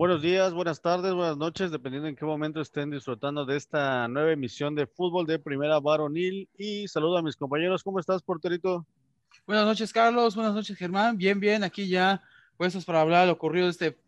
Buenos 0.00 0.22
días, 0.22 0.54
buenas 0.54 0.80
tardes, 0.80 1.12
buenas 1.12 1.36
noches, 1.36 1.70
dependiendo 1.70 2.08
en 2.08 2.16
qué 2.16 2.24
momento 2.24 2.62
estén 2.62 2.90
disfrutando 2.90 3.44
de 3.44 3.58
esta 3.58 4.08
nueva 4.08 4.32
emisión 4.32 4.74
de 4.74 4.86
fútbol 4.86 5.26
de 5.26 5.38
Primera 5.38 5.78
Varonil. 5.78 6.48
Y 6.56 6.88
saludo 6.88 7.18
a 7.18 7.22
mis 7.22 7.36
compañeros. 7.36 7.84
¿Cómo 7.84 8.00
estás, 8.00 8.22
porterito? 8.22 8.86
Buenas 9.46 9.66
noches, 9.66 9.92
Carlos. 9.92 10.34
Buenas 10.34 10.54
noches, 10.54 10.74
Germán. 10.78 11.18
Bien, 11.18 11.38
bien, 11.38 11.62
aquí 11.64 11.86
ya 11.86 12.22
puestos 12.56 12.86
para 12.86 13.02
hablar 13.02 13.20
de 13.20 13.26
lo 13.26 13.34
ocurrido 13.34 13.68
este 13.68 13.98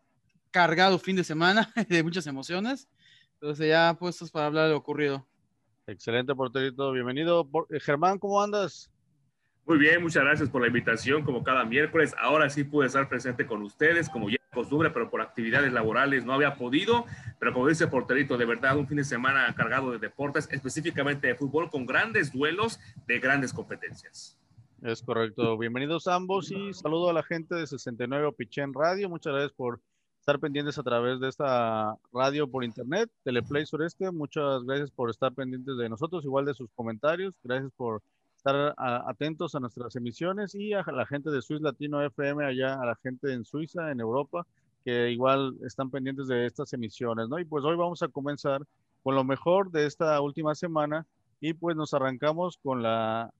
cargado 0.50 0.98
fin 0.98 1.14
de 1.14 1.24
semana 1.24 1.70
de 1.90 2.02
muchas 2.02 2.26
emociones. 2.26 2.88
Entonces 3.34 3.68
ya 3.68 3.94
puestos 4.00 4.30
para 4.30 4.46
hablar 4.46 4.68
de 4.68 4.70
lo 4.70 4.78
ocurrido. 4.78 5.26
Excelente, 5.86 6.34
porterito. 6.34 6.90
Bienvenido. 6.92 7.46
Eh, 7.68 7.78
Germán, 7.80 8.18
¿cómo 8.18 8.40
andas? 8.40 8.90
Muy 9.66 9.76
bien, 9.76 10.02
muchas 10.02 10.24
gracias 10.24 10.48
por 10.48 10.62
la 10.62 10.68
invitación, 10.68 11.22
como 11.22 11.44
cada 11.44 11.66
miércoles. 11.66 12.14
Ahora 12.18 12.48
sí 12.48 12.64
pude 12.64 12.86
estar 12.86 13.10
presente 13.10 13.46
con 13.46 13.60
ustedes, 13.60 14.08
como 14.08 14.30
ya 14.30 14.38
costumbre, 14.52 14.90
pero 14.90 15.10
por 15.10 15.20
actividades 15.20 15.72
laborales 15.72 16.24
no 16.24 16.34
había 16.34 16.54
podido. 16.54 17.06
Pero 17.38 17.52
como 17.52 17.68
dice 17.68 17.86
Porterito, 17.86 18.36
de 18.36 18.44
verdad, 18.44 18.76
un 18.76 18.86
fin 18.86 18.98
de 18.98 19.04
semana 19.04 19.52
cargado 19.54 19.90
de 19.90 19.98
deportes, 19.98 20.48
específicamente 20.52 21.26
de 21.26 21.34
fútbol, 21.34 21.70
con 21.70 21.86
grandes 21.86 22.32
duelos 22.32 22.78
de 23.06 23.18
grandes 23.18 23.52
competencias. 23.52 24.38
Es 24.82 25.02
correcto. 25.02 25.56
Bienvenidos 25.56 26.06
ambos 26.06 26.50
y 26.50 26.74
saludo 26.74 27.08
a 27.08 27.12
la 27.12 27.22
gente 27.22 27.54
de 27.54 27.66
69 27.66 28.32
Pichén 28.36 28.74
Radio. 28.74 29.08
Muchas 29.08 29.32
gracias 29.32 29.52
por 29.52 29.80
estar 30.20 30.38
pendientes 30.38 30.78
a 30.78 30.82
través 30.82 31.18
de 31.18 31.28
esta 31.28 31.96
radio 32.12 32.46
por 32.48 32.62
internet, 32.62 33.10
Teleplay 33.24 33.64
Sureste. 33.64 34.10
Muchas 34.10 34.64
gracias 34.64 34.90
por 34.90 35.08
estar 35.08 35.32
pendientes 35.32 35.76
de 35.76 35.88
nosotros, 35.88 36.24
igual 36.24 36.44
de 36.44 36.54
sus 36.54 36.70
comentarios. 36.74 37.34
Gracias 37.42 37.72
por 37.76 38.02
estar 38.44 38.74
atentos 39.06 39.54
a 39.54 39.60
nuestras 39.60 39.94
emisiones 39.94 40.56
y 40.56 40.72
a 40.72 40.82
la 40.92 41.06
gente 41.06 41.30
de 41.30 41.40
Swiss 41.40 41.60
Latino 41.60 42.02
FM, 42.02 42.44
allá 42.44 42.74
a 42.74 42.84
la 42.84 42.96
gente 42.96 43.32
en 43.32 43.44
Suiza, 43.44 43.92
en 43.92 44.00
Europa, 44.00 44.44
que 44.84 45.12
igual 45.12 45.56
están 45.64 45.90
pendientes 45.90 46.26
de 46.26 46.46
estas 46.46 46.72
emisiones, 46.72 47.28
¿no? 47.28 47.38
Y 47.38 47.44
pues 47.44 47.64
hoy 47.64 47.76
vamos 47.76 48.02
a 48.02 48.08
comenzar 48.08 48.62
con 49.04 49.14
lo 49.14 49.22
mejor 49.22 49.70
de 49.70 49.86
esta 49.86 50.20
última 50.20 50.56
semana 50.56 51.06
y 51.40 51.52
pues 51.52 51.76
nos 51.76 51.94
arrancamos 51.94 52.58
con 52.60 52.82
la 52.82 53.32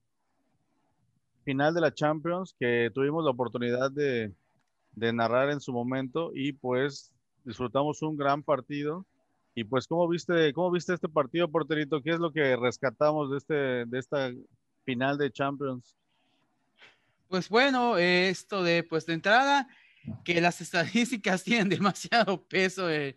final 1.43 1.73
de 1.73 1.81
la 1.81 1.93
Champions 1.93 2.55
que 2.57 2.89
tuvimos 2.93 3.25
la 3.25 3.31
oportunidad 3.31 3.91
de, 3.91 4.33
de 4.93 5.11
narrar 5.11 5.49
en 5.49 5.59
su 5.59 5.73
momento 5.73 6.31
y 6.33 6.53
pues 6.53 7.11
disfrutamos 7.43 8.01
un 8.03 8.15
gran 8.15 8.41
partido. 8.41 9.05
Y 9.53 9.65
pues, 9.65 9.85
¿cómo 9.85 10.07
viste, 10.07 10.53
cómo 10.53 10.71
viste 10.71 10.93
este 10.93 11.09
partido, 11.09 11.49
porterito? 11.49 12.01
¿Qué 12.01 12.11
es 12.11 12.19
lo 12.19 12.31
que 12.31 12.55
rescatamos 12.55 13.29
de, 13.29 13.37
este, 13.37 13.85
de 13.85 13.99
esta 13.99 14.31
final 14.83 15.17
de 15.17 15.31
Champions? 15.31 15.95
Pues 17.27 17.49
bueno, 17.49 17.97
esto 17.97 18.63
de, 18.63 18.83
pues 18.83 19.05
de 19.05 19.13
entrada, 19.13 19.67
que 20.23 20.39
las 20.41 20.61
estadísticas 20.61 21.43
tienen 21.43 21.69
demasiado 21.69 22.43
peso 22.47 22.89
en, 22.91 23.15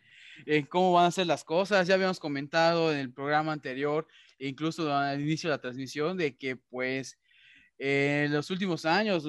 cómo 0.68 0.92
van 0.92 1.06
a 1.06 1.10
ser 1.10 1.26
las 1.26 1.44
cosas. 1.44 1.86
Ya 1.86 1.94
habíamos 1.94 2.18
comentado 2.18 2.92
en 2.92 2.98
el 2.98 3.12
programa 3.12 3.52
anterior, 3.52 4.06
incluso 4.38 4.94
al 4.94 5.20
inicio 5.20 5.50
de 5.50 5.56
la 5.56 5.60
transmisión, 5.60 6.16
de 6.16 6.36
que 6.36 6.56
pues 6.56 7.18
en 7.78 8.32
los 8.32 8.50
últimos 8.50 8.84
años, 8.84 9.24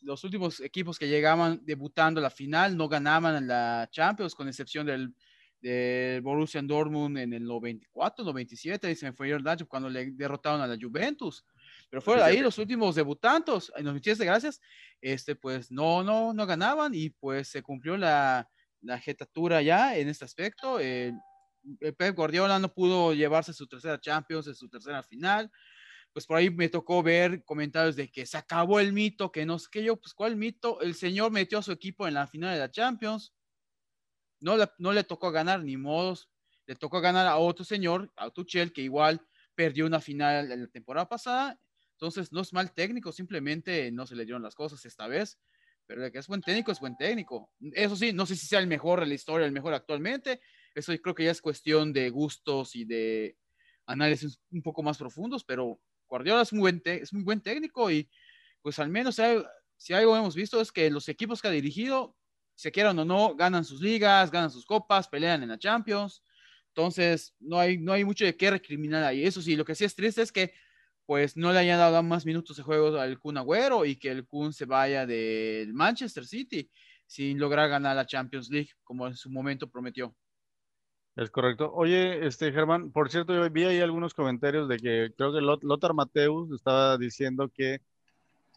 los 0.00 0.22
últimos 0.22 0.60
equipos 0.60 0.98
que 0.98 1.08
llegaban 1.08 1.60
debutando 1.64 2.20
a 2.20 2.22
la 2.22 2.30
final 2.30 2.76
no 2.76 2.88
ganaban 2.88 3.36
en 3.36 3.48
la 3.48 3.88
Champions, 3.90 4.34
con 4.34 4.46
excepción 4.46 4.86
del, 4.86 5.12
del 5.60 6.20
Borussia 6.20 6.62
Dortmund 6.62 7.18
en 7.18 7.32
el 7.32 7.44
94, 7.44 8.24
97, 8.24 8.90
y 8.90 8.94
se 8.94 9.06
me 9.06 9.12
fue 9.12 9.30
el 9.30 9.42
cuando 9.66 9.88
le 9.88 10.12
derrotaron 10.12 10.60
a 10.60 10.66
la 10.66 10.76
Juventus. 10.80 11.44
Pero 11.94 12.02
fuera 12.02 12.26
de 12.26 12.32
ahí, 12.32 12.40
los 12.40 12.58
últimos 12.58 12.96
debutantes, 12.96 13.70
en 13.76 13.84
los 13.84 14.02
de 14.02 14.24
gracias, 14.24 14.60
este, 15.00 15.36
pues 15.36 15.70
no, 15.70 16.02
no, 16.02 16.34
no 16.34 16.44
ganaban 16.44 16.92
y 16.92 17.10
pues 17.10 17.46
se 17.46 17.62
cumplió 17.62 17.96
la, 17.96 18.50
la 18.80 18.98
jetatura 18.98 19.62
ya 19.62 19.96
en 19.96 20.08
este 20.08 20.24
aspecto. 20.24 20.80
Eh, 20.80 21.12
Pep 21.96 22.16
Guardiola 22.16 22.58
no 22.58 22.74
pudo 22.74 23.14
llevarse 23.14 23.52
su 23.52 23.68
tercera 23.68 24.00
Champions, 24.00 24.58
su 24.58 24.68
tercera 24.68 25.04
final. 25.04 25.48
Pues 26.12 26.26
por 26.26 26.36
ahí 26.36 26.50
me 26.50 26.68
tocó 26.68 27.00
ver 27.00 27.44
comentarios 27.44 27.94
de 27.94 28.10
que 28.10 28.26
se 28.26 28.38
acabó 28.38 28.80
el 28.80 28.92
mito, 28.92 29.30
que 29.30 29.46
no 29.46 29.60
sé 29.60 29.68
qué 29.70 29.84
yo, 29.84 29.94
pues 29.94 30.14
cuál 30.14 30.34
mito, 30.34 30.80
el 30.80 30.96
señor 30.96 31.30
metió 31.30 31.58
a 31.58 31.62
su 31.62 31.70
equipo 31.70 32.08
en 32.08 32.14
la 32.14 32.26
final 32.26 32.54
de 32.54 32.58
la 32.58 32.72
Champions. 32.72 33.32
No 34.40 34.56
le, 34.56 34.68
no 34.78 34.92
le 34.92 35.04
tocó 35.04 35.30
ganar 35.30 35.62
ni 35.62 35.76
modos, 35.76 36.28
le 36.66 36.74
tocó 36.74 37.00
ganar 37.00 37.28
a 37.28 37.36
otro 37.36 37.64
señor, 37.64 38.12
a 38.16 38.30
Tuchel, 38.30 38.72
que 38.72 38.82
igual 38.82 39.24
perdió 39.54 39.86
una 39.86 40.00
final 40.00 40.48
la 40.48 40.66
temporada 40.66 41.08
pasada 41.08 41.60
entonces, 42.04 42.32
no 42.32 42.42
es 42.42 42.52
mal 42.52 42.74
técnico, 42.74 43.12
simplemente 43.12 43.90
no 43.90 44.06
se 44.06 44.14
le 44.14 44.26
dieron 44.26 44.42
las 44.42 44.54
cosas 44.54 44.84
esta 44.84 45.08
vez. 45.08 45.38
Pero 45.86 46.02
de 46.02 46.12
que 46.12 46.18
es 46.18 46.26
buen 46.26 46.42
técnico, 46.42 46.70
es 46.70 46.78
buen 46.78 46.98
técnico. 46.98 47.50
Eso 47.72 47.96
sí, 47.96 48.12
no 48.12 48.26
sé 48.26 48.36
si 48.36 48.46
sea 48.46 48.58
el 48.58 48.66
mejor 48.66 49.00
de 49.00 49.06
la 49.06 49.14
historia, 49.14 49.46
el 49.46 49.52
mejor 49.52 49.72
actualmente. 49.72 50.40
Eso 50.74 50.92
creo 51.00 51.14
que 51.14 51.24
ya 51.24 51.30
es 51.30 51.40
cuestión 51.40 51.94
de 51.94 52.10
gustos 52.10 52.76
y 52.76 52.84
de 52.84 53.38
análisis 53.86 54.38
un 54.50 54.60
poco 54.60 54.82
más 54.82 54.98
profundos, 54.98 55.44
pero 55.44 55.80
Guardiola 56.06 56.42
es 56.42 56.52
muy 56.52 56.60
buen, 56.60 56.82
es 56.84 57.12
muy 57.14 57.22
buen 57.22 57.40
técnico 57.40 57.90
y 57.90 58.08
pues 58.60 58.78
al 58.78 58.90
menos 58.90 59.18
si 59.78 59.94
algo 59.94 60.14
hemos 60.14 60.34
visto 60.34 60.60
es 60.60 60.72
que 60.72 60.90
los 60.90 61.08
equipos 61.08 61.40
que 61.40 61.48
ha 61.48 61.52
dirigido, 61.52 62.16
se 62.54 62.70
quieran 62.70 62.98
o 62.98 63.04
no, 63.06 63.34
ganan 63.34 63.64
sus 63.64 63.80
ligas, 63.80 64.30
ganan 64.30 64.50
sus 64.50 64.66
copas, 64.66 65.08
pelean 65.08 65.42
en 65.42 65.48
la 65.48 65.58
Champions. 65.58 66.22
Entonces, 66.68 67.34
no 67.40 67.58
hay, 67.58 67.78
no 67.78 67.92
hay 67.92 68.04
mucho 68.04 68.24
de 68.24 68.36
qué 68.36 68.50
recriminar 68.50 69.04
ahí. 69.04 69.24
Eso 69.24 69.40
sí, 69.40 69.56
lo 69.56 69.64
que 69.64 69.74
sí 69.74 69.84
es 69.84 69.94
triste 69.94 70.22
es 70.22 70.32
que 70.32 70.52
pues 71.06 71.36
no 71.36 71.52
le 71.52 71.58
hayan 71.58 71.78
dado 71.78 72.02
más 72.02 72.24
minutos 72.24 72.56
de 72.56 72.62
juego 72.62 72.98
al 72.98 73.18
Kun 73.18 73.36
Agüero 73.36 73.84
y 73.84 73.96
que 73.96 74.10
el 74.10 74.26
Kun 74.26 74.52
se 74.52 74.64
vaya 74.64 75.06
del 75.06 75.74
Manchester 75.74 76.24
City 76.26 76.70
sin 77.06 77.38
lograr 77.38 77.68
ganar 77.68 77.96
la 77.96 78.06
Champions 78.06 78.48
League 78.50 78.70
como 78.82 79.06
en 79.06 79.14
su 79.14 79.30
momento 79.30 79.68
prometió. 79.68 80.14
Es 81.16 81.30
correcto. 81.30 81.72
Oye, 81.72 82.26
este 82.26 82.50
Germán, 82.50 82.90
por 82.90 83.10
cierto, 83.10 83.34
yo 83.34 83.48
vi 83.48 83.64
ahí 83.64 83.80
algunos 83.80 84.14
comentarios 84.14 84.68
de 84.68 84.78
que 84.78 85.12
creo 85.16 85.32
que 85.32 85.40
Lothar 85.40 85.94
Mateus 85.94 86.50
estaba 86.52 86.98
diciendo 86.98 87.48
que 87.54 87.80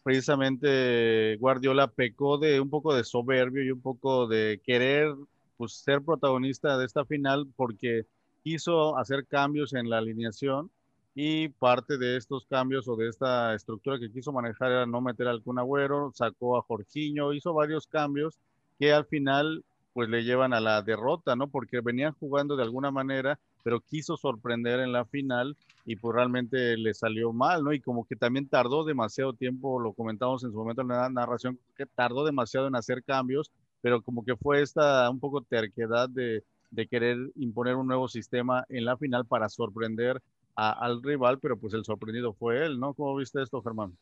precisamente 0.02 1.36
Guardiola 1.36 1.86
pecó 1.86 2.38
de 2.38 2.60
un 2.60 2.70
poco 2.70 2.94
de 2.94 3.04
soberbio 3.04 3.62
y 3.62 3.70
un 3.70 3.80
poco 3.80 4.26
de 4.26 4.60
querer 4.64 5.14
pues, 5.56 5.74
ser 5.74 6.02
protagonista 6.02 6.78
de 6.78 6.86
esta 6.86 7.04
final 7.04 7.46
porque 7.54 8.06
quiso 8.42 8.96
hacer 8.96 9.26
cambios 9.26 9.72
en 9.74 9.88
la 9.88 9.98
alineación 9.98 10.70
y 11.14 11.48
parte 11.48 11.98
de 11.98 12.16
estos 12.16 12.46
cambios 12.46 12.86
o 12.88 12.96
de 12.96 13.08
esta 13.08 13.54
estructura 13.54 13.98
que 13.98 14.12
quiso 14.12 14.32
manejar 14.32 14.70
era 14.70 14.86
no 14.86 15.00
meter 15.00 15.26
al 15.28 15.42
Kun 15.42 15.58
Agüero, 15.58 16.12
sacó 16.14 16.56
a 16.56 16.62
Jorginho, 16.62 17.32
hizo 17.32 17.52
varios 17.52 17.86
cambios 17.86 18.38
que 18.78 18.92
al 18.92 19.04
final 19.04 19.64
pues 19.92 20.08
le 20.08 20.22
llevan 20.22 20.52
a 20.52 20.60
la 20.60 20.80
derrota, 20.82 21.34
¿no? 21.34 21.48
Porque 21.48 21.80
venían 21.80 22.12
jugando 22.12 22.54
de 22.54 22.62
alguna 22.62 22.92
manera, 22.92 23.36
pero 23.64 23.80
quiso 23.80 24.16
sorprender 24.16 24.78
en 24.78 24.92
la 24.92 25.04
final 25.04 25.56
y 25.84 25.96
pues 25.96 26.14
realmente 26.14 26.76
le 26.76 26.94
salió 26.94 27.32
mal, 27.32 27.64
¿no? 27.64 27.72
Y 27.72 27.80
como 27.80 28.06
que 28.06 28.14
también 28.14 28.48
tardó 28.48 28.84
demasiado 28.84 29.32
tiempo, 29.32 29.80
lo 29.80 29.92
comentamos 29.94 30.44
en 30.44 30.52
su 30.52 30.56
momento 30.56 30.82
en 30.82 30.88
la 30.88 31.08
narración, 31.08 31.58
que 31.76 31.86
tardó 31.86 32.24
demasiado 32.24 32.68
en 32.68 32.76
hacer 32.76 33.02
cambios, 33.02 33.50
pero 33.80 34.00
como 34.02 34.24
que 34.24 34.36
fue 34.36 34.62
esta 34.62 35.10
un 35.10 35.18
poco 35.18 35.42
terquedad 35.42 36.08
de, 36.08 36.44
de 36.70 36.86
querer 36.86 37.16
imponer 37.34 37.74
un 37.74 37.88
nuevo 37.88 38.06
sistema 38.06 38.64
en 38.68 38.84
la 38.84 38.96
final 38.96 39.26
para 39.26 39.48
sorprender 39.48 40.22
al 40.58 41.02
rival, 41.02 41.38
pero 41.38 41.56
pues 41.56 41.72
el 41.74 41.84
sorprendido 41.84 42.32
fue 42.32 42.66
él, 42.66 42.80
¿no? 42.80 42.92
¿Cómo 42.94 43.14
viste 43.16 43.40
esto, 43.40 43.62
Germán? 43.62 43.96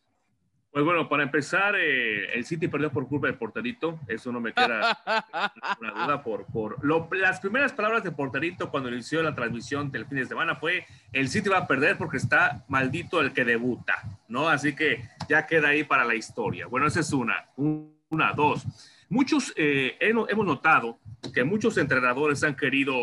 Pues 0.77 0.85
bueno, 0.85 1.09
para 1.09 1.23
empezar, 1.23 1.75
eh, 1.75 2.35
el 2.35 2.45
City 2.45 2.69
perdió 2.69 2.91
por 2.91 3.09
culpa 3.09 3.29
del 3.29 3.39
porterito, 3.39 3.99
eso 4.09 4.31
no 4.31 4.41
me 4.41 4.53
queda 4.53 4.99
una 5.81 5.91
duda 5.91 6.23
por, 6.23 6.45
por 6.47 7.17
las 7.17 7.41
primeras 7.41 7.73
palabras 7.73 8.05
de 8.05 8.13
porterito 8.13 8.71
cuando 8.71 8.91
inició 8.91 9.23
la 9.23 9.35
transmisión 9.35 9.91
del 9.91 10.05
fin 10.05 10.19
de 10.19 10.27
semana 10.27 10.57
fue, 10.57 10.85
el 11.13 11.31
City 11.31 11.49
va 11.49 11.61
a 11.61 11.67
perder 11.67 11.97
porque 11.97 12.19
está 12.19 12.63
maldito 12.69 13.23
el 13.23 13.33
que 13.33 13.47
debuta, 13.47 14.03
¿no? 14.29 14.51
Así 14.51 14.75
que 14.75 15.09
ya 15.31 15.47
queda 15.47 15.69
ahí 15.69 15.83
para 15.83 16.05
la 16.05 16.15
historia. 16.15 16.67
Bueno, 16.67 16.87
esa 16.87 17.01
es 17.01 17.11
una. 17.11 17.49
Una, 17.57 18.35
dos. 18.35 18.67
Muchos, 19.09 19.55
eh, 19.57 19.97
hemos 19.99 20.45
notado 20.45 20.99
que 21.33 21.43
muchos 21.43 21.79
entrenadores 21.79 22.45
han 22.45 22.55
querido, 22.55 22.95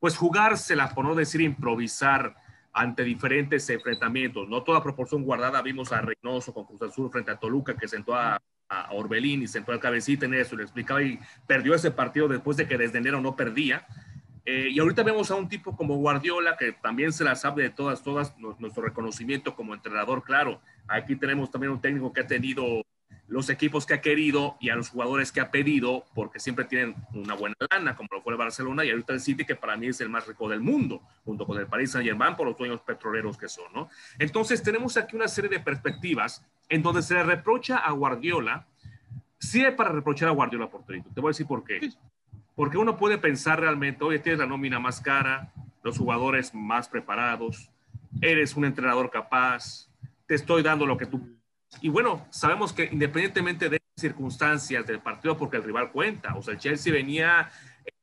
pues, 0.00 0.16
jugársela, 0.16 0.94
por 0.94 1.04
no 1.04 1.14
decir 1.14 1.42
improvisar, 1.42 2.36
ante 2.76 3.04
diferentes 3.04 3.68
enfrentamientos. 3.70 4.46
No 4.50 4.62
toda 4.62 4.82
proporción 4.82 5.22
guardada. 5.22 5.62
Vimos 5.62 5.92
a 5.92 6.02
Reynoso 6.02 6.52
con 6.52 6.66
Cruz 6.66 6.82
Azul 6.82 7.10
frente 7.10 7.30
a 7.30 7.36
Toluca, 7.36 7.74
que 7.74 7.88
sentó 7.88 8.14
a, 8.14 8.40
Orbelín 8.90 9.42
y 9.42 9.46
sentó 9.46 9.72
al 9.72 9.80
cabecita 9.80 10.26
en 10.26 10.34
eso. 10.34 10.56
Le 10.56 10.64
explicaba 10.64 11.02
y 11.02 11.18
perdió 11.46 11.74
ese 11.74 11.90
partido 11.90 12.28
después 12.28 12.58
de 12.58 12.68
que 12.68 12.76
desde 12.76 12.98
enero 12.98 13.20
no 13.20 13.34
perdía. 13.34 13.86
Eh, 14.44 14.68
y 14.72 14.78
ahorita 14.78 15.02
vemos 15.04 15.30
a 15.30 15.36
un 15.36 15.48
tipo 15.48 15.74
como 15.74 15.96
Guardiola, 15.96 16.56
que 16.58 16.72
también 16.72 17.12
se 17.12 17.24
la 17.24 17.34
sabe 17.34 17.62
de 17.62 17.70
todas, 17.70 18.02
todas, 18.02 18.36
nuestro 18.38 18.82
reconocimiento 18.82 19.56
como 19.56 19.72
entrenador, 19.72 20.22
claro. 20.22 20.60
Aquí 20.86 21.16
tenemos 21.16 21.50
también 21.50 21.72
un 21.72 21.80
técnico 21.80 22.12
que 22.12 22.20
ha 22.20 22.26
tenido 22.26 22.82
los 23.28 23.50
equipos 23.50 23.86
que 23.86 23.94
ha 23.94 24.00
querido 24.00 24.56
y 24.60 24.70
a 24.70 24.76
los 24.76 24.88
jugadores 24.88 25.32
que 25.32 25.40
ha 25.40 25.50
pedido, 25.50 26.04
porque 26.14 26.38
siempre 26.38 26.64
tienen 26.64 26.94
una 27.12 27.34
buena 27.34 27.56
lana, 27.70 27.96
como 27.96 28.08
lo 28.12 28.22
fue 28.22 28.32
el 28.32 28.38
Barcelona 28.38 28.84
y 28.84 28.90
ahorita 28.90 29.12
el 29.12 29.20
City, 29.20 29.44
que 29.44 29.56
para 29.56 29.76
mí 29.76 29.88
es 29.88 30.00
el 30.00 30.08
más 30.08 30.26
rico 30.26 30.48
del 30.48 30.60
mundo, 30.60 31.02
junto 31.24 31.44
con 31.44 31.58
el 31.58 31.66
Paris 31.66 31.92
Saint-Germain 31.92 32.36
por 32.36 32.46
los 32.46 32.56
dueños 32.56 32.80
petroleros 32.82 33.36
que 33.36 33.48
son, 33.48 33.72
¿no? 33.74 33.88
Entonces, 34.18 34.62
tenemos 34.62 34.96
aquí 34.96 35.16
una 35.16 35.28
serie 35.28 35.50
de 35.50 35.60
perspectivas 35.60 36.44
en 36.68 36.82
donde 36.82 37.02
se 37.02 37.14
le 37.14 37.24
reprocha 37.24 37.78
a 37.78 37.90
Guardiola, 37.92 38.66
sí 39.38 39.64
es 39.64 39.74
para 39.74 39.90
reprochar 39.90 40.28
a 40.28 40.32
Guardiola, 40.32 40.68
por 40.68 40.84
Te 40.84 41.02
voy 41.16 41.28
a 41.28 41.30
decir 41.30 41.46
por 41.46 41.64
qué. 41.64 41.90
Porque 42.54 42.78
uno 42.78 42.96
puede 42.96 43.18
pensar 43.18 43.60
realmente, 43.60 44.02
oye, 44.04 44.18
tienes 44.18 44.38
la 44.38 44.46
nómina 44.46 44.78
más 44.78 45.00
cara, 45.00 45.52
los 45.82 45.98
jugadores 45.98 46.54
más 46.54 46.88
preparados, 46.88 47.70
eres 48.20 48.56
un 48.56 48.64
entrenador 48.64 49.10
capaz, 49.10 49.88
te 50.26 50.34
estoy 50.34 50.62
dando 50.62 50.86
lo 50.86 50.96
que 50.96 51.06
tú... 51.06 51.35
Y 51.80 51.88
bueno, 51.88 52.26
sabemos 52.30 52.72
que 52.72 52.88
independientemente 52.90 53.68
de 53.68 53.80
circunstancias 53.96 54.86
del 54.86 55.00
partido, 55.00 55.36
porque 55.36 55.56
el 55.56 55.64
rival 55.64 55.90
cuenta, 55.90 56.34
o 56.36 56.42
sea, 56.42 56.54
el 56.54 56.60
Chelsea 56.60 56.92
venía, 56.92 57.50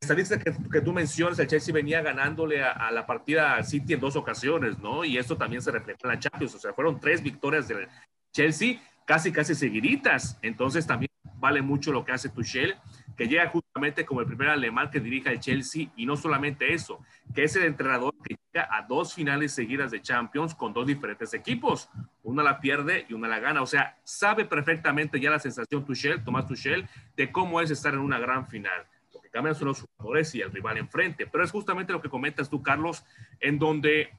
estadística 0.02 0.44
que, 0.44 0.56
que 0.72 0.82
tú 0.82 0.92
mencionas, 0.92 1.38
el 1.40 1.48
Chelsea 1.48 1.74
venía 1.74 2.02
ganándole 2.02 2.64
a, 2.64 2.90
la 2.92 3.06
partida 3.06 3.56
al 3.56 3.66
City 3.66 3.94
en 3.94 4.00
dos 4.00 4.16
ocasiones, 4.16 4.80
¿no? 4.80 5.04
Y 5.04 5.18
esto 5.18 5.38
también 5.38 5.62
se 5.62 5.72
refleja 5.72 6.00
en 6.04 6.10
la 6.10 6.20
Champions, 6.20 6.56
o 6.56 6.60
sea, 6.60 6.74
fueron 6.74 7.00
tres 7.00 7.22
victorias 7.22 7.68
del 7.68 7.88
Chelsea 8.32 8.82
casi, 9.06 9.32
casi 9.32 9.54
seguiditas, 9.56 10.38
entonces 10.42 10.88
también 10.88 11.12
vale 11.36 11.62
mucho 11.62 11.92
lo 11.92 12.06
que 12.06 12.14
hace 12.14 12.30
Tuchel, 12.30 12.76
que 13.16 13.28
llega 13.28 13.48
justamente 13.50 14.06
como 14.06 14.22
el 14.22 14.28
primer 14.28 14.50
alemán 14.50 14.90
que 14.90 15.00
dirige 15.00 15.30
el 15.30 15.40
Chelsea 15.40 15.88
y 15.96 16.06
no 16.06 16.16
solamente 16.16 16.74
eso, 16.74 17.00
que 17.34 17.44
es 17.44 17.56
el 17.56 17.64
entrenador 17.64 18.14
que 18.24 18.36
llega 18.36 18.68
a 18.72 18.84
dos 18.84 19.14
finales 19.14 19.54
seguidas 19.54 19.92
de 19.92 20.02
Champions 20.02 20.56
con 20.56 20.74
dos 20.74 20.88
diferentes 20.88 21.34
equipos. 21.34 21.90
Una 22.24 22.44
la 22.44 22.60
pierde 22.60 23.06
y 23.10 23.14
una 23.14 23.28
la 23.28 23.40
gana. 23.40 23.62
O 23.62 23.68
sea, 23.68 23.98
sabe 24.04 24.46
perfectamente 24.46 25.20
ya 25.20 25.30
la 25.30 25.40
sensación 25.40 25.86
Tuchel, 25.86 26.24
Tomás 26.24 26.48
Tuchel, 26.48 26.88
de 27.16 27.32
cómo 27.32 27.62
es 27.62 27.72
estar 27.72 27.94
en 27.94 28.00
una 28.00 28.20
gran 28.20 28.48
final. 28.48 28.86
Lo 29.14 29.22
que 29.22 29.30
cambian 29.30 29.56
son 29.56 29.70
los 29.70 29.82
jugadores 29.82 30.34
y 30.36 30.42
el 30.42 30.52
rival 30.52 30.78
enfrente. 30.78 31.28
Pero 31.28 31.44
es 31.44 31.52
justamente 31.52 31.94
lo 31.94 32.02
que 32.02 32.10
comentas 32.10 32.50
tú, 32.50 32.64
Carlos, 32.64 33.04
en 33.40 33.60
donde, 33.60 34.12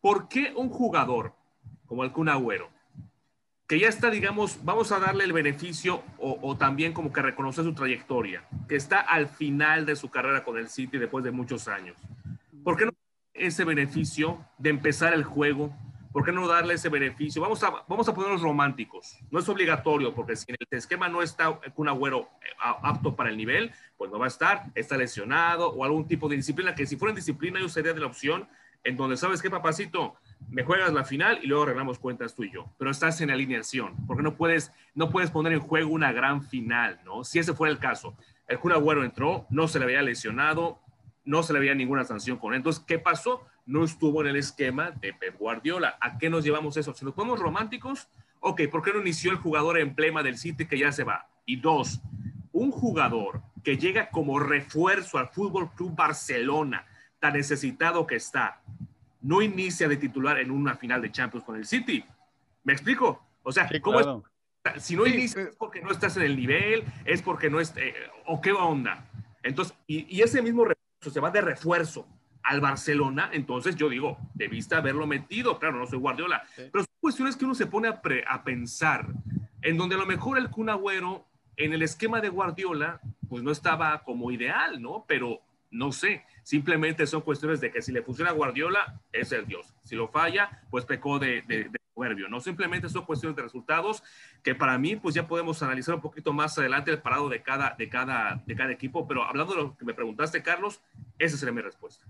¿por 0.00 0.28
qué 0.28 0.52
un 0.54 0.68
jugador 0.68 1.34
como 1.86 2.04
el 2.04 2.12
Kun 2.12 2.28
Agüero, 2.28 2.70
que 3.68 3.78
ya 3.78 3.88
está, 3.88 4.10
digamos, 4.10 4.64
vamos 4.64 4.90
a 4.92 4.98
darle 4.98 5.24
el 5.24 5.34
beneficio 5.34 6.02
o, 6.16 6.56
también 6.56 6.94
como 6.94 7.12
que 7.12 7.20
reconocer 7.20 7.64
su 7.64 7.74
trayectoria, 7.74 8.42
que 8.66 8.76
está 8.76 8.98
al 8.98 9.28
final 9.28 9.84
de 9.84 9.94
su 9.94 10.08
carrera 10.08 10.42
con 10.42 10.56
el 10.56 10.70
City 10.70 10.96
después 10.96 11.22
de 11.22 11.32
muchos 11.32 11.68
años. 11.68 11.94
¿Por 12.64 12.78
qué 12.78 12.86
no 12.86 12.92
ese 13.34 13.64
beneficio 13.64 14.42
de 14.56 14.70
empezar 14.70 15.12
el 15.12 15.22
juego? 15.22 15.76
¿Por 16.12 16.24
qué 16.24 16.32
no 16.32 16.48
darle 16.48 16.74
ese 16.74 16.88
beneficio? 16.88 17.42
Vamos 17.42 17.62
a, 17.62 17.84
vamos 17.86 18.08
a 18.08 18.14
ponerlos 18.14 18.40
románticos. 18.40 19.18
No 19.30 19.38
es 19.38 19.48
obligatorio, 19.50 20.14
porque 20.14 20.34
si 20.34 20.46
en 20.48 20.56
el 20.58 20.78
esquema 20.78 21.10
no 21.10 21.20
está 21.20 21.60
un 21.76 21.88
agüero 21.88 22.30
apto 22.58 23.14
para 23.14 23.28
el 23.28 23.36
nivel, 23.36 23.70
pues 23.98 24.10
no 24.10 24.18
va 24.18 24.24
a 24.24 24.28
estar, 24.28 24.64
está 24.74 24.96
lesionado 24.96 25.68
o 25.72 25.84
algún 25.84 26.08
tipo 26.08 26.26
de 26.26 26.36
disciplina, 26.36 26.74
que 26.74 26.86
si 26.86 26.96
fuera 26.96 27.10
en 27.10 27.16
disciplina 27.16 27.60
yo 27.60 27.68
sería 27.68 27.92
de 27.92 28.00
la 28.00 28.06
opción 28.06 28.48
en 28.82 28.96
donde, 28.96 29.18
¿sabes 29.18 29.42
qué, 29.42 29.50
papacito? 29.50 30.16
Me 30.50 30.64
juegas 30.64 30.92
la 30.92 31.04
final 31.04 31.40
y 31.42 31.46
luego 31.46 31.64
arreglamos 31.64 31.98
cuentas 31.98 32.34
tú 32.34 32.44
y 32.44 32.52
yo, 32.52 32.72
pero 32.78 32.90
estás 32.90 33.20
en 33.20 33.30
alineación, 33.30 33.94
porque 34.06 34.22
no 34.22 34.36
puedes, 34.36 34.72
no 34.94 35.10
puedes 35.10 35.30
poner 35.30 35.52
en 35.52 35.60
juego 35.60 35.92
una 35.92 36.12
gran 36.12 36.42
final, 36.42 37.00
¿no? 37.04 37.24
Si 37.24 37.38
ese 37.38 37.54
fuera 37.54 37.72
el 37.72 37.78
caso. 37.78 38.16
El 38.46 38.58
Kun 38.58 38.72
Agüero 38.72 39.04
entró, 39.04 39.46
no 39.50 39.68
se 39.68 39.78
le 39.78 39.84
había 39.84 40.00
lesionado, 40.02 40.80
no 41.24 41.42
se 41.42 41.52
le 41.52 41.58
había 41.58 41.74
ninguna 41.74 42.04
sanción 42.04 42.38
con 42.38 42.54
él. 42.54 42.58
Entonces, 42.58 42.82
¿qué 42.86 42.98
pasó? 42.98 43.44
No 43.66 43.84
estuvo 43.84 44.22
en 44.22 44.28
el 44.28 44.36
esquema 44.36 44.90
de 44.92 45.12
Pep 45.12 45.36
Guardiola. 45.38 45.98
¿A 46.00 46.16
qué 46.16 46.30
nos 46.30 46.42
llevamos 46.42 46.78
eso? 46.78 46.94
Si 46.94 47.04
nos 47.04 47.12
ponemos 47.12 47.38
románticos, 47.38 48.08
ok, 48.40 48.62
¿por 48.70 48.82
qué 48.82 48.94
no 48.94 49.00
inició 49.00 49.30
el 49.32 49.36
jugador 49.36 49.78
emblema 49.78 50.22
del 50.22 50.38
City 50.38 50.64
que 50.66 50.78
ya 50.78 50.90
se 50.90 51.04
va? 51.04 51.28
Y 51.44 51.56
dos, 51.56 52.00
un 52.52 52.70
jugador 52.70 53.42
que 53.62 53.76
llega 53.76 54.08
como 54.08 54.38
refuerzo 54.38 55.18
al 55.18 55.28
Fútbol 55.28 55.70
Club 55.74 55.94
Barcelona, 55.94 56.86
tan 57.20 57.34
necesitado 57.34 58.06
que 58.06 58.16
está, 58.16 58.62
no 59.28 59.42
inicia 59.42 59.86
de 59.88 59.98
titular 59.98 60.38
en 60.38 60.50
una 60.50 60.74
final 60.74 61.02
de 61.02 61.12
Champions 61.12 61.44
con 61.44 61.56
el 61.56 61.66
City. 61.66 62.02
¿Me 62.64 62.72
explico? 62.72 63.22
O 63.42 63.52
sea, 63.52 63.68
sí, 63.68 63.78
¿cómo 63.78 63.98
claro. 63.98 64.24
es? 64.64 64.82
Si 64.82 64.96
no 64.96 65.04
sí, 65.04 65.10
inicia 65.10 65.42
es 65.42 65.56
porque 65.56 65.82
no 65.82 65.90
estás 65.90 66.16
en 66.16 66.22
el 66.22 66.34
nivel, 66.34 66.82
es 67.04 67.20
porque 67.20 67.50
no 67.50 67.60
es, 67.60 67.74
eh, 67.76 67.94
o 68.24 68.40
qué 68.40 68.52
onda. 68.52 69.06
Entonces, 69.42 69.76
y, 69.86 70.16
y, 70.16 70.22
ese 70.22 70.40
mismo 70.40 70.64
refuerzo 70.64 71.10
se 71.10 71.20
va 71.20 71.30
de 71.30 71.42
refuerzo 71.42 72.08
al 72.42 72.62
Barcelona, 72.62 73.28
entonces 73.34 73.76
yo 73.76 73.90
digo, 73.90 74.16
debiste 74.32 74.74
haberlo 74.74 75.06
metido, 75.06 75.58
claro, 75.58 75.76
no 75.76 75.86
soy 75.86 75.98
Guardiola, 75.98 76.44
sí. 76.56 76.62
pero 76.72 76.84
son 76.84 76.94
cuestiones 76.98 77.36
que 77.36 77.44
uno 77.44 77.54
se 77.54 77.66
pone 77.66 77.88
a, 77.88 78.00
pre, 78.00 78.24
a 78.26 78.42
pensar, 78.42 79.08
en 79.60 79.76
donde 79.76 79.96
a 79.96 79.98
lo 79.98 80.06
mejor 80.06 80.38
el 80.38 80.48
Kun 80.48 80.70
Agüero, 80.70 81.26
en 81.56 81.74
el 81.74 81.82
esquema 81.82 82.22
de 82.22 82.30
Guardiola, 82.30 83.00
pues 83.28 83.42
no 83.42 83.50
estaba 83.50 84.02
como 84.04 84.30
ideal, 84.30 84.80
¿no? 84.80 85.04
Pero 85.06 85.42
no 85.70 85.92
sé, 85.92 86.24
simplemente 86.42 87.06
son 87.06 87.20
cuestiones 87.20 87.60
de 87.60 87.70
que 87.70 87.82
si 87.82 87.92
le 87.92 88.02
funciona 88.02 88.30
a 88.30 88.34
Guardiola, 88.34 89.00
es 89.12 89.32
el 89.32 89.46
Dios. 89.46 89.74
Si 89.84 89.94
lo 89.94 90.08
falla, 90.08 90.62
pues 90.70 90.84
pecó 90.84 91.18
de, 91.18 91.42
de, 91.42 91.64
de 91.64 91.78
soberbio. 91.94 92.28
No 92.28 92.40
simplemente 92.40 92.88
son 92.88 93.04
cuestiones 93.04 93.36
de 93.36 93.42
resultados 93.42 94.02
que 94.42 94.54
para 94.54 94.78
mí, 94.78 94.96
pues 94.96 95.14
ya 95.14 95.26
podemos 95.26 95.62
analizar 95.62 95.94
un 95.94 96.00
poquito 96.00 96.32
más 96.32 96.56
adelante 96.58 96.90
el 96.90 97.02
parado 97.02 97.28
de 97.28 97.42
cada, 97.42 97.74
de 97.76 97.88
cada, 97.88 98.42
de 98.46 98.56
cada 98.56 98.72
equipo. 98.72 99.06
Pero 99.06 99.24
hablando 99.24 99.54
de 99.54 99.62
lo 99.62 99.76
que 99.76 99.84
me 99.84 99.94
preguntaste, 99.94 100.42
Carlos, 100.42 100.80
esa 101.18 101.36
sería 101.36 101.52
mi 101.52 101.60
respuesta. 101.60 102.06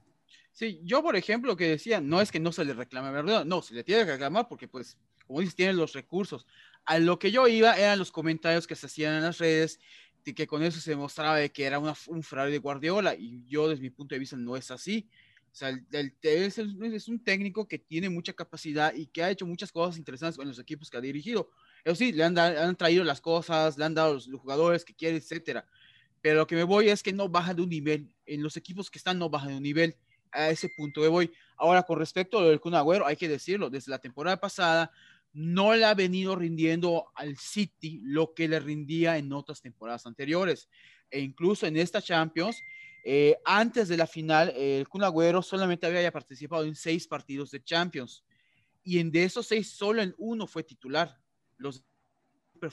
Sí, 0.53 0.81
yo, 0.83 1.03
por 1.03 1.15
ejemplo, 1.15 1.57
que 1.57 1.69
decía, 1.69 2.01
no 2.01 2.21
es 2.21 2.33
que 2.33 2.41
no 2.41 2.53
se 2.53 2.65
le 2.65 2.75
reclame, 2.75 3.11
¿verdad? 3.13 3.45
No, 3.45 3.63
se 3.63 3.75
le 3.75 3.85
tiene 3.85 4.05
que 4.05 4.13
reclamar 4.13 4.49
porque, 4.49 4.67
pues, 4.67 4.99
como 5.27 5.41
dices, 5.41 5.55
tiene 5.55 5.73
los 5.73 5.93
recursos. 5.93 6.47
A 6.85 6.99
lo 6.99 7.19
que 7.19 7.31
yo 7.31 7.47
iba 7.47 7.77
eran 7.77 7.99
los 7.99 8.11
comentarios 8.11 8.67
que 8.67 8.75
se 8.75 8.87
hacían 8.87 9.15
en 9.15 9.23
las 9.23 9.39
redes 9.39 9.79
que 10.35 10.47
con 10.47 10.63
eso 10.63 10.81
se 10.81 10.91
demostraba 10.91 11.37
de 11.37 11.51
que 11.51 11.65
era 11.65 11.79
una, 11.79 11.95
un 12.09 12.23
fraude 12.23 12.53
de 12.53 12.59
Guardiola 12.59 13.15
y 13.15 13.45
yo 13.47 13.69
desde 13.69 13.83
mi 13.83 13.91
punto 13.91 14.15
de 14.15 14.19
vista 14.19 14.37
no 14.37 14.57
es 14.57 14.71
así. 14.71 15.09
O 15.51 15.55
sea, 15.55 15.71
el, 15.71 15.85
el, 15.93 16.15
es, 16.23 16.59
es, 16.59 17.09
un 17.09 17.23
técnico 17.23 17.67
que 17.67 17.79
tiene 17.79 18.09
mucha 18.09 18.33
capacidad 18.33 18.95
y 18.95 19.07
que 19.07 19.23
ha 19.23 19.31
hecho 19.31 19.47
muchas 19.47 19.73
cosas 19.73 19.97
interesantes 19.97 20.39
en 20.41 20.49
los 20.49 20.59
equipos 20.59 20.91
que 20.91 20.97
ha 20.97 21.01
dirigido. 21.01 21.51
Eso 21.85 21.97
sí, 21.97 22.13
le 22.13 22.25
han, 22.25 22.35
da, 22.35 22.69
han 22.69 22.77
traído 22.77 23.03
las 23.05 23.21
cosas, 23.21 23.79
le 23.79 23.85
han 23.85 23.95
dado 23.95 24.15
los, 24.15 24.27
los, 24.29 24.41
jugadores 24.41 24.85
que 24.85 24.95
quiere, 24.95 25.17
etcétera. 25.17 25.67
Pero 26.21 26.37
lo 26.37 26.47
que 26.47 26.57
me 26.57 26.65
voy 26.65 26.89
es 26.89 27.03
que 27.03 27.13
no 27.13 27.29
baja 27.29 27.55
de 27.55 27.63
un 27.63 27.71
nivel. 27.71 28.15
En 28.27 28.43
los 28.43 28.57
equipos 28.57 28.91
que 28.91 28.99
están 28.99 29.19
no 29.19 29.31
baja 29.31 29.49
de 29.49 29.57
un 29.57 29.63
nivel. 29.63 29.97
A 30.31 30.51
ese 30.51 30.69
punto 30.77 31.01
me 31.01 31.09
voy. 31.09 31.33
Ahora, 31.57 31.83
con 31.83 31.99
respecto 31.99 32.39
a 32.39 32.43
lo 32.43 32.49
del 32.51 32.61
Kun 32.61 32.75
Agüero, 32.75 33.07
hay 33.07 33.17
que 33.17 33.29
decirlo, 33.29 33.71
desde 33.71 33.91
la 33.91 33.99
temporada 33.99 34.39
pasada 34.39 34.91
no 35.39 35.73
le 35.77 35.85
ha 35.85 35.95
venido 35.95 36.35
rindiendo 36.35 37.13
al 37.15 37.37
City 37.37 38.01
lo 38.03 38.35
que 38.35 38.49
le 38.49 38.59
rindía 38.59 39.19
en 39.19 39.33
otras 39.33 39.63
temporadas 39.63 40.05
anteriores. 40.05 40.69
E 41.11 41.21
incluso 41.21 41.65
en 41.65 41.77
esta 41.77 42.03
Champions, 42.03 42.61
eh, 43.05 43.37
antes 43.45 43.87
de 43.87 43.97
la 43.97 44.09
final, 44.09 44.53
el 44.57 44.89
Kun 44.89 45.05
Agüero 45.05 45.41
solamente 45.41 45.87
había 45.87 46.11
participado 46.11 46.65
en 46.65 46.75
seis 46.75 47.07
partidos 47.07 47.53
de 47.53 47.63
Champions. 47.63 48.25
Y 48.83 48.99
en 48.99 49.13
de 49.13 49.23
esos 49.23 49.47
seis, 49.47 49.71
solo 49.71 50.03
en 50.03 50.13
uno 50.19 50.45
fue 50.49 50.65
titular. 50.65 51.17
Los 51.57 51.85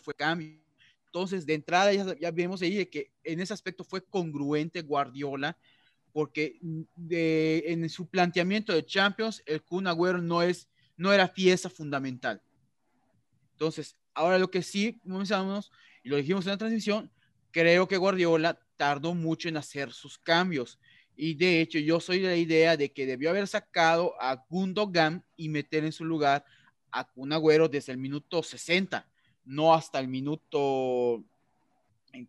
fue 0.01 0.15
cambio. 0.15 0.59
Entonces, 1.05 1.45
de 1.45 1.53
entrada 1.53 1.93
ya, 1.93 2.17
ya 2.19 2.31
vemos 2.31 2.63
ahí 2.63 2.83
que 2.87 3.11
en 3.23 3.41
ese 3.41 3.53
aspecto 3.53 3.83
fue 3.83 4.03
congruente 4.03 4.81
Guardiola, 4.81 5.55
porque 6.11 6.57
en 6.97 7.89
su 7.91 8.09
planteamiento 8.09 8.73
de 8.73 8.85
Champions, 8.85 9.43
el 9.45 9.61
Kun 9.61 9.85
Agüero 9.85 10.19
no, 10.19 10.41
es, 10.41 10.67
no 10.97 11.13
era 11.13 11.31
pieza 11.31 11.69
fundamental. 11.69 12.41
Entonces, 13.55 13.95
ahora 14.13 14.37
lo 14.37 14.51
que 14.51 14.61
sí 14.61 14.99
comenzamos, 15.07 15.71
y 16.03 16.09
lo 16.09 16.17
dijimos 16.17 16.45
en 16.45 16.51
la 16.51 16.57
transmisión, 16.57 17.09
creo 17.51 17.87
que 17.87 17.95
Guardiola 17.95 18.59
tardó 18.75 19.15
mucho 19.15 19.47
en 19.47 19.55
hacer 19.55 19.93
sus 19.93 20.17
cambios. 20.17 20.77
Y 21.15 21.35
de 21.35 21.61
hecho, 21.61 21.79
yo 21.79 22.01
soy 22.01 22.19
de 22.19 22.27
la 22.27 22.35
idea 22.35 22.75
de 22.75 22.91
que 22.91 23.05
debió 23.05 23.29
haber 23.29 23.47
sacado 23.47 24.13
a 24.21 24.45
Gundogan 24.49 25.23
y 25.37 25.47
meter 25.47 25.85
en 25.85 25.93
su 25.93 26.03
lugar 26.03 26.43
a 26.91 27.05
Kun 27.05 27.31
Agüero 27.31 27.69
desde 27.69 27.93
el 27.93 27.97
minuto 27.97 28.43
60, 28.43 29.07
no 29.45 29.73
hasta 29.73 29.99
el 29.99 30.09
minuto, 30.09 31.23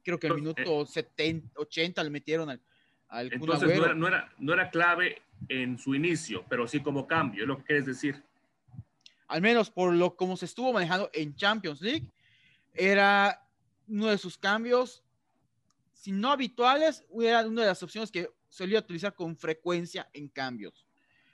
creo 0.04 0.20
que 0.20 0.28
el 0.28 0.34
minuto 0.34 0.86
70, 0.86 1.58
80 1.58 2.04
le 2.04 2.10
metieron 2.10 2.50
al, 2.50 2.60
al 3.08 3.32
Entonces, 3.32 3.64
Kun 3.64 3.70
Agüero. 3.70 3.80
No 3.80 3.84
era, 3.84 3.94
no, 3.94 4.06
era, 4.06 4.32
no 4.38 4.52
era 4.52 4.70
clave 4.70 5.22
en 5.48 5.76
su 5.76 5.92
inicio, 5.96 6.44
pero 6.48 6.68
sí 6.68 6.80
como 6.80 7.08
cambio, 7.08 7.42
es 7.42 7.48
lo 7.48 7.58
que 7.58 7.64
quieres 7.64 7.86
decir 7.86 8.22
al 9.28 9.42
menos 9.42 9.70
por 9.70 9.92
lo 9.92 10.16
como 10.16 10.36
se 10.36 10.46
estuvo 10.46 10.72
manejando 10.72 11.10
en 11.12 11.34
Champions 11.34 11.80
League, 11.80 12.10
era 12.74 13.42
uno 13.88 14.08
de 14.08 14.18
sus 14.18 14.36
cambios, 14.38 15.02
si 15.92 16.12
no 16.12 16.30
habituales, 16.30 17.04
era 17.20 17.46
una 17.46 17.62
de 17.62 17.68
las 17.68 17.82
opciones 17.82 18.10
que 18.10 18.30
solía 18.48 18.78
utilizar 18.78 19.14
con 19.14 19.36
frecuencia 19.36 20.08
en 20.12 20.28
cambios. 20.28 20.86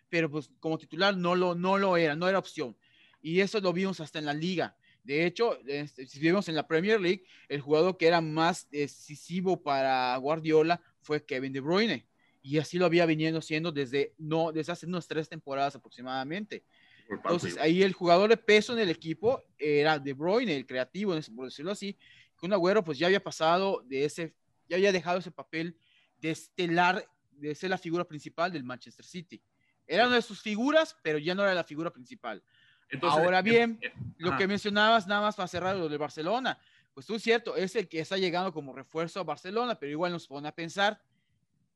Pero 0.09 0.31
pues 0.31 0.51
como 0.61 0.79
titular 0.79 1.17
no 1.17 1.35
lo, 1.35 1.55
no 1.55 1.79
lo 1.79 1.97
era, 1.97 2.15
no 2.17 2.29
era 2.29 2.39
opción. 2.39 2.77
Y 3.21 3.41
eso 3.41 3.61
lo 3.61 3.73
vimos 3.73 4.01
hasta 4.01 4.19
en 4.19 4.27
la 4.27 4.35
liga. 4.35 4.77
De 5.05 5.27
hecho, 5.27 5.59
este, 5.67 6.07
si 6.07 6.21
vimos 6.21 6.49
en 6.49 6.55
la 6.55 6.67
Premier 6.67 7.01
League, 7.01 7.25
el 7.49 7.61
jugador 7.61 7.97
que 7.97 8.07
era 8.07 8.21
más 8.21 8.69
decisivo 8.71 9.63
para 9.63 10.17
Guardiola 10.17 10.81
fue 11.01 11.25
Kevin 11.25 11.53
De 11.53 11.61
Bruyne. 11.61 12.07
Y 12.41 12.59
así 12.59 12.79
lo 12.79 12.87
había 12.87 13.07
venido 13.07 13.41
siendo 13.41 13.73
desde, 13.73 14.15
no, 14.19 14.53
desde 14.53 14.73
hace 14.73 14.87
unas 14.87 15.07
tres 15.07 15.29
temporadas 15.29 15.77
aproximadamente. 15.77 16.65
Entonces, 17.14 17.59
ahí 17.59 17.83
el 17.83 17.92
jugador 17.92 18.31
de 18.31 18.37
peso 18.37 18.73
en 18.73 18.81
el 18.81 18.90
equipo 18.90 19.42
era 19.59 19.99
De 19.99 20.12
Bruyne, 20.12 20.57
el 20.57 20.66
creativo, 20.66 21.14
por 21.35 21.47
decirlo 21.47 21.73
así. 21.73 21.97
Un 22.40 22.52
Agüero, 22.52 22.83
pues 22.83 22.99
ya 22.99 23.07
había 23.07 23.23
pasado 23.23 23.85
de 23.87 24.04
ese, 24.04 24.35
ya 24.69 24.76
había 24.76 24.90
dejado 24.90 25.19
ese 25.19 25.31
papel 25.31 25.78
de 26.19 26.33
estelar, 26.33 27.09
de 27.31 27.54
ser 27.54 27.71
la 27.71 27.78
figura 27.78 28.04
principal 28.04 28.52
del 28.52 28.64
Manchester 28.64 29.04
City. 29.04 29.40
Era 29.87 30.07
una 30.07 30.16
de 30.16 30.23
sus 30.23 30.40
figuras, 30.40 30.97
pero 31.02 31.19
ya 31.19 31.35
no 31.37 31.42
era 31.45 31.54
la 31.54 31.62
figura 31.62 31.92
principal. 31.92 32.42
Entonces, 32.88 33.21
Ahora 33.21 33.38
eh, 33.38 33.42
bien, 33.42 33.78
eh, 33.81 33.87
eh, 33.87 33.92
lo 34.19 34.37
que 34.37 34.49
mencionabas 34.49 35.07
nada 35.07 35.21
más 35.21 35.37
para 35.37 35.47
cerrar 35.47 35.76
lo 35.76 35.88
de 35.88 35.97
Barcelona, 35.97 36.59
pues 36.92 37.07
tú 37.07 37.14
es 37.14 37.23
cierto, 37.23 37.57
es 37.57 37.76
el 37.76 37.88
que 37.88 38.00
está 38.00 38.16
llegando 38.16 38.52
como 38.52 38.73
refuerzo 38.73 39.21
a 39.21 39.25
Barcelona, 39.25 39.78
pero 39.78 39.92
igual 39.92 40.12
nos 40.12 40.26
pone 40.26 40.49
a 40.49 40.54
pensar 40.54 41.00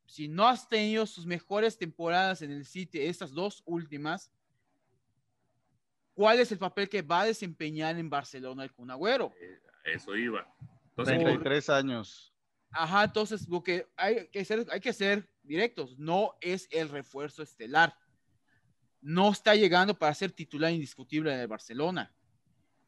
si 0.06 0.28
no 0.28 0.46
has 0.46 0.68
tenido 0.68 1.06
sus 1.06 1.26
mejores 1.26 1.78
temporadas 1.78 2.42
en 2.42 2.50
el 2.50 2.64
City, 2.64 3.00
estas 3.00 3.32
dos 3.32 3.62
últimas, 3.66 4.32
¿cuál 6.16 6.40
es 6.40 6.50
el 6.50 6.58
papel 6.58 6.88
que 6.88 7.02
va 7.02 7.20
a 7.20 7.26
desempeñar 7.26 7.96
en 7.98 8.10
Barcelona 8.10 8.64
el 8.64 8.72
Kun 8.72 8.90
Agüero? 8.90 9.32
Eh, 9.38 9.60
Eso 9.84 10.16
iba. 10.16 10.44
Entonces, 10.88 11.18
33 11.18 11.70
años. 11.70 12.32
Ajá, 12.70 13.04
entonces 13.04 13.46
lo 13.48 13.62
que 13.62 13.86
hay 13.96 14.28
que 14.28 14.44
ser, 14.44 14.66
hay 14.70 14.80
que 14.80 14.92
ser 14.92 15.28
directos, 15.42 15.98
no 15.98 16.34
es 16.40 16.66
el 16.70 16.88
refuerzo 16.88 17.42
estelar. 17.42 17.94
No 19.00 19.30
está 19.30 19.54
llegando 19.54 19.96
para 19.96 20.14
ser 20.14 20.32
titular 20.32 20.72
indiscutible 20.72 21.32
en 21.32 21.40
el 21.40 21.46
Barcelona. 21.46 22.12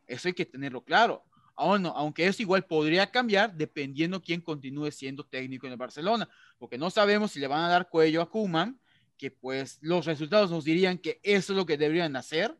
Eso 0.06 0.28
hay 0.28 0.34
que 0.34 0.46
tenerlo 0.46 0.82
claro. 0.82 1.22
Aún 1.54 1.82
no, 1.82 1.90
aunque 1.90 2.26
eso 2.26 2.42
igual 2.42 2.64
podría 2.64 3.10
cambiar 3.10 3.54
dependiendo 3.54 4.22
quién 4.22 4.40
continúe 4.40 4.90
siendo 4.90 5.24
técnico 5.24 5.66
en 5.66 5.72
el 5.72 5.78
Barcelona, 5.78 6.28
porque 6.56 6.78
no 6.78 6.88
sabemos 6.88 7.32
si 7.32 7.40
le 7.40 7.46
van 7.46 7.64
a 7.64 7.68
dar 7.68 7.90
cuello 7.90 8.22
a 8.22 8.30
Kuman, 8.30 8.80
que 9.18 9.30
pues 9.30 9.78
los 9.82 10.06
resultados 10.06 10.50
nos 10.50 10.64
dirían 10.64 10.96
que 10.96 11.20
eso 11.22 11.52
es 11.52 11.56
lo 11.56 11.66
que 11.66 11.76
deberían 11.76 12.16
hacer, 12.16 12.56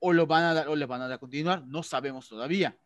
o 0.00 0.12
lo 0.12 0.26
van 0.26 0.44
a 0.44 0.54
dar, 0.54 0.68
o 0.68 0.76
le 0.76 0.86
van 0.86 1.02
a 1.02 1.08
dar 1.08 1.18
continuar, 1.18 1.66
no 1.66 1.82
sabemos 1.82 2.28
todavía. 2.28 2.76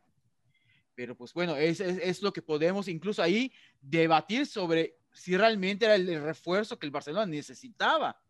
Pero 0.94 1.16
pues 1.16 1.32
bueno, 1.32 1.56
es, 1.56 1.80
es, 1.80 1.98
es, 1.98 2.22
lo 2.22 2.32
que 2.32 2.42
podemos 2.42 2.88
incluso 2.88 3.22
ahí 3.22 3.52
debatir 3.80 4.46
sobre 4.46 4.96
si 5.12 5.36
realmente 5.36 5.84
era 5.84 5.94
el 5.94 6.22
refuerzo 6.22 6.78
que 6.78 6.86
el 6.86 6.92
Barcelona 6.92 7.26
necesitaba, 7.26 8.20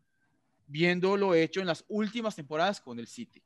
viendo 0.67 1.17
lo 1.17 1.33
hecho 1.33 1.61
en 1.61 1.67
las 1.67 1.85
últimas 1.87 2.35
temporadas 2.35 2.79
con 2.79 2.99
el 2.99 3.07
City. 3.07 3.41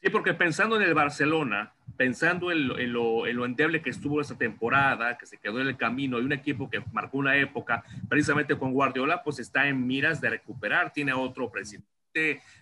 Sí, 0.00 0.10
porque 0.10 0.32
pensando 0.32 0.76
en 0.76 0.82
el 0.82 0.94
Barcelona, 0.94 1.74
pensando 1.96 2.52
en 2.52 2.68
lo, 2.68 2.78
en, 2.78 2.92
lo, 2.92 3.26
en 3.26 3.36
lo, 3.36 3.44
endeble 3.44 3.82
que 3.82 3.90
estuvo 3.90 4.20
esa 4.20 4.38
temporada, 4.38 5.18
que 5.18 5.26
se 5.26 5.38
quedó 5.38 5.60
en 5.60 5.66
el 5.66 5.76
camino, 5.76 6.20
y 6.20 6.24
un 6.24 6.32
equipo 6.32 6.70
que 6.70 6.80
marcó 6.92 7.18
una 7.18 7.36
época, 7.36 7.82
precisamente 8.08 8.56
con 8.56 8.72
Guardiola, 8.72 9.24
pues 9.24 9.40
está 9.40 9.66
en 9.66 9.84
miras 9.84 10.20
de 10.20 10.30
recuperar, 10.30 10.92
tiene 10.92 11.12
otro 11.12 11.50
presidente, 11.50 11.88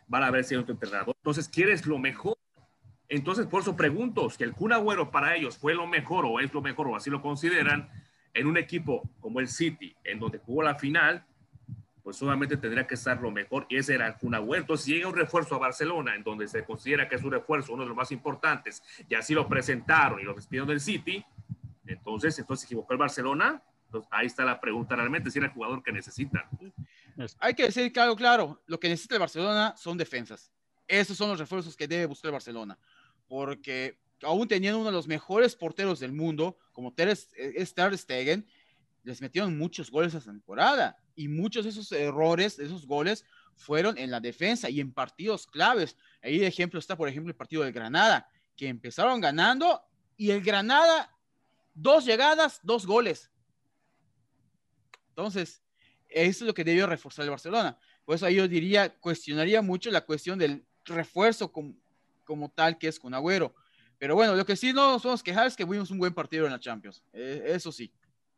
van 0.06 0.22
a 0.22 0.30
ver 0.30 0.44
si 0.44 0.54
hay 0.54 0.60
otro 0.60 0.72
entrenador. 0.72 1.14
Entonces, 1.18 1.48
quieres 1.48 1.86
lo 1.86 1.98
mejor. 1.98 2.36
Entonces, 3.08 3.46
por 3.46 3.62
eso 3.62 3.76
pregunto, 3.76 4.28
si 4.30 4.42
el 4.42 4.52
Kun 4.52 4.72
Agüero 4.72 5.10
para 5.10 5.36
ellos 5.36 5.56
fue 5.56 5.74
lo 5.74 5.86
mejor 5.86 6.24
o 6.26 6.40
es 6.40 6.52
lo 6.52 6.60
mejor 6.60 6.88
o 6.88 6.96
así 6.96 7.10
lo 7.10 7.22
consideran, 7.22 7.88
en 8.34 8.46
un 8.46 8.56
equipo 8.56 9.08
como 9.20 9.40
el 9.40 9.48
City, 9.48 9.94
en 10.04 10.18
donde 10.18 10.38
jugó 10.38 10.62
la 10.62 10.74
final, 10.74 11.24
pues 12.02 12.22
obviamente 12.22 12.56
tendría 12.56 12.86
que 12.86 12.94
estar 12.94 13.20
lo 13.20 13.30
mejor 13.30 13.66
y 13.68 13.76
ese 13.76 13.94
era 13.94 14.06
el 14.06 14.14
Kun 14.14 14.34
Agüero. 14.34 14.62
Entonces, 14.62 14.84
si 14.84 14.94
llega 14.94 15.08
un 15.08 15.16
refuerzo 15.16 15.54
a 15.54 15.58
Barcelona, 15.58 16.14
en 16.14 16.22
donde 16.22 16.46
se 16.46 16.64
considera 16.64 17.08
que 17.08 17.16
es 17.16 17.22
un 17.22 17.32
refuerzo, 17.32 17.72
uno 17.72 17.82
de 17.82 17.88
los 17.88 17.96
más 17.96 18.12
importantes, 18.12 18.82
y 19.08 19.14
así 19.14 19.34
lo 19.34 19.48
presentaron 19.48 20.20
y 20.20 20.24
lo 20.24 20.34
despidieron 20.34 20.68
del 20.68 20.80
City, 20.80 21.24
entonces, 21.86 22.38
entonces 22.38 22.66
equivocó 22.66 22.92
el 22.92 22.98
Barcelona. 22.98 23.62
Entonces, 23.86 24.08
ahí 24.12 24.26
está 24.26 24.44
la 24.44 24.60
pregunta 24.60 24.96
realmente, 24.96 25.30
si 25.30 25.38
era 25.38 25.46
el 25.46 25.54
jugador 25.54 25.82
que 25.82 25.92
necesitan. 25.92 26.44
Hay 27.38 27.54
que 27.54 27.64
decir 27.64 27.92
claro, 27.92 28.14
claro, 28.16 28.62
lo 28.66 28.78
que 28.78 28.88
necesita 28.88 29.14
el 29.14 29.20
Barcelona 29.20 29.74
son 29.76 29.96
defensas. 29.96 30.52
Esos 30.86 31.16
son 31.16 31.30
los 31.30 31.38
refuerzos 31.38 31.76
que 31.76 31.88
debe 31.88 32.06
buscar 32.06 32.28
el 32.28 32.32
Barcelona, 32.32 32.78
porque 33.26 33.98
aún 34.22 34.46
teniendo 34.46 34.78
uno 34.78 34.90
de 34.90 34.92
los 34.92 35.08
mejores 35.08 35.56
porteros 35.56 35.98
del 35.98 36.12
mundo, 36.12 36.58
como 36.72 36.92
Ter 36.92 37.16
Stegen, 37.16 38.46
les 39.02 39.20
metieron 39.20 39.56
muchos 39.56 39.90
goles 39.90 40.14
esa 40.14 40.30
temporada 40.30 40.98
y 41.14 41.28
muchos 41.28 41.64
de 41.64 41.70
esos 41.70 41.90
errores, 41.92 42.56
de 42.56 42.66
esos 42.66 42.86
goles, 42.86 43.24
fueron 43.54 43.96
en 43.98 44.10
la 44.10 44.20
defensa 44.20 44.68
y 44.68 44.80
en 44.80 44.92
partidos 44.92 45.46
claves. 45.46 45.96
Ahí 46.22 46.38
de 46.38 46.46
ejemplo 46.46 46.78
está, 46.78 46.96
por 46.96 47.08
ejemplo, 47.08 47.30
el 47.30 47.36
partido 47.36 47.62
del 47.62 47.72
Granada, 47.72 48.28
que 48.56 48.68
empezaron 48.68 49.20
ganando 49.20 49.82
y 50.16 50.30
el 50.30 50.42
Granada, 50.42 51.16
dos 51.74 52.04
llegadas, 52.04 52.60
dos 52.62 52.86
goles. 52.86 53.30
Entonces, 55.10 55.62
eso 56.24 56.44
es 56.44 56.48
lo 56.48 56.54
que 56.54 56.64
debió 56.64 56.86
reforzar 56.86 57.24
el 57.24 57.30
Barcelona. 57.30 57.78
Por 58.04 58.14
eso 58.14 58.28
yo 58.30 58.48
diría, 58.48 58.94
cuestionaría 58.98 59.60
mucho 59.60 59.90
la 59.90 60.00
cuestión 60.00 60.38
del 60.38 60.64
refuerzo 60.84 61.52
como, 61.52 61.74
como 62.24 62.48
tal 62.50 62.78
que 62.78 62.88
es 62.88 62.98
con 62.98 63.12
Agüero. 63.12 63.54
Pero 63.98 64.14
bueno, 64.14 64.34
lo 64.34 64.46
que 64.46 64.56
sí 64.56 64.72
no 64.72 64.92
nos 64.92 65.02
podemos 65.02 65.22
quejar 65.22 65.46
es 65.46 65.56
que 65.56 65.66
fuimos 65.66 65.90
un 65.90 65.98
buen 65.98 66.14
partido 66.14 66.46
en 66.46 66.52
la 66.52 66.60
Champions. 66.60 67.02
Eh, 67.12 67.42
eso 67.46 67.70
sí. 67.70 67.92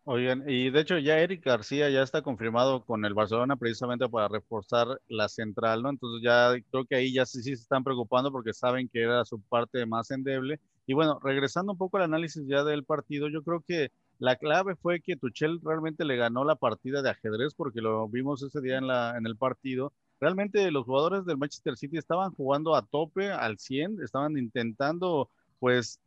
Oigan, 0.05 0.43
y 0.49 0.71
de 0.71 0.81
hecho 0.81 0.99
ya 0.99 1.21
Eric 1.21 1.45
García 1.45 1.91
ya 1.91 2.03
está 2.03 2.23
confirmado 2.23 2.85
con 2.85 3.05
el 3.05 3.15
Barcelona 3.15 3.57
precisamente 3.57 4.09
para 4.09 4.27
reforzar 4.27 5.01
la 5.07 5.29
central, 5.29 5.83
¿no? 5.83 5.91
Entonces 5.91 6.23
ya 6.25 6.55
creo 6.71 6.85
que 6.87 6.97
ahí 6.97 7.13
ya 7.13 7.27
sí, 7.27 7.43
sí 7.43 7.55
se 7.55 7.63
están 7.63 7.85
preocupando 7.85 8.33
porque 8.33 8.55
saben 8.55 8.89
que 8.89 9.03
era 9.03 9.25
su 9.25 9.41
parte 9.41 9.85
más 9.87 10.11
endeble. 10.11 10.59
Y 10.87 10.95
bueno, 10.95 11.21
regresando 11.23 11.73
un 11.73 11.79
poco 11.79 11.99
al 11.99 12.05
análisis 12.05 12.43
ya 12.47 12.65
del 12.65 12.85
partido, 12.85 13.29
yo 13.29 13.43
creo 13.43 13.61
que 13.61 13.93
la 14.19 14.37
clave 14.37 14.75
fue 14.77 15.01
que 15.01 15.17
Tuchel 15.17 15.61
realmente 15.63 16.05
le 16.05 16.17
ganó 16.17 16.45
la 16.45 16.57
partida 16.57 17.03
de 17.03 17.11
ajedrez 17.11 17.55
porque 17.55 17.81
lo 17.81 18.09
vimos 18.09 18.43
ese 18.43 18.61
día 18.61 18.79
en, 18.79 18.87
la, 18.87 19.17
en 19.17 19.27
el 19.27 19.37
partido. 19.37 19.93
Realmente 20.21 20.71
los 20.71 20.85
jugadores 20.85 21.25
del 21.25 21.39
Manchester 21.39 21.77
City 21.77 21.99
estaban 21.99 22.33
jugando 22.33 22.75
a 22.75 22.85
tope, 22.85 23.31
al 23.31 23.59
100, 23.59 24.03
estaban 24.03 24.37
intentando 24.37 25.31
pues 25.61 26.01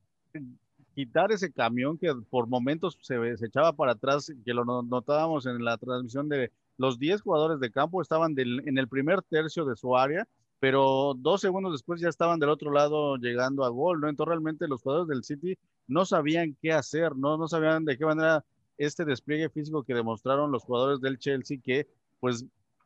quitar 0.93 1.31
ese 1.31 1.51
camión 1.51 1.97
que 1.97 2.13
por 2.29 2.47
momentos 2.47 2.97
se, 3.01 3.15
echaba 3.45 3.73
para 3.73 3.93
atrás, 3.93 4.31
que 4.43 4.53
lo 4.53 4.65
notábamos 4.65 5.45
en 5.45 5.63
la 5.63 5.77
transmisión 5.77 6.27
de 6.27 6.51
los 6.77 6.99
10 6.99 7.21
jugadores 7.21 7.59
de 7.59 7.71
campo 7.71 8.01
estaban 8.01 8.35
en 8.37 8.77
el 8.77 8.87
primer 8.87 9.21
tercio 9.21 9.65
de 9.65 9.75
su 9.75 9.95
área, 9.95 10.27
pero 10.61 11.15
dos 11.17 11.41
segundos 11.41 11.71
después 11.71 11.99
ya 11.99 12.07
estaban 12.07 12.39
del 12.39 12.49
otro 12.49 12.71
lado 12.71 13.17
llegando 13.17 13.65
a 13.65 13.69
gol, 13.69 13.99
¿no? 13.99 14.07
Entonces 14.07 14.29
realmente 14.29 14.67
los 14.67 14.83
jugadores 14.83 15.09
del 15.09 15.23
City 15.23 15.57
no 15.87 16.05
sabían 16.05 16.55
qué 16.61 16.71
hacer, 16.71 17.15
¿no? 17.15 17.35
No 17.35 17.47
sabían 17.47 17.83
de 17.83 17.97
qué 17.97 18.05
manera 18.05 18.45
este 18.77 19.03
despliegue 19.03 19.49
físico 19.49 19.81
que 19.81 19.95
demostraron 19.95 20.51
los 20.51 20.63
jugadores 20.63 21.01
del 21.01 21.17
Chelsea 21.17 21.57
que 21.63 21.87
pues 22.19 22.45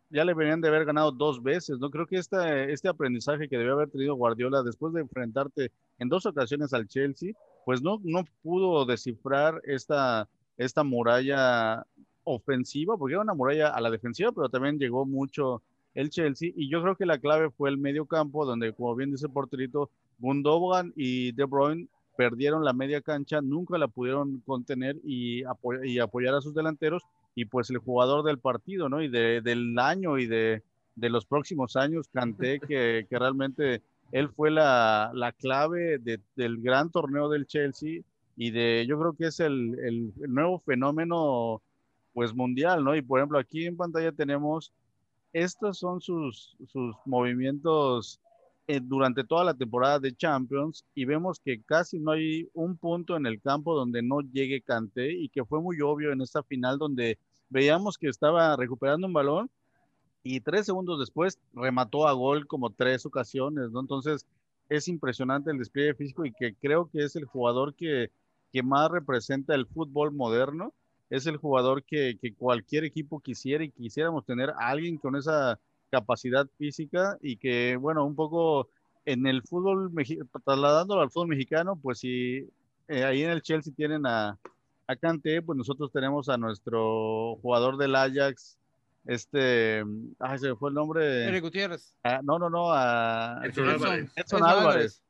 ya 0.09 0.23
le 0.23 0.33
venían 0.33 0.61
de 0.61 0.69
haber 0.69 0.85
ganado 0.85 1.11
dos 1.11 1.43
veces, 1.43 1.77
¿no? 1.77 1.89
Creo 1.89 2.07
que 2.07 2.15
este, 2.15 2.87
aprendizaje 2.87 3.49
que 3.49 3.57
debió 3.57 3.73
haber 3.73 3.89
tenido 3.89 4.15
Guardiola 4.15 4.63
después 4.63 4.93
de 4.93 5.01
enfrentarte 5.01 5.73
en 5.99 6.07
dos 6.07 6.25
ocasiones 6.25 6.71
al 6.73 6.87
Chelsea, 6.87 7.33
pues 7.65 7.81
no, 7.81 7.99
no 8.05 8.23
pudo 8.41 8.85
descifrar 8.85 9.61
esta, 9.65 10.29
esta 10.55 10.85
muralla 10.85 11.85
ofensiva, 12.23 12.95
porque 12.95 13.15
era 13.15 13.23
una 13.23 13.33
muralla 13.33 13.67
a 13.67 13.81
la 13.81 13.89
defensiva, 13.89 14.31
pero 14.31 14.47
también 14.47 14.79
llegó 14.79 15.05
mucho 15.05 15.61
el 15.95 16.09
Chelsea, 16.09 16.51
y 16.55 16.69
yo 16.69 16.81
creo 16.81 16.95
que 16.95 17.05
la 17.05 17.17
clave 17.17 17.49
fue 17.49 17.69
el 17.69 17.77
medio 17.77 18.05
campo, 18.05 18.45
donde, 18.45 18.73
como 18.73 18.95
bien 18.95 19.11
dice 19.11 19.29
porterito, 19.29 19.89
Gundogan 20.19 20.93
y 20.95 21.31
De 21.31 21.45
Bruyne 21.45 21.87
perdieron 22.15 22.63
la 22.63 22.73
media 22.73 23.01
cancha, 23.01 23.41
nunca 23.41 23.77
la 23.77 23.87
pudieron 23.87 24.41
contener 24.45 24.97
y, 25.03 25.43
apo 25.43 25.73
y 25.83 25.99
apoyar 25.99 26.35
a 26.35 26.41
sus 26.41 26.53
delanteros, 26.53 27.03
y 27.33 27.45
pues 27.45 27.69
el 27.69 27.79
jugador 27.79 28.23
del 28.23 28.39
partido, 28.39 28.87
¿no? 28.87 29.01
Y 29.01 29.09
de, 29.09 29.41
del 29.41 29.77
año 29.79 30.17
y 30.17 30.27
de, 30.27 30.61
de 30.95 31.09
los 31.09 31.25
próximos 31.25 31.75
años, 31.75 32.07
Canté, 32.13 32.59
que, 32.59 33.05
que 33.09 33.19
realmente 33.19 33.81
él 34.11 34.29
fue 34.29 34.51
la, 34.51 35.11
la 35.13 35.31
clave 35.31 35.97
de, 35.97 36.19
del 36.35 36.61
gran 36.61 36.89
torneo 36.89 37.29
del 37.29 37.47
Chelsea 37.47 38.01
y 38.37 38.51
de, 38.51 38.85
yo 38.87 38.99
creo 38.99 39.13
que 39.13 39.27
es 39.27 39.39
el, 39.39 39.77
el, 39.79 40.13
el, 40.21 40.33
nuevo 40.33 40.59
fenómeno 40.59 41.61
pues 42.13 42.33
mundial, 42.33 42.83
¿no? 42.83 42.95
Y 42.95 43.01
por 43.01 43.19
ejemplo, 43.19 43.37
aquí 43.37 43.65
en 43.65 43.75
pantalla 43.75 44.11
tenemos, 44.11 44.71
estos 45.35 45.79
son 45.79 45.99
sus, 45.99 46.55
sus 46.71 46.95
movimientos 47.05 48.21
eh, 48.67 48.79
durante 48.81 49.25
toda 49.25 49.43
la 49.43 49.53
temporada 49.53 49.99
de 49.99 50.15
Champions 50.15 50.85
y 50.95 51.03
vemos 51.03 51.41
que 51.41 51.61
casi 51.61 51.99
no 51.99 52.11
hay 52.11 52.49
un 52.53 52.77
punto 52.77 53.17
en 53.17 53.25
el 53.25 53.41
campo 53.41 53.75
donde 53.75 54.01
no 54.01 54.21
llegue 54.21 54.61
Kanté 54.61 55.11
y 55.11 55.27
que 55.27 55.43
fue 55.43 55.59
muy 55.59 55.81
obvio 55.81 56.13
en 56.13 56.21
esta 56.21 56.41
final 56.41 56.77
donde 56.77 57.19
veíamos 57.49 57.97
que 57.97 58.07
estaba 58.07 58.55
recuperando 58.55 59.07
un 59.07 59.13
balón 59.13 59.51
y 60.23 60.39
tres 60.39 60.67
segundos 60.67 61.01
después 61.01 61.37
remató 61.51 62.07
a 62.07 62.13
gol 62.13 62.47
como 62.47 62.69
tres 62.69 63.05
ocasiones. 63.05 63.71
Entonces 63.77 64.25
es 64.69 64.87
impresionante 64.87 65.51
el 65.51 65.57
despliegue 65.57 65.95
físico 65.95 66.25
y 66.25 66.31
que 66.31 66.55
creo 66.55 66.89
que 66.89 67.03
es 67.03 67.17
el 67.17 67.25
jugador 67.25 67.75
que, 67.75 68.09
que 68.53 68.63
más 68.63 68.89
representa 68.89 69.53
el 69.53 69.67
fútbol 69.67 70.13
moderno, 70.13 70.73
es 71.09 71.27
el 71.27 71.37
jugador 71.37 71.83
que, 71.83 72.17
que, 72.21 72.33
cualquier 72.33 72.83
equipo 72.83 73.19
quisiera 73.19 73.63
y 73.63 73.71
quisiéramos 73.71 74.25
tener 74.25 74.49
a 74.51 74.69
alguien 74.69 74.97
con 74.97 75.15
esa 75.15 75.59
capacidad 75.91 76.47
física 76.57 77.17
y 77.21 77.37
que, 77.37 77.77
bueno, 77.77 78.05
un 78.05 78.15
poco 78.15 78.69
en 79.05 79.27
el 79.27 79.43
fútbol, 79.43 79.91
trasladándolo 80.43 81.01
al 81.01 81.11
fútbol 81.11 81.29
mexicano, 81.29 81.77
pues 81.81 81.99
si 81.99 82.49
eh, 82.87 83.03
ahí 83.03 83.23
en 83.23 83.29
el 83.29 83.41
Chelsea 83.41 83.73
tienen 83.75 84.05
a, 84.05 84.37
a 84.87 84.95
Kanté, 84.95 85.41
pues 85.41 85.57
nosotros 85.57 85.91
tenemos 85.91 86.27
a 86.29 86.37
nuestro 86.37 87.35
jugador 87.41 87.77
del 87.77 87.95
Ajax, 87.95 88.57
este, 89.05 89.83
ay, 90.19 90.39
se 90.39 90.49
me 90.49 90.55
fue 90.55 90.69
el 90.69 90.75
nombre. 90.75 91.25
Eric 91.27 91.43
Gutiérrez. 91.43 91.95
Ah, 92.03 92.21
no, 92.23 92.39
no, 92.39 92.49
no, 92.49 92.71
a 92.71 93.39
Edson 93.43 93.69
Álvarez. 93.69 94.11
Edson 94.15 94.43
Álvarez. 94.43 95.01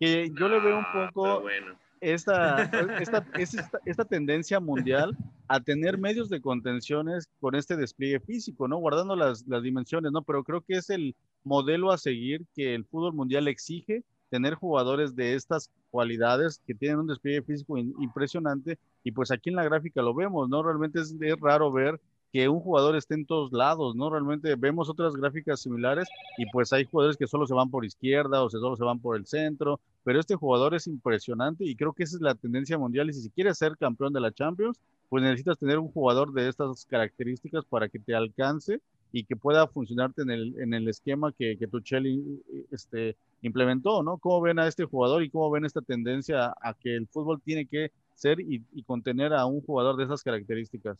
Que 0.00 0.30
yo 0.36 0.48
le 0.48 0.60
veo 0.60 0.78
un 0.78 0.84
Ah, 0.84 1.10
poco 1.12 1.22
pero 1.22 1.40
bueno. 1.42 1.78
Esta, 2.00 2.64
esta, 3.00 3.26
esta, 3.38 3.70
esta 3.84 4.04
tendencia 4.04 4.60
mundial 4.60 5.16
a 5.48 5.60
tener 5.60 5.98
medios 5.98 6.28
de 6.28 6.40
contenciones 6.40 7.28
con 7.40 7.54
este 7.54 7.76
despliegue 7.76 8.20
físico, 8.20 8.68
¿no? 8.68 8.78
Guardando 8.78 9.16
las, 9.16 9.46
las 9.46 9.62
dimensiones, 9.62 10.12
¿no? 10.12 10.22
Pero 10.22 10.44
creo 10.44 10.60
que 10.60 10.74
es 10.74 10.90
el 10.90 11.14
modelo 11.44 11.92
a 11.92 11.98
seguir 11.98 12.44
que 12.54 12.74
el 12.74 12.84
fútbol 12.84 13.14
mundial 13.14 13.48
exige 13.48 14.02
tener 14.28 14.54
jugadores 14.54 15.14
de 15.14 15.34
estas 15.34 15.70
cualidades 15.90 16.60
que 16.66 16.74
tienen 16.74 16.98
un 16.98 17.06
despliegue 17.06 17.42
físico 17.42 17.78
impresionante 17.78 18.78
y 19.04 19.12
pues 19.12 19.30
aquí 19.30 19.50
en 19.50 19.56
la 19.56 19.64
gráfica 19.64 20.02
lo 20.02 20.14
vemos, 20.14 20.48
¿no? 20.48 20.62
Realmente 20.62 21.00
es 21.00 21.14
raro 21.40 21.70
ver 21.70 22.00
que 22.36 22.50
un 22.50 22.60
jugador 22.60 22.96
esté 22.96 23.14
en 23.14 23.24
todos 23.24 23.50
lados, 23.50 23.96
¿no? 23.96 24.10
Realmente 24.10 24.54
vemos 24.56 24.90
otras 24.90 25.16
gráficas 25.16 25.58
similares 25.58 26.06
y 26.36 26.44
pues 26.52 26.70
hay 26.70 26.84
jugadores 26.84 27.16
que 27.16 27.26
solo 27.26 27.46
se 27.46 27.54
van 27.54 27.70
por 27.70 27.86
izquierda 27.86 28.42
o 28.42 28.50
solo 28.50 28.76
se 28.76 28.84
van 28.84 28.98
por 28.98 29.16
el 29.16 29.24
centro, 29.24 29.80
pero 30.04 30.20
este 30.20 30.34
jugador 30.34 30.74
es 30.74 30.86
impresionante 30.86 31.64
y 31.64 31.74
creo 31.74 31.94
que 31.94 32.02
esa 32.02 32.16
es 32.16 32.20
la 32.20 32.34
tendencia 32.34 32.76
mundial 32.76 33.08
y 33.08 33.14
si 33.14 33.30
quieres 33.30 33.56
ser 33.56 33.78
campeón 33.78 34.12
de 34.12 34.20
la 34.20 34.32
Champions, 34.32 34.78
pues 35.08 35.22
necesitas 35.22 35.56
tener 35.56 35.78
un 35.78 35.88
jugador 35.88 36.30
de 36.34 36.50
estas 36.50 36.84
características 36.84 37.64
para 37.64 37.88
que 37.88 38.00
te 38.00 38.14
alcance 38.14 38.82
y 39.12 39.24
que 39.24 39.34
pueda 39.34 39.66
funcionarte 39.66 40.20
en 40.20 40.30
el, 40.30 40.60
en 40.60 40.74
el 40.74 40.88
esquema 40.88 41.32
que, 41.32 41.56
que 41.56 41.66
Tuchel 41.66 42.42
este, 42.70 43.16
implementó, 43.40 44.02
¿no? 44.02 44.18
¿Cómo 44.18 44.42
ven 44.42 44.58
a 44.58 44.66
este 44.66 44.84
jugador 44.84 45.22
y 45.22 45.30
cómo 45.30 45.50
ven 45.50 45.64
esta 45.64 45.80
tendencia 45.80 46.54
a 46.60 46.74
que 46.74 46.96
el 46.96 47.06
fútbol 47.06 47.40
tiene 47.40 47.64
que 47.64 47.92
ser 48.14 48.40
y 48.40 48.82
contener 48.82 49.32
a 49.32 49.46
un 49.46 49.62
jugador 49.62 49.96
de 49.96 50.04
esas 50.04 50.22
características? 50.22 50.98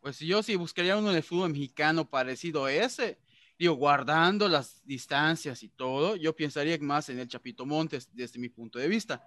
Pues 0.00 0.18
yo 0.20 0.42
sí 0.42 0.56
buscaría 0.56 0.96
uno 0.96 1.12
de 1.12 1.22
fútbol 1.22 1.50
mexicano 1.50 2.08
parecido 2.08 2.64
a 2.64 2.72
ese, 2.72 3.18
digo, 3.58 3.74
guardando 3.74 4.48
las 4.48 4.80
distancias 4.84 5.62
y 5.62 5.68
todo, 5.68 6.16
yo 6.16 6.34
pensaría 6.34 6.78
más 6.80 7.08
en 7.08 7.18
el 7.18 7.28
Chapito 7.28 7.66
Montes 7.66 8.08
desde 8.12 8.38
mi 8.38 8.48
punto 8.48 8.78
de 8.78 8.88
vista. 8.88 9.24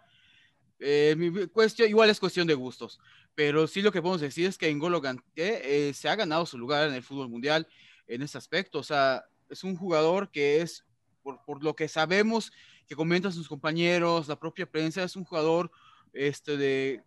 Eh, 0.80 1.16
mi 1.18 1.48
cuestión, 1.48 1.90
igual 1.90 2.10
es 2.10 2.20
cuestión 2.20 2.48
de 2.48 2.54
gustos, 2.54 3.00
pero 3.36 3.68
sí 3.68 3.82
lo 3.82 3.92
que 3.92 4.02
podemos 4.02 4.22
decir 4.22 4.48
es 4.48 4.58
que 4.58 4.70
Engolo 4.70 5.02
Kanté 5.02 5.90
eh, 5.90 5.94
se 5.94 6.10
ha 6.10 6.16
ganado 6.16 6.46
su 6.46 6.58
lugar 6.58 6.88
en 6.88 6.96
el 6.96 7.04
fútbol 7.04 7.30
mundial 7.30 7.68
en 8.08 8.22
ese 8.22 8.38
aspecto, 8.38 8.80
o 8.80 8.84
sea, 8.84 9.26
es 9.50 9.64
un 9.64 9.76
jugador 9.76 10.32
que 10.32 10.62
es, 10.62 10.86
por, 11.22 11.44
por 11.46 11.64
lo 11.64 11.76
que 11.76 11.88
sabemos, 11.88 12.52
que 12.88 12.96
comentan 12.96 13.32
sus 13.32 13.48
compañeros, 13.48 14.28
la 14.28 14.40
propia 14.40 14.66
prensa, 14.66 15.04
es 15.04 15.16
un 15.16 15.24
jugador 15.24 15.72
este, 16.14 16.58
de 16.58 17.04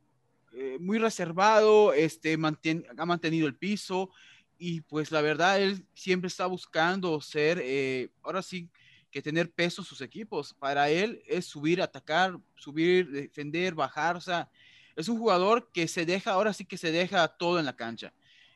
eh, 0.56 0.78
muy 0.80 0.98
reservado, 0.98 1.92
este, 1.92 2.34
ha 2.34 3.06
mantenido 3.06 3.48
el 3.48 3.56
piso 3.56 4.10
y 4.56 4.82
pues 4.82 5.10
la 5.10 5.20
verdad 5.20 5.60
él 5.60 5.84
siempre 5.94 6.28
está 6.28 6.46
buscando 6.46 7.20
ser, 7.20 7.60
eh, 7.60 8.10
ahora 8.22 8.40
sí, 8.40 8.68
que 9.10 9.20
tener 9.20 9.50
peso 9.50 9.82
en 9.82 9.86
sus 9.86 10.00
equipos. 10.00 10.54
Para 10.54 10.90
él 10.90 11.22
es 11.26 11.46
subir, 11.46 11.82
atacar, 11.82 12.38
subir, 12.54 13.10
defender, 13.10 13.74
bajar, 13.74 14.16
o 14.16 14.20
sea, 14.20 14.48
es 14.94 15.08
un 15.08 15.18
jugador 15.18 15.70
que 15.72 15.88
se 15.88 16.06
deja, 16.06 16.30
ahora 16.30 16.52
sí 16.52 16.64
que 16.64 16.78
se 16.78 16.92
deja 16.92 17.26
todo 17.26 17.58
en 17.58 17.64
la 17.64 17.74
cancha. 17.74 18.12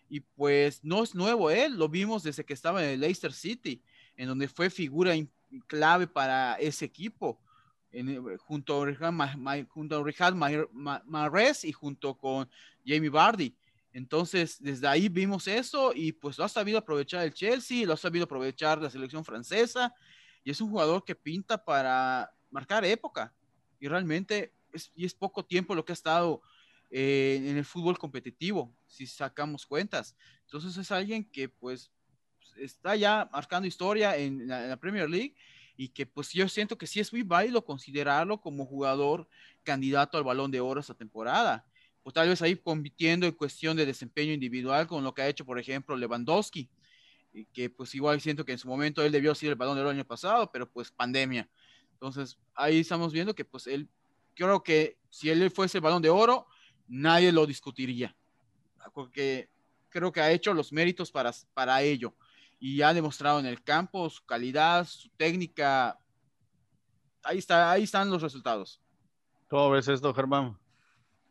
Y 0.09 0.21
pues 0.21 0.85
no 0.85 1.03
es 1.03 1.17
nuevo 1.17 1.51
él, 1.51 1.77
lo 1.77 1.89
vimos 1.89 2.23
desde 2.23 2.45
que 2.45 2.55
estaba 2.55 2.83
en 2.83 2.91
el 2.91 3.01
Leicester 3.01 3.33
City, 3.33 3.83
en 4.17 4.29
donde 4.29 4.47
fue 4.47 4.71
figura 4.71 5.15
clave 5.67 6.07
para 6.07 6.55
ese 6.55 6.85
equipo 6.85 7.41
junto 8.39 8.83
a 8.83 10.05
Richard, 10.05 10.35
Mahrez 10.35 11.65
y 11.65 11.73
junto 11.73 12.17
con 12.17 12.49
Jamie 12.85 13.09
Vardy. 13.09 13.55
Entonces, 13.93 14.59
desde 14.61 14.87
ahí 14.87 15.09
vimos 15.09 15.49
eso 15.49 15.93
y 15.95 16.13
pues 16.13 16.39
lo 16.39 16.45
ha 16.45 16.49
sabido 16.49 16.79
aprovechar 16.79 17.25
el 17.25 17.33
Chelsea, 17.33 17.87
lo 17.87 17.95
ha 17.95 17.97
sabido 17.97 18.27
aprovechar 18.27 18.81
la 18.81 18.91
selección 18.91 19.25
francesa 19.25 19.95
y 20.45 20.51
es 20.51 20.61
un 20.61 20.71
jugador 20.71 21.05
que 21.05 21.15
pinta 21.15 21.65
para 21.65 22.31
marcar 22.51 22.85
época 22.85 23.35
y 23.81 23.89
realmente 23.89 24.53
es, 24.73 24.93
y 24.95 25.05
es 25.05 25.15
poco 25.15 25.45
tiempo 25.45 25.75
lo 25.75 25.85
que 25.85 25.93
ha 25.93 25.95
estado 25.95 26.43
eh, 26.91 27.43
en 27.43 27.57
el 27.57 27.65
fútbol 27.65 27.99
competitivo, 27.99 28.75
si 28.87 29.07
sacamos 29.07 29.67
cuentas. 29.67 30.15
Entonces 30.43 30.77
es 30.77 30.93
alguien 30.93 31.25
que 31.25 31.49
pues 31.49 31.91
está 32.57 32.95
ya 32.95 33.29
marcando 33.33 33.67
historia 33.67 34.17
en 34.17 34.47
la 34.49 34.77
Premier 34.77 35.09
League 35.09 35.35
y 35.79 35.89
que 35.91 36.05
pues 36.05 36.33
yo 36.33 36.49
siento 36.49 36.77
que 36.77 36.89
sí 36.89 36.99
es 36.99 37.13
muy 37.13 37.23
válido 37.23 37.65
considerarlo 37.65 38.41
como 38.41 38.67
jugador 38.67 39.29
candidato 39.63 40.19
al 40.19 40.25
balón 40.25 40.51
de 40.51 40.61
oro 40.61 40.81
esta 40.81 40.93
temporada. 40.93 41.65
Pues 42.03 42.15
tal 42.15 42.29
vez 42.29 42.43
ahí 42.43 42.57
compitiendo 42.57 43.27
en 43.27 43.33
cuestión 43.33 43.77
de 43.77 43.87
desempeño 43.87 44.33
individual 44.33 44.89
con 44.89 45.05
lo 45.05 45.15
que 45.15 45.23
ha 45.23 45.29
hecho, 45.29 45.47
por 45.47 45.57
ejemplo, 45.57 45.97
Lewandowski, 45.97 46.69
y 47.33 47.45
que 47.45 47.71
pues 47.71 47.95
igual 47.95 48.21
siento 48.21 48.45
que 48.45 48.51
en 48.51 48.59
su 48.59 48.67
momento 48.67 49.05
él 49.05 49.13
debió 49.13 49.33
ser 49.37 49.51
el 49.51 49.55
balón 49.55 49.77
de 49.77 49.83
oro 49.83 49.91
el 49.91 49.97
año 49.99 50.05
pasado, 50.05 50.51
pero 50.51 50.69
pues 50.69 50.91
pandemia. 50.91 51.49
Entonces 51.93 52.37
ahí 52.57 52.81
estamos 52.81 53.13
viendo 53.13 53.33
que 53.33 53.45
pues 53.45 53.69
él, 53.69 53.89
creo 54.35 54.65
que 54.65 54.99
si 55.11 55.31
él 55.31 55.49
fuese 55.49 55.79
el 55.79 55.83
balón 55.83 56.03
de 56.03 56.11
oro, 56.11 56.49
nadie 56.89 57.31
lo 57.31 57.47
discutiría, 57.47 58.17
porque 58.93 59.49
creo 59.91 60.11
que 60.11 60.21
ha 60.21 60.33
hecho 60.33 60.53
los 60.53 60.73
méritos 60.73 61.13
para, 61.13 61.33
para 61.55 61.83
ello 61.83 62.17
y 62.59 62.83
ha 62.83 62.93
demostrado 62.93 63.41
en 63.41 63.47
el 63.47 63.63
campo 63.63 64.11
su 64.11 64.25
calidad, 64.25 64.85
su 64.87 65.09
técnica. 65.11 65.99
Ahí, 67.23 67.39
está, 67.39 67.71
ahí 67.71 67.85
están 67.85 68.11
los 68.11 68.23
resultados. 68.23 68.81
¿Cómo 69.49 69.71
ves 69.71 69.89
esto, 69.89 70.13
Germán? 70.13 70.59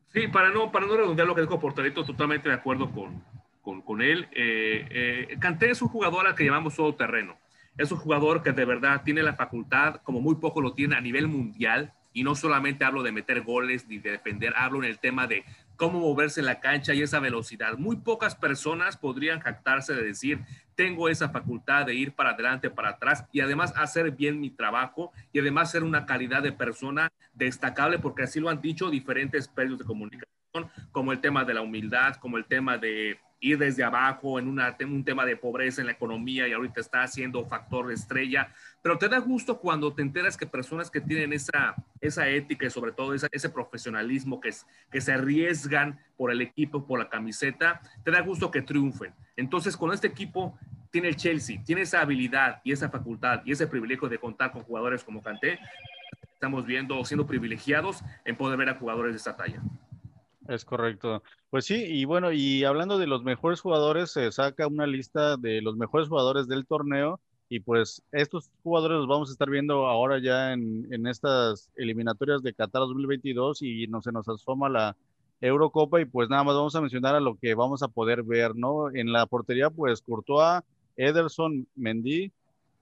Sí, 0.08 0.28
para 0.28 0.50
no, 0.50 0.72
para 0.72 0.86
no 0.86 0.96
redondear 0.96 1.28
lo 1.28 1.36
que 1.36 1.42
dijo 1.42 1.60
Porterito, 1.60 2.04
totalmente 2.04 2.50
de 2.50 2.56
acuerdo 2.56 2.92
con, 2.92 3.24
con, 3.62 3.82
con 3.82 4.02
él. 4.02 4.28
Eh, 4.32 4.88
eh, 5.30 5.38
Canté 5.40 5.70
es 5.70 5.82
un 5.82 5.90
jugador 5.90 6.26
al 6.26 6.36
que 6.36 6.46
llamamos 6.46 6.76
todo 6.76 6.96
terreno. 6.96 7.38
Es 7.78 7.92
un 7.92 8.00
jugador 8.00 8.42
que 8.42 8.54
de 8.54 8.66
verdad 8.66 9.04
tiene 9.04 9.22
la 9.22 9.36
facultad, 9.36 9.98
como 9.98 10.20
muy 10.20 10.36
poco 10.36 10.62
lo 10.62 10.74
tiene 10.74 10.96
a 10.96 11.02
nivel 11.02 11.28
mundial, 11.28 11.94
y 12.12 12.24
no 12.24 12.34
solamente 12.34 12.84
hablo 12.84 13.04
de 13.04 13.12
meter 13.12 13.44
goles 13.44 13.88
ni 13.88 14.00
de 14.00 14.12
defender, 14.12 14.54
hablo 14.56 14.80
en 14.80 14.86
el 14.86 14.98
tema 14.98 15.28
de 15.28 15.46
cómo 15.78 16.00
moverse 16.00 16.42
en 16.42 16.48
la 16.48 16.60
cancha 16.60 16.94
y 16.94 17.02
esa 17.02 17.20
velocidad. 17.20 17.78
Muy 17.78 17.98
pocas 17.98 18.36
personas 18.36 18.98
podrían 18.98 19.40
jactarse 19.40 19.94
de 19.94 20.04
decir, 20.04 20.42
tengo 20.76 21.08
esa 21.08 21.30
facultad 21.30 21.86
de 21.86 21.96
ir 21.96 22.14
para 22.14 22.32
adelante, 22.32 22.70
para 22.70 22.90
atrás 22.90 23.26
y 23.32 23.40
además 23.40 23.74
hacer 23.78 24.12
bien 24.12 24.40
mi 24.40 24.50
trabajo 24.50 25.12
y 25.32 25.40
además 25.40 25.72
ser 25.72 25.84
una 25.84 26.06
calidad 26.06 26.44
de 26.44 26.52
persona 26.52 27.12
destacable, 27.34 28.00
porque 28.00 28.24
así 28.24 28.40
lo 28.40 28.50
han 28.50 28.62
dicho 28.62 28.90
diferentes 28.90 29.50
medios 29.56 29.80
de 29.80 29.86
comunicación, 29.86 30.28
como 30.92 31.12
el 31.12 31.22
tema 31.22 31.46
de 31.46 31.54
la 31.54 31.62
humildad, 31.62 32.16
como 32.16 32.38
el 32.38 32.46
tema 32.46 32.78
de 32.78 33.20
ir 33.40 33.58
desde 33.58 33.84
abajo 33.84 34.40
en 34.40 34.48
un 34.48 35.04
tema 35.04 35.26
de 35.26 35.38
pobreza 35.38 35.82
en 35.82 35.88
la 35.88 35.94
economía 35.94 36.48
y 36.48 36.54
ahorita 36.54 36.82
está 36.82 37.04
haciendo 37.04 37.46
factor 37.46 37.88
de 37.88 37.94
estrella, 37.94 38.52
pero 38.82 38.98
te 38.98 39.10
da 39.10 39.20
gusto 39.20 39.60
cuando 39.60 39.94
te 39.94 40.02
enteras 40.02 40.38
que 40.38 40.48
personas 40.48 40.90
que 40.90 41.02
tienen 41.02 41.34
esa, 41.34 41.76
esa 42.02 42.28
ética 42.28 42.66
y 42.66 42.70
sobre 42.70 42.92
todo 42.92 43.14
ese 43.14 43.50
profesionalismo 43.50 44.40
que, 44.40 44.50
es, 44.50 44.66
que 44.92 45.02
se 45.02 45.14
arriesgan 45.14 46.00
por 46.16 46.32
el 46.32 46.42
equipo, 46.42 46.86
por 46.86 47.00
la 47.00 47.10
camiseta, 47.10 47.82
te 48.04 48.12
da 48.12 48.22
gusto 48.22 48.50
que 48.50 48.62
triunfen. 48.62 49.14
Entonces, 49.36 49.78
con 49.78 49.94
este 49.94 50.08
equipo 50.08 50.58
tiene 50.90 51.10
el 51.10 51.16
Chelsea, 51.16 51.62
tiene 51.64 51.82
esa 51.82 52.02
habilidad 52.02 52.62
y 52.64 52.72
esa 52.72 52.90
facultad 52.90 53.42
y 53.46 53.52
ese 53.52 53.68
privilegio 53.68 54.10
de 54.10 54.18
contar 54.18 54.52
con 54.52 54.64
jugadores 54.64 55.04
como 55.04 55.22
Kanté, 55.22 55.60
estamos 56.34 56.66
viendo, 56.66 57.04
siendo 57.06 57.28
privilegiados 57.28 58.04
en 58.26 58.36
poder 58.36 58.58
ver 58.58 58.70
a 58.70 58.76
jugadores 58.76 59.14
de 59.14 59.18
esta 59.18 59.36
talla. 59.36 59.62
Es 60.48 60.64
correcto. 60.64 61.24
Pues 61.50 61.66
sí, 61.66 61.76
y 61.76 62.06
bueno, 62.06 62.32
y 62.32 62.64
hablando 62.64 62.98
de 62.98 63.08
los 63.08 63.22
mejores 63.24 63.60
jugadores, 63.60 64.12
se 64.12 64.32
saca 64.32 64.68
una 64.68 64.88
lista 64.88 65.36
de 65.36 65.62
los 65.62 65.76
mejores 65.76 66.08
jugadores 66.08 66.48
del 66.48 66.66
torneo 66.66 67.20
y 67.50 67.60
pues 67.60 68.02
estos 68.14 68.50
jugadores 68.64 68.98
los 68.98 69.08
vamos 69.08 69.30
a 69.30 69.34
estar 69.34 69.50
viendo 69.50 69.88
ahora 69.88 70.20
ya 70.20 70.54
en, 70.54 70.88
en 70.94 71.06
estas 71.08 71.70
eliminatorias 71.76 72.44
de 72.44 72.54
Qatar 72.54 72.82
2022 72.82 73.62
y 73.62 73.88
no 73.88 74.02
se 74.02 74.12
nos 74.14 74.28
asoma 74.30 74.70
la 74.70 74.96
Eurocopa 75.42 76.00
y 76.00 76.06
pues 76.06 76.30
nada 76.30 76.44
más 76.46 76.56
vamos 76.56 76.76
a 76.76 76.82
mencionar 76.82 77.16
a 77.16 77.20
lo 77.20 77.38
que 77.38 77.54
vamos 77.54 77.84
a 77.84 77.90
poder 77.90 78.24
ver, 78.24 78.56
¿no? 78.56 78.90
En 78.94 79.12
la 79.12 79.26
portería 79.26 79.70
pues 79.70 80.02
Courtois, 80.02 80.62
Ederson, 80.96 81.68
Mendy, 81.76 82.32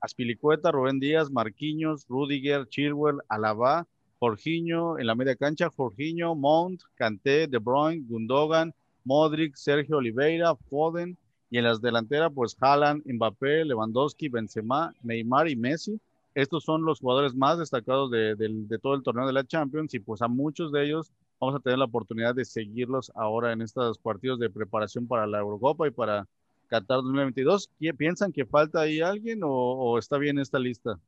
Aspilicueta, 0.00 0.70
Rubén 0.70 1.00
Díaz, 1.00 1.30
Marquinhos, 1.30 2.06
Rudiger, 2.08 2.68
Chilwell, 2.68 3.18
Alaba, 3.28 3.86
Jorginho 4.18 4.98
en 4.98 5.06
la 5.06 5.14
media 5.14 5.36
cancha, 5.36 5.70
Jorginho, 5.70 6.34
Mount, 6.34 6.82
Kanté, 6.94 7.46
De 7.46 7.58
Bruyne, 7.58 8.04
Gundogan, 8.08 8.72
Modric, 9.04 9.54
Sergio 9.56 9.98
Oliveira, 9.98 10.54
Foden, 10.54 11.16
y 11.50 11.58
en 11.58 11.64
las 11.64 11.80
delanteras, 11.80 12.32
pues 12.34 12.56
Haaland, 12.60 13.02
Mbappé, 13.06 13.64
Lewandowski, 13.64 14.28
Benzema, 14.28 14.92
Neymar 15.02 15.48
y 15.48 15.56
Messi. 15.56 16.00
Estos 16.34 16.64
son 16.64 16.84
los 16.84 17.00
jugadores 17.00 17.34
más 17.34 17.58
destacados 17.58 18.10
de, 18.10 18.34
de, 18.34 18.78
todo 18.78 18.94
el 18.94 19.02
torneo 19.02 19.26
de 19.26 19.32
la 19.32 19.46
Champions 19.46 19.94
y 19.94 20.00
pues 20.00 20.20
a 20.22 20.28
muchos 20.28 20.70
de 20.70 20.84
ellos 20.84 21.10
vamos 21.40 21.56
a 21.56 21.60
tener 21.60 21.78
la 21.78 21.86
oportunidad 21.86 22.34
de 22.34 22.44
seguirlos 22.44 23.10
ahora 23.14 23.52
en 23.52 23.62
estos 23.62 23.98
partidos 23.98 24.38
de 24.38 24.50
preparación 24.50 25.06
para 25.06 25.26
la 25.26 25.38
Eurocopa 25.38 25.86
y 25.86 25.92
para 25.92 26.26
Qatar 26.66 26.98
2022. 26.98 27.70
¿Piensan 27.96 28.32
que 28.32 28.44
falta 28.44 28.80
ahí 28.80 29.00
alguien 29.00 29.42
o, 29.44 29.50
o 29.50 29.98
está 29.98 30.18
bien 30.18 30.38
esta 30.38 30.58
lista? 30.58 30.98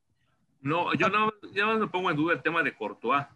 No, 0.60 0.94
yo 0.94 1.08
no, 1.08 1.32
yo 1.52 1.78
no 1.78 1.90
pongo 1.90 2.10
en 2.10 2.16
duda 2.16 2.34
el 2.34 2.42
tema 2.42 2.62
de 2.62 2.74
Courtois. 2.74 3.26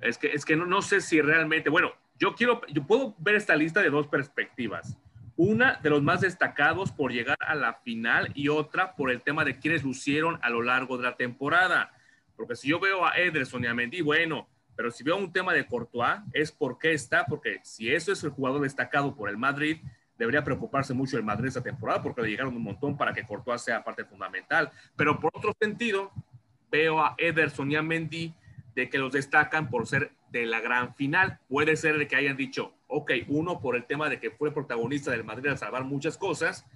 Es 0.00 0.18
que, 0.18 0.32
es 0.32 0.44
que 0.44 0.56
no, 0.56 0.66
no 0.66 0.82
sé 0.82 1.00
si 1.00 1.20
realmente, 1.20 1.70
bueno, 1.70 1.92
yo 2.18 2.34
quiero, 2.34 2.60
yo 2.68 2.86
puedo 2.86 3.14
ver 3.18 3.34
esta 3.34 3.56
lista 3.56 3.80
de 3.80 3.90
dos 3.90 4.06
perspectivas. 4.06 4.96
Una 5.36 5.80
de 5.82 5.90
los 5.90 6.02
más 6.02 6.20
destacados 6.20 6.92
por 6.92 7.12
llegar 7.12 7.36
a 7.40 7.54
la 7.54 7.74
final 7.74 8.30
y 8.34 8.48
otra 8.48 8.94
por 8.94 9.10
el 9.10 9.22
tema 9.22 9.44
de 9.44 9.58
quienes 9.58 9.82
lucieron 9.82 10.38
a 10.42 10.50
lo 10.50 10.62
largo 10.62 10.96
de 10.96 11.04
la 11.04 11.16
temporada. 11.16 11.92
Porque 12.36 12.54
si 12.54 12.68
yo 12.68 12.78
veo 12.78 13.04
a 13.04 13.16
Ederson 13.16 13.64
y 13.64 13.66
a 13.66 13.74
Mendy, 13.74 14.00
bueno, 14.00 14.48
pero 14.76 14.90
si 14.90 15.02
veo 15.02 15.16
un 15.16 15.32
tema 15.32 15.52
de 15.52 15.66
Courtois, 15.66 16.20
es 16.32 16.52
por 16.52 16.78
qué 16.78 16.92
está, 16.92 17.26
porque 17.26 17.60
si 17.62 17.92
eso 17.92 18.12
es 18.12 18.22
el 18.22 18.30
jugador 18.30 18.62
destacado 18.62 19.14
por 19.14 19.28
el 19.28 19.36
Madrid, 19.36 19.78
debería 20.18 20.44
preocuparse 20.44 20.94
mucho 20.94 21.16
el 21.16 21.24
Madrid 21.24 21.48
esta 21.48 21.62
temporada 21.62 22.02
porque 22.02 22.22
le 22.22 22.30
llegaron 22.30 22.56
un 22.56 22.62
montón 22.62 22.96
para 22.96 23.12
que 23.12 23.26
Courtois 23.26 23.62
sea 23.62 23.82
parte 23.82 24.04
fundamental. 24.04 24.70
Pero 24.96 25.18
por 25.18 25.30
otro 25.34 25.52
sentido, 25.60 26.12
veo 26.74 27.00
a 27.00 27.14
Ederson 27.18 27.70
y 27.70 27.76
a 27.76 27.82
Mendy 27.82 28.34
de 28.74 28.90
que 28.90 28.98
los 28.98 29.12
destacan 29.12 29.70
por 29.70 29.86
ser 29.86 30.10
de 30.30 30.44
la 30.44 30.60
gran 30.60 30.92
final. 30.96 31.38
Puede 31.48 31.76
ser 31.76 31.98
de 31.98 32.08
que 32.08 32.16
hayan 32.16 32.36
dicho, 32.36 32.74
ok, 32.88 33.12
uno 33.28 33.60
por 33.60 33.76
el 33.76 33.84
tema 33.84 34.08
de 34.08 34.18
que 34.18 34.32
fue 34.32 34.52
protagonista 34.52 35.12
del 35.12 35.22
Madrid 35.22 35.50
al 35.50 35.58
salvar 35.58 35.84
muchas 35.84 36.18
cosas, 36.18 36.66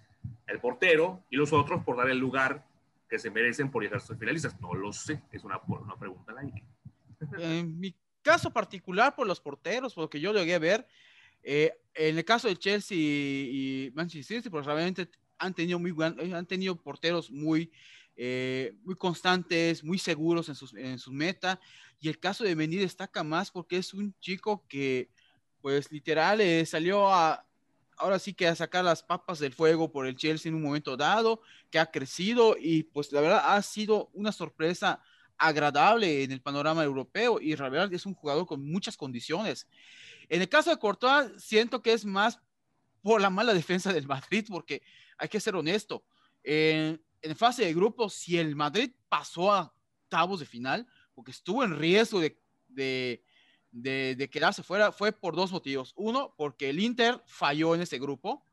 el 0.47 0.61
portero, 0.61 1.25
y 1.31 1.37
los 1.37 1.53
otros 1.53 1.83
por 1.83 1.97
dar 1.97 2.09
el 2.11 2.19
lugar 2.19 2.65
que 3.11 3.19
se 3.19 3.29
merecen 3.33 3.73
por 3.73 3.83
llegar 3.83 3.97
a 3.97 4.01
sus 4.01 4.17
finalistas. 4.17 4.61
No 4.61 4.73
lo 4.73 4.93
sé, 4.93 5.21
es 5.33 5.43
una, 5.43 5.61
una 5.67 5.97
pregunta 5.97 6.31
al 6.31 6.39
aire. 6.47 6.63
En 7.37 7.81
mi 7.81 7.93
caso 8.23 8.53
particular, 8.53 9.17
por 9.17 9.27
los 9.27 9.41
porteros, 9.41 9.95
por 9.95 10.05
lo 10.05 10.11
que 10.11 10.21
yo 10.21 10.33
llegué 10.33 10.55
a 10.55 10.61
ver, 10.61 10.87
eh, 11.43 11.73
en 11.93 12.17
el 12.17 12.25
caso 12.25 12.47
de 12.47 12.57
Chelsea 12.57 12.97
y 12.97 13.91
Manchester 13.97 14.37
City, 14.37 14.49
pues 14.49 14.65
realmente 14.65 15.09
han 15.39 15.55
tenido, 15.55 15.81
muy, 15.81 15.93
han 16.01 16.47
tenido 16.47 16.77
porteros 16.77 17.33
muy, 17.33 17.73
eh, 18.21 18.75
muy 18.83 18.97
constantes, 18.97 19.85
muy 19.85 19.97
seguros 19.97 20.49
en 20.49 20.57
sus, 20.57 20.75
en 20.75 20.99
sus 20.99 21.15
meta. 21.15 21.61
Y 22.01 22.09
el 22.09 22.19
caso 22.19 22.43
de 22.43 22.57
Mendy 22.57 22.77
destaca 22.77 23.23
más 23.23 23.53
porque 23.53 23.77
es 23.77 23.95
un 23.95 24.13
chico 24.19 24.67
que, 24.69 25.09
pues 25.61 25.93
literal, 25.93 26.41
eh, 26.41 26.67
salió 26.67 27.09
a, 27.09 27.47
ahora 27.97 28.19
sí 28.19 28.35
que 28.35 28.49
a 28.49 28.57
sacar 28.57 28.85
las 28.85 29.05
papas 29.05 29.39
del 29.39 29.55
fuego 29.55 29.93
por 29.93 30.05
el 30.09 30.17
Chelsea 30.17 30.51
en 30.51 30.57
un 30.57 30.63
momento 30.63 30.97
dado, 30.97 31.43
que 31.71 31.79
ha 31.79 31.93
crecido 31.93 32.57
y 32.59 32.83
pues 32.83 33.13
la 33.13 33.21
verdad 33.21 33.55
ha 33.55 33.63
sido 33.63 34.11
una 34.13 34.33
sorpresa 34.33 35.01
agradable 35.37 36.25
en 36.25 36.33
el 36.33 36.43
panorama 36.43 36.83
europeo 36.83 37.41
y 37.41 37.55
la 37.55 37.69
verdad 37.69 37.93
es 37.93 38.05
un 38.05 38.15
jugador 38.15 38.47
con 38.47 38.65
muchas 38.65 38.97
condiciones. 38.97 39.69
En 40.29 40.43
el 40.43 40.49
caso 40.49 40.71
de 40.71 40.79
Courtois, 40.79 41.31
siento 41.39 41.83
que 41.83 41.93
es 41.93 42.05
más 42.05 42.41
por 43.01 43.21
la 43.21 43.31
mala 43.31 43.55
defensa 43.55 43.93
del 43.93 44.09
Madrid, 44.09 44.45
porque 44.49 44.83
hay 45.17 45.29
que 45.29 45.39
ser 45.39 45.55
honesto. 45.55 46.03
En, 46.43 47.01
en 47.23 47.37
fase 47.37 47.65
de 47.65 47.75
grupos, 47.75 48.15
si 48.15 48.39
el 48.39 48.55
Madrid 48.57 48.93
pasó 49.09 49.53
a 49.53 49.73
octavos 50.05 50.41
de 50.41 50.47
final, 50.47 50.87
porque 51.15 51.31
estuvo 51.31 51.65
en 51.65 51.77
riesgo 51.77 52.21
de, 52.21 52.41
de, 52.69 53.23
de, 53.71 54.31
quedarse 54.31 54.63
fuera, 54.63 54.93
fue 54.93 55.13
por 55.13 55.37
dos 55.37 55.53
motivos. 55.53 55.93
Uno, 55.97 56.35
porque 56.37 56.71
el 56.71 56.81
Inter 56.81 57.23
falló 57.27 57.75
en 57.75 57.83
ese 57.83 57.99
grupo. 57.99 58.45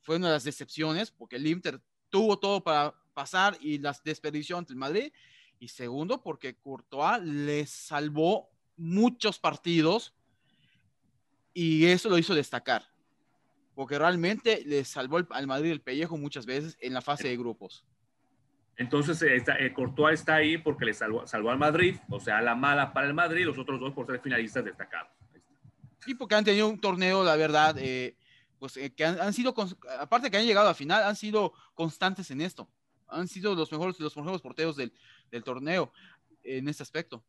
Fue 0.00 0.16
una 0.16 0.28
de 0.28 0.34
las 0.34 0.44
decepciones, 0.44 1.10
porque 1.10 1.36
el 1.36 1.46
Inter 1.46 1.80
tuvo 2.10 2.38
todo 2.38 2.62
para 2.62 2.94
pasar 3.14 3.56
y 3.60 3.78
las 3.78 4.02
desperdició 4.02 4.58
ante 4.58 4.72
el 4.72 4.78
Madrid. 4.78 5.12
Y 5.58 5.68
segundo, 5.68 6.22
porque 6.22 6.56
Courtois 6.56 7.22
le 7.22 7.66
salvó 7.66 8.50
muchos 8.76 9.38
partidos 9.38 10.14
y 11.52 11.86
eso 11.86 12.08
lo 12.08 12.18
hizo 12.18 12.34
destacar. 12.34 12.93
Porque 13.74 13.98
realmente 13.98 14.62
le 14.64 14.84
salvó 14.84 15.18
al 15.30 15.46
Madrid 15.46 15.72
el 15.72 15.80
pellejo 15.80 16.16
muchas 16.16 16.46
veces 16.46 16.76
en 16.80 16.94
la 16.94 17.00
fase 17.00 17.28
de 17.28 17.36
grupos. 17.36 17.84
Entonces, 18.76 19.20
está, 19.22 19.56
eh, 19.56 19.72
Courtois 19.72 20.20
está 20.20 20.36
ahí 20.36 20.58
porque 20.58 20.84
le 20.84 20.94
salvó, 20.94 21.26
salvó, 21.26 21.50
al 21.50 21.58
Madrid, 21.58 21.96
o 22.08 22.18
sea, 22.18 22.40
la 22.40 22.54
mala 22.54 22.92
para 22.92 23.06
el 23.06 23.14
Madrid, 23.14 23.44
los 23.44 23.58
otros 23.58 23.78
dos 23.78 23.92
por 23.92 24.06
ser 24.06 24.20
finalistas 24.20 24.64
destacados. 24.64 25.12
Sí, 26.04 26.14
porque 26.14 26.34
han 26.34 26.44
tenido 26.44 26.68
un 26.68 26.80
torneo, 26.80 27.22
la 27.22 27.36
verdad, 27.36 27.76
eh, 27.78 28.16
pues 28.58 28.76
eh, 28.76 28.92
que 28.92 29.04
han, 29.04 29.32
sido, 29.32 29.54
aparte 30.00 30.30
que 30.30 30.36
han 30.36 30.44
llegado 30.44 30.68
a 30.68 30.74
final, 30.74 31.04
han 31.04 31.16
sido 31.16 31.52
constantes 31.74 32.30
en 32.30 32.40
esto. 32.40 32.68
Han 33.06 33.28
sido 33.28 33.54
los 33.54 33.70
mejores, 33.70 33.98
los 34.00 34.16
mejores 34.16 34.40
porteros 34.40 34.76
del, 34.76 34.92
del 35.30 35.44
torneo 35.44 35.92
en 36.42 36.68
este 36.68 36.82
aspecto. 36.82 37.24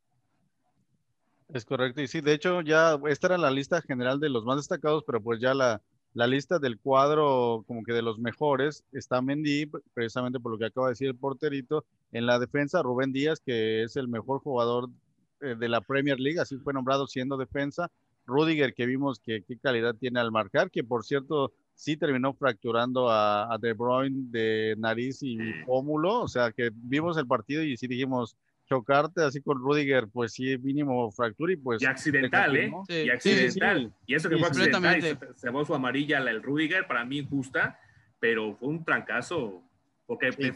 Es 1.54 1.64
correcto, 1.64 2.02
y 2.02 2.08
sí, 2.08 2.22
de 2.22 2.34
hecho 2.34 2.62
ya 2.62 3.00
esta 3.08 3.28
era 3.28 3.38
la 3.38 3.52
lista 3.52 3.82
general 3.84 4.20
de 4.20 4.30
los 4.30 4.46
más 4.46 4.58
destacados, 4.58 5.04
pero 5.06 5.22
pues 5.22 5.40
ya 5.40 5.54
la, 5.54 5.80
la 6.16 6.28
lista 6.28 6.60
del 6.60 6.80
cuadro 6.80 7.66
como 7.68 7.84
que 7.84 7.92
de 7.92 8.02
los 8.02 8.18
mejores 8.18 8.86
está 8.94 9.22
Mendy, 9.22 9.70
precisamente 9.94 10.40
por 10.40 10.54
lo 10.54 10.58
que 10.58 10.66
acaba 10.66 10.88
de 10.88 10.92
decir 10.94 11.10
el 11.10 11.18
porterito, 11.18 11.86
en 12.14 12.26
la 12.26 12.40
defensa 12.40 12.82
Rubén 12.82 13.12
Díaz, 13.12 13.42
que 13.46 13.84
es 13.84 13.98
el 13.98 14.08
mejor 14.08 14.40
jugador 14.40 14.90
eh, 15.42 15.56
de 15.60 15.68
la 15.68 15.82
Premier 15.82 16.18
League, 16.18 16.40
así 16.40 16.58
fue 16.58 16.74
nombrado 16.74 17.06
siendo 17.06 17.36
defensa, 17.36 17.92
Rudiger, 18.26 18.74
que 18.74 18.86
vimos 18.86 19.20
que 19.20 19.44
qué 19.44 19.58
calidad 19.58 19.94
tiene 19.94 20.22
al 20.22 20.32
marcar, 20.32 20.72
que 20.72 20.86
por 20.86 21.04
cierto 21.04 21.52
sí 21.74 21.98
terminó 21.98 22.34
fracturando 22.34 23.10
a, 23.10 23.58
De 23.62 23.74
Bruyne 23.74 24.28
de 24.30 24.76
nariz 24.78 25.22
y 25.22 25.38
pómulo, 25.66 26.22
o 26.22 26.28
sea 26.30 26.54
que 26.54 26.72
vimos 26.74 27.18
el 27.18 27.28
partido 27.28 27.62
y 27.62 27.76
sí 27.76 27.88
dijimos, 27.88 28.38
chocarte 28.66 29.22
así 29.24 29.42
con 29.42 29.60
Rudiger, 29.60 30.08
pues 30.12 30.34
sí, 30.34 30.58
mínimo 30.58 31.12
fractura 31.12 31.54
y 31.54 31.58
pues... 31.58 31.82
Y 31.82 31.86
accidental, 31.86 32.56
¿eh? 32.56 32.72
Y 32.90 33.10
accidental. 33.10 33.94
y 34.06 34.16
eso 34.16 34.30
que 34.30 34.38
fue 34.38 34.48
accidental, 34.48 35.02
se, 35.02 35.18
se 35.36 35.66
su 35.66 35.76
amarilla 35.76 36.18
el 36.18 36.42
Rudiger, 36.42 36.88
para 36.88 37.06
mí 37.06 37.20
injusta, 37.20 37.80
pero 38.20 38.56
fue 38.56 38.70
un 38.70 38.84
trancazo, 38.84 39.62
porque 40.06 40.32
fue 40.32 40.50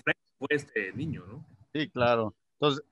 este 0.49 0.91
niño, 0.93 1.25
¿no? 1.27 1.45
Sí, 1.73 1.89
claro. 1.89 2.35
Entonces, 2.59 2.83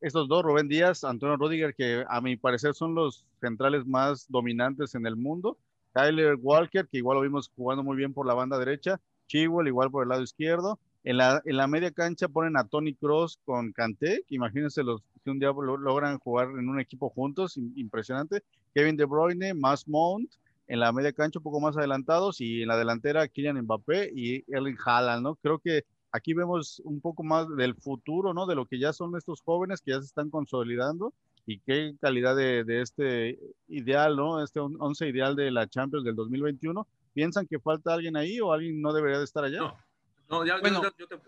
estos 0.00 0.28
dos, 0.28 0.42
Rubén 0.42 0.68
Díaz, 0.68 1.04
Antonio 1.04 1.36
Rudiger, 1.36 1.74
que 1.74 2.04
a 2.08 2.20
mi 2.20 2.36
parecer 2.36 2.74
son 2.74 2.94
los 2.94 3.24
centrales 3.40 3.86
más 3.86 4.26
dominantes 4.28 4.94
en 4.94 5.06
el 5.06 5.16
mundo. 5.16 5.58
Tyler 5.92 6.36
Walker, 6.40 6.86
que 6.88 6.98
igual 6.98 7.16
lo 7.16 7.22
vimos 7.22 7.50
jugando 7.54 7.82
muy 7.82 7.96
bien 7.96 8.12
por 8.12 8.26
la 8.26 8.34
banda 8.34 8.58
derecha. 8.58 9.00
Chigwell, 9.28 9.68
igual 9.68 9.90
por 9.90 10.02
el 10.02 10.08
lado 10.08 10.22
izquierdo. 10.22 10.78
En 11.08 11.16
la, 11.16 11.40
en 11.46 11.56
la 11.56 11.66
media 11.66 11.90
cancha 11.90 12.28
ponen 12.28 12.58
a 12.58 12.64
Tony 12.64 12.92
Cross 12.92 13.40
con 13.46 13.72
Kanté, 13.72 14.24
que 14.28 14.34
imagínense 14.34 14.82
los, 14.82 15.02
si 15.24 15.30
un 15.30 15.38
día 15.38 15.48
logran 15.48 16.18
jugar 16.18 16.48
en 16.50 16.68
un 16.68 16.78
equipo 16.80 17.08
juntos, 17.08 17.56
impresionante. 17.56 18.42
Kevin 18.74 18.94
De 18.94 19.06
Bruyne, 19.06 19.54
Mass 19.54 19.88
Mount, 19.88 20.30
en 20.66 20.80
la 20.80 20.92
media 20.92 21.14
cancha 21.14 21.38
un 21.38 21.44
poco 21.44 21.60
más 21.60 21.78
adelantados 21.78 22.42
y 22.42 22.60
en 22.60 22.68
la 22.68 22.76
delantera 22.76 23.26
Kylian 23.26 23.62
Mbappé 23.62 24.12
y 24.14 24.44
Erling 24.54 24.76
Haaland, 24.84 25.22
¿no? 25.22 25.36
Creo 25.36 25.58
que 25.60 25.84
aquí 26.12 26.34
vemos 26.34 26.82
un 26.84 27.00
poco 27.00 27.22
más 27.22 27.48
del 27.56 27.74
futuro, 27.74 28.34
¿no? 28.34 28.44
De 28.44 28.54
lo 28.54 28.66
que 28.66 28.78
ya 28.78 28.92
son 28.92 29.16
estos 29.16 29.40
jóvenes 29.40 29.80
que 29.80 29.92
ya 29.92 30.00
se 30.00 30.08
están 30.08 30.28
consolidando 30.28 31.14
y 31.46 31.58
qué 31.60 31.94
calidad 32.02 32.36
de, 32.36 32.64
de 32.64 32.82
este 32.82 33.38
ideal, 33.68 34.14
¿no? 34.14 34.42
Este 34.44 34.60
once 34.60 35.08
ideal 35.08 35.36
de 35.36 35.50
la 35.52 35.66
Champions 35.68 36.04
del 36.04 36.16
2021. 36.16 36.86
¿Piensan 37.14 37.46
que 37.46 37.58
falta 37.58 37.94
alguien 37.94 38.14
ahí 38.14 38.40
o 38.40 38.52
alguien 38.52 38.82
no 38.82 38.92
debería 38.92 39.16
de 39.16 39.24
estar 39.24 39.42
allá? 39.42 39.60
No. 39.60 39.87
No, 40.28 40.44
ya, 40.44 40.58
bueno, 40.60 40.82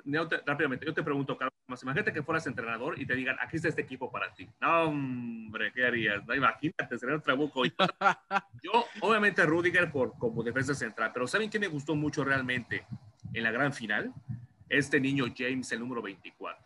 yo, 0.05 0.29
te, 0.29 0.37
rápidamente, 0.45 0.85
yo 0.85 0.93
te 0.93 1.03
pregunto, 1.03 1.37
Carlos, 1.37 1.83
imagínate 1.83 2.13
que 2.13 2.23
fueras 2.23 2.47
entrenador 2.47 3.01
y 3.01 3.07
te 3.07 3.15
digan, 3.15 3.37
aquí 3.41 3.57
está 3.57 3.69
este 3.69 3.81
equipo 3.81 4.11
para 4.13 4.33
ti. 4.35 4.47
No, 4.61 4.83
hombre, 4.85 5.73
¿qué 5.73 5.87
harías? 5.87 6.27
No, 6.27 6.35
imagínate, 6.35 6.99
sería 6.99 7.15
un 7.15 7.23
trabuco. 7.23 7.63
yo, 8.63 8.85
obviamente, 9.01 9.45
Rudiger 9.47 9.91
por, 9.91 10.19
como 10.19 10.43
defensa 10.43 10.75
central, 10.75 11.13
pero 11.15 11.27
¿saben 11.27 11.49
qué 11.49 11.59
me 11.59 11.69
gustó 11.69 11.95
mucho 11.95 12.25
realmente 12.25 12.85
en 13.33 13.43
la 13.43 13.51
gran 13.51 13.73
final? 13.73 14.13
Este 14.69 15.01
niño 15.01 15.25
James, 15.35 15.73
el 15.73 15.81
número 15.81 16.03
24. 16.03 16.63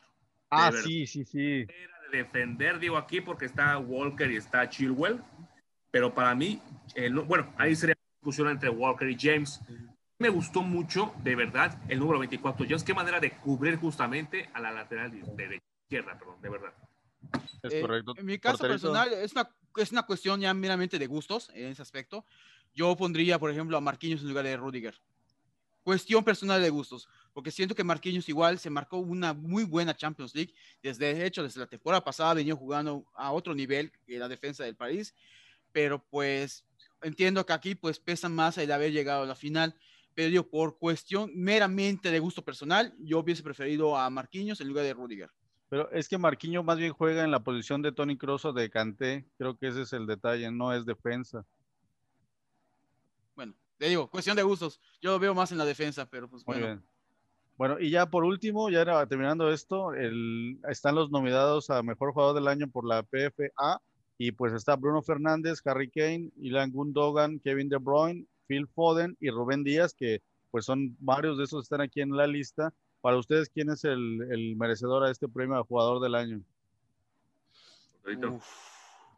Ah, 0.51 0.73
sí, 0.73 1.07
sí, 1.07 1.25
sí. 1.25 1.67
Era 1.69 2.01
de 2.11 2.19
defender, 2.19 2.81
digo 2.81 2.97
aquí, 2.97 3.21
porque 3.21 3.45
está 3.45 3.79
Walker 3.79 4.31
y 4.31 4.37
está 4.37 4.69
Chilwell, 4.69 5.23
pero 5.93 6.13
para 6.13 6.35
mí, 6.35 6.61
bueno, 7.27 7.53
ahí 7.57 7.77
sería 7.77 7.95
discusión 8.17 8.49
entre 8.49 8.71
Walker 8.71 9.09
y 9.09 9.17
James 9.17 9.61
me 10.25 10.31
gustó 10.31 10.63
mucho, 10.63 11.13
de 11.23 11.37
verdad, 11.37 11.79
el 11.87 11.99
número 11.99 12.19
24 12.19 12.65
Jones. 12.67 12.83
Qué 12.83 12.95
manera 12.95 13.21
de 13.21 13.33
cubrir 13.33 13.77
justamente 13.77 14.49
a 14.55 14.61
la 14.61 14.73
lateral 14.73 15.11
de, 15.11 15.61
izquierda, 15.83 16.19
perdón, 16.19 16.41
de 16.41 16.49
verdad. 16.49 16.73
Es 17.63 17.75
eh, 17.75 17.83
correcto. 17.83 18.15
En 18.17 18.25
mi 18.25 18.39
caso 18.39 18.57
personal, 18.67 19.13
es 19.13 19.33
una, 19.33 19.51
es 19.77 19.93
una 19.93 20.05
cuestión 20.05 20.41
ya 20.41 20.55
meramente 20.55 20.99
de 20.99 21.07
gustos 21.07 21.51
en 21.53 21.67
ese 21.67 21.83
aspecto. 21.83 22.25
Yo 22.73 22.97
pondría, 22.97 23.39
por 23.39 23.51
ejemplo, 23.51 23.77
a 23.77 23.83
Marquinhos 23.83 24.23
en 24.23 24.29
lugar 24.29 24.47
de 24.47 24.57
Rudiger. 24.57 24.99
Cuestión 25.83 26.25
personal 26.25 26.63
de 26.63 26.71
gustos, 26.71 27.07
porque 27.35 27.51
siento 27.51 27.75
que 27.75 27.85
Marquinhos 27.85 28.27
igual 28.31 28.59
se 28.59 28.71
marcó 28.71 28.97
una 28.97 29.35
muy 29.35 29.65
buena 29.65 29.95
Champions 29.95 30.35
League. 30.35 30.55
Desde 30.83 31.27
hecho, 31.27 31.43
desde 31.43 31.61
la 31.61 31.67
temporada 31.67 32.03
pasada 32.03 32.33
venía 32.33 32.55
jugando 32.55 33.05
a 33.13 33.31
otro 33.31 33.55
nivel 33.55 33.93
en 34.07 34.21
la 34.21 34.29
defensa 34.29 34.65
del 34.65 34.75
país, 34.75 35.15
pero 35.71 36.03
pues 36.03 36.65
entiendo 37.03 37.45
que 37.45 37.53
aquí 37.53 37.75
pues 37.75 37.99
pesa 37.99 38.31
más 38.31 38.57
el 38.57 38.73
haber 38.73 38.91
llegado 38.91 39.25
a 39.25 39.27
la 39.27 39.35
final 39.35 39.77
pero 40.15 40.49
por 40.49 40.79
cuestión 40.79 41.31
meramente 41.35 42.11
de 42.11 42.21
gusto 42.21 42.45
personal, 42.45 42.95
yo 42.99 43.19
hubiese 43.19 43.43
preferido 43.43 43.97
a 43.97 44.09
Marquinhos 44.11 44.61
en 44.61 44.69
lugar 44.69 44.85
de 44.85 44.95
Rudiger. 44.95 45.31
Pero 45.69 45.91
es 45.91 46.09
que 46.09 46.19
Marquinhos 46.19 46.65
más 46.65 46.79
bien 46.79 46.93
juega 46.93 47.25
en 47.25 47.31
la 47.31 47.43
posición 47.43 47.83
de 47.83 47.91
Tony 47.93 48.17
Kroos 48.17 48.45
o 48.45 48.53
de 48.53 48.71
Kanté, 48.71 49.27
creo 49.39 49.59
que 49.59 49.69
ese 49.69 49.83
es 49.83 49.93
el 49.93 50.07
detalle, 50.07 50.51
no 50.51 50.73
es 50.73 50.87
defensa. 50.87 51.45
Bueno, 53.35 53.55
te 53.77 53.89
digo, 53.89 54.09
cuestión 54.09 54.37
de 54.37 54.43
gustos, 54.45 54.81
yo 55.01 55.11
lo 55.11 55.19
veo 55.19 55.35
más 55.35 55.51
en 55.51 55.59
la 55.59 55.65
defensa, 55.65 56.09
pero 56.09 56.29
pues 56.29 56.47
Muy 56.47 56.59
bueno. 56.59 56.67
Bien. 56.67 56.85
Bueno, 57.57 57.79
y 57.79 57.91
ya 57.91 58.07
por 58.07 58.25
último, 58.25 58.69
ya 58.69 59.07
terminando 59.07 59.51
esto, 59.51 59.93
están 60.69 60.95
los 60.97 61.11
nominados 61.11 61.71
a 61.71 61.83
Mejor 61.83 62.13
Jugador 62.13 62.35
del 62.35 62.49
Año 62.49 62.69
por 62.69 62.85
la 62.85 63.03
PFA, 63.03 63.81
y 64.19 64.33
pues 64.33 64.53
está 64.53 64.77
Bruno 64.77 65.03
Fernández, 65.03 65.61
Harry 65.65 65.91
Kane, 65.91 66.31
Ilan 66.37 66.73
Gundogan, 66.73 67.41
Kevin 67.41 67.69
De 67.69 67.79
Bruyne, 67.79 68.27
Phil 68.47 68.67
Foden 68.69 69.17
y 69.21 69.31
Rubén 69.31 69.65
Díaz, 69.65 69.95
que 69.95 70.23
pues 70.51 70.65
son 70.65 70.97
varios 71.01 71.37
de 71.39 71.45
esos 71.45 71.65
están 71.65 71.81
aquí 71.81 72.01
en 72.01 72.17
la 72.17 72.27
lista. 72.27 72.73
Para 73.01 73.17
ustedes, 73.19 73.49
¿quién 73.49 73.71
es 73.71 73.85
el, 73.85 74.55
merecedor 74.57 75.05
a 75.05 75.11
este 75.11 75.29
premio 75.29 75.57
de 75.57 75.65
jugador 75.65 76.01
del 76.01 76.15
año? 76.15 76.41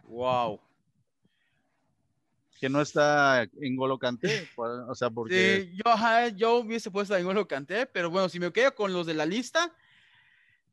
wow. 0.04 0.60
Que 2.58 2.68
no 2.68 2.80
está 2.80 3.42
en 3.60 3.76
Golo 3.76 3.98
Canté, 3.98 4.48
o 4.56 4.94
sea, 4.94 5.10
porque... 5.10 5.68
Sí, 5.70 5.76
yo, 5.76 6.28
yo 6.36 6.56
hubiese 6.56 6.90
puesto 6.90 7.14
en 7.14 7.26
Golo 7.26 7.46
Canté, 7.46 7.86
pero 7.86 8.10
bueno, 8.10 8.28
si 8.28 8.40
me 8.40 8.50
quedo 8.50 8.74
con 8.74 8.92
los 8.92 9.06
de 9.06 9.14
la 9.14 9.26
lista, 9.26 9.74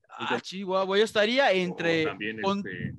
ah, 0.10 0.40
Chihuahua, 0.40 0.98
yo 0.98 1.04
estaría 1.04 1.52
entre... 1.52 2.06
también 2.06 2.40
este, 2.44 2.96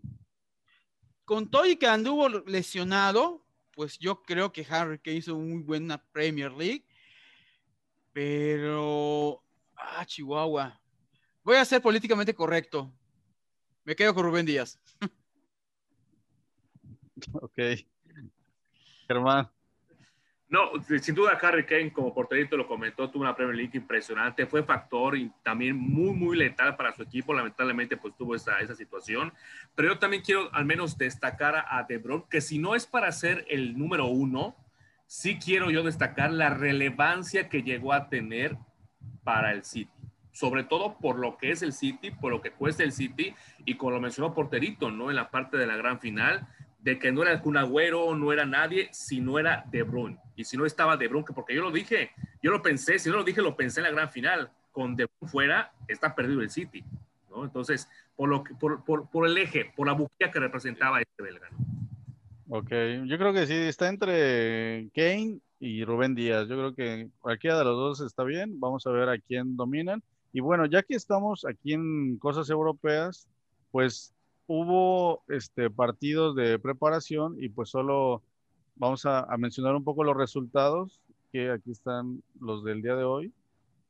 con 1.25 1.51
todo 1.51 1.67
y 1.67 1.77
que 1.77 1.87
anduvo 1.87 2.29
lesionado, 2.29 3.44
pues 3.75 3.99
yo 3.99 4.23
creo 4.23 4.53
que 4.53 4.67
Harry 4.69 4.99
Kane 4.99 5.19
hizo 5.19 5.37
muy 5.37 5.63
buena 5.63 6.03
Premier 6.13 6.53
League. 6.53 6.85
Pero, 8.13 9.43
ah, 9.77 10.05
Chihuahua. 10.07 10.81
Voy 11.43 11.57
a 11.57 11.65
ser 11.65 11.83
políticamente 11.83 12.35
correcto. 12.35 12.93
Me 13.85 13.95
quedo 13.95 14.15
con 14.15 14.25
Rubén 14.25 14.47
Díaz. 14.47 14.79
ok. 17.33 17.59
Germán. 19.07 19.51
No, 20.55 20.71
sin 21.01 21.17
duda 21.17 21.37
Harry 21.43 21.67
Kane, 21.67 21.93
como 21.93 22.15
porterito 22.15 22.57
lo 22.57 22.69
comentó, 22.69 23.11
tuvo 23.11 23.25
una 23.25 23.35
Premier 23.35 23.57
League 23.57 23.77
impresionante, 23.77 24.47
fue 24.47 24.63
factor 24.63 25.17
y 25.17 25.29
también 25.43 25.77
muy, 25.77 26.13
muy 26.15 26.37
letal 26.37 26.77
para 26.77 26.93
su 26.93 27.03
equipo, 27.03 27.35
lamentablemente 27.35 27.97
pues 27.97 28.15
tuvo 28.17 28.37
esa, 28.37 28.61
esa 28.61 28.77
situación, 28.77 29.33
pero 29.75 29.89
yo 29.89 29.99
también 29.99 30.23
quiero 30.23 30.55
al 30.55 30.65
menos 30.65 30.97
destacar 30.97 31.65
a 31.69 31.83
De 31.83 31.99
Bruyne, 31.99 32.27
que 32.31 32.41
si 32.41 32.61
no 32.61 32.77
es 32.77 32.87
para 32.87 33.11
ser 33.11 33.45
el 33.51 33.77
número 33.77 34.07
uno, 34.07 34.55
sí 35.07 35.41
quiero 35.45 35.73
yo 35.73 35.83
destacar 35.83 36.31
la 36.33 36.51
relevancia 36.51 37.49
que 37.49 37.65
llegó 37.65 37.93
a 37.93 38.09
tener 38.09 38.57
para 39.25 39.51
el 39.51 39.65
City, 39.65 39.91
sobre 40.31 40.63
todo 40.63 40.99
por 41.01 41.19
lo 41.19 41.37
que 41.37 41.51
es 41.51 41.63
el 41.63 41.73
City, 41.73 42.13
por 42.13 42.31
lo 42.31 42.41
que 42.41 42.53
cuesta 42.53 42.85
el 42.85 42.93
City 42.93 43.35
y 43.65 43.75
como 43.75 43.91
lo 43.91 44.01
mencionó 44.01 44.33
Porterito, 44.33 44.93
¿no? 44.93 45.11
En 45.11 45.17
la 45.17 45.33
parte 45.33 45.57
de 45.57 45.67
la 45.67 45.75
gran 45.75 45.99
final, 45.99 46.47
de 46.85 46.99
que 46.99 47.11
no 47.11 47.23
era 47.23 47.41
un 47.43 47.57
agüero, 47.57 48.15
no 48.15 48.31
era 48.31 48.45
nadie, 48.45 48.91
si 48.93 49.19
no 49.19 49.39
era 49.39 49.65
De 49.71 49.83
Bruyne. 49.83 50.19
Y 50.37 50.45
si 50.45 50.59
no 50.59 50.67
estaba 50.67 50.99
De 50.99 51.09
Bruyne, 51.09 51.27
porque 51.35 51.55
yo 51.55 51.63
lo 51.63 51.71
dije, 51.71 52.11
yo 52.43 52.51
lo 52.51 52.61
pensé, 52.61 52.99
si 52.99 53.09
no 53.09 53.17
lo 53.17 53.25
dije, 53.25 53.41
lo 53.41 53.57
pensé 53.57 53.81
en 53.81 53.85
la 53.85 53.91
gran 53.91 54.11
final. 54.11 54.51
Con 54.71 54.95
De 54.95 55.07
Bruyne 55.07 55.33
fuera, 55.33 55.73
está 55.89 56.15
perdido 56.15 56.43
el 56.43 56.51
City. 56.51 56.85
¿no? 57.31 57.43
Entonces, 57.43 57.89
por, 58.15 58.29
lo 58.29 58.45
que, 58.45 58.55
por, 58.55 58.85
por, 58.85 59.09
por, 59.09 59.27
el 59.27 59.39
eje, 59.39 59.73
por 59.75 59.87
la 59.87 59.95
bujía 59.95 60.31
que 60.31 60.39
representaba 60.39 61.01
este 61.01 61.23
belga. 61.23 61.49
Ok, 62.51 62.71
yo 63.07 63.17
creo 63.17 63.33
que 63.33 63.47
sí, 63.47 63.55
está 63.55 63.89
entre 63.89 64.91
Kane 64.95 65.39
y 65.61 65.87
Rubén 65.87 66.15
Díaz. 66.15 66.49
Yo 66.49 66.57
creo 66.57 66.75
que 66.75 67.09
cualquiera 67.19 67.59
de 67.59 67.65
los 67.65 67.77
dos 67.77 68.01
está 68.03 68.25
bien. 68.25 68.61
Vamos 68.61 68.87
a 68.87 68.91
ver 68.91 69.09
a 69.09 69.19
quién 69.19 69.57
dominan. 69.57 70.03
Y 70.35 70.41
bueno, 70.41 70.67
ya 70.67 70.83
que 70.83 70.97
estamos 70.97 71.47
aquí 71.47 71.73
en 71.73 72.19
cosas 72.19 72.51
europeas, 72.51 73.27
pues 73.71 74.14
hubo 74.47 75.23
este, 75.29 75.71
partidos 75.71 76.37
de 76.37 76.59
preparación 76.59 77.37
y 77.41 77.49
pues 77.49 77.71
solo 77.71 78.23
vamos 78.77 79.07
a, 79.07 79.27
mencionar 79.39 79.75
un 79.75 79.85
poco 79.85 80.05
los 80.05 80.17
resultados, 80.17 81.01
que 81.33 81.51
aquí 81.51 81.71
están 81.71 82.23
los 82.41 82.65
del 82.65 82.83
día 82.83 82.97
de 82.97 83.05
hoy. 83.05 83.33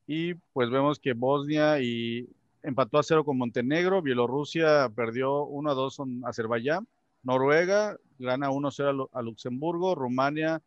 Y 0.07 0.35
pues 0.53 0.71
vemos 0.71 0.99
que 0.99 1.15
Bosnia 1.15 1.81
y 1.81 2.29
empató 2.63 2.99
a 2.99 3.03
cero 3.03 3.25
con 3.25 3.39
Montenegro, 3.39 4.03
Bielorrusia 4.03 4.91
perdió 4.95 5.45
1 5.45 5.71
a 5.71 5.75
2 5.75 5.97
con 5.97 6.23
Azerbaiyán, 6.27 6.87
Noruega 7.23 7.97
gana 8.19 8.51
1 8.51 8.69
a 8.69 8.71
0 8.71 9.11
a 9.13 9.23
Luxemburgo, 9.23 9.95
Rumania 9.95 10.63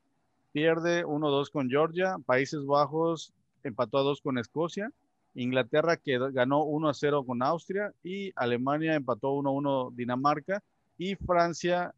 pierde 0.52 1.06
1 1.06 1.28
a 1.28 1.30
2 1.30 1.50
con 1.52 1.70
Georgia, 1.70 2.18
Países 2.26 2.66
Bajos 2.66 3.34
empató 3.64 4.00
a 4.00 4.04
2 4.04 4.22
con 4.22 4.38
Escocia, 4.40 4.92
Inglaterra 5.36 5.98
que 5.98 6.18
ganó 6.32 6.64
1 6.64 6.90
a 6.90 6.94
0 6.94 7.24
con 7.26 7.44
Austria 7.44 7.94
y 8.04 8.32
Alemania 8.36 8.96
empató 8.96 9.34
1 9.34 9.50
a 9.50 9.52
1 9.54 9.92
Dinamarca 9.96 10.64
y 10.98 11.16
Francia 11.16 11.94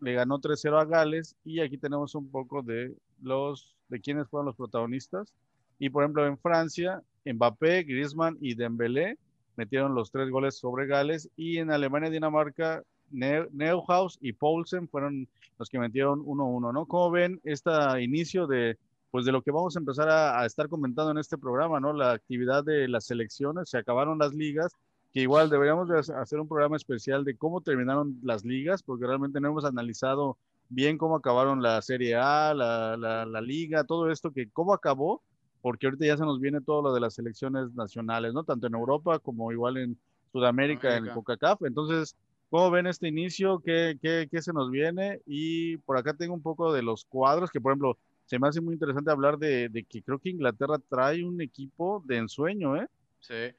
le 0.00 0.14
ganó 0.14 0.38
3 0.38 0.58
0 0.60 0.78
a 0.78 0.84
Gales. 0.84 1.36
Y 1.44 1.60
aquí 1.60 1.78
tenemos 1.78 2.14
un 2.14 2.30
poco 2.30 2.62
de 2.62 2.94
los 3.20 3.74
de 3.88 4.00
quiénes 4.00 4.28
fueron 4.28 4.46
los 4.46 4.56
protagonistas. 4.56 5.32
Y 5.78 5.90
por 5.90 6.04
ejemplo 6.04 6.26
en 6.26 6.38
Francia 6.38 7.02
Mbappé, 7.24 7.82
Griezmann 7.82 8.38
y 8.40 8.54
Dembélé 8.54 9.18
metieron 9.56 9.94
los 9.94 10.10
tres 10.10 10.30
goles 10.30 10.56
sobre 10.56 10.86
Gales. 10.86 11.28
Y 11.36 11.58
en 11.58 11.70
Alemania 11.70 12.08
y 12.08 12.12
Dinamarca 12.12 12.82
Neuhaus 13.10 14.18
y 14.20 14.32
Poulsen 14.32 14.88
fueron 14.88 15.28
los 15.58 15.70
que 15.70 15.78
metieron 15.78 16.24
1-1, 16.24 16.72
¿no? 16.72 16.86
¿Cómo 16.86 17.10
ven 17.10 17.40
este 17.44 17.70
inicio 18.02 18.46
de 18.46 18.78
pues 19.10 19.24
de 19.24 19.32
lo 19.32 19.42
que 19.42 19.50
vamos 19.50 19.76
a 19.76 19.78
empezar 19.78 20.08
a, 20.08 20.44
estar 20.44 20.68
comentando 20.68 21.10
en 21.10 21.18
este 21.18 21.38
programa, 21.38 21.80
¿no? 21.80 21.92
La 21.92 22.12
actividad 22.12 22.64
de 22.64 22.88
las 22.88 23.06
selecciones, 23.06 23.70
se 23.70 23.78
acabaron 23.78 24.18
las 24.18 24.34
ligas, 24.34 24.72
que 25.12 25.20
igual 25.20 25.48
deberíamos 25.48 25.88
de 25.88 25.98
hacer 25.98 26.40
un 26.40 26.48
programa 26.48 26.76
especial 26.76 27.24
de 27.24 27.36
cómo 27.36 27.60
terminaron 27.60 28.18
las 28.22 28.44
ligas, 28.44 28.82
porque 28.82 29.06
realmente 29.06 29.40
no 29.40 29.48
hemos 29.48 29.64
analizado 29.64 30.36
bien 30.68 30.98
cómo 30.98 31.16
acabaron 31.16 31.62
la 31.62 31.80
Serie 31.82 32.16
A, 32.16 32.52
la, 32.52 32.96
la, 32.96 33.40
liga, 33.40 33.84
todo 33.84 34.10
esto, 34.10 34.32
que 34.32 34.50
cómo 34.50 34.74
acabó, 34.74 35.22
porque 35.62 35.86
ahorita 35.86 36.06
ya 36.06 36.16
se 36.16 36.24
nos 36.24 36.40
viene 36.40 36.60
todo 36.60 36.82
lo 36.82 36.92
de 36.92 37.00
las 37.00 37.14
selecciones 37.14 37.72
nacionales, 37.74 38.34
¿no? 38.34 38.44
Tanto 38.44 38.66
en 38.66 38.74
Europa 38.74 39.18
como 39.18 39.52
igual 39.52 39.76
en 39.78 39.98
Sudamérica, 40.32 40.96
en 40.96 41.06
el 41.06 41.12
CONCACAF. 41.12 41.62
Entonces, 41.62 42.16
¿cómo 42.50 42.70
ven 42.70 42.86
este 42.86 43.08
inicio? 43.08 43.60
¿Qué, 43.60 43.98
qué, 44.02 44.28
¿Qué 44.30 44.42
se 44.42 44.52
nos 44.52 44.70
viene? 44.70 45.20
Y 45.26 45.78
por 45.78 45.96
acá 45.96 46.14
tengo 46.14 46.34
un 46.34 46.42
poco 46.42 46.72
de 46.72 46.82
los 46.82 47.04
cuadros, 47.04 47.50
que 47.50 47.60
por 47.60 47.72
ejemplo, 47.72 47.96
se 48.26 48.38
me 48.38 48.48
hace 48.48 48.60
muy 48.60 48.74
interesante 48.74 49.10
hablar 49.10 49.38
de, 49.38 49.86
que 49.88 50.02
creo 50.02 50.18
que 50.18 50.30
Inglaterra 50.30 50.78
trae 50.88 51.24
un 51.24 51.40
equipo 51.40 52.02
de 52.06 52.18
ensueño, 52.18 52.76
¿eh? 52.76 52.86
Sí. 53.20 53.54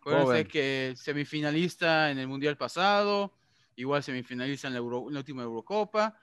Acuérdense 0.00 0.46
que 0.46 0.94
semifinalista 0.96 2.12
en 2.12 2.18
el 2.18 2.28
Mundial 2.28 2.56
pasado, 2.56 3.32
igual 3.74 4.04
semifinalista 4.04 4.68
en 4.68 4.74
la, 4.74 4.82
última 4.82 5.42
Eurocopa, 5.42 6.16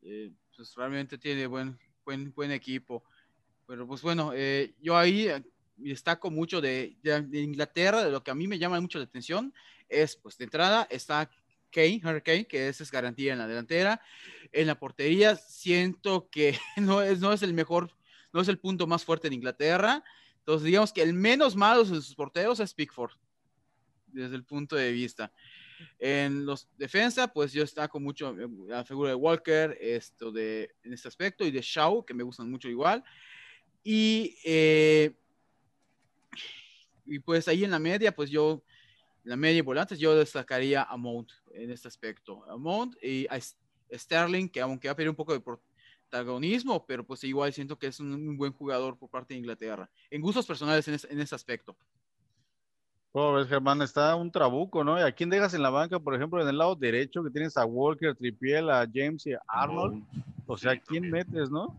eh, 0.00 0.32
pues 0.56 0.74
realmente 0.74 1.18
tiene 1.18 1.46
buen, 1.46 1.78
buen, 2.04 2.32
buen 2.32 2.50
equipo. 2.52 3.04
Pero 3.66 3.86
pues 3.86 4.00
bueno, 4.00 4.32
eh, 4.34 4.74
yo 4.80 4.96
ahí 4.96 5.28
eh, 5.28 5.44
destaco 5.76 6.30
mucho 6.30 6.62
de, 6.62 6.96
de, 7.02 7.40
Inglaterra, 7.40 8.02
de 8.02 8.10
lo 8.10 8.24
que 8.24 8.30
a 8.30 8.34
mí 8.34 8.48
me 8.48 8.58
llama 8.58 8.80
mucho 8.80 8.98
la 8.98 9.04
atención, 9.04 9.52
es 9.86 10.16
pues 10.16 10.38
de 10.38 10.44
entrada 10.44 10.86
está 10.90 11.28
Kane, 11.70 12.00
Hurricane, 12.04 12.46
que 12.46 12.68
esa 12.68 12.82
es 12.82 12.90
garantía 12.90 13.32
en 13.32 13.38
la 13.38 13.46
delantera. 13.46 14.00
En 14.52 14.66
la 14.66 14.78
portería 14.78 15.36
siento 15.36 16.28
que 16.30 16.58
no 16.76 17.02
es, 17.02 17.20
no 17.20 17.32
es 17.32 17.42
el 17.42 17.54
mejor, 17.54 17.90
no 18.32 18.40
es 18.40 18.48
el 18.48 18.58
punto 18.58 18.86
más 18.86 19.04
fuerte 19.04 19.28
de 19.28 19.34
Inglaterra. 19.34 20.04
Entonces 20.38 20.64
digamos 20.64 20.92
que 20.92 21.02
el 21.02 21.14
menos 21.14 21.56
malo 21.56 21.84
de 21.84 21.88
sus 21.88 22.14
porteros 22.14 22.60
es 22.60 22.74
Pickford, 22.74 23.12
desde 24.08 24.36
el 24.36 24.44
punto 24.44 24.76
de 24.76 24.92
vista. 24.92 25.32
En 25.98 26.44
los 26.44 26.68
defensa, 26.76 27.28
pues 27.28 27.52
yo 27.52 27.62
destaco 27.62 28.00
mucho 28.00 28.36
eh, 28.38 28.48
la 28.66 28.84
figura 28.84 29.10
de 29.10 29.14
Walker, 29.14 29.76
esto 29.80 30.30
de, 30.30 30.74
en 30.82 30.92
este 30.92 31.08
aspecto, 31.08 31.44
y 31.44 31.50
de 31.50 31.60
Shaw, 31.62 32.04
que 32.04 32.14
me 32.14 32.22
gustan 32.22 32.50
mucho 32.50 32.68
igual. 32.68 33.02
Y, 33.82 34.36
eh, 34.44 35.14
y 37.06 37.18
pues 37.20 37.48
ahí 37.48 37.64
en 37.64 37.70
la 37.70 37.78
media, 37.78 38.12
pues 38.12 38.30
yo 38.30 38.62
la 39.24 39.36
media 39.36 39.58
y 39.58 39.62
volantes, 39.62 39.98
yo 39.98 40.14
destacaría 40.14 40.82
a 40.82 40.96
Mount 40.96 41.30
en 41.52 41.70
este 41.70 41.88
aspecto. 41.88 42.44
A 42.50 42.56
Mount 42.56 42.96
y 43.02 43.26
a 43.28 43.38
Sterling, 43.92 44.48
que 44.48 44.60
aunque 44.60 44.88
ha 44.88 44.94
perdido 44.94 45.12
un 45.12 45.16
poco 45.16 45.32
de 45.32 45.40
protagonismo, 45.40 46.86
pero 46.86 47.04
pues 47.04 47.22
igual 47.24 47.52
siento 47.52 47.78
que 47.78 47.88
es 47.88 48.00
un, 48.00 48.36
buen 48.36 48.52
jugador 48.52 48.98
por 48.98 49.10
parte 49.10 49.34
de 49.34 49.40
Inglaterra. 49.40 49.90
En 50.10 50.20
gustos 50.20 50.46
personales 50.46 50.86
en, 50.88 50.98
en 51.10 51.20
ese 51.20 51.34
aspecto. 51.34 51.76
¿Cómo 53.12 53.32
ves, 53.32 53.48
Germán? 53.48 53.82
Está 53.82 54.14
un 54.14 54.30
trabuco, 54.30 54.84
¿no? 54.84 54.96
¿Y 54.96 55.02
a 55.02 55.10
quién 55.10 55.30
dejas 55.30 55.52
en 55.54 55.62
la 55.62 55.70
banca, 55.70 55.98
por 55.98 56.14
ejemplo, 56.14 56.40
en 56.40 56.48
el 56.48 56.58
lado 56.58 56.76
derecho, 56.76 57.24
que 57.24 57.30
tienes 57.30 57.56
a 57.56 57.64
Walker, 57.64 58.14
Tripiel, 58.14 58.70
a 58.70 58.88
James 58.92 59.26
y 59.26 59.32
a 59.32 59.40
Arnold? 59.48 60.04
O 60.46 60.56
sea, 60.56 60.78
¿quién 60.78 61.10
metes, 61.10 61.50
no? 61.50 61.76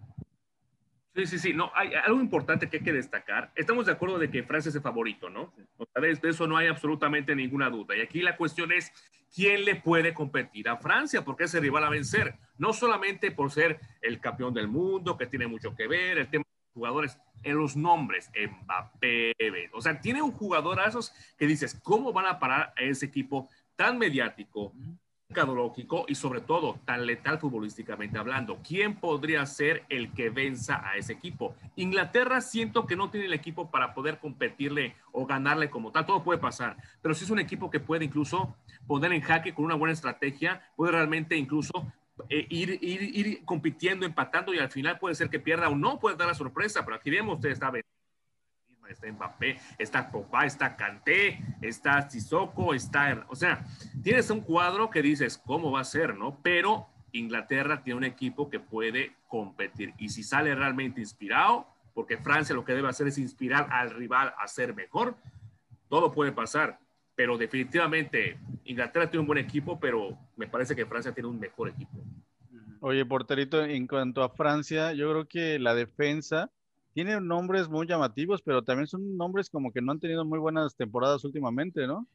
Sí, 1.13 1.26
sí, 1.26 1.39
sí. 1.39 1.54
No, 1.54 1.71
hay 1.76 1.93
algo 1.93 2.21
importante 2.21 2.69
que 2.69 2.78
hay 2.78 2.84
que 2.84 2.93
destacar. 2.93 3.52
Estamos 3.56 3.86
de 3.86 3.91
acuerdo 3.91 4.17
de 4.17 4.32
que 4.32 4.43
Francia 4.43 4.69
es 4.69 4.76
el 4.76 4.82
favorito, 4.82 5.30
¿no? 5.30 5.54
O 5.78 5.86
sea, 5.86 6.02
de 6.02 6.30
eso 6.30 6.47
no 6.47 6.56
hay 6.56 6.67
absolutamente 6.67 7.36
ninguna 7.36 7.69
duda. 7.69 7.95
Y 7.97 8.02
aquí 8.02 8.21
la 8.21 8.38
cuestión 8.38 8.71
es 8.71 8.91
quién 9.34 9.65
le 9.65 9.76
puede 9.76 10.13
competir 10.13 10.69
a 10.69 10.78
Francia, 10.78 11.24
porque 11.24 11.45
ese 11.45 11.60
rival 11.60 11.84
a 11.84 11.89
vencer. 11.89 12.36
No 12.58 12.71
solamente 12.71 13.32
por 13.32 13.52
ser 13.52 13.80
el 14.02 14.21
campeón 14.21 14.54
del 14.54 14.67
mundo, 14.67 15.17
que 15.17 15.28
tiene 15.28 15.47
mucho 15.47 15.76
que 15.76 15.88
ver, 15.88 16.17
el 16.17 16.30
tema 16.30 16.45
de 16.45 16.74
jugadores, 16.74 17.17
en 17.43 17.58
los 17.58 17.76
nombres, 17.76 18.32
Mbappé. 18.34 19.34
O 19.74 19.82
sea, 19.82 20.00
tiene 20.00 20.21
un 20.21 20.32
jugador 20.32 20.80
a 20.80 20.88
esos 20.88 21.12
que 21.38 21.47
dices, 21.47 21.80
¿cómo 21.84 22.13
van 22.13 22.28
a 22.28 22.39
parar 22.39 22.74
a 22.78 22.82
ese 22.84 23.08
equipo 23.08 23.50
tan 23.76 23.97
mediático, 23.97 24.74
mercadológico 25.32 26.06
y 26.10 26.15
sobre 26.15 26.41
todo 26.41 26.78
tan 26.84 27.06
letal 27.06 27.39
futbolísticamente 27.39 28.20
hablando. 28.20 28.60
¿Quién 28.67 28.96
podría 28.96 29.46
ser 29.46 29.84
el 29.88 30.12
que 30.12 30.30
venza 30.30 30.86
a 30.86 30.98
ese 30.98 31.13
equipo? 31.13 31.56
Inglaterra 31.78 32.41
siento 32.41 32.86
que 32.86 32.98
no 32.98 33.10
tiene 33.10 33.28
el 33.28 33.34
equipo 33.34 33.72
para 33.72 33.94
poder 33.94 34.20
competirle 34.20 34.96
o 35.13 35.26
ganarle 35.26 35.70
como 35.70 35.91
tal. 35.91 36.06
Todo 36.06 36.24
puede 36.24 36.39
pasar, 36.39 36.76
pero 37.02 37.15
si 37.15 37.24
es 37.24 37.30
un 37.30 37.39
equipo 37.39 37.72
que 37.72 37.80
puede 37.80 38.04
incluso 38.04 38.54
poner 38.88 39.13
en 39.13 39.22
jaque 39.22 39.54
con 39.54 39.63
una 39.63 39.76
buena 39.76 39.94
estrategia, 39.94 40.62
puede 40.76 40.91
realmente 40.91 41.38
incluso 41.38 41.72
eh, 42.30 42.46
ir, 42.50 42.78
ir, 42.82 43.02
ir 43.15 43.46
compitiendo, 43.46 44.06
empatando 44.06 44.54
y 44.54 44.60
al 44.60 44.70
final 44.70 45.00
puede 45.00 45.15
ser 45.15 45.30
que 45.30 45.39
pierda 45.39 45.70
o 45.70 45.76
no, 45.76 45.98
puede 45.98 46.17
dar 46.17 46.28
la 46.28 46.34
sorpresa, 46.34 46.84
pero 46.84 46.98
aquí 46.98 47.10
vemos, 47.10 47.36
ustedes 47.36 47.58
saben 47.58 47.84
está 48.91 49.12
Mbappé, 49.12 49.58
está 49.77 50.12
Pogba, 50.12 50.45
está 50.45 50.75
Kanté, 50.75 51.39
está 51.62 52.10
Sissoko, 52.10 52.73
está, 52.73 53.25
o 53.30 53.36
sea, 53.36 53.65
tienes 54.04 54.30
un 54.30 54.41
cuadro 54.41 54.89
que 54.89 55.01
dices, 55.01 55.38
¿cómo 55.38 55.71
va 55.71 55.82
a 55.82 55.86
ser, 55.86 56.15
no? 56.15 56.39
Pero 56.41 56.88
Inglaterra 57.12 57.84
tiene 57.84 57.97
un 57.97 58.04
equipo 58.04 58.49
que 58.49 58.60
puede 58.60 59.13
competir 59.27 59.93
y 59.97 60.10
si 60.10 60.23
sale 60.23 60.56
realmente 60.56 61.01
inspirado, 61.01 61.67
porque 61.93 62.17
Francia 62.17 62.56
lo 62.56 62.63
que 62.63 62.73
debe 62.73 62.89
hacer 62.89 63.08
es 63.08 63.17
inspirar 63.17 63.67
al 63.71 63.91
rival 63.91 64.34
a 64.38 64.47
ser 64.47 64.73
mejor, 64.73 65.15
todo 65.89 66.12
puede 66.12 66.32
pasar. 66.32 66.80
pero 67.15 67.38
definitivamente 67.38 68.39
Inglaterra 68.63 69.10
tiene 69.10 69.21
un 69.21 69.27
buen 69.27 69.38
equipo, 69.38 69.80
pero 69.80 70.17
me 70.38 70.47
parece 70.47 70.75
que 70.75 70.88
Francia 70.88 71.12
tiene 71.12 71.30
un 71.30 71.39
mejor 71.39 71.69
equipo. 71.69 72.04
Oye, 72.80 73.06
porterito, 73.06 73.63
en 73.63 73.86
cuanto 73.86 74.23
a 74.23 74.30
Francia, 74.30 74.93
yo 74.93 75.12
creo 75.12 75.27
que 75.27 75.60
la 75.60 75.75
defensa 75.75 76.49
tiene 76.93 77.19
nombres 77.21 77.69
muy 77.69 77.88
llamativos, 77.88 78.41
pero 78.41 78.63
también 78.63 78.88
son 78.88 79.17
nombres 79.17 79.49
como 79.49 79.71
que 79.71 79.82
no 79.82 79.91
han 79.91 79.99
tenido 79.99 80.25
muy 80.25 80.39
buenas 80.39 80.75
temporadas 80.75 81.23
últimamente, 81.23 81.88
¿no? 81.88 82.08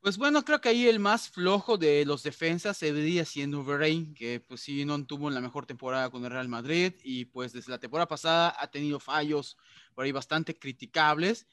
Pues 0.00 0.18
bueno, 0.18 0.44
creo 0.44 0.60
que 0.60 0.68
ahí 0.68 0.86
el 0.86 0.98
más 0.98 1.30
flojo 1.30 1.78
de 1.78 2.04
los 2.04 2.22
defensas 2.22 2.76
se 2.76 2.92
vería 2.92 3.24
siendo 3.24 3.64
Verrein, 3.64 4.12
que 4.14 4.38
pues 4.38 4.60
sí 4.60 4.84
no 4.84 5.02
tuvo 5.06 5.30
la 5.30 5.40
mejor 5.40 5.64
temporada 5.64 6.10
con 6.10 6.22
el 6.26 6.30
Real 6.30 6.46
Madrid 6.46 6.92
y 7.02 7.24
pues 7.24 7.54
desde 7.54 7.70
la 7.70 7.78
temporada 7.78 8.06
pasada 8.06 8.54
ha 8.58 8.66
tenido 8.70 9.00
fallos 9.00 9.56
por 9.94 10.04
ahí 10.04 10.12
bastante 10.12 10.58
criticables, 10.58 11.46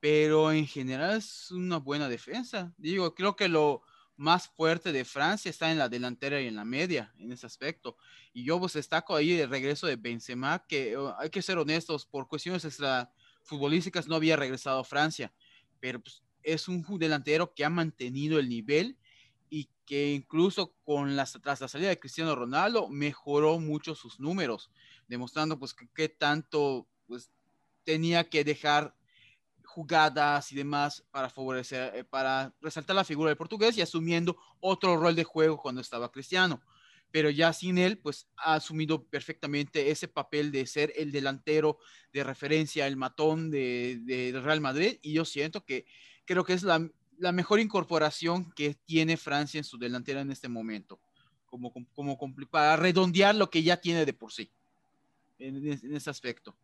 pero 0.00 0.52
en 0.52 0.66
general 0.66 1.18
es 1.18 1.50
una 1.50 1.76
buena 1.76 2.08
defensa. 2.08 2.72
Digo, 2.78 3.14
creo 3.14 3.36
que 3.36 3.48
lo, 3.48 3.82
más 4.22 4.48
fuerte 4.48 4.92
de 4.92 5.04
Francia 5.04 5.50
está 5.50 5.72
en 5.72 5.78
la 5.78 5.88
delantera 5.88 6.40
y 6.40 6.46
en 6.46 6.54
la 6.54 6.64
media, 6.64 7.12
en 7.18 7.32
ese 7.32 7.44
aspecto. 7.44 7.96
Y 8.32 8.44
yo 8.44 8.60
pues 8.60 8.74
destaco 8.74 9.16
ahí 9.16 9.32
el 9.32 9.50
regreso 9.50 9.88
de 9.88 9.96
Benzema, 9.96 10.64
que 10.68 10.96
oh, 10.96 11.14
hay 11.18 11.28
que 11.28 11.42
ser 11.42 11.58
honestos, 11.58 12.06
por 12.06 12.28
cuestiones 12.28 12.64
extra 12.64 13.12
futbolísticas 13.42 14.06
no 14.06 14.14
había 14.14 14.36
regresado 14.36 14.78
a 14.78 14.84
Francia, 14.84 15.32
pero 15.80 16.00
pues, 16.00 16.22
es 16.44 16.68
un 16.68 16.84
delantero 16.98 17.52
que 17.52 17.64
ha 17.64 17.70
mantenido 17.70 18.38
el 18.38 18.48
nivel 18.48 18.96
y 19.50 19.68
que 19.84 20.12
incluso 20.12 20.72
con 20.84 21.16
las, 21.16 21.32
tras 21.42 21.60
la 21.60 21.66
salida 21.66 21.88
de 21.88 21.98
Cristiano 21.98 22.36
Ronaldo 22.36 22.88
mejoró 22.88 23.58
mucho 23.58 23.96
sus 23.96 24.20
números, 24.20 24.70
demostrando 25.08 25.58
pues 25.58 25.74
que, 25.74 26.08
tanto 26.08 26.86
pues 27.08 27.30
tenía 27.82 28.30
que 28.30 28.44
dejar 28.44 28.94
jugadas 29.72 30.52
y 30.52 30.54
demás 30.54 31.02
para 31.10 31.30
favorecer, 31.30 31.96
eh, 31.96 32.04
para 32.04 32.54
resaltar 32.60 32.94
la 32.94 33.04
figura 33.04 33.30
del 33.30 33.38
portugués 33.38 33.76
y 33.76 33.80
asumiendo 33.80 34.36
otro 34.60 34.96
rol 34.96 35.14
de 35.16 35.24
juego 35.24 35.56
cuando 35.56 35.80
estaba 35.80 36.12
Cristiano. 36.12 36.60
Pero 37.10 37.30
ya 37.30 37.52
sin 37.52 37.78
él, 37.78 37.98
pues 37.98 38.28
ha 38.36 38.54
asumido 38.54 39.04
perfectamente 39.04 39.90
ese 39.90 40.08
papel 40.08 40.52
de 40.52 40.66
ser 40.66 40.92
el 40.96 41.10
delantero 41.10 41.78
de 42.12 42.24
referencia, 42.24 42.86
el 42.86 42.96
matón 42.96 43.50
de, 43.50 43.98
de 44.04 44.38
Real 44.40 44.60
Madrid. 44.60 44.98
Y 45.02 45.14
yo 45.14 45.24
siento 45.24 45.64
que 45.64 45.86
creo 46.24 46.44
que 46.44 46.54
es 46.54 46.62
la, 46.62 46.86
la, 47.18 47.32
mejor 47.32 47.60
incorporación 47.60 48.50
que 48.52 48.74
tiene 48.74 49.16
Francia 49.16 49.58
en 49.58 49.64
su 49.64 49.78
delantera 49.78 50.20
en 50.20 50.30
este 50.30 50.48
momento, 50.48 51.00
como, 51.46 51.72
como, 51.94 52.18
para 52.50 52.76
redondear 52.76 53.34
lo 53.34 53.50
que 53.50 53.62
ya 53.62 53.78
tiene 53.78 54.06
de 54.06 54.12
por 54.14 54.32
sí 54.32 54.50
en, 55.38 55.56
en 55.66 55.94
ese 55.94 56.08
aspecto. 56.08 56.56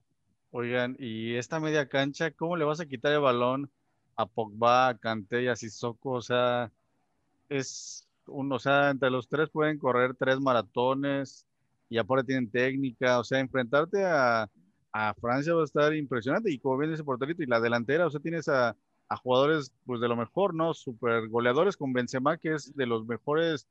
Oigan, 0.51 0.97
y 0.99 1.35
esta 1.37 1.61
media 1.61 1.89
cancha, 1.89 2.31
¿cómo 2.33 2.57
le 2.57 2.65
vas 2.65 2.81
a 2.81 2.87
quitar 2.87 3.13
el 3.13 3.21
balón 3.21 3.71
a 4.17 4.27
Pogba, 4.27 4.89
a 4.89 4.99
Kanté 4.99 5.43
y 5.45 5.49
a 5.49 5.57
Sissoko? 5.57 6.13
O 6.13 6.23
sea, 6.23 6.73
es 7.49 8.09
uno, 8.27 8.57
o 8.57 8.59
sea, 8.59 8.91
entre 8.91 9.11
los 9.11 9.29
tres 9.29 9.51
pueden 9.51 9.79
correr 9.79 10.15
tres 10.17 10.41
maratones 10.41 11.47
y 11.91 11.99
aparte 11.99 12.27
tienen 12.29 12.51
técnica, 12.51 13.19
o 13.21 13.25
sea, 13.25 13.41
enfrentarte 13.41 14.05
a, 14.05 14.51
a 14.93 15.15
Francia 15.15 15.55
va 15.55 15.63
a 15.63 15.65
estar 15.65 15.95
impresionante 15.95 16.51
y 16.53 16.59
como 16.61 16.79
bien 16.79 16.93
dice 16.93 17.05
Porterito, 17.05 17.43
y 17.43 17.47
la 17.47 17.61
delantera, 17.61 18.07
o 18.07 18.11
sea, 18.11 18.21
tienes 18.21 18.49
a, 18.49 18.77
a 19.09 19.17
jugadores 19.17 19.73
pues 19.87 20.01
de 20.01 20.09
lo 20.09 20.17
mejor, 20.17 20.55
¿no? 20.55 20.75
Super 20.75 21.29
goleadores 21.29 21.77
con 21.77 21.93
Benzema, 21.93 22.39
que 22.39 22.55
es 22.55 22.75
de 22.77 22.87
los 22.87 23.07
mejores 23.07 23.69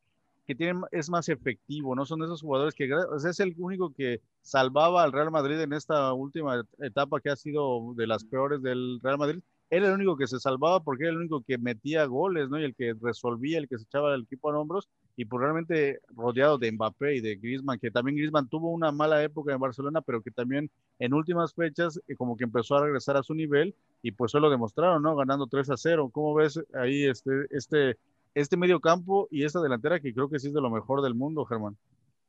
que 0.48 0.74
es 0.92 1.10
más 1.10 1.28
efectivo, 1.28 1.94
¿no? 1.94 2.06
Son 2.06 2.24
esos 2.24 2.42
jugadores 2.42 2.74
que 2.74 2.90
es 3.18 3.40
el 3.40 3.54
único 3.58 3.94
que 3.94 4.22
salvaba 4.42 5.04
al 5.04 5.12
Real 5.12 5.30
Madrid 5.30 5.60
en 5.60 5.74
esta 5.74 6.14
última 6.14 6.64
etapa 6.80 7.20
que 7.20 7.30
ha 7.30 7.36
sido 7.36 7.94
de 7.96 8.08
las 8.08 8.24
peores 8.24 8.62
del 8.62 9.00
Real 9.02 9.18
Madrid. 9.18 9.42
Era 9.70 9.88
el 9.88 9.96
único 9.96 10.16
que 10.16 10.28
se 10.28 10.40
salvaba 10.40 10.82
porque 10.82 11.04
era 11.04 11.12
el 11.12 11.18
único 11.18 11.44
que 11.44 11.58
metía 11.58 12.06
goles, 12.06 12.50
¿no? 12.50 12.58
Y 12.58 12.64
el 12.64 12.76
que 12.76 12.94
resolvía, 13.02 13.58
el 13.58 13.68
que 13.68 13.78
se 13.78 13.84
echaba 13.84 14.16
el 14.16 14.24
equipo 14.24 14.50
a 14.50 14.58
hombros 14.58 14.88
y 15.18 15.26
pues 15.26 15.42
realmente 15.42 16.00
rodeado 16.16 16.58
de 16.58 16.72
Mbappé 16.72 17.16
y 17.16 17.22
de 17.22 17.36
Griezmann, 17.36 17.80
que 17.80 17.92
también 17.92 18.16
Griezmann 18.16 18.48
tuvo 18.48 18.72
una 18.72 18.94
mala 18.94 19.22
época 19.24 19.52
en 19.52 19.60
Barcelona, 19.60 20.02
pero 20.02 20.22
que 20.22 20.32
también 20.32 20.70
en 21.00 21.14
últimas 21.14 21.54
fechas 21.54 22.00
eh, 22.08 22.16
como 22.16 22.38
que 22.38 22.46
empezó 22.46 22.78
a 22.78 22.86
regresar 22.86 23.18
a 23.18 23.24
su 23.24 23.34
nivel 23.34 23.76
y 24.02 24.12
pues 24.12 24.30
eso 24.32 24.40
lo 24.40 24.50
demostraron, 24.50 25.04
¿no? 25.04 25.16
Ganando 25.18 25.48
3 25.48 25.72
a 25.72 25.78
0. 25.78 26.10
¿Cómo 26.14 26.36
ves 26.36 26.64
ahí 26.74 27.04
este, 27.04 27.48
este 27.50 27.98
este 28.42 28.56
medio 28.56 28.80
campo 28.80 29.28
y 29.32 29.44
esta 29.46 29.62
delantera 29.62 30.00
que 30.00 30.14
creo 30.14 30.30
que 30.30 30.38
sí 30.38 30.48
es 30.48 30.54
de 30.54 30.62
lo 30.62 30.70
mejor 30.70 31.02
del 31.02 31.16
mundo, 31.16 31.44
Germán. 31.46 31.76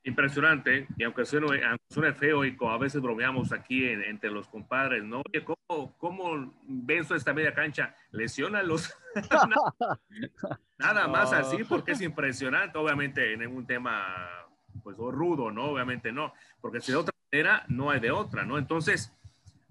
Impresionante, 0.05 0.87
y 0.97 1.05
aunque 1.05 1.27
suene, 1.27 1.61
suene 1.90 2.14
feo 2.14 2.47
y 2.47 2.57
a 2.59 2.79
veces 2.79 3.03
bromeamos 3.03 3.53
aquí 3.53 3.85
entre 3.87 4.31
los 4.31 4.49
compadres, 4.49 5.05
¿no? 5.05 5.21
Oye, 5.29 5.44
¿cómo, 5.44 5.94
cómo 5.99 6.55
venzo 6.66 7.14
esta 7.14 7.35
media 7.35 7.53
cancha? 7.53 7.94
Lesiónalos. 8.11 8.97
Nada 10.79 11.09
más 11.09 11.35
así, 11.35 11.62
porque 11.64 11.92
es 11.92 12.01
impresionante, 12.01 12.79
obviamente 12.79 13.35
en 13.35 13.47
un 13.47 13.66
tema 13.66 14.16
pues 14.83 14.97
rudo, 14.97 15.51
¿no? 15.51 15.66
Obviamente 15.66 16.11
no, 16.11 16.33
porque 16.62 16.81
si 16.81 16.92
de 16.92 16.99
otra 16.99 17.14
manera 17.31 17.66
no 17.68 17.90
hay 17.90 18.01
de 18.01 18.12
otra, 18.12 18.47
¿no? 18.47 18.57
Entonces, 18.57 19.12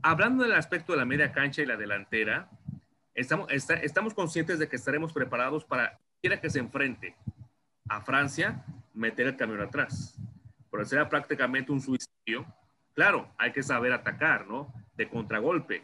hablando 0.03 0.43
del 0.43 0.53
aspecto 0.53 0.91
de 0.91 0.99
la 0.99 1.05
media 1.05 1.31
cancha 1.31 1.63
y 1.63 1.65
la 1.65 1.77
delantera, 1.77 2.51
estamos, 3.15 3.47
estamos 3.51 4.13
conscientes 4.13 4.59
de 4.59 4.69
que 4.69 4.75
estaremos 4.75 5.13
preparados 5.13 5.65
para 5.65 5.99
quiera 6.21 6.39
que 6.39 6.49
se 6.49 6.59
enfrente 6.59 7.15
a 7.87 8.01
Francia, 8.01 8.65
meter 8.93 9.27
el 9.27 9.37
camión 9.37 9.61
atrás. 9.61 10.19
Pero 10.69 10.85
será 10.85 11.09
prácticamente 11.09 11.71
un 11.71 11.81
suicidio. 11.81 12.45
Claro, 12.93 13.29
hay 13.37 13.51
que 13.51 13.63
saber 13.63 13.93
atacar, 13.93 14.47
¿no? 14.47 14.73
De 14.95 15.07
contragolpe. 15.07 15.83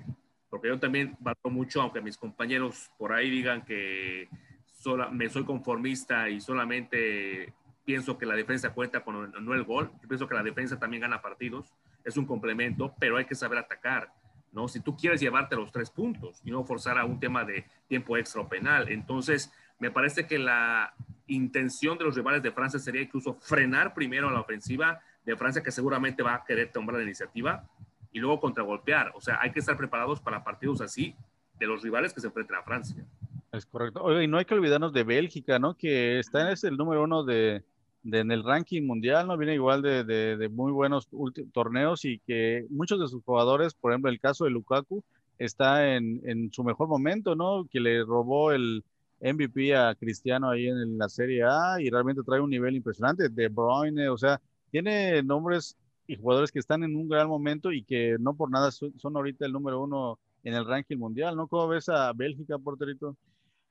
Porque 0.50 0.68
yo 0.68 0.80
también 0.80 1.16
valoro 1.20 1.50
mucho, 1.50 1.82
aunque 1.82 2.02
mis 2.02 2.18
compañeros 2.18 2.92
por 2.98 3.14
ahí 3.14 3.30
digan 3.30 3.64
que 3.64 4.30
sola, 4.66 5.10
me 5.10 5.30
soy 5.30 5.46
conformista 5.46 6.30
y 6.30 6.42
solamente 6.42 7.54
pienso 7.86 8.18
que 8.18 8.26
la 8.26 8.36
defensa 8.36 8.74
cuenta 8.74 9.04
con 9.04 9.32
no 9.32 9.54
el 9.54 9.64
gol. 9.64 9.92
Yo 10.02 10.08
pienso 10.08 10.28
que 10.28 10.36
la 10.36 10.44
defensa 10.44 10.78
también 10.78 11.02
gana 11.02 11.22
partidos. 11.22 11.74
Es 12.04 12.18
un 12.18 12.26
complemento, 12.26 12.94
pero 13.00 13.18
hay 13.18 13.26
que 13.26 13.36
saber 13.36 13.58
atacar. 13.58 14.12
¿no? 14.52 14.68
Si 14.68 14.80
tú 14.80 14.96
quieres 14.96 15.20
llevarte 15.20 15.56
los 15.56 15.72
tres 15.72 15.90
puntos 15.90 16.42
y 16.46 16.52
no 16.52 16.64
forzar 16.64 16.98
a 16.98 17.06
un 17.06 17.20
tema 17.20 17.44
de 17.44 17.66
tiempo 17.88 18.18
extra 18.18 18.42
o 18.42 18.48
penal. 18.48 18.90
Entonces, 18.90 19.52
me 19.80 19.92
parece 19.92 20.28
que 20.28 20.40
la 20.40 20.94
intención 21.28 21.98
de 21.98 22.06
los 22.06 22.16
rivales 22.16 22.44
de 22.44 22.52
Francia 22.52 22.80
sería 22.80 23.02
incluso 23.02 23.36
frenar 23.36 23.94
primero 23.94 24.30
la 24.30 24.42
ofensiva 24.42 25.02
de 25.26 25.36
Francia, 25.36 25.64
que 25.64 25.72
seguramente 25.72 26.24
va 26.24 26.36
a 26.36 26.44
querer 26.46 26.72
tomar 26.72 26.96
la 26.96 27.04
iniciativa, 27.04 27.68
y 28.12 28.20
luego 28.20 28.40
contragolpear. 28.40 29.12
O 29.16 29.22
sea, 29.22 29.40
hay 29.42 29.52
que 29.52 29.60
estar 29.60 29.78
preparados 29.78 30.22
para 30.22 30.44
partidos 30.44 30.82
así 30.82 31.16
de 31.60 31.66
los 31.66 31.82
rivales 31.82 32.14
que 32.14 32.22
se 32.22 32.28
enfrenten 32.28 32.58
a 32.58 32.64
Francia. 32.64 33.06
Es 33.52 33.66
correcto. 33.66 34.04
Oye, 34.04 34.24
y 34.24 34.28
no 34.28 34.38
hay 34.38 34.46
que 34.46 34.54
olvidarnos 34.54 34.94
de 34.94 35.04
Bélgica, 35.04 35.60
¿no? 35.60 35.76
Que 35.76 36.20
está 36.20 36.52
en 36.52 36.58
el 36.62 36.78
número 36.78 37.04
uno 37.04 37.24
de, 37.24 37.64
en 38.04 38.32
el 38.32 38.44
ranking 38.44 38.84
mundial, 38.84 39.28
¿no? 39.28 39.38
Viene 39.38 39.54
igual 39.56 39.82
de, 39.82 40.04
de 40.04 40.50
muy 40.50 40.72
buenos 40.72 41.08
torneos 41.54 42.06
y 42.06 42.20
que 42.20 42.66
muchos 42.70 43.00
de 43.00 43.08
sus 43.08 43.24
jugadores, 43.24 43.74
por 43.74 43.92
ejemplo, 43.92 44.12
el 44.12 44.20
caso 44.20 44.46
de 44.46 44.52
Lukaku, 44.52 45.04
está 45.38 45.96
en, 45.96 46.22
en 46.26 46.52
su 46.52 46.64
mejor 46.64 46.88
momento, 46.88 47.36
¿no? 47.36 47.68
Que 47.70 47.80
le 47.80 48.04
robó 48.04 48.52
el, 48.52 48.84
MVP 49.24 49.74
a 49.74 49.96
Cristiano 49.96 50.50
ahí 50.50 50.68
en 50.68 50.98
la 50.98 51.08
Serie 51.08 51.44
A 51.44 51.80
y 51.80 51.90
realmente 51.90 52.24
trae 52.24 52.42
un 52.42 52.50
nivel 52.50 52.76
impresionante. 52.76 53.30
De 53.30 53.48
Bruyne, 53.48 54.10
o 54.10 54.18
sea, 54.18 54.42
tiene 54.70 55.24
nombres 55.24 55.78
y 56.08 56.18
jugadores 56.18 56.52
que 56.52 56.60
están 56.60 56.84
en 56.84 56.96
un 56.96 57.08
gran 57.08 57.30
momento 57.30 57.72
y 57.72 57.84
que 57.84 58.18
no 58.20 58.36
por 58.36 58.52
nada 58.52 58.70
son, 58.72 58.94
ahorita 59.02 59.46
el 59.46 59.54
número 59.54 59.82
uno 59.82 60.20
en 60.44 60.54
el 60.54 60.66
ranking 60.66 60.98
mundial, 60.98 61.38
¿no? 61.38 61.48
¿Cómo 61.48 61.70
ves 61.70 61.88
a 61.88 62.12
Bélgica, 62.12 62.58
porterito? 62.58 63.16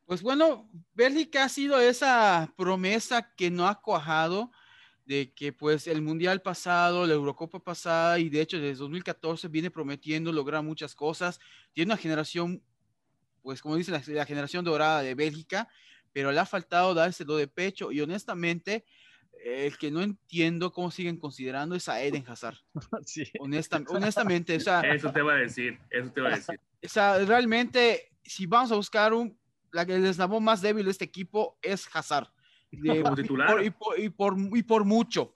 Pues 0.07 0.23
bueno, 0.23 0.71
Bélgica 0.95 1.45
ha 1.45 1.49
sido 1.51 1.79
esa 1.79 2.51
promesa 2.57 3.35
que 3.37 3.51
no 3.51 3.69
ha 3.69 3.81
cuajado 3.81 4.51
de 5.05 5.33
que 5.35 5.53
pues 5.53 5.87
el 5.87 6.01
mundial 6.01 6.41
pasado, 6.41 7.07
la 7.07 7.13
Eurocopa 7.13 7.59
pasada 7.59 8.19
y 8.19 8.31
de 8.31 8.41
hecho 8.41 8.59
desde 8.59 8.79
2014 8.79 9.49
viene 9.49 9.71
prometiendo 9.71 10.33
lograr 10.33 10.63
muchas 10.63 10.95
cosas. 10.95 11.39
Tiene 11.75 11.93
una 11.93 12.01
generación 12.01 12.63
pues 13.43 13.61
como 13.61 13.77
dice 13.77 13.91
la, 13.91 14.25
generación 14.25 14.65
dorada 14.65 15.03
de 15.03 15.15
Bélgica, 15.15 15.69
pero 16.13 16.33
le 16.33 16.41
ha 16.41 16.47
faltado 16.47 16.95
dárselo 16.95 17.37
de 17.37 17.49
pecho 17.49 17.93
y 17.93 18.01
honestamente 18.01 18.85
el 19.45 19.77
que 19.77 19.91
no 19.91 20.03
entiendo 20.03 20.73
cómo 20.73 20.91
siguen 20.91 21.17
considerando 21.17 21.75
es 21.75 21.89
a 21.89 22.01
Eden 22.01 22.25
Hazard. 22.27 22.59
Sí. 23.05 23.25
honestamente, 23.41 24.57
o 24.57 24.61
sea, 24.61 24.81
eso 24.83 25.13
te 25.13 25.23
va 25.23 25.35
a 25.35 25.37
decir, 25.37 25.79
eso 25.91 26.11
te 26.13 26.21
va 26.21 26.29
a 26.29 26.37
decir. 26.37 26.61
O 26.85 26.89
sea, 26.89 27.19
realmente, 27.19 28.13
si 28.23 28.47
vamos 28.47 28.71
a 28.73 28.77
buscar 28.77 29.13
un, 29.13 29.37
la 29.73 29.85
que 29.85 29.97
el 29.97 30.05
eslabón 30.07 30.45
más 30.45 30.63
débil 30.63 30.85
de 30.85 30.93
este 30.93 31.05
equipo 31.05 31.59
es 31.61 31.89
Hazard. 31.93 32.29
como 33.03 33.17
titular. 33.17 33.65
Y 33.65 33.71
por, 33.71 33.99
y, 33.99 34.09
por, 34.09 34.37
y 34.57 34.63
por, 34.63 34.85
mucho. 34.85 35.35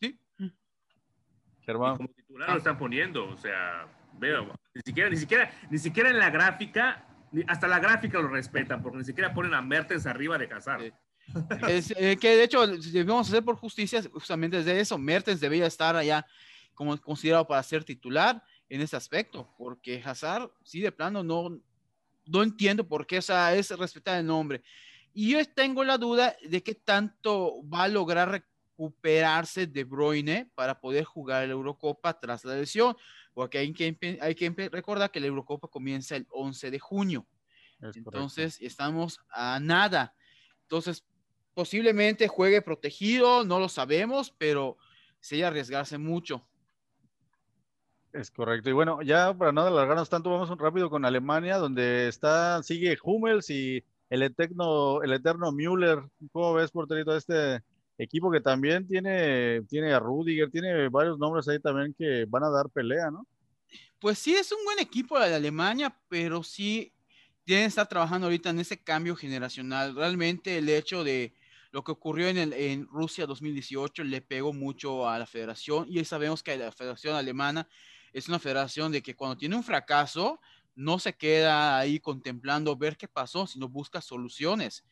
¿Sí? 0.00 0.18
Germán. 1.62 1.96
Como 1.96 2.08
titular 2.10 2.50
lo 2.50 2.58
están 2.58 2.78
poniendo, 2.78 3.26
o 3.28 3.36
sea, 3.36 3.88
Veo, 4.18 4.52
ni 4.78 4.82
siquiera, 4.84 5.10
ni 5.10 5.16
siquiera, 5.16 5.50
ni 5.70 5.78
siquiera 5.78 6.10
en 6.10 6.18
la 6.18 6.30
gráfica, 6.30 7.04
hasta 7.48 7.66
la 7.66 7.80
gráfica 7.80 8.20
lo 8.20 8.28
respetan, 8.28 8.80
porque 8.80 8.98
ni 8.98 9.04
siquiera 9.04 9.34
ponen 9.34 9.52
a 9.54 9.60
Mertens 9.60 10.06
arriba 10.06 10.38
de 10.38 10.48
Casar. 10.48 10.80
Es, 11.68 11.92
eh, 11.94 12.16
que 12.16 12.36
de 12.36 12.44
hecho 12.44 12.66
debemos 12.66 13.28
hacer 13.28 13.44
por 13.44 13.56
justicia 13.56 14.02
justamente 14.14 14.56
desde 14.56 14.80
eso. 14.80 14.96
Mertens 14.96 15.40
debería 15.40 15.66
estar 15.66 15.94
allá 15.94 16.24
como 16.72 16.96
considerado 16.98 17.46
para 17.46 17.62
ser 17.62 17.84
titular 17.84 18.42
en 18.70 18.80
ese 18.80 18.96
aspecto, 18.96 19.52
porque 19.58 20.00
Hazard, 20.02 20.50
sí, 20.62 20.80
de 20.80 20.90
plano, 20.90 21.22
no. 21.22 21.60
no 22.24 22.42
entiendo 22.42 22.86
por 22.86 23.06
qué, 23.06 23.18
o 23.18 23.22
sea, 23.22 23.54
es 23.54 23.70
respetar 23.72 24.18
el 24.18 24.26
nombre. 24.26 24.62
Y 25.12 25.32
yo 25.32 25.44
tengo 25.44 25.84
la 25.84 25.98
duda 25.98 26.34
de 26.48 26.62
qué 26.62 26.74
tanto 26.74 27.62
va 27.68 27.82
a 27.82 27.88
lograr 27.88 28.30
recuperarse 28.30 29.66
De 29.66 29.84
Bruyne 29.84 30.50
para 30.54 30.80
poder 30.80 31.04
jugar 31.04 31.46
la 31.46 31.52
Eurocopa 31.52 32.18
tras 32.18 32.44
la 32.44 32.54
lesión, 32.54 32.96
porque 33.38 33.58
hay 33.58 33.72
que, 33.72 34.18
hay 34.20 34.34
que 34.34 34.50
recordar 34.68 35.12
que 35.12 35.20
la 35.20 35.28
Eurocopa 35.28 35.68
comienza 35.68 36.16
el 36.16 36.26
11 36.30 36.72
de 36.72 36.80
junio. 36.80 37.24
Entonces, 37.80 38.60
estamos 38.60 39.20
a 39.30 39.60
nada. 39.60 40.12
Entonces, 40.62 41.06
posiblemente 41.54 42.26
juegue 42.26 42.62
protegido, 42.62 43.44
no 43.44 43.60
lo 43.60 43.68
sabemos, 43.68 44.34
pero 44.38 44.76
sería 45.20 45.46
arriesgarse 45.46 45.98
mucho. 45.98 46.48
Es 48.12 48.32
correcto. 48.32 48.70
Y 48.70 48.72
bueno, 48.72 49.02
ya 49.02 49.32
para 49.32 49.52
no 49.52 49.60
alargarnos 49.60 50.10
tanto, 50.10 50.30
vamos 50.30 50.50
un 50.50 50.58
rápido 50.58 50.90
con 50.90 51.04
Alemania, 51.04 51.58
donde 51.58 52.08
está, 52.08 52.60
sigue 52.64 52.98
Hummels 53.00 53.50
y 53.50 53.84
el 54.10 54.24
eterno, 54.24 55.00
el 55.04 55.12
eterno 55.12 55.52
Müller. 55.52 56.00
¿Cómo 56.32 56.54
ves, 56.54 56.72
porterito, 56.72 57.16
este 57.16 57.62
equipo 57.98 58.30
que 58.30 58.40
también 58.40 58.86
tiene, 58.86 59.62
tiene 59.62 59.92
a 59.92 59.98
Rudiger, 59.98 60.50
tiene 60.50 60.88
varios 60.88 61.18
nombres 61.18 61.48
ahí 61.48 61.58
también 61.58 61.94
que 61.98 62.24
van 62.28 62.44
a 62.44 62.50
dar 62.50 62.70
pelea, 62.70 63.10
¿no? 63.10 63.26
Pues 63.98 64.18
sí, 64.18 64.34
es 64.34 64.52
un 64.52 64.64
buen 64.64 64.78
equipo 64.78 65.18
de 65.18 65.34
Alemania, 65.34 65.94
pero 66.08 66.42
sí 66.42 66.92
tienen 67.44 67.64
que 67.64 67.68
estar 67.68 67.88
trabajando 67.88 68.26
ahorita 68.26 68.50
en 68.50 68.60
ese 68.60 68.82
cambio 68.82 69.16
generacional. 69.16 69.94
Realmente 69.94 70.58
el 70.58 70.68
hecho 70.68 71.02
de 71.02 71.34
lo 71.72 71.82
que 71.82 71.92
ocurrió 71.92 72.28
en, 72.28 72.38
el, 72.38 72.52
en 72.52 72.86
Rusia 72.86 73.26
2018 73.26 74.04
le 74.04 74.20
pegó 74.22 74.52
mucho 74.52 75.08
a 75.08 75.18
la 75.18 75.26
federación 75.26 75.86
y 75.88 76.02
sabemos 76.04 76.42
que 76.42 76.56
la 76.56 76.72
federación 76.72 77.16
alemana 77.16 77.68
es 78.12 78.28
una 78.28 78.38
federación 78.38 78.92
de 78.92 79.02
que 79.02 79.14
cuando 79.14 79.36
tiene 79.36 79.56
un 79.56 79.64
fracaso, 79.64 80.40
no 80.74 80.98
se 80.98 81.14
queda 81.14 81.78
ahí 81.78 81.98
contemplando 81.98 82.76
ver 82.76 82.96
qué 82.96 83.08
pasó, 83.08 83.46
sino 83.46 83.68
busca 83.68 84.00
soluciones. 84.00 84.84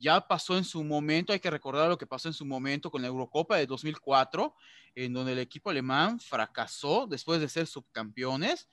Ya 0.00 0.26
pasó 0.26 0.56
en 0.56 0.64
su 0.64 0.82
momento, 0.82 1.34
hay 1.34 1.40
que 1.40 1.50
recordar 1.50 1.90
lo 1.90 1.98
que 1.98 2.06
pasó 2.06 2.28
en 2.28 2.34
su 2.34 2.46
momento 2.46 2.90
con 2.90 3.02
la 3.02 3.08
Eurocopa 3.08 3.58
de 3.58 3.66
2004, 3.66 4.54
en 4.94 5.12
donde 5.12 5.32
el 5.32 5.38
equipo 5.38 5.68
alemán 5.68 6.18
fracasó 6.18 7.06
después 7.06 7.38
de 7.38 7.50
ser 7.50 7.66
subcampeones 7.66 8.66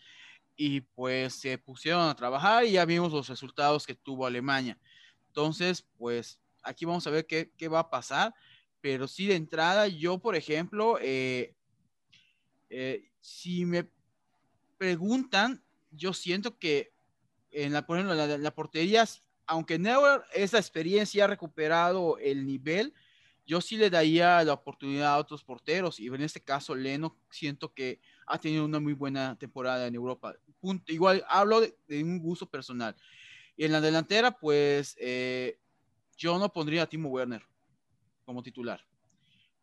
y 0.56 0.82
pues 0.82 1.36
se 1.36 1.58
pusieron 1.58 2.08
a 2.08 2.16
trabajar 2.16 2.64
y 2.64 2.72
ya 2.72 2.86
vimos 2.86 3.12
los 3.12 3.28
resultados 3.28 3.86
que 3.86 3.94
tuvo 3.94 4.26
Alemania. 4.26 4.80
Entonces, 5.28 5.86
pues 5.98 6.40
aquí 6.64 6.86
vamos 6.86 7.06
a 7.06 7.12
ver 7.12 7.28
qué, 7.28 7.52
qué 7.58 7.68
va 7.68 7.80
a 7.80 7.90
pasar, 7.90 8.34
pero 8.80 9.06
sí 9.06 9.28
de 9.28 9.36
entrada, 9.36 9.88
yo 9.88 10.20
por 10.20 10.36
ejemplo, 10.36 10.98
eh, 11.02 11.54
eh, 12.70 13.12
si 13.20 13.66
me 13.66 13.90
preguntan, 14.78 15.62
yo 15.92 16.14
siento 16.14 16.58
que 16.58 16.94
en 17.52 17.74
la, 17.74 17.86
por 17.86 17.98
ejemplo, 17.98 18.16
la, 18.16 18.38
la 18.38 18.56
portería, 18.56 19.06
aunque 19.48 19.80
Neuer 19.80 20.22
esa 20.34 20.58
experiencia 20.58 21.24
ha 21.24 21.28
recuperado 21.28 22.18
el 22.20 22.46
nivel, 22.46 22.94
yo 23.46 23.62
sí 23.62 23.78
le 23.78 23.90
daría 23.90 24.44
la 24.44 24.54
oportunidad 24.54 25.14
a 25.14 25.18
otros 25.18 25.42
porteros 25.42 26.02
y 26.02 26.08
en 26.08 26.22
este 26.22 26.42
caso 26.42 26.76
Leno 26.76 27.18
siento 27.32 27.74
que 27.74 28.02
ha 28.28 28.38
tenido 28.38 28.66
una 28.66 28.82
muy 28.82 28.92
buena 28.92 29.38
temporada 29.40 29.88
en 29.88 29.96
Europa. 29.96 30.36
Punto. 30.60 30.92
Igual 30.92 31.24
hablo 31.30 31.62
de, 31.62 32.04
un 32.04 32.20
gusto 32.20 32.46
personal. 32.50 32.94
Y 33.56 33.64
en 33.64 33.72
la 33.72 33.80
delantera, 33.80 34.38
pues 34.38 34.98
eh, 35.00 35.58
yo 36.18 36.38
no 36.38 36.52
pondría 36.52 36.84
a 36.84 36.90
Timo 36.90 37.08
Werner 37.08 37.42
como 38.26 38.44
titular. 38.44 38.86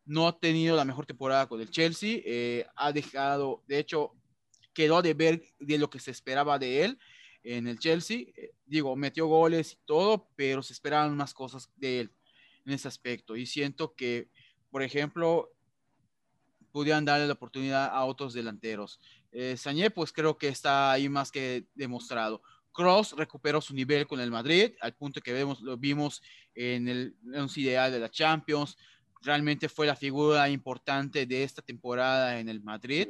No 0.03 0.27
ha 0.27 0.39
tenido 0.39 0.75
la 0.75 0.83
mejor 0.83 1.05
temporada 1.05 1.47
con 1.47 1.61
el 1.61 1.69
Chelsea. 1.69 2.21
Eh, 2.25 2.65
ha 2.75 2.91
dejado, 2.91 3.63
de 3.67 3.77
hecho, 3.77 4.13
quedó 4.73 5.03
de 5.03 5.13
ver 5.13 5.43
de 5.59 5.77
lo 5.77 5.91
que 5.91 5.99
se 5.99 6.09
esperaba 6.09 6.57
de 6.57 6.85
él 6.85 6.99
en 7.45 7.67
el 7.67 7.79
Chelsea. 7.79 8.25
Eh, 8.35 8.51
digo, 8.65 8.95
metió 8.95 9.27
goles 9.27 9.73
y 9.73 9.77
todo, 9.85 10.27
pero 10.35 10.63
se 10.63 10.73
esperaban 10.73 11.15
más 11.15 11.33
cosas 11.33 11.69
de 11.75 12.01
él 12.01 12.11
en 12.65 12.73
ese 12.73 12.87
aspecto. 12.87 13.35
Y 13.35 13.45
siento 13.45 13.93
que, 13.93 14.29
por 14.71 14.81
ejemplo, 14.81 15.51
pudieran 16.71 17.05
darle 17.05 17.27
la 17.27 17.33
oportunidad 17.33 17.85
a 17.85 18.03
otros 18.03 18.33
delanteros. 18.33 18.99
Eh, 19.31 19.55
Sañé, 19.55 19.91
pues 19.91 20.11
creo 20.11 20.37
que 20.37 20.47
está 20.47 20.91
ahí 20.91 21.07
más 21.07 21.31
que 21.31 21.67
demostrado. 21.75 22.41
Cross 22.73 23.13
recuperó 23.15 23.61
su 23.61 23.73
nivel 23.73 24.05
con 24.05 24.19
el 24.19 24.31
Madrid, 24.31 24.73
al 24.81 24.93
punto 24.93 25.21
que 25.21 25.31
vemos, 25.31 25.61
lo 25.61 25.77
vimos 25.77 26.21
en 26.53 26.89
el 26.89 27.15
once 27.33 27.61
ideal 27.61 27.91
de 27.91 27.99
la 27.99 28.09
Champions. 28.09 28.75
Realmente 29.21 29.69
fue 29.69 29.87
la 29.87 29.95
figura 29.95 30.49
importante 30.49 31.25
de 31.25 31.43
esta 31.43 31.61
temporada 31.61 32.37
en 32.39 32.49
el 32.49 32.61
Madrid 32.61 33.07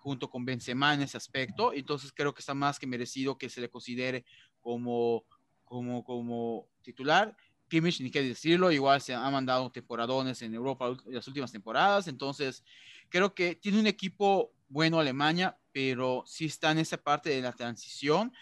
junto 0.00 0.30
con 0.30 0.44
Benzema 0.44 0.94
en 0.94 1.02
ese 1.02 1.16
aspecto. 1.16 1.72
Entonces 1.72 2.12
creo 2.12 2.34
que 2.34 2.40
está 2.40 2.54
más 2.54 2.78
que 2.78 2.86
merecido 2.86 3.38
que 3.38 3.48
se 3.48 3.60
le 3.60 3.68
considere 3.68 4.24
como, 4.60 5.24
como, 5.64 6.02
como 6.02 6.68
titular. 6.82 7.36
Kimmich, 7.68 8.00
ni 8.00 8.10
qué 8.10 8.22
decirlo, 8.22 8.72
igual 8.72 9.00
se 9.00 9.14
ha 9.14 9.30
mandado 9.30 9.70
temporadones 9.70 10.42
en 10.42 10.54
Europa 10.54 10.96
las 11.06 11.28
últimas 11.28 11.52
temporadas. 11.52 12.08
Entonces 12.08 12.64
creo 13.08 13.34
que 13.34 13.54
tiene 13.54 13.78
un 13.78 13.86
equipo 13.86 14.52
bueno 14.68 14.98
Alemania, 14.98 15.56
pero 15.70 16.24
sí 16.26 16.46
está 16.46 16.72
en 16.72 16.78
esa 16.78 16.96
parte 16.96 17.30
de 17.30 17.42
la 17.42 17.52
transición 17.52 18.32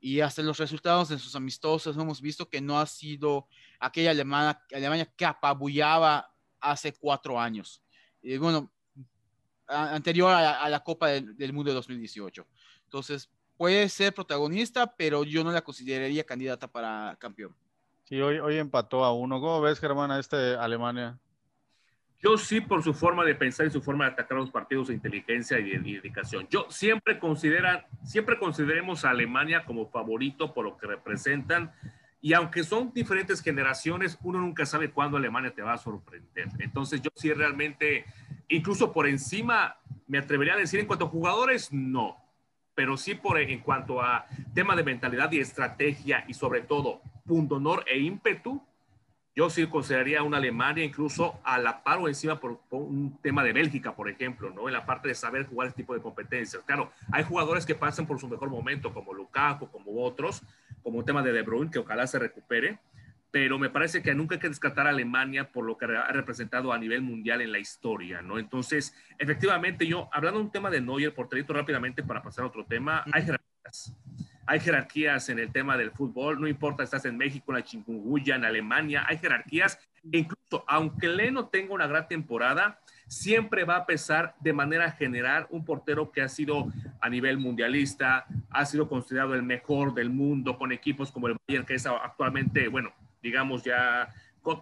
y 0.00 0.20
hasta 0.20 0.42
los 0.42 0.58
resultados 0.58 1.08
de 1.08 1.18
sus 1.18 1.34
amistosos 1.34 1.96
hemos 1.96 2.20
visto 2.20 2.48
que 2.48 2.60
no 2.60 2.78
ha 2.78 2.86
sido 2.86 3.48
aquella 3.80 4.12
Alemania, 4.12 4.62
Alemania 4.72 5.12
que 5.16 5.24
apabullaba 5.24 6.32
hace 6.60 6.92
cuatro 6.92 7.40
años. 7.40 7.82
Y 8.22 8.36
bueno, 8.36 8.72
anterior 9.68 10.32
a, 10.32 10.68
la 10.68 10.80
Copa 10.80 11.08
del, 11.08 11.52
Mundo 11.52 11.70
de 11.70 11.74
2018. 11.74 12.46
Entonces, 12.84 13.30
puede 13.56 13.88
ser 13.88 14.14
protagonista, 14.14 14.94
pero 14.96 15.24
yo 15.24 15.44
no 15.44 15.52
la 15.52 15.62
consideraría 15.62 16.24
candidata 16.24 16.66
para 16.66 17.16
campeón. 17.18 17.54
Sí, 18.04 18.20
hoy, 18.20 18.38
hoy 18.38 18.56
empató 18.56 19.04
a 19.04 19.12
uno. 19.12 19.40
¿Cómo 19.40 19.60
ves, 19.60 19.78
Germán, 19.78 20.10
a 20.10 20.18
este 20.18 20.54
Alemania? 20.54 21.18
Yo 22.20 22.36
sí, 22.36 22.60
por 22.60 22.82
su 22.82 22.94
forma 22.94 23.24
de 23.24 23.36
pensar 23.36 23.66
y 23.66 23.70
su 23.70 23.80
forma 23.80 24.04
de 24.06 24.12
atacar 24.12 24.38
los 24.38 24.50
partidos 24.50 24.88
de 24.88 24.94
inteligencia 24.94 25.58
y 25.60 25.70
de, 25.70 25.78
dedicación. 25.78 26.48
Yo 26.50 26.66
siempre 26.68 27.18
considera, 27.20 27.86
siempre 28.04 28.38
consideremos 28.38 29.04
a 29.04 29.10
Alemania 29.10 29.64
como 29.64 29.88
favorito 29.88 30.52
por 30.52 30.64
lo 30.64 30.76
que 30.76 30.88
representan. 30.88 31.72
Y 32.20 32.32
aunque 32.32 32.64
son 32.64 32.92
diferentes 32.92 33.40
generaciones, 33.40 34.18
uno 34.22 34.40
nunca 34.40 34.66
sabe 34.66 34.90
cuándo 34.90 35.16
Alemania 35.16 35.54
te 35.54 35.62
va 35.62 35.74
a 35.74 35.78
sorprender. 35.78 36.48
Entonces 36.58 37.00
yo 37.00 37.10
sí 37.14 37.32
realmente 37.32 38.04
incluso 38.48 38.92
por 38.92 39.06
encima, 39.06 39.76
me 40.06 40.18
atrevería 40.18 40.54
a 40.54 40.58
decir 40.58 40.80
en 40.80 40.86
cuanto 40.86 41.06
a 41.06 41.08
jugadores, 41.08 41.72
no, 41.72 42.16
pero 42.74 42.96
sí 42.96 43.14
por 43.14 43.38
en 43.38 43.60
cuanto 43.60 44.00
a 44.00 44.26
tema 44.54 44.76
de 44.76 44.84
mentalidad 44.84 45.30
y 45.32 45.40
estrategia 45.40 46.24
y 46.28 46.34
sobre 46.34 46.62
todo 46.62 47.02
punto 47.26 47.56
honor 47.56 47.84
e 47.86 47.98
ímpetu, 47.98 48.62
yo 49.38 49.48
sí 49.50 49.64
consideraría 49.68 50.24
una 50.24 50.38
Alemania 50.38 50.84
incluso 50.84 51.38
a 51.44 51.58
la 51.58 51.84
par 51.84 51.98
o 51.98 52.08
encima 52.08 52.40
por, 52.40 52.60
un 52.70 53.18
tema 53.22 53.44
de 53.44 53.52
Bélgica, 53.52 53.94
por 53.94 54.08
ejemplo, 54.08 54.50
¿no? 54.50 54.66
En 54.66 54.72
la 54.72 54.84
parte 54.84 55.06
de 55.06 55.14
saber 55.14 55.46
jugar 55.46 55.68
este 55.68 55.82
tipo 55.82 55.94
de 55.94 56.00
competencias. 56.00 56.64
Claro, 56.64 56.90
hay 57.12 57.22
jugadores 57.22 57.64
que 57.64 57.76
pasan 57.76 58.04
por 58.04 58.18
su 58.18 58.26
mejor 58.26 58.50
momento, 58.50 58.92
como 58.92 59.14
Lukaku, 59.14 59.70
como 59.70 60.02
otros, 60.02 60.42
como 60.82 60.98
un 60.98 61.04
tema 61.04 61.22
de 61.22 61.32
De 61.32 61.42
Bruyne, 61.42 61.70
que 61.70 61.78
ojalá 61.78 62.08
se 62.08 62.18
recupere, 62.18 62.80
pero 63.30 63.58
me 63.58 63.70
parece 63.70 64.02
que 64.02 64.14
nunca 64.14 64.36
hay 64.36 64.40
que 64.40 64.48
descartar 64.48 64.86
a 64.86 64.90
Alemania 64.90 65.50
por 65.50 65.64
lo 65.64 65.76
que 65.76 65.84
ha 65.84 66.12
representado 66.12 66.72
a 66.72 66.78
nivel 66.78 67.02
mundial 67.02 67.42
en 67.42 67.52
la 67.52 67.58
historia, 67.58 68.22
¿no? 68.22 68.38
Entonces, 68.38 68.94
efectivamente, 69.18 69.86
yo, 69.86 70.08
hablando 70.12 70.38
de 70.38 70.46
un 70.46 70.52
tema 70.52 70.70
de 70.70 70.80
Neuer, 70.80 71.14
porterito 71.14 71.52
rápidamente 71.52 72.02
para 72.02 72.22
pasar 72.22 72.44
a 72.44 72.48
otro 72.48 72.64
tema, 72.64 73.04
hay 73.12 73.22
jerarquías. 73.22 73.94
Hay 74.46 74.60
jerarquías 74.60 75.28
en 75.28 75.38
el 75.40 75.52
tema 75.52 75.76
del 75.76 75.90
fútbol, 75.90 76.40
no 76.40 76.48
importa 76.48 76.82
estás 76.82 77.04
en 77.04 77.18
México, 77.18 77.52
en 77.52 77.56
la 77.56 77.64
Chingunguya, 77.64 78.36
en 78.36 78.46
Alemania, 78.46 79.04
hay 79.06 79.18
jerarquías. 79.18 79.78
E 80.10 80.20
incluso, 80.20 80.64
aunque 80.66 81.06
Leno 81.06 81.48
tenga 81.48 81.74
una 81.74 81.86
gran 81.86 82.08
temporada, 82.08 82.80
siempre 83.08 83.64
va 83.64 83.76
a 83.76 83.86
pesar 83.86 84.34
de 84.40 84.54
manera 84.54 84.90
general 84.92 85.46
un 85.50 85.66
portero 85.66 86.10
que 86.12 86.22
ha 86.22 86.30
sido 86.30 86.72
a 86.98 87.10
nivel 87.10 87.36
mundialista, 87.36 88.24
ha 88.48 88.64
sido 88.64 88.88
considerado 88.88 89.34
el 89.34 89.42
mejor 89.42 89.92
del 89.92 90.08
mundo 90.08 90.56
con 90.56 90.72
equipos 90.72 91.12
como 91.12 91.28
el 91.28 91.36
Bayern, 91.46 91.66
que 91.66 91.74
es 91.74 91.84
actualmente, 91.84 92.68
bueno, 92.68 92.94
digamos, 93.22 93.62
ya 93.62 94.12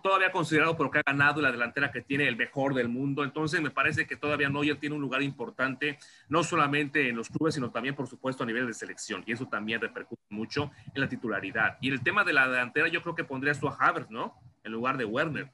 todavía 0.03 0.33
considerado, 0.33 0.77
pero 0.77 0.91
que 0.91 0.99
ha 0.99 1.03
ganado 1.07 1.41
la 1.41 1.53
delantera 1.53 1.93
que 1.93 2.03
tiene 2.03 2.27
el 2.27 2.37
mejor 2.37 2.75
del 2.75 2.89
mundo. 2.89 3.23
Entonces, 3.23 3.61
me 3.61 3.71
parece 3.71 4.07
que 4.07 4.17
todavía 4.17 4.49
Neuer 4.49 4.79
tiene 4.79 4.97
un 4.97 5.01
lugar 5.01 5.23
importante, 5.23 5.99
no 6.29 6.43
solamente 6.43 7.09
en 7.09 7.17
los 7.17 7.29
clubes, 7.29 7.55
sino 7.55 7.71
también, 7.71 7.95
por 7.95 8.09
supuesto, 8.09 8.43
a 8.43 8.47
nivel 8.47 8.67
de 8.67 8.75
selección. 8.75 9.23
Y 9.27 9.33
eso 9.33 9.47
también 9.47 9.81
repercute 9.81 10.23
mucho 10.31 10.71
en 10.95 11.01
la 11.01 11.09
titularidad. 11.09 11.79
Y 11.81 11.91
el 11.91 12.03
tema 12.03 12.25
de 12.25 12.33
la 12.33 12.49
delantera, 12.49 12.89
yo 12.89 13.03
creo 13.03 13.15
que 13.15 13.25
pondría 13.25 13.53
a 13.53 13.87
Havertz, 13.89 14.11
¿no? 14.11 14.35
En 14.65 14.73
lugar 14.73 14.97
de 14.97 15.05
Werner. 15.05 15.53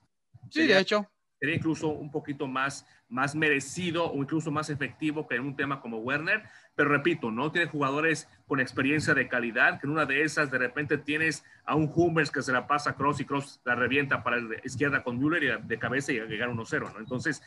Sí, 0.51 0.67
de 0.67 0.79
hecho 0.79 1.07
sería 1.43 1.57
incluso 1.57 1.89
un 1.89 2.09
poquito 2.09 2.47
más, 2.47 2.87
más 3.09 3.35
merecido 3.35 4.09
o 4.09 4.17
incluso 4.19 4.53
más 4.53 4.71
efectivo 4.71 5.27
que 5.27 5.35
en 5.35 5.43
un 5.43 5.57
tema 5.57 5.81
como 5.81 5.99
Werner. 5.99 6.45
Pero 6.77 6.91
repito, 6.91 7.33
no 7.33 7.51
tiene 7.51 7.67
jugadores 7.67 8.29
con 8.47 8.61
experiencia 8.61 9.13
de 9.13 9.27
calidad, 9.27 9.81
que 9.81 9.89
en 9.89 9.93
una 9.93 10.07
de 10.07 10.23
esas 10.23 10.53
de 10.53 10.59
repente 10.59 10.99
tienes 10.99 11.43
a 11.65 11.75
un 11.75 11.91
Hummels 11.93 12.31
que 12.31 12.43
se 12.43 12.53
la 12.53 12.69
pasa 12.69 12.91
a 12.91 12.95
Cross 12.95 13.23
y 13.23 13.25
Cross 13.25 13.61
la 13.65 13.75
revienta 13.75 14.23
para 14.23 14.37
la 14.37 14.55
izquierda 14.63 15.03
con 15.03 15.19
Müller 15.19 15.43
y 15.43 15.67
de 15.67 15.79
cabeza 15.81 16.13
y 16.13 16.21
llegar 16.21 16.49
1-0, 16.49 16.93
¿no? 16.93 17.01
Entonces, 17.01 17.43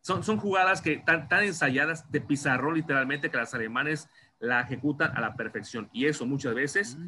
son, 0.00 0.24
son 0.24 0.38
jugadas 0.38 0.82
que 0.82 0.94
están 0.94 1.28
tan 1.28 1.44
ensayadas 1.44 2.10
de 2.10 2.20
pizarrón 2.20 2.74
literalmente 2.74 3.30
que 3.30 3.36
las 3.36 3.54
alemanes 3.54 4.08
la 4.40 4.62
ejecutan 4.62 5.16
a 5.16 5.20
la 5.20 5.36
perfección. 5.36 5.88
Y 5.92 6.06
eso 6.06 6.26
muchas 6.26 6.56
veces 6.56 6.98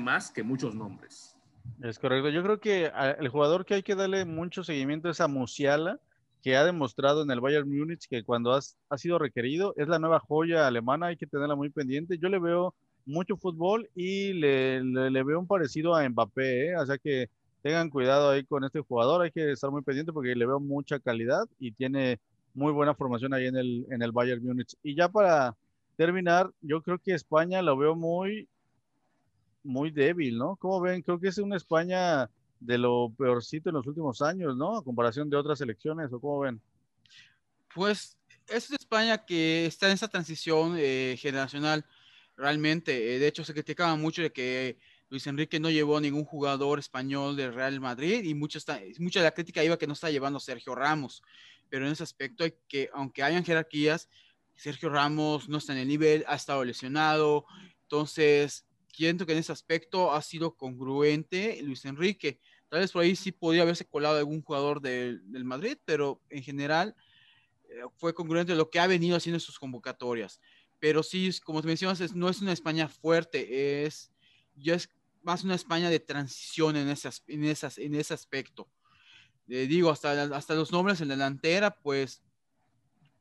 más 0.00 0.30
que 0.30 0.42
muchos 0.42 0.74
nombres. 0.74 1.33
Es 1.82 1.98
correcto. 1.98 2.30
Yo 2.30 2.42
creo 2.42 2.60
que 2.60 2.90
el 3.18 3.28
jugador 3.28 3.64
que 3.64 3.74
hay 3.74 3.82
que 3.82 3.94
darle 3.94 4.24
mucho 4.24 4.64
seguimiento 4.64 5.10
es 5.10 5.20
a 5.20 5.28
Musiala, 5.28 5.98
que 6.42 6.56
ha 6.56 6.64
demostrado 6.64 7.22
en 7.22 7.30
el 7.30 7.40
Bayern 7.40 7.68
Múnich 7.68 8.06
que 8.08 8.22
cuando 8.22 8.52
ha 8.52 8.98
sido 8.98 9.18
requerido 9.18 9.74
es 9.76 9.88
la 9.88 9.98
nueva 9.98 10.20
joya 10.20 10.66
alemana, 10.66 11.06
hay 11.06 11.16
que 11.16 11.26
tenerla 11.26 11.56
muy 11.56 11.70
pendiente. 11.70 12.18
Yo 12.18 12.28
le 12.28 12.38
veo 12.38 12.74
mucho 13.06 13.36
fútbol 13.36 13.88
y 13.94 14.34
le, 14.34 14.82
le, 14.82 15.22
veo 15.22 15.38
un 15.38 15.46
parecido 15.46 15.94
a 15.94 16.08
Mbappé, 16.08 16.68
¿eh? 16.68 16.76
o 16.76 16.86
sea 16.86 16.98
que 16.98 17.28
tengan 17.62 17.90
cuidado 17.90 18.30
ahí 18.30 18.44
con 18.44 18.64
este 18.64 18.80
jugador, 18.80 19.22
hay 19.22 19.30
que 19.30 19.52
estar 19.52 19.70
muy 19.70 19.82
pendiente 19.82 20.12
porque 20.12 20.34
le 20.34 20.46
veo 20.46 20.60
mucha 20.60 20.98
calidad 21.00 21.44
y 21.58 21.72
tiene 21.72 22.20
muy 22.52 22.72
buena 22.72 22.94
formación 22.94 23.32
ahí 23.34 23.46
en 23.46 23.56
el, 23.56 23.86
en 23.90 24.02
el 24.02 24.12
Bayern 24.12 24.44
Múnich. 24.44 24.76
Y 24.82 24.94
ya 24.94 25.08
para 25.08 25.56
terminar, 25.96 26.50
yo 26.60 26.82
creo 26.82 26.98
que 26.98 27.14
España 27.14 27.62
lo 27.62 27.76
veo 27.76 27.94
muy, 27.94 28.48
muy 29.64 29.90
débil, 29.90 30.38
¿no? 30.38 30.56
¿Cómo 30.56 30.80
ven? 30.80 31.02
Creo 31.02 31.18
que 31.18 31.28
es 31.28 31.38
una 31.38 31.56
España 31.56 32.30
de 32.60 32.78
lo 32.78 33.12
peorcito 33.16 33.70
en 33.70 33.74
los 33.74 33.86
últimos 33.86 34.22
años, 34.22 34.56
¿no? 34.56 34.76
A 34.76 34.84
comparación 34.84 35.28
de 35.28 35.36
otras 35.36 35.60
elecciones, 35.60 36.12
¿o 36.12 36.20
cómo 36.20 36.40
ven? 36.40 36.60
Pues 37.74 38.16
es 38.48 38.70
España 38.70 39.24
que 39.24 39.66
está 39.66 39.86
en 39.86 39.94
esa 39.94 40.08
transición 40.08 40.76
eh, 40.78 41.16
generacional, 41.18 41.84
realmente. 42.36 43.14
Eh, 43.14 43.18
de 43.18 43.26
hecho, 43.26 43.44
se 43.44 43.52
criticaba 43.52 43.96
mucho 43.96 44.22
de 44.22 44.32
que 44.32 44.78
Luis 45.08 45.26
Enrique 45.26 45.60
no 45.60 45.70
llevó 45.70 46.00
ningún 46.00 46.24
jugador 46.24 46.78
español 46.78 47.36
del 47.36 47.54
Real 47.54 47.80
Madrid 47.80 48.24
y 48.24 48.34
mucha, 48.34 48.58
mucha 48.98 49.20
de 49.20 49.24
la 49.24 49.34
crítica 49.34 49.64
iba 49.64 49.78
que 49.78 49.86
no 49.86 49.92
está 49.92 50.10
llevando 50.10 50.38
a 50.38 50.40
Sergio 50.40 50.74
Ramos. 50.74 51.22
Pero 51.68 51.86
en 51.86 51.92
ese 51.92 52.02
aspecto 52.02 52.44
hay 52.44 52.54
que, 52.68 52.90
aunque 52.92 53.22
hayan 53.22 53.44
jerarquías, 53.44 54.08
Sergio 54.56 54.88
Ramos 54.88 55.48
no 55.48 55.58
está 55.58 55.72
en 55.72 55.80
el 55.80 55.88
nivel, 55.88 56.24
ha 56.28 56.36
estado 56.36 56.64
lesionado. 56.64 57.46
Entonces, 57.82 58.66
siento 58.94 59.26
que 59.26 59.32
en 59.32 59.38
ese 59.38 59.52
aspecto 59.52 60.12
ha 60.12 60.22
sido 60.22 60.56
congruente 60.56 61.60
Luis 61.62 61.84
Enrique. 61.84 62.38
Tal 62.68 62.80
vez 62.80 62.92
por 62.92 63.02
ahí 63.02 63.16
sí 63.16 63.32
podría 63.32 63.62
haberse 63.62 63.84
colado 63.84 64.18
algún 64.18 64.42
jugador 64.42 64.80
del, 64.80 65.22
Madrid, 65.44 65.76
pero 65.84 66.20
en 66.30 66.42
general 66.42 66.94
eh, 67.68 67.82
fue 67.96 68.14
congruente 68.14 68.54
lo 68.54 68.70
que 68.70 68.78
ha 68.78 68.86
venido 68.86 69.16
haciendo 69.16 69.36
en 69.36 69.40
sus 69.40 69.58
convocatorias. 69.58 70.40
Pero 70.78 71.02
sí, 71.02 71.30
como 71.44 71.60
te 71.60 71.66
mencionas, 71.66 72.14
no 72.14 72.28
es 72.28 72.40
una 72.40 72.52
España 72.52 72.88
fuerte, 72.88 73.84
es, 73.84 74.12
ya 74.54 74.74
es 74.74 74.88
más 75.22 75.42
una 75.42 75.54
España 75.54 75.90
de 75.90 76.00
transición 76.00 76.76
en, 76.76 76.88
esas, 76.88 77.24
en, 77.26 77.44
esas, 77.44 77.78
en 77.78 77.94
ese 77.94 78.14
aspecto. 78.14 78.68
Eh, 79.48 79.66
digo, 79.66 79.90
hasta, 79.90 80.22
hasta 80.36 80.54
los 80.54 80.72
nombres 80.72 81.00
en 81.00 81.08
la 81.08 81.14
delantera, 81.14 81.80
pues 81.80 82.22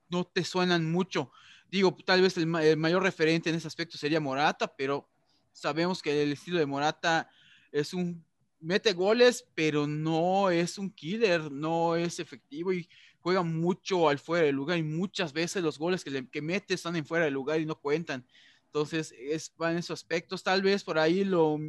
no 0.10 0.26
te 0.26 0.44
suenan 0.44 0.92
mucho. 0.92 1.32
Digo, 1.70 1.98
tal 2.06 2.22
vez 2.22 2.38
el, 2.38 2.54
el 2.56 2.78
mayor 2.78 3.02
referente 3.02 3.50
en 3.50 3.56
ese 3.56 3.68
aspecto 3.68 3.98
sería 3.98 4.20
Morata, 4.20 4.76
pero 4.76 5.10
sabemos 5.54 6.02
que 6.02 6.24
el 6.24 6.34
estilo 6.34 6.60
de 6.60 6.66
Morata 6.66 7.30
es 7.72 7.94
un 7.94 8.24
mete 8.60 8.94
goles, 8.94 9.46
pero 9.56 9.86
no 9.88 10.50
es 10.50 10.78
un 10.78 10.90
killer, 10.90 11.52
no 11.52 11.96
es 11.96 12.20
efectivo 12.20 12.72
y 12.74 12.88
juega 13.20 13.44
mucho 13.44 14.10
al 14.10 14.20
fuera 14.20 14.46
del 14.46 14.56
lugar 14.56 14.78
y 14.78 14.84
muchas 14.84 15.34
veces 15.34 15.64
los 15.64 15.78
goles 15.78 16.04
que, 16.04 16.12
le, 16.12 16.28
que 16.30 16.42
mete 16.42 16.74
están 16.74 16.96
en 16.96 17.06
fuera 17.06 17.26
del 17.26 17.34
lugar 17.34 17.60
y 17.60 17.66
no 17.66 17.80
cuentan. 17.80 18.26
Entonces, 18.66 19.14
es, 19.18 19.54
va 19.62 19.72
en 19.72 19.78
esos 19.78 20.00
aspectos. 20.00 20.44
Tal 20.44 20.62
vez 20.62 20.84
por 20.84 20.98
ahí 20.98 21.24
lo 21.24 21.60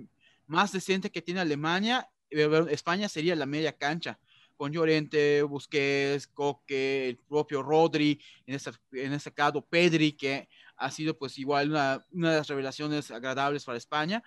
más 0.46 0.72
decente 0.72 1.10
que 1.10 1.22
tiene 1.22 1.40
Alemania, 1.40 2.08
eh, 2.30 2.66
España 2.70 3.08
sería 3.08 3.36
la 3.36 3.46
media 3.46 3.76
cancha, 3.76 4.18
con 4.56 4.72
Llorente, 4.72 5.42
Busquets, 5.42 6.28
Coque, 6.28 7.08
el 7.08 7.16
propio 7.16 7.62
Rodri, 7.62 8.20
en 8.46 8.54
este, 8.54 8.70
en 8.92 9.12
este 9.12 9.32
caso 9.32 9.60
Pedri, 9.62 10.12
que 10.12 10.48
ha 10.76 10.90
sido 10.90 11.16
pues 11.16 11.38
igual 11.38 11.70
una, 11.70 12.06
una 12.10 12.30
de 12.32 12.38
las 12.38 12.48
revelaciones 12.48 13.10
agradables 13.10 13.64
para 13.64 13.78
España, 13.78 14.22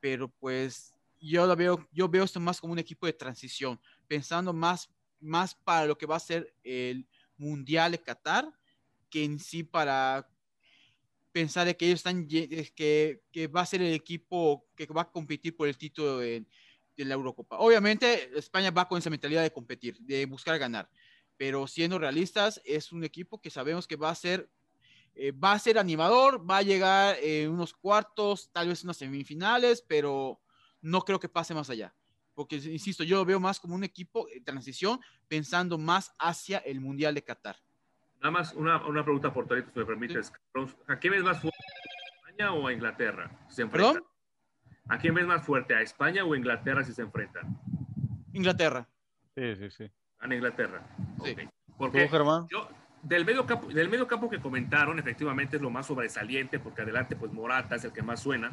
pero 0.00 0.28
pues 0.28 0.94
yo 1.20 1.46
lo 1.46 1.56
veo, 1.56 1.88
yo 1.92 2.08
veo 2.08 2.24
esto 2.24 2.40
más 2.40 2.60
como 2.60 2.72
un 2.72 2.78
equipo 2.78 3.06
de 3.06 3.12
transición, 3.12 3.80
pensando 4.06 4.52
más, 4.52 4.90
más 5.20 5.54
para 5.54 5.86
lo 5.86 5.98
que 5.98 6.06
va 6.06 6.16
a 6.16 6.20
ser 6.20 6.54
el 6.62 7.06
Mundial 7.36 7.92
de 7.92 8.02
Qatar 8.02 8.52
que 9.10 9.24
en 9.24 9.38
sí 9.38 9.62
para 9.62 10.28
pensar 11.32 11.66
de 11.66 11.76
que 11.76 11.86
ellos 11.86 12.00
están, 12.00 12.26
que, 12.26 13.22
que 13.30 13.46
va 13.46 13.62
a 13.62 13.66
ser 13.66 13.82
el 13.82 13.94
equipo 13.94 14.66
que 14.74 14.86
va 14.86 15.02
a 15.02 15.10
competir 15.10 15.56
por 15.56 15.68
el 15.68 15.78
título 15.78 16.18
de, 16.18 16.44
de 16.96 17.04
la 17.04 17.14
Eurocopa. 17.14 17.58
Obviamente 17.58 18.30
España 18.36 18.70
va 18.70 18.88
con 18.88 18.98
esa 18.98 19.10
mentalidad 19.10 19.42
de 19.42 19.52
competir, 19.52 19.98
de 20.00 20.26
buscar 20.26 20.58
ganar, 20.58 20.90
pero 21.36 21.66
siendo 21.66 21.98
realistas 21.98 22.60
es 22.64 22.92
un 22.92 23.04
equipo 23.04 23.40
que 23.40 23.50
sabemos 23.50 23.86
que 23.86 23.96
va 23.96 24.10
a 24.10 24.14
ser 24.14 24.50
eh, 25.20 25.32
va 25.32 25.50
a 25.50 25.58
ser 25.58 25.80
animador, 25.80 26.48
va 26.48 26.58
a 26.58 26.62
llegar 26.62 27.16
en 27.20 27.50
unos 27.50 27.74
cuartos, 27.74 28.52
tal 28.52 28.68
vez 28.68 28.84
unas 28.84 28.98
semifinales, 28.98 29.82
pero 29.82 30.40
no 30.80 31.00
creo 31.00 31.18
que 31.18 31.28
pase 31.28 31.54
más 31.54 31.68
allá. 31.70 31.92
Porque, 32.34 32.54
insisto, 32.54 33.02
yo 33.02 33.16
lo 33.16 33.24
veo 33.24 33.40
más 33.40 33.58
como 33.58 33.74
un 33.74 33.82
equipo 33.82 34.28
de 34.32 34.40
transición, 34.40 35.00
pensando 35.26 35.76
más 35.76 36.14
hacia 36.20 36.58
el 36.58 36.80
Mundial 36.80 37.16
de 37.16 37.24
Qatar. 37.24 37.56
Nada 38.20 38.30
más 38.30 38.54
una, 38.54 38.86
una 38.86 39.02
pregunta 39.02 39.32
por 39.34 39.48
si 39.48 39.64
me 39.74 39.84
permites. 39.84 40.32
¿A 40.86 40.96
quién 41.00 41.12
ves 41.14 41.24
más 41.24 41.40
fuerte, 41.40 41.58
a 41.58 42.20
España 42.20 42.52
o 42.52 42.68
a 42.68 42.72
Inglaterra? 42.72 43.30
Se 43.48 43.66
¿Perdón? 43.66 44.04
¿A 44.86 44.98
quién 44.98 45.14
ves 45.14 45.26
más 45.26 45.44
fuerte, 45.44 45.74
a 45.74 45.82
España 45.82 46.24
o 46.24 46.32
a 46.32 46.36
Inglaterra 46.36 46.84
si 46.84 46.92
se 46.92 47.02
enfrentan? 47.02 47.58
Inglaterra. 48.32 48.88
Sí, 49.34 49.56
sí, 49.56 49.70
sí. 49.70 49.90
A 50.20 50.32
Inglaterra. 50.32 50.86
Sí. 51.24 51.34
Porque 51.76 52.08
yo, 52.50 52.68
del 53.02 53.24
medio 53.24 53.46
campo, 53.46 53.68
del 53.68 53.88
medio 53.88 54.06
campo 54.06 54.28
que 54.28 54.40
comentaron, 54.40 54.98
efectivamente 54.98 55.56
es 55.56 55.62
lo 55.62 55.70
más 55.70 55.86
sobresaliente, 55.86 56.58
porque 56.58 56.82
adelante, 56.82 57.16
pues 57.16 57.32
Morata 57.32 57.76
es 57.76 57.84
el 57.84 57.92
que 57.92 58.02
más 58.02 58.20
suena. 58.20 58.52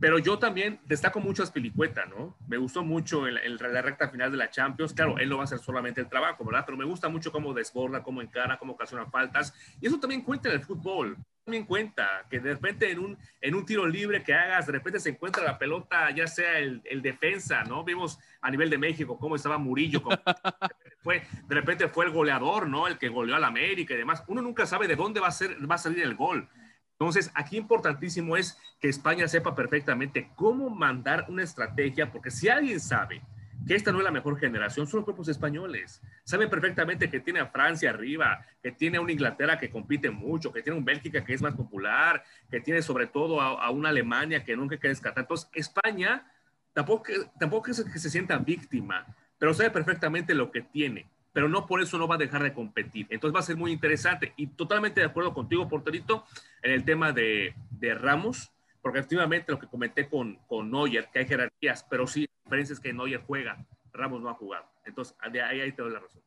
Pero 0.00 0.18
yo 0.18 0.38
también 0.38 0.80
destaco 0.84 1.18
mucho 1.18 1.42
a 1.42 1.46
Spilicueta, 1.46 2.06
¿no? 2.06 2.36
Me 2.46 2.56
gustó 2.56 2.84
mucho 2.84 3.26
en 3.26 3.34
la, 3.34 3.82
recta 3.82 4.08
final 4.08 4.30
de 4.30 4.36
la 4.36 4.48
Champions. 4.48 4.94
Claro, 4.94 5.18
él 5.18 5.28
no 5.28 5.36
va 5.36 5.42
a 5.42 5.44
hacer 5.44 5.58
solamente 5.58 6.00
el 6.00 6.08
trabajo, 6.08 6.44
¿verdad? 6.44 6.62
Pero 6.64 6.78
me 6.78 6.84
gusta 6.84 7.08
mucho 7.08 7.32
cómo 7.32 7.52
desborda, 7.52 8.02
cómo 8.02 8.22
encara, 8.22 8.58
cómo 8.58 8.74
ocasiona 8.74 9.06
faltas. 9.06 9.52
Y 9.80 9.88
eso 9.88 9.98
también 9.98 10.22
cuenta 10.22 10.48
en 10.48 10.54
el 10.54 10.62
fútbol. 10.62 11.16
También 11.44 11.64
cuenta 11.64 12.26
que 12.30 12.38
de 12.38 12.52
repente 12.52 12.90
en 12.90 12.98
un, 13.00 13.18
en 13.40 13.54
un 13.54 13.64
tiro 13.64 13.86
libre 13.86 14.22
que 14.22 14.34
hagas, 14.34 14.66
de 14.66 14.72
repente 14.72 15.00
se 15.00 15.10
encuentra 15.10 15.42
la 15.42 15.58
pelota, 15.58 16.10
ya 16.12 16.26
sea 16.28 16.58
el, 16.58 16.80
el 16.84 17.02
defensa, 17.02 17.64
¿no? 17.64 17.82
Vimos 17.82 18.20
a 18.40 18.50
nivel 18.50 18.70
de 18.70 18.78
México 18.78 19.18
cómo 19.18 19.34
estaba 19.34 19.58
Murillo, 19.58 20.02
fue, 21.00 21.22
de 21.46 21.54
repente 21.54 21.88
fue 21.88 22.06
el 22.06 22.12
goleador, 22.12 22.68
¿no? 22.68 22.86
El 22.86 22.98
que 22.98 23.08
goleó 23.08 23.36
al 23.36 23.44
América 23.44 23.94
y 23.94 23.98
demás. 23.98 24.24
Uno 24.26 24.42
nunca 24.42 24.66
sabe 24.66 24.88
de 24.88 24.96
dónde 24.96 25.20
va 25.20 25.28
a, 25.28 25.78
salir 25.78 26.02
el 26.02 26.14
gol. 26.14 26.48
Entonces, 26.92 27.30
aquí 27.34 27.56
importantísimo 27.56 28.36
es 28.36 28.58
que 28.80 28.88
España 28.88 29.28
sepa 29.28 29.54
perfectamente 29.54 30.30
cómo 30.34 30.68
mandar 30.68 31.26
una 31.28 31.44
estrategia, 31.44 32.10
porque 32.10 32.30
si 32.30 32.48
alguien 32.48 32.80
sabe 32.80 33.22
que 33.66 33.74
esta 33.74 33.92
no 33.92 33.98
es 33.98 34.04
la 34.04 34.10
mejor 34.10 34.38
generación, 34.38 34.86
son 34.86 34.98
los 34.98 35.04
cuerpos 35.04 35.28
españoles. 35.28 36.00
Saben 36.24 36.50
perfectamente 36.50 37.10
que 37.10 37.20
tiene 37.20 37.40
a 37.40 37.46
Francia 37.46 37.90
arriba, 37.90 38.44
que 38.62 38.72
tiene 38.72 38.98
a 38.98 39.00
una 39.00 39.12
Inglaterra 39.12 39.58
que 39.58 39.70
compite 39.70 40.10
mucho, 40.10 40.52
que 40.52 40.62
tiene 40.62 40.78
un 40.78 40.84
Bélgica 40.84 41.24
que 41.24 41.34
es 41.34 41.42
más 41.42 41.54
popular, 41.54 42.24
que 42.50 42.60
tiene 42.60 42.82
sobre 42.82 43.06
todo 43.06 43.40
a, 43.40 43.70
una 43.70 43.90
Alemania 43.90 44.44
que 44.44 44.56
nunca 44.56 44.74
hay 44.74 44.80
que 44.80 44.88
descartar. 44.88 45.22
Entonces, 45.22 45.48
España 45.52 46.26
tampoco, 46.72 47.12
tampoco 47.38 47.70
es 47.70 47.84
que 47.84 47.98
se 47.98 48.10
sienta 48.10 48.38
víctima, 48.38 49.06
pero 49.38 49.54
sabe 49.54 49.70
perfectamente 49.70 50.34
lo 50.34 50.50
que 50.50 50.62
tiene 50.62 51.08
pero 51.38 51.48
no 51.48 51.66
por 51.66 51.80
eso 51.80 51.98
no 51.98 52.08
va 52.08 52.16
a 52.16 52.18
dejar 52.18 52.42
de 52.42 52.52
competir. 52.52 53.06
Entonces 53.10 53.32
va 53.32 53.38
a 53.38 53.44
ser 53.44 53.56
muy 53.56 53.70
interesante 53.70 54.32
y 54.36 54.48
totalmente 54.48 55.00
de 55.00 55.06
acuerdo 55.06 55.34
contigo, 55.34 55.68
Porterito, 55.68 56.24
en 56.62 56.72
el 56.72 56.84
tema 56.84 57.12
de, 57.12 57.54
de 57.70 57.94
Ramos, 57.94 58.50
porque 58.82 58.98
efectivamente 58.98 59.52
lo 59.52 59.58
que 59.60 59.68
comenté 59.68 60.08
con, 60.08 60.36
con 60.48 60.68
Neuer, 60.68 61.08
que 61.12 61.20
hay 61.20 61.26
jerarquías, 61.26 61.86
pero 61.88 62.08
sí, 62.08 62.22
la 62.22 62.42
diferencia 62.44 62.72
es 62.72 62.80
que 62.80 62.92
Neuer 62.92 63.22
juega, 63.24 63.64
Ramos 63.92 64.20
no 64.20 64.30
ha 64.30 64.34
jugado. 64.34 64.64
Entonces, 64.84 65.16
de 65.30 65.40
ahí, 65.40 65.60
ahí 65.60 65.70
te 65.70 65.82
doy 65.82 65.92
la 65.92 66.00
razón. 66.00 66.22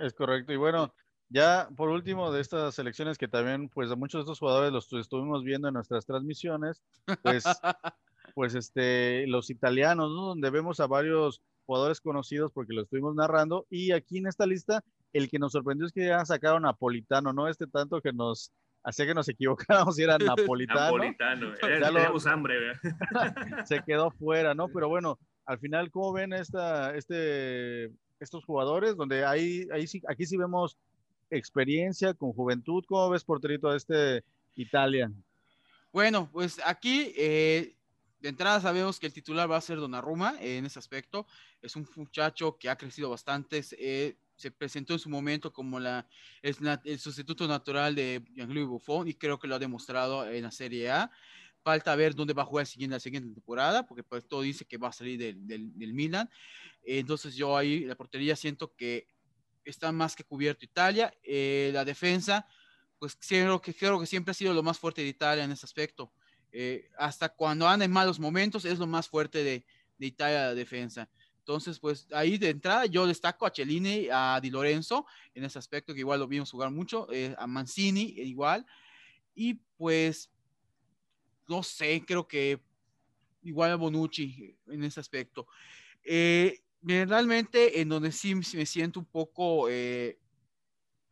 Es 0.00 0.14
correcto. 0.14 0.54
Y 0.54 0.56
bueno, 0.56 0.94
ya 1.28 1.68
por 1.76 1.90
último 1.90 2.32
de 2.32 2.40
estas 2.40 2.74
selecciones 2.74 3.18
que 3.18 3.28
también, 3.28 3.68
pues 3.68 3.90
a 3.90 3.96
muchos 3.96 4.20
de 4.20 4.22
estos 4.22 4.38
jugadores 4.38 4.72
los 4.72 4.90
estuvimos 4.92 5.44
viendo 5.44 5.68
en 5.68 5.74
nuestras 5.74 6.06
transmisiones, 6.06 6.82
pues, 7.22 7.44
pues 8.34 8.54
este, 8.54 9.26
los 9.26 9.50
italianos, 9.50 10.10
¿no? 10.10 10.28
Donde 10.28 10.48
vemos 10.48 10.80
a 10.80 10.86
varios 10.86 11.42
jugadores 11.68 12.00
conocidos 12.00 12.50
porque 12.50 12.72
lo 12.72 12.80
estuvimos 12.80 13.14
narrando. 13.14 13.66
Y 13.68 13.92
aquí 13.92 14.16
en 14.16 14.26
esta 14.26 14.46
lista, 14.46 14.82
el 15.12 15.28
que 15.28 15.38
nos 15.38 15.52
sorprendió 15.52 15.86
es 15.86 15.92
que 15.92 16.06
ya 16.06 16.24
sacaron 16.24 16.62
Napolitano, 16.62 17.34
no 17.34 17.46
este 17.46 17.66
tanto 17.66 18.00
que 18.00 18.10
nos 18.10 18.50
hacía 18.82 19.04
que 19.04 19.12
nos 19.12 19.28
equivocáramos 19.28 19.96
si 19.96 20.02
era 20.02 20.16
Napolitano. 20.18 20.80
Napolitano, 20.80 21.52
ya 21.80 21.90
lo... 21.90 22.30
hambre. 22.30 22.54
se 23.66 23.82
quedó 23.84 24.10
fuera, 24.12 24.54
¿no? 24.54 24.68
Pero 24.68 24.88
bueno, 24.88 25.18
al 25.44 25.58
final, 25.58 25.90
¿cómo 25.90 26.14
ven 26.14 26.32
esta, 26.32 26.96
este, 26.96 27.92
estos 28.18 28.46
jugadores? 28.46 28.96
Donde 28.96 29.26
ahí, 29.26 29.68
ahí 29.70 29.86
sí, 29.86 30.00
aquí 30.08 30.24
sí 30.24 30.38
vemos 30.38 30.78
experiencia 31.28 32.14
con 32.14 32.32
juventud. 32.32 32.82
¿Cómo 32.88 33.10
ves, 33.10 33.24
porterito, 33.24 33.68
a 33.68 33.76
este 33.76 34.24
Italia? 34.54 35.12
Bueno, 35.92 36.30
pues 36.32 36.62
aquí 36.64 37.12
eh, 37.18 37.74
de 38.20 38.28
entrada 38.28 38.60
sabemos 38.60 38.98
que 38.98 39.06
el 39.06 39.12
titular 39.12 39.50
va 39.50 39.56
a 39.56 39.60
ser 39.60 39.78
Donnarumma 39.78 40.36
en 40.40 40.66
ese 40.66 40.78
aspecto. 40.78 41.26
Es 41.62 41.76
un 41.76 41.88
muchacho 41.96 42.58
que 42.58 42.68
ha 42.68 42.76
crecido 42.76 43.10
bastante. 43.10 43.64
Eh, 43.78 44.16
se 44.34 44.50
presentó 44.50 44.92
en 44.92 44.98
su 44.98 45.08
momento 45.08 45.52
como 45.52 45.80
la, 45.80 46.06
el 46.42 46.98
sustituto 46.98 47.46
natural 47.46 47.94
de 47.94 48.24
Jean-Louis 48.34 48.66
Buffon 48.66 49.08
y 49.08 49.14
creo 49.14 49.38
que 49.38 49.48
lo 49.48 49.56
ha 49.56 49.58
demostrado 49.58 50.28
en 50.28 50.44
la 50.44 50.50
Serie 50.50 50.90
A. 50.90 51.10
falta 51.62 51.94
ver 51.96 52.14
dónde 52.14 52.34
va 52.34 52.42
a 52.42 52.46
jugar 52.46 52.66
la 52.78 53.00
siguiente 53.00 53.34
temporada, 53.34 53.84
porque 53.86 54.04
pues 54.04 54.26
todo 54.26 54.42
dice 54.42 54.64
que 54.64 54.78
va 54.78 54.88
a 54.88 54.92
salir 54.92 55.36
del 55.36 55.92
Milan. 55.92 56.30
entonces 56.84 57.34
yo 57.34 57.56
ahí 57.56 57.84
la 57.84 57.96
portería 57.96 58.36
siento 58.36 58.74
que 58.74 59.08
está 59.64 59.92
más 59.92 60.14
que 60.16 60.24
cubierto 60.24 60.64
Italia. 60.64 61.12
Eh, 61.22 61.70
la 61.72 61.84
defensa, 61.84 62.46
pues 62.98 63.16
creo 63.16 63.60
que, 63.60 63.74
creo 63.74 63.98
que 64.00 64.06
siempre 64.06 64.30
ha 64.32 64.34
sido 64.34 64.54
lo 64.54 64.62
más 64.62 64.78
fuerte 64.78 65.02
de 65.02 65.08
Italia 65.08 65.44
en 65.44 65.52
ese 65.52 65.66
aspecto. 65.66 66.12
Eh, 66.52 66.88
hasta 66.98 67.28
cuando 67.28 67.68
anda 67.68 67.84
en 67.84 67.90
malos 67.90 68.18
momentos 68.18 68.64
es 68.64 68.78
lo 68.78 68.86
más 68.86 69.08
fuerte 69.08 69.42
de, 69.42 69.64
Italia 70.00 70.44
la 70.46 70.54
defensa. 70.54 71.08
Entonces, 71.40 71.80
pues 71.80 72.06
ahí 72.12 72.38
de 72.38 72.50
entrada 72.50 72.86
yo 72.86 73.06
destaco 73.06 73.46
a 73.46 73.50
Cellini, 73.50 74.08
a 74.12 74.38
Di 74.40 74.50
Lorenzo 74.50 75.06
en 75.34 75.44
ese 75.44 75.58
aspecto 75.58 75.92
que 75.92 76.00
igual 76.00 76.20
lo 76.20 76.28
vimos 76.28 76.50
jugar 76.50 76.70
mucho, 76.70 77.10
eh, 77.12 77.34
a 77.36 77.46
Mancini 77.46 78.02
igual. 78.18 78.64
Y 79.34 79.54
pues, 79.76 80.30
no 81.48 81.62
sé, 81.62 82.04
creo 82.06 82.28
que 82.28 82.60
igual 83.42 83.72
a 83.72 83.76
Bonucci 83.76 84.56
en 84.66 84.84
ese 84.84 85.00
aspecto. 85.00 85.46
Eh, 86.04 86.60
realmente 86.82 87.80
en 87.80 87.88
donde 87.88 88.12
sí 88.12 88.34
me 88.34 88.66
siento 88.66 89.00
un 89.00 89.06
poco, 89.06 89.68
eh, 89.68 90.18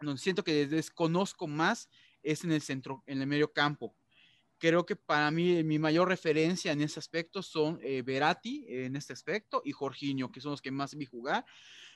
donde 0.00 0.20
siento 0.20 0.44
que 0.44 0.66
desconozco 0.66 1.46
más 1.46 1.88
es 2.22 2.44
en 2.44 2.52
el 2.52 2.62
centro, 2.62 3.02
en 3.06 3.20
el 3.20 3.26
medio 3.26 3.52
campo. 3.52 3.94
Creo 4.58 4.86
que 4.86 4.96
para 4.96 5.30
mí 5.30 5.62
mi 5.64 5.78
mayor 5.78 6.08
referencia 6.08 6.72
en 6.72 6.80
ese 6.80 6.98
aspecto 6.98 7.42
son 7.42 7.78
eh, 7.82 8.02
en 8.68 8.96
este 8.96 9.12
aspecto 9.12 9.62
y 9.64 9.72
Jorginho, 9.72 10.32
que 10.32 10.40
son 10.40 10.52
los 10.52 10.62
que 10.62 10.70
más 10.70 10.94
vi 10.94 11.04
jugar. 11.04 11.44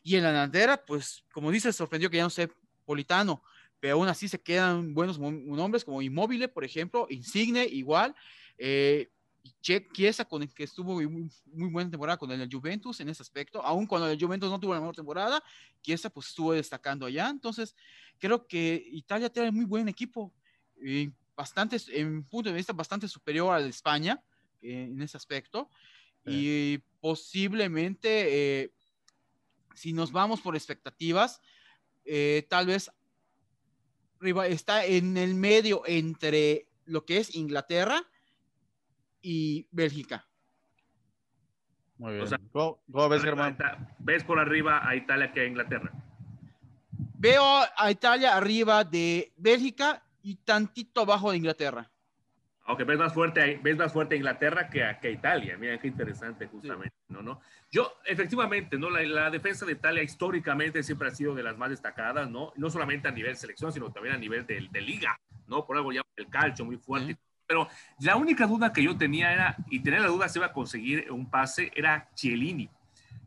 Y 0.02 0.16
en 0.16 0.22
la 0.22 0.32
delantera, 0.32 0.84
pues 0.84 1.24
como 1.32 1.50
dices, 1.50 1.74
sorprendió 1.76 2.10
que 2.10 2.18
ya 2.18 2.24
no 2.24 2.30
sé 2.30 2.50
Politano, 2.84 3.42
pero 3.78 3.94
aún 3.94 4.08
así 4.08 4.28
se 4.28 4.40
quedan 4.40 4.92
buenos 4.92 5.18
nombres 5.18 5.84
como 5.84 6.02
Immobile, 6.02 6.48
por 6.48 6.64
ejemplo, 6.64 7.06
Insigne 7.08 7.64
igual. 7.64 8.14
Eh, 8.58 9.10
Che 9.62 9.88
Chiesa, 9.92 10.24
con 10.24 10.42
el 10.42 10.52
que 10.52 10.64
estuvo 10.64 10.94
muy, 10.94 11.06
muy, 11.06 11.70
buena 11.70 11.90
temporada 11.90 12.18
con 12.18 12.30
el 12.30 12.48
Juventus 12.50 13.00
en 13.00 13.08
ese 13.08 13.22
aspecto, 13.22 13.62
aun 13.62 13.86
cuando 13.86 14.08
el 14.08 14.20
Juventus 14.20 14.50
no 14.50 14.60
tuvo 14.60 14.74
la 14.74 14.80
mejor 14.80 14.94
temporada, 14.94 15.42
Chiesa 15.82 16.10
pues 16.10 16.28
estuvo 16.28 16.52
destacando 16.52 17.06
allá, 17.06 17.28
entonces 17.28 17.74
creo 18.18 18.46
que 18.46 18.86
Italia 18.92 19.30
tiene 19.30 19.50
muy 19.50 19.64
buen 19.64 19.88
equipo, 19.88 20.32
bastante, 21.40 21.78
en 21.88 22.24
punto 22.24 22.50
de 22.50 22.56
vista, 22.56 22.74
bastante 22.74 23.08
superior 23.08 23.54
al 23.54 23.64
de 23.64 23.70
España 23.70 24.22
eh, 24.60 24.90
en 24.92 25.00
ese 25.00 25.16
aspecto, 25.16 25.70
sí. 26.24 26.30
y 26.30 26.78
posiblemente, 27.00 28.62
eh, 28.62 28.74
si 29.74 29.94
nos 29.94 30.12
vamos 30.12 30.42
por 30.42 30.54
expectativas, 30.54 31.40
eh, 32.04 32.46
tal 32.50 32.66
vez 32.66 32.90
está 34.48 34.84
en 34.84 35.16
el 35.16 35.34
medio 35.34 35.82
entre 35.86 36.68
lo 36.84 37.06
que 37.06 37.16
es 37.18 37.34
Inglaterra, 37.34 38.04
y 39.22 39.68
Bélgica. 39.70 40.26
Muy 41.98 42.12
bien. 42.12 42.24
O 42.24 42.26
sea, 42.26 42.38
¿Cómo, 42.52 42.82
cómo 42.90 43.08
ves, 43.08 43.22
Germán? 43.22 43.56
¿Ves 43.98 44.24
por 44.24 44.38
arriba 44.38 44.86
a 44.88 44.96
Italia 44.96 45.32
que 45.32 45.40
a 45.40 45.46
Inglaterra? 45.46 45.92
Veo 47.18 47.44
a 47.76 47.90
Italia 47.90 48.36
arriba 48.36 48.84
de 48.84 49.32
Bélgica 49.36 50.02
y 50.22 50.36
tantito 50.36 51.02
abajo 51.02 51.30
de 51.30 51.38
Inglaterra. 51.38 51.90
Aunque 52.64 52.84
ves 52.84 52.98
más 52.98 53.12
fuerte, 53.12 53.58
ves 53.62 53.76
más 53.76 53.92
fuerte 53.92 54.14
a 54.14 54.18
Inglaterra 54.18 54.68
que 54.68 54.84
a, 54.84 55.00
que 55.00 55.08
a 55.08 55.10
Italia. 55.10 55.56
Mira 55.58 55.78
qué 55.78 55.88
interesante, 55.88 56.46
justamente. 56.46 56.94
Sí. 57.08 57.14
¿no, 57.14 57.22
no? 57.22 57.40
Yo, 57.70 57.94
efectivamente, 58.04 58.78
¿no? 58.78 58.90
La, 58.90 59.02
la, 59.02 59.30
defensa 59.30 59.66
de 59.66 59.72
Italia 59.72 60.02
históricamente 60.02 60.82
siempre 60.82 61.08
ha 61.08 61.10
sido 61.10 61.34
de 61.34 61.42
las 61.42 61.58
más 61.58 61.70
destacadas, 61.70 62.30
¿no? 62.30 62.52
No 62.56 62.70
solamente 62.70 63.08
a 63.08 63.10
nivel 63.10 63.36
selección, 63.36 63.72
sino 63.72 63.90
también 63.90 64.14
a 64.14 64.18
nivel 64.18 64.46
de, 64.46 64.68
de 64.70 64.80
liga, 64.80 65.18
¿no? 65.48 65.66
Por 65.66 65.78
algo 65.78 65.92
ya 65.92 66.02
el 66.16 66.28
calcio 66.28 66.64
muy 66.64 66.76
fuerte. 66.76 67.14
Sí. 67.14 67.18
Pero 67.50 67.66
la 67.98 68.14
única 68.14 68.46
duda 68.46 68.72
que 68.72 68.84
yo 68.84 68.96
tenía 68.96 69.32
era, 69.32 69.56
y 69.68 69.80
tenía 69.80 69.98
la 69.98 70.06
duda 70.06 70.28
si 70.28 70.38
iba 70.38 70.46
a 70.46 70.52
conseguir 70.52 71.10
un 71.10 71.28
pase, 71.28 71.72
era 71.74 72.08
Chiellini. 72.14 72.70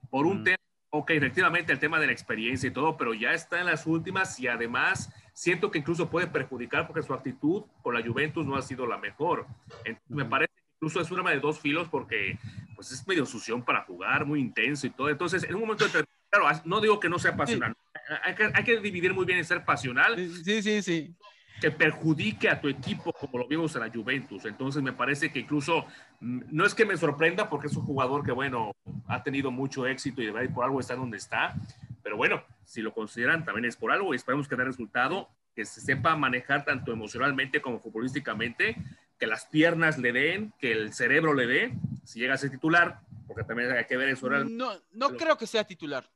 Por 0.09 0.25
un 0.25 0.39
mm. 0.39 0.43
tema, 0.45 0.57
ok, 0.91 1.09
efectivamente 1.09 1.73
el 1.73 1.79
tema 1.79 1.99
de 1.99 2.05
la 2.05 2.13
experiencia 2.13 2.69
y 2.69 2.71
todo, 2.71 2.95
pero 2.95 3.13
ya 3.13 3.33
está 3.33 3.59
en 3.59 3.65
las 3.65 3.85
últimas 3.85 4.39
y 4.39 4.47
además 4.47 5.11
siento 5.33 5.71
que 5.71 5.79
incluso 5.79 6.09
puede 6.09 6.27
perjudicar 6.27 6.87
porque 6.87 7.03
su 7.03 7.13
actitud 7.13 7.63
con 7.81 7.93
la 7.95 8.05
Juventus 8.05 8.45
no 8.45 8.55
ha 8.55 8.61
sido 8.61 8.85
la 8.87 8.97
mejor. 8.97 9.47
Entonces. 9.83 10.15
Me 10.15 10.25
parece 10.25 10.53
que 10.53 10.63
incluso 10.75 11.01
es 11.01 11.11
un 11.11 11.19
arma 11.19 11.31
de 11.31 11.39
dos 11.39 11.59
filos 11.59 11.87
porque 11.89 12.37
pues 12.75 12.91
es 12.91 13.07
medio 13.07 13.25
sución 13.25 13.63
para 13.63 13.83
jugar, 13.83 14.25
muy 14.25 14.39
intenso 14.39 14.87
y 14.87 14.91
todo. 14.91 15.09
Entonces, 15.09 15.43
en 15.43 15.55
un 15.55 15.61
momento 15.61 15.85
de 15.85 16.05
claro, 16.29 16.61
no 16.65 16.81
digo 16.81 16.99
que 16.99 17.09
no 17.09 17.19
sea 17.19 17.35
pasional. 17.35 17.75
Sí. 17.75 18.13
Hay, 18.23 18.35
que, 18.35 18.51
hay 18.53 18.63
que 18.63 18.79
dividir 18.79 19.13
muy 19.13 19.25
bien 19.25 19.39
en 19.39 19.45
ser 19.45 19.65
pasional. 19.65 20.15
Sí, 20.17 20.61
sí, 20.61 20.81
sí 20.81 21.15
que 21.63 21.71
perjudique 21.71 22.49
a 22.49 22.59
tu 22.59 22.67
equipo 22.67 23.13
como 23.13 23.37
lo 23.37 23.47
vimos 23.47 23.73
en 23.75 23.81
la 23.83 23.89
Juventus. 23.89 24.43
Entonces 24.43 24.83
me 24.83 24.91
parece 24.91 25.31
que 25.31 25.39
incluso 25.39 25.85
mm, 26.19 26.41
no 26.51 26.65
es 26.65 26.75
que 26.75 26.85
me 26.85 26.97
sorprenda 26.97 27.49
porque 27.49 27.67
es 27.67 27.75
un 27.77 27.85
jugador 27.85 28.25
que, 28.25 28.33
bueno, 28.33 28.75
ha 29.07 29.23
tenido 29.23 29.49
mucho 29.49 29.87
éxito 29.87 30.21
y 30.21 30.25
de 30.25 30.31
verdad 30.33 30.53
por 30.53 30.65
algo 30.65 30.81
está 30.81 30.95
donde 30.95 31.15
está. 31.15 31.55
Pero 32.03 32.17
bueno, 32.17 32.43
si 32.65 32.81
lo 32.81 32.93
consideran 32.93 33.45
también 33.45 33.65
es 33.65 33.77
por 33.77 33.91
algo 33.91 34.13
y 34.13 34.17
esperemos 34.17 34.47
que 34.47 34.55
dé 34.55 34.65
resultado, 34.65 35.29
que 35.55 35.65
se 35.65 35.81
sepa 35.81 36.15
manejar 36.15 36.65
tanto 36.65 36.91
emocionalmente 36.91 37.61
como 37.61 37.79
futbolísticamente, 37.79 38.75
que 39.17 39.27
las 39.27 39.45
piernas 39.45 39.97
le 39.97 40.11
den, 40.11 40.53
que 40.59 40.71
el 40.71 40.93
cerebro 40.93 41.33
le 41.33 41.47
dé, 41.47 41.73
si 42.03 42.19
llega 42.19 42.33
a 42.33 42.37
ser 42.37 42.49
titular, 42.49 42.99
porque 43.27 43.43
también 43.43 43.71
hay 43.71 43.85
que 43.85 43.97
ver 43.97 44.09
eso. 44.09 44.29
No, 44.29 44.73
no 44.91 45.07
pero, 45.07 45.17
creo 45.17 45.37
que 45.37 45.47
sea 45.47 45.63
titular. 45.63 46.09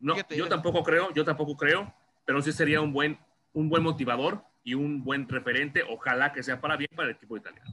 No, 0.00 0.14
Fíjate, 0.14 0.36
yo 0.36 0.48
tampoco 0.48 0.82
creo, 0.82 1.12
yo 1.12 1.24
tampoco 1.24 1.56
creo, 1.56 1.92
pero 2.24 2.40
sí 2.40 2.52
sería 2.52 2.80
un 2.80 2.92
buen, 2.92 3.18
un 3.52 3.68
buen 3.68 3.82
motivador 3.82 4.42
y 4.64 4.74
un 4.74 5.04
buen 5.04 5.28
referente, 5.28 5.82
ojalá 5.88 6.32
que 6.32 6.42
sea 6.42 6.60
para 6.60 6.76
bien 6.76 6.90
para 6.94 7.08
el 7.08 7.14
equipo 7.16 7.36
italiano. 7.36 7.72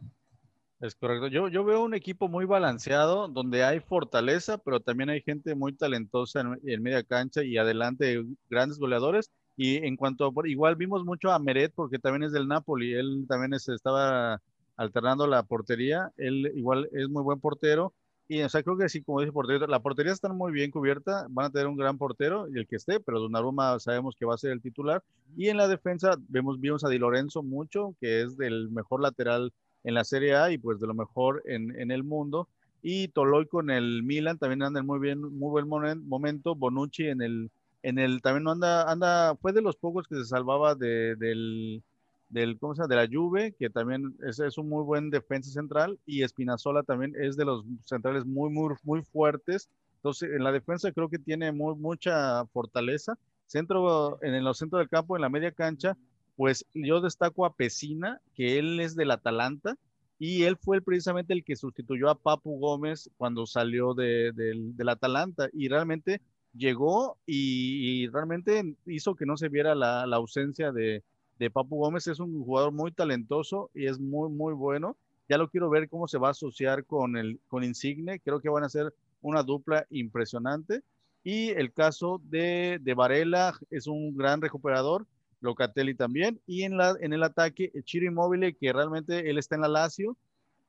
Es 0.84 0.95
correcto. 0.95 1.27
Yo, 1.27 1.47
yo 1.47 1.63
veo 1.63 1.81
un 1.81 1.93
equipo 1.93 2.27
muy 2.27 2.43
balanceado, 2.43 3.29
donde 3.29 3.63
hay 3.63 3.79
fortaleza, 3.79 4.57
pero 4.57 4.81
también 4.81 5.09
hay 5.09 5.21
gente 5.21 5.55
muy 5.55 5.71
talentosa 5.73 6.41
en, 6.41 6.84
media 6.84 7.03
cancha 7.03 7.41
y 7.41 7.57
adelante 7.57 8.21
grandes 8.49 8.79
goleadores. 8.79 9.31
Y 9.55 9.77
en 9.77 9.95
cuanto, 9.95 10.25
a, 10.25 10.47
igual 10.49 10.75
vimos 10.75 11.05
mucho 11.05 11.31
a 11.31 11.39
Meret, 11.39 11.71
porque 11.73 11.99
también 11.99 12.23
es 12.23 12.34
del 12.34 12.49
Napoli, 12.49 12.93
él 12.95 13.25
también 13.29 13.53
es, 13.53 13.69
estaba 13.69 14.41
alternando 14.75 15.25
la 15.25 15.43
portería, 15.43 16.11
él 16.17 16.51
igual 16.53 16.89
es 16.91 17.07
muy 17.07 17.23
buen 17.23 17.39
portero, 17.39 17.93
y 18.27 18.41
o 18.41 18.49
sea, 18.49 18.61
creo 18.61 18.77
que 18.77 18.89
sí, 18.89 19.03
como 19.03 19.21
dice 19.21 19.31
portero, 19.31 19.67
la 19.67 19.81
portería 19.81 20.11
está 20.11 20.34
muy 20.34 20.51
bien 20.51 20.69
cubierta, 20.71 21.27
van 21.29 21.45
a 21.45 21.49
tener 21.49 21.67
un 21.67 21.77
gran 21.77 21.97
portero 21.97 22.47
y 22.49 22.57
el 22.59 22.67
que 22.67 22.75
esté, 22.75 22.99
pero 22.99 23.21
Donnarumma 23.21 23.79
sabemos 23.79 24.15
que 24.17 24.25
va 24.25 24.36
a 24.36 24.38
ser 24.38 24.51
el 24.51 24.61
titular. 24.61 25.01
Y 25.38 25.47
en 25.47 25.57
la 25.57 25.67
defensa 25.69 26.17
vemos, 26.29 26.59
vimos 26.59 26.84
a 26.84 26.89
Di 26.89 26.97
Lorenzo 26.97 27.41
mucho, 27.43 27.95
que 28.01 28.23
es 28.23 28.36
del 28.38 28.69
mejor 28.69 29.01
lateral 29.01 29.53
en 29.84 29.93
la 29.93 30.03
Serie 30.03 30.36
A 30.36 30.51
y 30.51 30.57
pues 30.57 30.79
de 30.79 30.88
lo 30.88 30.93
mejor 30.93 31.43
en, 31.45 31.79
en 31.79 31.91
el 31.91 32.03
mundo. 32.03 32.47
Y 32.81 33.07
Toloy 33.09 33.47
con 33.47 33.69
el 33.69 34.03
Milan 34.03 34.38
también 34.38 34.61
anda 34.61 34.81
en 34.81 34.86
muy 34.86 34.99
bien, 34.99 35.21
muy 35.21 35.49
buen 35.49 35.67
momento. 35.67 36.55
Bonucci 36.55 37.07
en 37.07 37.21
el, 37.21 37.49
en 37.81 37.97
el, 37.97 38.21
también 38.21 38.47
anda, 38.47 38.91
anda, 38.91 39.36
fue 39.36 39.53
de 39.53 39.61
los 39.61 39.77
pocos 39.77 40.07
que 40.07 40.15
se 40.15 40.25
salvaba 40.25 40.75
de, 40.75 41.15
del, 41.15 41.81
del, 42.29 42.57
¿cómo 42.59 42.75
se 42.75 42.88
de 42.88 42.95
la 42.95 43.07
Juve, 43.07 43.53
que 43.57 43.69
también 43.69 44.15
es, 44.27 44.39
es, 44.39 44.57
un 44.57 44.67
muy 44.67 44.84
buen 44.84 45.09
defensa 45.09 45.49
central, 45.51 45.97
y 46.05 46.23
Espinazola 46.23 46.84
también 46.84 47.13
es 47.17 47.38
de 47.38 47.45
los 47.45 47.63
centrales 47.86 48.25
muy, 48.25 48.49
muy, 48.49 48.75
muy 48.84 49.01
fuertes. 49.01 49.69
Entonces, 49.97 50.31
en 50.31 50.43
la 50.43 50.51
defensa 50.51 50.91
creo 50.91 51.07
que 51.07 51.19
tiene 51.19 51.51
muy, 51.53 51.75
mucha 51.75 52.45
fortaleza. 52.47 53.17
Centro, 53.45 54.17
en 54.21 54.43
los 54.43 54.57
centros 54.57 54.81
del 54.81 54.89
campo, 54.89 55.15
en 55.15 55.21
la 55.21 55.29
media 55.29 55.51
cancha, 55.51 55.95
pues 56.36 56.65
yo 56.73 57.01
destaco 57.01 57.45
a 57.45 57.55
Pesina, 57.55 58.21
que 58.34 58.59
él 58.59 58.79
es 58.79 58.95
del 58.95 59.11
Atalanta, 59.11 59.77
y 60.19 60.43
él 60.43 60.57
fue 60.57 60.81
precisamente 60.81 61.34
el 61.34 61.43
que 61.43 61.55
sustituyó 61.55 62.09
a 62.09 62.15
Papu 62.15 62.59
Gómez 62.59 63.09
cuando 63.17 63.45
salió 63.45 63.93
de, 63.93 64.31
de, 64.34 64.53
del 64.73 64.89
Atalanta, 64.89 65.49
y 65.53 65.67
realmente 65.67 66.21
llegó 66.53 67.17
y, 67.25 68.07
realmente 68.07 68.75
hizo 68.86 69.15
que 69.15 69.25
no 69.25 69.38
se 69.38 69.49
viera 69.49 69.75
la, 69.75 70.05
la 70.05 70.17
ausencia 70.17 70.71
de, 70.71 71.03
de 71.39 71.51
Papu 71.51 71.77
Gómez 71.77 72.07
es 72.07 72.19
un 72.19 72.43
jugador 72.43 72.71
muy 72.71 72.91
talentoso 72.91 73.69
y 73.73 73.88
es 73.88 73.99
muy, 73.99 74.29
muy 74.29 74.53
bueno. 74.53 74.97
Ya 75.29 75.38
lo 75.38 75.49
quiero 75.49 75.69
ver 75.69 75.89
cómo 75.89 76.07
se 76.07 76.17
va 76.17 76.29
a 76.29 76.31
asociar 76.31 76.86
con, 76.86 77.17
el, 77.17 77.39
con 77.47 77.63
Insigne. 77.63 78.19
Creo 78.19 78.39
que 78.39 78.49
van 78.49 78.63
a 78.63 78.69
ser 78.69 78.93
una 79.21 79.43
dupla 79.43 79.86
impresionante. 79.89 80.81
Y 81.23 81.49
el 81.49 81.71
caso 81.71 82.21
de, 82.25 82.79
de 82.81 82.93
Varela 82.93 83.57
es 83.71 83.88
un 83.88 84.15
gran 84.15 84.41
recuperador. 84.41 85.07
Locatelli 85.44 85.94
también. 85.94 86.39
Y 86.48 86.64
en, 86.64 86.78
la, 86.78 86.96
en 87.00 87.14
el 87.14 87.22
ataque, 87.22 87.72
Chiro 87.84 88.08
Immobile, 88.08 88.56
que 88.56 88.74
realmente 88.74 89.30
él 89.30 89.38
está 89.38 89.56
en 89.56 89.62
la 89.62 89.68
Lazio, 89.68 90.18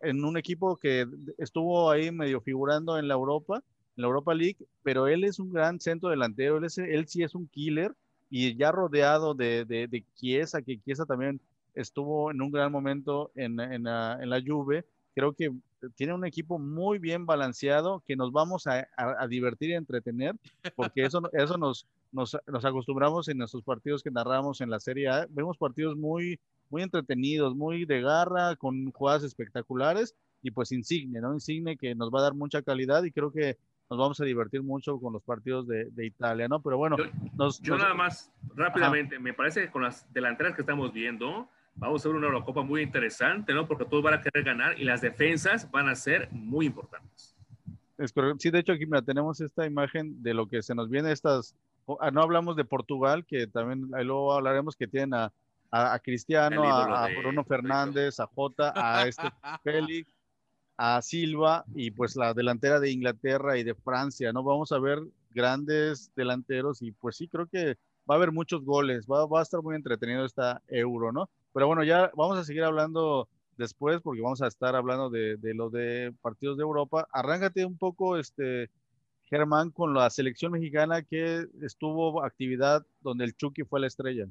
en 0.01 0.25
un 0.25 0.37
equipo 0.37 0.77
que 0.77 1.07
estuvo 1.39 1.91
ahí 1.91 2.11
medio 2.11 2.41
figurando 2.41 2.99
en 2.99 3.09
la 3.09 3.15
Europa, 3.15 3.63
en 3.97 4.03
la 4.03 4.09
Europa 4.09 4.35
League, 4.35 4.59
pero 4.83 5.07
él 5.07 5.25
es 5.25 5.39
un 5.39 5.53
gran 5.53 5.81
centro 5.81 6.11
delantero. 6.11 6.59
Él, 6.59 6.65
es, 6.65 6.77
él 6.77 7.07
sí 7.09 7.23
es 7.23 7.35
un 7.35 7.47
killer 7.49 7.95
y 8.29 8.55
ya 8.57 8.73
rodeado 8.73 9.35
de, 9.35 9.65
de, 9.65 9.87
de 9.87 10.05
Chiesa, 10.17 10.61
que 10.61 10.79
Chiesa 10.81 11.07
también 11.07 11.41
estuvo 11.75 12.31
en 12.31 12.43
un 12.43 12.51
gran 12.51 12.71
momento 12.71 13.31
en, 13.35 13.59
en, 13.61 13.85
la, 13.85 14.19
en 14.21 14.47
Juve, 14.47 14.85
creo 15.15 15.33
que 15.33 15.53
tiene 15.97 16.15
un 16.15 16.25
equipo 16.25 16.59
muy 16.59 16.99
bien 16.99 17.27
balanceado 17.27 18.03
que 18.07 18.17
nos 18.17 18.33
vamos 18.33 18.67
a, 18.67 18.89
a, 18.97 19.23
a 19.23 19.29
divertir 19.29 19.71
y 19.71 19.75
entretener, 19.75 20.35
porque 20.77 21.05
eso, 21.05 21.23
eso 21.33 21.57
nos, 21.59 21.87
nos, 22.15 22.37
nos, 22.47 22.65
acostumbramos 22.65 23.29
en 23.29 23.39
nuestros 23.39 23.63
partidos 23.63 24.03
que 24.03 24.11
narramos 24.11 24.61
en 24.61 24.71
la 24.71 24.81
Serie 24.81 25.09
A. 25.09 25.27
Vemos 25.31 25.59
partidos 25.59 25.97
muy, 25.97 26.39
muy 26.71 26.83
entretenidos, 26.83 27.55
muy 27.55 27.85
de 27.85 28.01
garra, 28.01 28.57
con 28.57 28.91
jugadas 28.93 29.25
espectaculares 29.25 30.15
y 30.43 30.51
pues 30.51 30.73
Insigne, 30.73 31.21
¿no? 31.21 31.33
Insigne 31.33 31.77
que 31.77 31.95
nos 31.95 32.11
va 32.11 32.21
a 32.21 32.25
dar 32.25 32.35
mucha 32.35 32.63
calidad 32.63 33.03
y 33.05 33.11
creo 33.11 33.33
que 33.33 33.57
nos 33.91 33.99
vamos 33.99 34.21
a 34.21 34.25
divertir 34.25 34.63
mucho 34.63 34.99
con 34.99 35.13
los 35.13 35.23
partidos 35.23 35.67
de, 35.67 36.07
Italia, 36.07 36.49
¿no? 36.49 36.61
Pero 36.61 36.77
bueno, 36.77 36.97
yo, 37.61 37.77
nada 37.77 37.95
más 37.95 38.33
rápidamente, 38.55 39.19
me 39.19 39.35
parece 39.35 39.63
que 39.63 39.71
con 39.71 39.83
las 39.83 40.11
delanteras 40.13 40.55
que 40.55 40.63
estamos 40.63 40.93
viendo, 40.93 41.49
vamos 41.75 42.05
a 42.05 42.09
ver 42.09 42.17
una 42.17 42.27
Eurocopa 42.27 42.63
muy 42.63 42.83
interesante, 42.83 43.53
¿no? 43.53 43.67
Porque 43.67 43.85
todos 43.85 44.03
van 44.03 44.15
a 44.15 44.23
querer 44.23 44.45
ganar 44.45 44.81
y 44.81 44.85
las 44.85 45.01
defensas 45.01 45.71
van 45.71 45.89
a 45.89 45.95
ser 45.95 46.29
muy 46.33 46.67
importantes. 46.67 47.35
Es 47.99 48.13
Sí, 48.39 48.51
de 48.51 48.59
hecho 48.59 48.73
aquí 48.73 48.87
mira, 48.87 49.03
tenemos 49.03 49.41
esta 49.41 49.67
imagen 49.67 50.23
de 50.23 50.35
lo 50.35 50.49
que 50.49 50.63
se 50.63 50.75
nos 50.75 50.91
viene 50.91 51.13
estas, 51.13 51.55
no 51.87 52.23
hablamos 52.23 52.57
de 52.57 52.65
Portugal, 52.65 53.25
que 53.25 53.47
también 53.47 53.91
ahí 53.95 54.05
luego 54.05 54.33
hablaremos 54.33 54.77
que 54.77 54.87
tienen 54.87 55.15
a, 55.15 55.33
a, 55.71 55.99
Cristiano, 55.99 56.65
a, 56.65 57.09
Bruno 57.09 57.45
Fernández, 57.45 58.21
a 58.21 58.27
Jota, 58.27 58.73
a 58.77 59.07
este 59.07 59.23
Félix, 59.65 60.11
a 60.77 61.03
Silva 61.03 61.65
y 61.75 61.91
pues 61.91 62.17
la 62.17 62.35
delantera 62.35 62.81
de 62.81 62.91
Inglaterra 62.91 63.59
y 63.59 63.65
de 63.65 63.75
Francia, 63.75 64.33
¿no? 64.33 64.43
Vamos 64.43 64.73
a 64.73 64.79
ver 64.79 65.01
grandes 65.31 66.13
delanteros 66.15 66.81
y 66.83 66.93
pues 66.93 67.17
sí, 67.17 67.29
creo 67.29 67.47
que 67.47 67.77
va 68.09 68.15
a 68.15 68.19
haber 68.19 68.33
muchos 68.33 68.65
goles, 68.65 69.07
va, 69.07 69.27
va 69.27 69.41
a 69.41 69.43
estar 69.43 69.63
muy 69.63 69.75
entretenido 69.75 70.25
esta 70.25 70.63
euro, 70.69 71.13
¿no? 71.13 71.29
Pero 71.53 71.67
bueno, 71.67 71.85
ya 71.85 72.11
vamos 72.15 72.39
a 72.39 72.45
seguir 72.45 72.65
hablando 72.65 73.29
después 73.57 74.01
porque 74.01 74.21
vamos 74.21 74.43
a 74.43 74.49
estar 74.49 74.75
hablando 74.75 75.11
de, 75.11 75.37
de 75.37 75.55
lo 75.55 75.71
de 75.71 76.13
partidos 76.21 76.57
de 76.57 76.63
Europa. 76.63 77.07
Arráncate 77.13 77.65
un 77.65 77.79
poco, 77.79 78.17
este, 78.17 78.71
Germán, 79.35 79.71
con 79.71 79.93
la 79.95 80.09
selección 80.11 80.53
mexicana 80.53 81.03
que 81.03 81.47
estuvo 81.61 82.23
actividad 82.23 82.87
donde 83.01 83.25
el 83.25 83.37
Chucky 83.37 83.65
fue 83.65 83.81
la 83.81 83.89
estrella. 83.89 84.27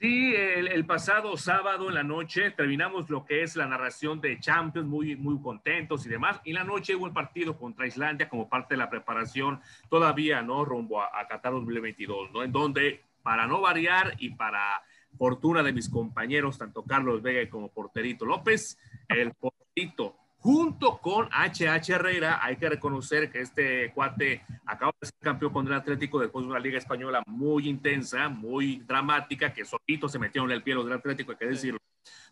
Sí, 0.00 0.34
el, 0.36 0.84
pasado 0.86 1.36
sábado 1.36 1.88
en 1.88 1.94
la 1.94 2.02
noche 2.02 2.50
terminamos 2.50 3.10
lo 3.10 3.24
que 3.24 3.42
es 3.42 3.56
la 3.56 3.66
narración 3.66 4.20
de 4.20 4.38
Champions, 4.38 4.86
muy, 4.86 5.16
muy 5.16 5.40
contentos 5.40 6.06
y 6.06 6.10
demás. 6.10 6.40
Y 6.44 6.52
la 6.52 6.62
noche 6.62 6.94
hubo 6.94 7.06
el 7.06 7.12
partido 7.12 7.56
contra 7.56 7.86
Islandia 7.86 8.28
como 8.28 8.48
parte 8.48 8.74
de 8.74 8.78
la 8.78 8.90
preparación 8.90 9.60
todavía, 9.88 10.42
¿no? 10.42 10.64
Rumbo 10.64 11.00
a, 11.00 11.08
a 11.18 11.26
Qatar 11.26 11.52
2022, 11.52 12.32
¿no? 12.32 12.42
En 12.42 12.52
donde, 12.52 13.02
para 13.22 13.46
no 13.46 13.60
variar 13.60 14.14
y 14.18 14.30
para 14.30 14.82
fortuna 15.16 15.62
de 15.62 15.72
mis 15.72 15.88
compañeros, 15.88 16.58
tanto 16.58 16.84
Carlos 16.84 17.22
Vega 17.22 17.48
como 17.50 17.72
Porterito 17.72 18.26
López, 18.26 18.78
el 19.08 19.32
Porterito 19.32 20.16
junto 20.44 20.98
con 20.98 21.30
HH 21.30 21.88
Herrera. 21.88 22.44
Hay 22.44 22.56
que 22.56 22.68
reconocer 22.68 23.32
que 23.32 23.40
este 23.40 23.90
cuate 23.94 24.42
acaba 24.66 24.92
de 25.00 25.06
ser 25.06 25.18
campeón 25.18 25.54
con 25.54 25.66
el 25.66 25.72
Atlético 25.72 26.20
después 26.20 26.44
de 26.44 26.50
una 26.50 26.60
liga 26.60 26.76
española 26.76 27.22
muy 27.26 27.66
intensa, 27.66 28.28
muy 28.28 28.82
dramática, 28.86 29.54
que 29.54 29.64
solito 29.64 30.06
se 30.06 30.18
metió 30.18 30.44
en 30.44 30.50
el 30.50 30.62
pie 30.62 30.74
del 30.74 30.92
Atlético, 30.92 31.32
hay 31.32 31.38
que 31.38 31.46
decirlo. 31.46 31.78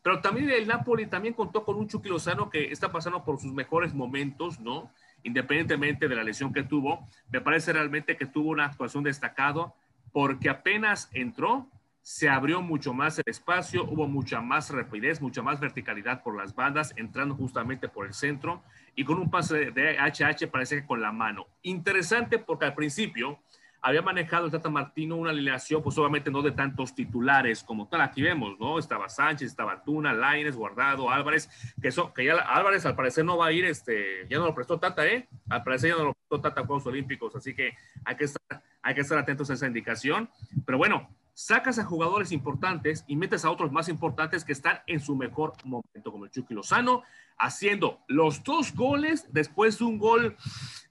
Pero 0.02 0.20
también 0.20 0.50
el 0.50 0.66
Napoli 0.66 1.06
también 1.06 1.32
contó 1.32 1.64
con 1.64 1.76
un 1.76 1.88
Chucky 1.88 2.10
Lozano 2.10 2.50
que 2.50 2.70
está 2.70 2.92
pasando 2.92 3.24
por 3.24 3.40
sus 3.40 3.54
mejores 3.54 3.94
momentos, 3.94 4.60
¿no? 4.60 4.92
Independientemente 5.22 6.06
de 6.06 6.14
la 6.14 6.22
lesión 6.22 6.52
que 6.52 6.64
tuvo, 6.64 7.08
me 7.30 7.40
parece 7.40 7.72
realmente 7.72 8.18
que 8.18 8.26
tuvo 8.26 8.50
una 8.50 8.66
actuación 8.66 9.04
destacada 9.04 9.72
porque 10.12 10.50
apenas 10.50 11.08
entró, 11.14 11.66
se 12.03 12.28
abrió 12.28 12.61
mucho 12.61 12.92
más 12.92 13.18
el 13.18 13.24
espacio, 13.26 13.84
hubo 13.84 14.09
mucha 14.09 14.40
más 14.40 14.70
rapidez, 14.70 15.20
mucha 15.20 15.40
más 15.40 15.61
verticalidad 15.61 16.22
por 16.22 16.36
las 16.36 16.55
bandas, 16.55 16.92
entrando 16.96 17.36
justamente 17.36 17.88
por 17.88 18.07
el 18.07 18.12
centro 18.12 18.62
y 18.96 19.05
con 19.05 19.18
un 19.18 19.30
pase 19.30 19.70
de 19.70 19.96
HH 19.98 20.48
parece 20.50 20.80
que 20.80 20.86
con 20.86 21.00
la 21.00 21.12
mano. 21.12 21.46
Interesante 21.62 22.38
porque 22.38 22.66
al 22.66 22.74
principio 22.74 23.38
había 23.84 24.03
manejado 24.03 24.46
el 24.46 24.53
Tata 24.53 24.70
Martino 24.70 25.16
una 25.16 25.30
alineación, 25.30 25.82
pues 25.82 25.98
obviamente 25.98 26.30
no 26.30 26.40
de 26.42 26.53
tantos 26.53 26.94
titulares 26.94 27.64
como 27.64 27.88
tal, 27.88 28.00
aquí 28.00 28.22
vemos, 28.22 28.59
¿no? 28.61 28.78
Estaba 28.78 29.09
Sánchez, 29.09 29.50
estaba 29.50 29.82
Tuna, 29.82 30.12
Laines, 30.12 30.55
Guardado, 30.55 31.11
Álvarez, 31.11 31.50
que, 31.80 31.88
eso, 31.88 32.12
que 32.14 32.24
ya 32.24 32.34
Álvarez 32.34 32.86
al 32.86 32.94
parecer 32.94 33.24
no 33.24 33.36
va 33.36 33.46
a 33.46 33.53
ir, 33.53 33.64
este, 33.64 34.26
ya 34.28 34.38
no 34.38 34.46
lo 34.46 34.55
prestó 34.55 34.78
Tata, 34.78 35.07
¿eh? 35.07 35.28
Al 35.48 35.64
parecer 35.64 35.90
ya 35.90 35.96
no 35.96 36.05
lo 36.05 36.14
prestó 36.14 36.40
Tata 36.40 36.61
a 36.61 36.66
Juegos 36.66 36.86
Olímpicos, 36.86 37.34
así 37.34 37.55
que 37.55 37.74
hay 38.05 38.16
que 38.16 38.24
estar, 38.24 38.62
hay 38.82 38.94
que 38.94 39.00
estar 39.00 39.18
atentos 39.18 39.50
a 39.50 39.55
esa 39.55 39.66
indicación. 39.66 40.30
Pero 40.64 40.78
bueno, 40.78 41.09
sacas 41.35 41.78
a 41.78 41.85
jugadores 41.85 42.33
importantes 42.33 43.05
y 43.07 43.16
metes 43.16 43.45
a 43.45 43.51
otros 43.51 43.72
más 43.72 43.89
importantes 43.89 44.45
que 44.45 44.53
están 44.53 44.80
en 44.87 45.01
su 45.01 45.16
mejor 45.16 45.55
momento, 45.64 46.12
como 46.12 46.24
el 46.24 46.30
Chucky 46.30 46.55
Lozano, 46.55 47.03
haciendo 47.39 48.01
los 48.09 48.43
dos 48.45 48.74
goles 48.74 49.26
después 49.33 49.78
de 49.78 49.85
un 49.85 49.99
gol 49.99 50.37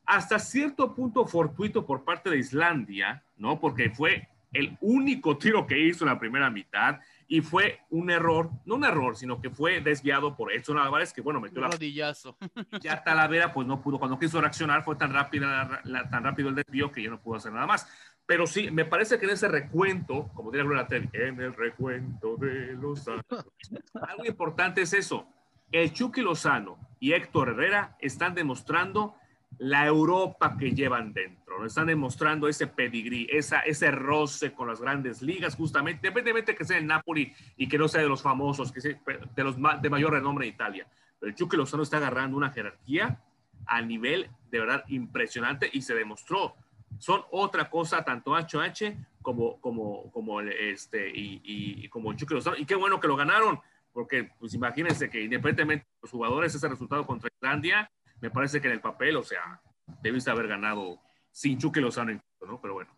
hasta 0.06 0.40
cierto 0.40 0.94
punto 0.94 1.26
fortuito 1.26 1.86
por 1.86 2.04
parte 2.04 2.30
de 2.30 2.38
Islandia, 2.38 3.24
¿no? 3.38 3.60
Porque 3.60 3.90
fue 3.90 4.28
el 4.52 4.78
único 4.82 5.38
tiro 5.38 5.66
que 5.66 5.80
hizo 5.80 6.04
en 6.04 6.10
la 6.10 6.20
primera 6.20 6.50
mitad 6.50 7.00
y 7.28 7.40
fue 7.40 7.80
un 7.90 8.10
error, 8.10 8.50
no 8.66 8.76
un 8.76 8.84
error, 8.84 9.16
sino 9.16 9.40
que 9.40 9.50
fue 9.50 9.80
desviado 9.80 10.36
por 10.36 10.52
Edson 10.52 10.78
Álvarez, 10.78 11.14
que 11.14 11.22
bueno, 11.22 11.40
metió 11.40 11.62
la 11.62 11.70
rodillazo. 11.70 12.38
Ya 12.82 13.02
Talavera 13.04 13.54
pues 13.54 13.66
no 13.66 13.82
pudo, 13.82 14.00
cuando 14.00 14.20
quiso 14.20 14.42
reaccionar 14.42 14.84
fue 14.84 14.98
tan, 14.98 15.14
rápida, 15.14 15.82
tan 16.10 16.24
rápido 16.24 16.50
el 16.50 16.56
desvío 16.56 16.92
que 16.92 17.02
ya 17.02 17.10
no 17.10 17.22
pudo 17.22 17.38
hacer 17.38 17.54
nada 17.54 17.68
más. 17.68 17.88
Pero 18.26 18.48
sí, 18.48 18.72
me 18.72 18.86
parece 18.86 19.20
que 19.20 19.26
en 19.26 19.32
ese 19.32 19.48
recuento, 19.48 20.30
como 20.34 20.52
diría 20.52 20.66
Gloria 20.66 20.88
Trevi, 20.88 21.10
en 21.14 21.42
el 21.42 21.54
recuento 21.54 22.38
de 22.38 22.74
los 22.74 23.08
algo 23.08 24.26
importante 24.26 24.82
es 24.82 24.94
eso. 24.94 25.28
El 25.72 25.92
Chucky 25.92 26.22
Lozano 26.22 26.78
y 27.00 27.14
Héctor 27.14 27.50
Herrera 27.50 27.98
están 28.00 28.36
demostrando 28.36 29.16
la 29.58 29.86
Europa 29.86 30.58
que 30.58 30.72
llevan 30.72 31.14
dentro. 31.14 31.66
Están 31.66 31.88
demostrando 31.88 32.48
ese 32.48 32.68
pedigrí, 32.68 33.28
esa, 33.32 33.60
ese 33.60 33.92
roce 33.92 34.54
con 34.54 34.68
las 34.68 34.82
grandes 34.82 35.22
ligas, 35.22 35.56
justamente, 35.56 36.08
independientemente 36.08 36.56
que 36.56 36.66
sea 36.66 36.78
en 36.78 36.88
Napoli 36.88 37.34
y 37.58 37.68
que 37.68 37.78
no 37.78 37.88
sea 37.88 38.02
de 38.02 38.08
los 38.08 38.22
famosos, 38.22 38.72
que 38.72 38.82
sea 38.82 39.00
de 39.36 39.44
los 39.44 39.56
de 39.82 39.90
mayor 39.90 40.14
renombre 40.14 40.48
en 40.48 40.54
Italia. 40.54 40.88
El 41.22 41.36
Chucky 41.36 41.58
Lozano 41.58 41.84
está 41.84 41.98
agarrando 41.98 42.38
una 42.38 42.50
jerarquía 42.50 43.22
a 43.66 43.82
nivel 43.82 44.30
de 44.50 44.60
verdad 44.60 44.84
impresionante 44.88 45.70
y 45.72 45.82
se 45.82 45.94
demostró 45.94 46.56
son 47.00 47.24
otra 47.32 47.70
cosa, 47.70 48.04
tanto 48.04 48.34
HH 48.36 48.96
como, 49.22 49.60
como, 49.62 50.12
como, 50.12 50.42
este, 50.42 51.10
y, 51.10 51.42
y, 51.44 51.90
como 51.90 52.14
Chucky 52.14 52.34
Lozano. 52.34 52.58
Y 52.58 52.66
qué 52.66 52.76
bueno 52.76 53.00
que 53.00 53.08
lo 53.08 53.16
ganaron, 53.16 53.60
porque 53.94 54.30
pues 54.40 54.54
imagínense 54.54 55.10
que 55.10 55.22
independientemente 55.22 55.86
de 55.86 56.00
los 56.02 56.12
jugadores, 56.12 56.54
ese 56.54 56.68
resultado 56.68 57.06
contra 57.06 57.30
Islandia, 57.34 57.90
me 58.20 58.30
parece 58.30 58.62
que 58.62 58.68
en 58.68 58.74
el 58.74 58.82
papel, 58.82 59.16
o 59.18 59.24
sea, 59.24 59.62
debiste 60.02 60.32
haber 60.32 60.48
ganado 60.48 61.00
sin 61.32 61.58
Chucky 61.58 61.80
Lozano, 61.80 62.20
¿no? 62.46 62.62
Pero 62.62 62.74
bueno. 62.74 62.92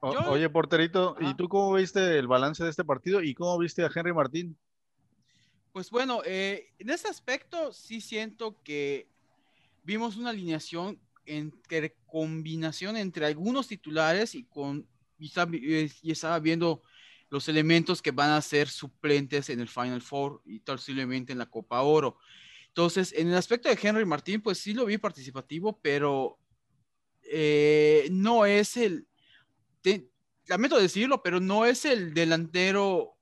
oye, 0.00 0.48
porterito, 0.50 1.16
¿y 1.20 1.34
tú 1.34 1.48
cómo 1.48 1.74
viste 1.74 2.18
el 2.18 2.26
balance 2.26 2.64
de 2.64 2.70
este 2.70 2.84
partido 2.84 3.22
y 3.22 3.34
cómo 3.34 3.58
viste 3.58 3.84
a 3.84 3.90
Henry 3.94 4.12
Martín? 4.12 4.56
Pues 5.72 5.90
bueno, 5.90 6.22
eh, 6.24 6.72
en 6.78 6.90
ese 6.90 7.08
aspecto 7.08 7.72
sí 7.72 8.00
siento 8.00 8.60
que 8.64 9.08
vimos 9.84 10.16
una 10.16 10.30
alineación 10.30 10.98
entre 11.38 11.96
combinación 12.06 12.96
entre 12.96 13.26
algunos 13.26 13.68
titulares 13.68 14.34
y 14.34 14.44
con 14.44 14.86
y 15.18 16.10
estaba, 16.10 16.38
viendo 16.38 16.82
los 17.28 17.48
elementos 17.48 18.00
que 18.00 18.10
van 18.10 18.30
a 18.30 18.40
ser 18.40 18.68
suplentes 18.68 19.50
en 19.50 19.60
el 19.60 19.68
Final 19.68 20.00
Four 20.00 20.42
y 20.46 20.60
posiblemente 20.60 21.32
en 21.32 21.38
la 21.38 21.50
Copa 21.50 21.82
Oro. 21.82 22.16
Entonces, 22.68 23.12
en 23.16 23.28
el 23.28 23.34
aspecto 23.34 23.68
de 23.68 23.78
Henry 23.80 24.04
Martín, 24.06 24.40
pues 24.40 24.58
sí 24.58 24.72
lo 24.72 24.86
vi 24.86 24.96
participativo, 24.96 25.78
pero 25.82 26.38
eh, 27.22 28.08
no 28.10 28.46
es 28.46 28.76
el, 28.76 29.06
lamento 30.46 30.78
decirlo, 30.78 31.22
pero 31.22 31.38
no 31.38 31.66
es 31.66 31.84
el 31.84 32.14
delantero 32.14 33.16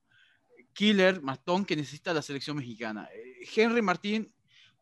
killer, 0.73 1.21
matón 1.21 1.65
que 1.65 1.77
necesita 1.77 2.15
la 2.15 2.23
selección 2.23 2.57
mexicana. 2.57 3.09
Eh, 3.13 3.47
Henry 3.55 3.83
Martín 3.83 4.33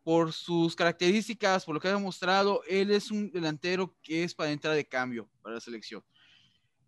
por 0.07 0.31
sus 0.31 0.73
características, 0.73 1.65
por 1.65 1.75
lo 1.75 1.81
que 1.81 1.89
ha 1.89 1.93
demostrado, 1.93 2.61
él 2.65 2.91
es 2.91 3.11
un 3.11 3.29
delantero 3.29 3.93
que 4.01 4.23
es 4.23 4.33
para 4.33 4.51
entrar 4.51 4.73
de 4.73 4.87
cambio 4.87 5.29
para 5.41 5.55
la 5.55 5.59
selección. 5.59 6.01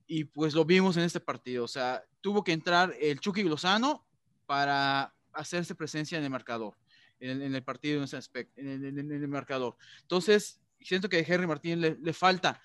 Y 0.07 0.24
pues 0.24 0.53
lo 0.53 0.63
vimos 0.63 0.95
en 0.95 1.03
este 1.03 1.20
partido. 1.20 1.65
O 1.65 1.67
sea, 1.67 2.01
tuvo 2.22 2.45
que 2.45 2.53
entrar 2.53 2.95
el 2.97 3.20
Chucky 3.20 3.43
Lozano 3.43 4.07
para 4.45 5.13
hacerse 5.34 5.76
presencia 5.76 6.17
en 6.17 6.24
el 6.24 6.30
marcador, 6.30 6.78
en, 7.20 7.53
el 7.53 7.61
partido, 7.61 7.97
en 7.97 8.05
ese 8.05 8.15
aspecto, 8.15 8.53
en 8.55 8.86
el, 8.86 9.28
marcador. 9.28 9.76
Entonces, 9.99 10.61
siento 10.80 11.09
que 11.09 11.17
a 11.17 11.20
Henry 11.20 11.45
Martín 11.45 11.82
le, 11.82 12.13
falta. 12.13 12.61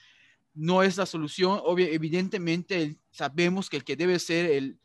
No 0.54 0.84
es 0.84 0.96
la 0.96 1.06
solución. 1.06 1.60
Obvio, 1.64 1.88
evidentemente, 1.88 2.96
sabemos 3.10 3.68
que 3.68 3.78
el 3.78 3.82
que 3.82 3.96
debe 3.96 4.20
ser 4.20 4.48
el, 4.52 4.78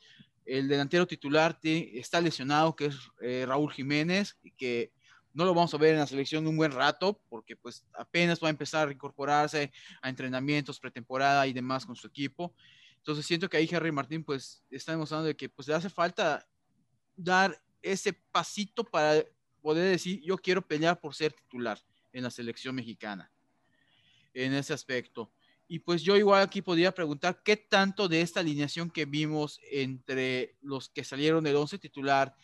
el 0.45 0.67
delantero 0.67 1.05
titular 1.05 1.59
está 1.61 2.19
lesionado, 2.21 2.75
que 2.75 2.87
es 2.87 2.95
eh, 3.21 3.45
Raúl 3.47 3.71
Jiménez, 3.71 4.35
y 4.41 4.49
que 4.49 4.93
no 5.33 5.45
lo 5.45 5.53
vamos 5.53 5.73
a 5.73 5.77
ver 5.77 5.93
en 5.93 5.99
la 5.99 6.07
selección 6.07 6.47
un 6.47 6.57
buen 6.57 6.71
rato, 6.71 7.21
porque 7.29 7.55
pues 7.55 7.85
apenas 7.93 8.41
va 8.41 8.47
a 8.47 8.51
empezar 8.51 8.87
a 8.87 8.91
incorporarse 8.91 9.71
a 10.01 10.09
entrenamientos, 10.09 10.79
pretemporada 10.79 11.45
y 11.47 11.53
demás 11.53 11.85
con 11.85 11.95
su 11.95 12.07
equipo. 12.07 12.53
Entonces 12.97 13.25
siento 13.25 13.49
que 13.49 13.57
ahí 13.57 13.69
Harry 13.73 13.91
Martín 13.91 14.23
pues 14.23 14.63
está 14.69 14.91
demostrando 14.91 15.27
de 15.27 15.35
que 15.35 15.49
pues 15.49 15.67
le 15.67 15.75
hace 15.75 15.89
falta 15.89 16.47
dar 17.15 17.61
ese 17.81 18.13
pasito 18.13 18.83
para 18.83 19.23
poder 19.61 19.91
decir 19.91 20.21
yo 20.21 20.37
quiero 20.37 20.61
pelear 20.61 20.99
por 20.99 21.15
ser 21.15 21.33
titular 21.33 21.79
en 22.11 22.23
la 22.23 22.31
selección 22.31 22.75
mexicana 22.75 23.31
en 24.33 24.53
ese 24.53 24.73
aspecto. 24.73 25.31
Y 25.67 25.79
pues 25.79 26.01
yo 26.01 26.17
igual 26.17 26.41
aquí 26.41 26.61
podría 26.61 26.91
preguntar 26.91 27.41
qué 27.43 27.55
tanto 27.55 28.07
de 28.07 28.21
esta 28.21 28.39
alineación 28.39 28.89
que 28.89 29.05
vimos 29.05 29.59
entre 29.71 30.57
los 30.61 30.89
que 30.89 31.03
salieron 31.03 31.43
del 31.43 31.55
11 31.55 31.77
titular 31.77 32.35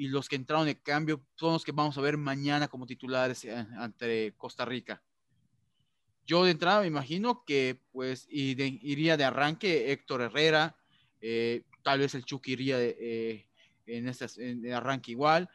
y 0.00 0.08
los 0.08 0.30
que 0.30 0.36
entraron 0.36 0.64
de 0.64 0.80
cambio 0.80 1.22
son 1.34 1.52
los 1.52 1.62
que 1.62 1.72
vamos 1.72 1.98
a 1.98 2.00
ver 2.00 2.16
mañana 2.16 2.68
como 2.68 2.86
titulares 2.86 3.44
eh, 3.44 3.54
ante 3.76 4.32
Costa 4.38 4.64
Rica. 4.64 5.02
Yo 6.26 6.42
de 6.42 6.52
entrada 6.52 6.80
me 6.80 6.86
imagino 6.86 7.44
que 7.44 7.78
pues 7.92 8.26
iría 8.30 9.18
de 9.18 9.24
arranque 9.24 9.92
Héctor 9.92 10.22
Herrera, 10.22 10.74
eh, 11.20 11.64
tal 11.82 11.98
vez 11.98 12.14
el 12.14 12.24
Chucky 12.24 12.52
iría 12.52 12.76
eh, 12.80 13.46
en, 13.84 14.08
este, 14.08 14.26
en 14.38 14.72
arranque 14.72 15.10
igual, 15.10 15.50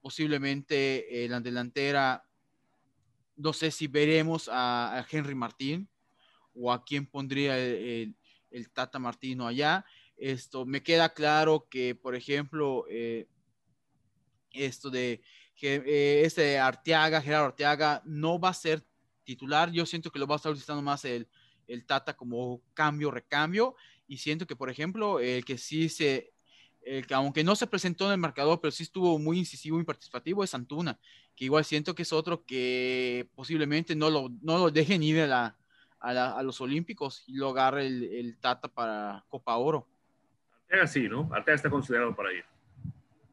posiblemente 0.00 1.24
en 1.24 1.32
la 1.32 1.40
delantera, 1.40 2.24
no 3.34 3.52
sé 3.52 3.72
si 3.72 3.88
veremos 3.88 4.48
a, 4.52 5.04
Henry 5.10 5.34
Martín 5.34 5.88
o 6.54 6.72
a 6.72 6.84
quién 6.84 7.04
pondría 7.04 7.58
el, 7.58 8.14
Tata 8.72 9.00
Martino 9.00 9.48
allá. 9.48 9.84
Esto 10.16 10.64
me 10.64 10.82
queda 10.82 11.12
claro 11.12 11.66
que, 11.68 11.94
por 11.94 12.14
ejemplo, 12.14 12.86
esto 14.52 14.90
de 14.90 15.20
que 15.56 16.24
este 16.24 16.58
Arteaga, 16.58 17.22
Gerardo 17.22 17.46
Arteaga, 17.46 18.02
no 18.04 18.38
va 18.38 18.50
a 18.50 18.54
ser 18.54 18.84
titular. 19.24 19.70
Yo 19.72 19.86
siento 19.86 20.10
que 20.10 20.18
lo 20.18 20.26
va 20.26 20.34
a 20.34 20.36
estar 20.36 20.52
utilizando 20.52 20.82
más 20.82 21.04
el, 21.04 21.28
el 21.66 21.86
Tata 21.86 22.16
como 22.16 22.62
cambio, 22.74 23.10
recambio. 23.10 23.76
Y 24.06 24.18
siento 24.18 24.46
que, 24.46 24.56
por 24.56 24.70
ejemplo, 24.70 25.20
el 25.20 25.44
que 25.44 25.58
sí 25.58 25.88
se, 25.88 26.34
el 26.82 27.06
que 27.06 27.14
aunque 27.14 27.44
no 27.44 27.56
se 27.56 27.66
presentó 27.66 28.06
en 28.06 28.12
el 28.12 28.18
marcador, 28.18 28.60
pero 28.60 28.70
sí 28.70 28.82
estuvo 28.82 29.18
muy 29.18 29.38
incisivo 29.38 29.80
y 29.80 29.84
participativo, 29.84 30.44
es 30.44 30.54
Antuna, 30.54 30.98
que 31.34 31.46
igual 31.46 31.64
siento 31.64 31.94
que 31.94 32.02
es 32.02 32.12
otro 32.12 32.44
que 32.44 33.28
posiblemente 33.34 33.96
no 33.96 34.10
lo, 34.10 34.30
no 34.42 34.58
lo 34.58 34.70
dejen 34.70 35.02
ir 35.02 35.20
a, 35.20 35.26
la, 35.26 35.56
a, 36.00 36.42
los 36.42 36.60
Olímpicos 36.60 37.24
y 37.26 37.34
lo 37.34 37.50
agarre 37.50 37.86
el, 37.86 38.04
el, 38.04 38.38
Tata 38.38 38.68
para 38.68 39.24
Copa 39.28 39.56
Oro. 39.56 39.88
Arteaga 40.74 40.86
sí, 40.86 41.08
¿no? 41.08 41.28
Arteaga 41.32 41.54
está 41.54 41.70
considerado 41.70 42.14
para 42.14 42.32
ir. 42.32 42.44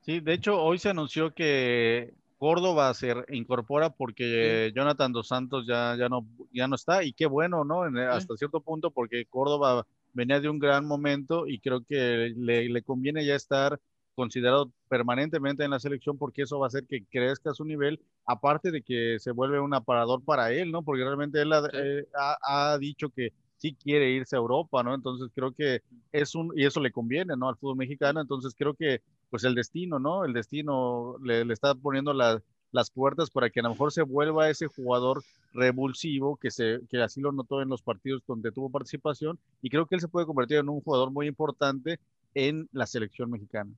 Sí, 0.02 0.20
de 0.20 0.34
hecho, 0.34 0.62
hoy 0.62 0.78
se 0.78 0.90
anunció 0.90 1.34
que 1.34 2.14
Córdoba 2.38 2.94
se 2.94 3.14
incorpora 3.30 3.90
porque 3.90 4.72
Jonathan 4.76 5.12
Dos 5.12 5.28
Santos 5.28 5.66
ya, 5.68 5.96
ya, 5.98 6.10
no, 6.10 6.26
ya 6.52 6.68
no 6.68 6.76
está 6.76 7.04
y 7.04 7.14
qué 7.14 7.26
bueno, 7.26 7.64
¿no? 7.64 7.84
hasta 8.10 8.36
cierto 8.36 8.62
punto 8.62 8.92
porque 8.92 9.26
Córdoba 9.26 9.86
venía 10.14 10.40
de 10.40 10.50
un 10.50 10.60
gran 10.60 10.86
momento 10.86 11.48
y 11.48 11.60
creo 11.60 11.84
que 11.84 12.34
le, 12.36 12.68
le, 12.68 12.82
conviene 12.82 13.26
ya 13.26 13.36
estar 13.36 13.80
considerado 14.16 14.72
permanentemente 14.90 15.64
en 15.64 15.72
la 15.72 15.80
selección 15.80 16.18
porque 16.18 16.42
eso 16.42 16.60
va 16.60 16.66
a 16.66 16.68
hacer 16.68 16.86
que 16.86 17.06
crezca 17.06 17.54
su 17.54 17.64
nivel, 17.64 18.00
aparte 18.26 18.72
de 18.72 18.82
que 18.82 19.18
se 19.20 19.32
vuelve 19.32 19.60
un 19.60 19.74
aparador 19.74 20.24
para 20.24 20.52
él, 20.52 20.72
¿no? 20.72 20.84
Porque 20.84 21.04
realmente 21.04 21.42
él 21.42 21.54
ha, 21.54 21.64
eh, 21.74 22.06
ha, 22.16 22.74
ha 22.74 22.78
dicho 22.78 23.10
que 23.10 23.32
sí 23.62 23.76
quiere 23.76 24.10
irse 24.10 24.36
a 24.36 24.40
Europa, 24.40 24.82
¿no? 24.82 24.96
Entonces 24.96 25.30
creo 25.36 25.52
que 25.52 25.84
es 26.12 26.34
un, 26.34 26.52
y 26.58 26.66
eso 26.66 26.80
le 26.80 26.92
conviene, 26.92 27.38
¿no? 27.38 27.48
Al 27.48 27.58
fútbol 27.58 27.78
mexicano, 27.78 28.20
entonces 28.20 28.56
creo 28.58 28.74
que 28.74 29.04
pues 29.30 29.44
el 29.44 29.54
destino, 29.54 30.00
¿no? 30.00 30.26
El 30.26 30.34
destino 30.34 31.16
le, 31.24 31.42
está 31.54 31.76
poniendo 31.76 32.12
las 32.12 32.90
puertas 32.90 33.30
para 33.30 33.52
que 33.52 33.60
a 33.60 33.64
lo 33.64 33.70
mejor 33.70 33.92
se 33.92 34.02
vuelva 34.02 34.50
ese 34.50 34.66
jugador 34.66 35.24
revulsivo 35.54 36.38
que, 36.38 36.50
se, 36.50 36.80
que 36.90 37.04
así 37.04 37.22
lo 37.22 37.32
notó 37.32 37.62
en 37.62 37.70
los 37.70 37.84
partidos 37.84 38.24
donde 38.26 38.52
tuvo 38.52 38.72
participación 38.72 39.38
y 39.62 39.70
creo 39.70 39.86
que 39.86 39.94
él 39.94 40.02
se 40.02 40.08
puede 40.08 40.26
convertir 40.26 40.58
en 40.58 40.70
un 40.70 40.82
jugador 40.82 41.12
muy 41.12 41.28
importante 41.28 42.00
en 42.34 42.68
la 42.72 42.88
selección 42.88 43.30
mexicana. 43.30 43.72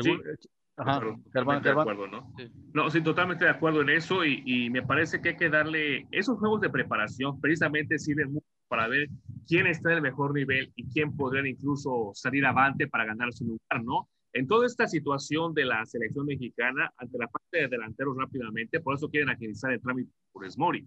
Sí. 0.00 0.16
Ajá, 0.80 1.00
Germán, 1.32 1.62
De 1.62 1.70
acuerdo, 1.70 2.06
¿no? 2.06 2.32
Sí. 2.36 2.50
¿no? 2.72 2.90
sí, 2.90 3.02
totalmente 3.02 3.44
de 3.44 3.50
acuerdo 3.50 3.82
en 3.82 3.90
eso 3.90 4.24
y, 4.24 4.42
y, 4.46 4.70
me 4.70 4.82
parece 4.82 5.20
que 5.20 5.30
hay 5.30 5.36
que 5.36 5.50
darle 5.50 6.06
esos 6.10 6.38
juegos 6.38 6.60
de 6.60 6.70
preparación 6.70 7.40
precisamente 7.40 7.98
sirven 7.98 8.32
mucho 8.32 8.46
para 8.68 8.88
ver 8.88 9.08
quién 9.46 9.66
está 9.66 9.90
en 9.90 9.96
el 9.96 10.02
mejor 10.02 10.32
nivel 10.32 10.72
y 10.76 10.88
quién 10.88 11.16
podría 11.16 11.46
incluso 11.48 12.12
salir 12.14 12.46
avante 12.46 12.86
para 12.86 13.04
ganar 13.04 13.32
su 13.32 13.44
lugar, 13.44 13.84
¿no? 13.84 14.08
En 14.32 14.46
toda 14.46 14.64
esta 14.64 14.86
situación 14.86 15.52
de 15.54 15.64
la 15.64 15.84
selección 15.86 16.24
mexicana, 16.24 16.92
ante 16.96 17.18
la 17.18 17.26
parte 17.26 17.62
de 17.62 17.68
delanteros 17.68 18.16
rápidamente, 18.16 18.80
por 18.80 18.94
eso 18.94 19.08
quieren 19.08 19.28
agilizar 19.28 19.72
el 19.72 19.80
trámite 19.80 20.08
de 20.10 20.30
Funes 20.32 20.56
Mori, 20.56 20.86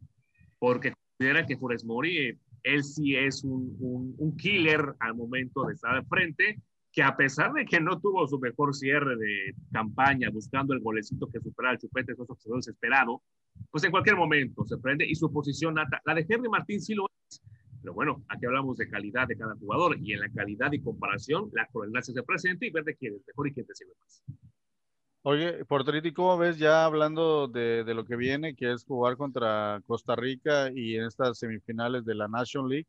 porque 0.59 0.93
consideran 1.17 1.45
que 1.45 1.57
Funes 1.57 1.83
Mori, 1.83 2.39
él 2.63 2.83
sí 2.83 3.17
es 3.17 3.43
un, 3.43 3.75
un, 3.81 4.15
un 4.17 4.37
killer 4.37 4.95
al 4.99 5.15
momento 5.15 5.65
de 5.65 5.73
estar 5.73 5.93
al 5.93 6.05
frente, 6.05 6.61
que 6.93 7.01
a 7.01 7.17
pesar 7.17 7.51
de 7.53 7.65
que 7.65 7.81
no 7.81 7.99
tuvo 7.99 8.27
su 8.27 8.39
mejor 8.39 8.75
cierre 8.75 9.17
de 9.17 9.55
campaña 9.71 10.29
buscando 10.31 10.75
el 10.75 10.79
golecito 10.79 11.27
que 11.27 11.39
superara 11.39 11.73
el 11.73 11.79
chupete, 11.79 12.13
eso 12.13 12.37
se 12.39 12.49
desesperado, 12.53 13.23
pues 13.71 13.83
en 13.83 13.89
cualquier 13.89 14.15
momento 14.15 14.63
se 14.63 14.77
prende 14.77 15.03
y 15.05 15.15
su 15.15 15.31
posición, 15.33 15.73
la 15.73 16.13
de 16.13 16.25
Henry 16.29 16.49
Martín 16.49 16.79
sí 16.79 16.93
lo 16.93 17.07
es, 17.27 17.41
pero 17.81 17.95
bueno, 17.95 18.23
aquí 18.29 18.45
hablamos 18.45 18.77
de 18.77 18.87
calidad 18.87 19.27
de 19.27 19.35
cada 19.35 19.55
jugador 19.55 19.97
y 19.99 20.13
en 20.13 20.19
la 20.19 20.29
calidad 20.29 20.71
y 20.71 20.81
comparación, 20.81 21.49
la 21.53 21.65
crueldad 21.65 22.01
se 22.01 22.21
presenta 22.21 22.63
y 22.63 22.69
ver 22.69 22.83
de 22.83 22.95
quién 22.95 23.15
es 23.15 23.25
mejor 23.25 23.47
y 23.47 23.53
quién 23.53 23.65
te 23.65 23.73
sirve 23.73 23.93
más. 23.99 24.23
Oye, 25.23 25.65
¿y 26.03 26.13
cómo 26.13 26.37
ves 26.37 26.59
ya 26.59 26.85
hablando 26.85 27.47
de, 27.47 27.83
de, 27.85 27.93
lo 27.93 28.05
que 28.05 28.17
viene, 28.17 28.55
que 28.55 28.71
es 28.71 28.83
jugar 28.83 29.15
contra 29.17 29.81
Costa 29.87 30.15
Rica 30.15 30.69
y 30.71 30.97
en 30.97 31.05
estas 31.05 31.39
semifinales 31.39 32.05
de 32.05 32.13
la 32.13 32.27
National 32.27 32.69
League? 32.69 32.87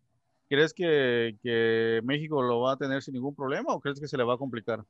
¿Crees 0.49 0.75
que, 0.75 1.37
que 1.43 2.01
México 2.05 2.43
lo 2.43 2.61
va 2.61 2.73
a 2.73 2.77
tener 2.77 3.03
sin 3.03 3.15
ningún 3.15 3.35
problema 3.35 3.73
o 3.73 3.81
crees 3.81 3.99
que 3.99 4.09
se 4.09 4.17
le 4.17 4.25
va 4.25 4.35
a 4.35 4.39
complicar? 4.39 4.85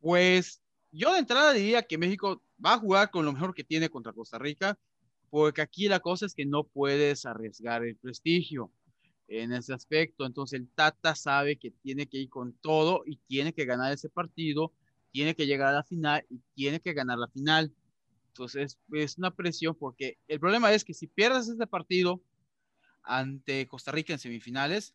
Pues 0.00 0.62
yo 0.92 1.12
de 1.12 1.18
entrada 1.18 1.52
diría 1.52 1.82
que 1.82 1.98
México 1.98 2.42
va 2.64 2.74
a 2.74 2.78
jugar 2.78 3.10
con 3.10 3.24
lo 3.24 3.32
mejor 3.32 3.54
que 3.54 3.64
tiene 3.64 3.90
contra 3.90 4.12
Costa 4.12 4.38
Rica, 4.38 4.78
porque 5.30 5.60
aquí 5.60 5.88
la 5.88 6.00
cosa 6.00 6.26
es 6.26 6.34
que 6.34 6.46
no 6.46 6.64
puedes 6.64 7.26
arriesgar 7.26 7.84
el 7.84 7.96
prestigio 7.96 8.70
en 9.28 9.52
ese 9.52 9.74
aspecto. 9.74 10.24
Entonces 10.24 10.60
el 10.60 10.68
Tata 10.68 11.14
sabe 11.14 11.56
que 11.56 11.70
tiene 11.70 12.06
que 12.06 12.18
ir 12.18 12.28
con 12.28 12.52
todo 12.54 13.02
y 13.04 13.16
tiene 13.26 13.52
que 13.52 13.64
ganar 13.64 13.92
ese 13.92 14.08
partido, 14.08 14.72
tiene 15.12 15.34
que 15.34 15.46
llegar 15.46 15.68
a 15.68 15.78
la 15.78 15.84
final 15.84 16.24
y 16.30 16.40
tiene 16.54 16.80
que 16.80 16.92
ganar 16.92 17.18
la 17.18 17.28
final. 17.28 17.72
Entonces 18.28 18.78
es 18.92 19.18
una 19.18 19.34
presión 19.34 19.74
porque 19.74 20.18
el 20.28 20.40
problema 20.40 20.72
es 20.72 20.84
que 20.84 20.94
si 20.94 21.06
pierdes 21.06 21.48
este 21.48 21.66
partido 21.66 22.20
ante 23.06 23.66
Costa 23.66 23.92
Rica 23.92 24.12
en 24.12 24.18
semifinales, 24.18 24.94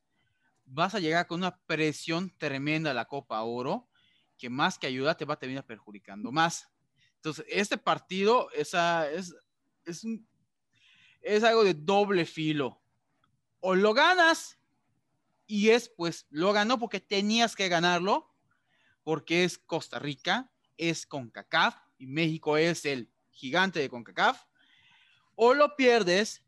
vas 0.66 0.94
a 0.94 1.00
llegar 1.00 1.28
con 1.28 1.40
una 1.40 1.58
presión 1.66 2.32
tremenda 2.38 2.92
a 2.92 2.94
la 2.94 3.06
Copa 3.06 3.42
Oro, 3.42 3.90
que 4.38 4.50
más 4.50 4.78
que 4.78 4.88
ayuda 4.88 5.18
te 5.18 5.26
va 5.26 5.36
a 5.36 5.40
terminar 5.40 5.66
perjudicando 5.66 6.32
más. 6.32 6.70
Entonces, 7.16 7.46
este 7.48 7.78
partido 7.78 8.50
es, 8.52 8.74
es, 9.86 10.06
es 11.22 11.44
algo 11.44 11.64
de 11.64 11.74
doble 11.74 12.26
filo 12.26 12.82
o 13.62 13.76
lo 13.76 13.94
ganas 13.94 14.60
y 15.48 15.70
es 15.70 15.90
pues 15.90 16.26
lo 16.30 16.52
ganó 16.54 16.80
porque 16.80 17.00
tenías 17.00 17.56
que 17.56 17.70
ganarlo, 17.70 18.34
porque 19.04 19.44
es 19.44 19.58
Costa 19.58 20.00
Rica, 20.00 20.52
es 20.78 21.06
CONCACAF 21.06 21.76
y 21.98 22.08
México 22.08 22.58
es 22.58 22.86
el 22.86 23.12
gigante 23.30 23.80
de 23.80 23.90
CONCACAF, 23.90 24.44
o 25.36 25.54
lo 25.54 25.76
pierdes 25.76 26.44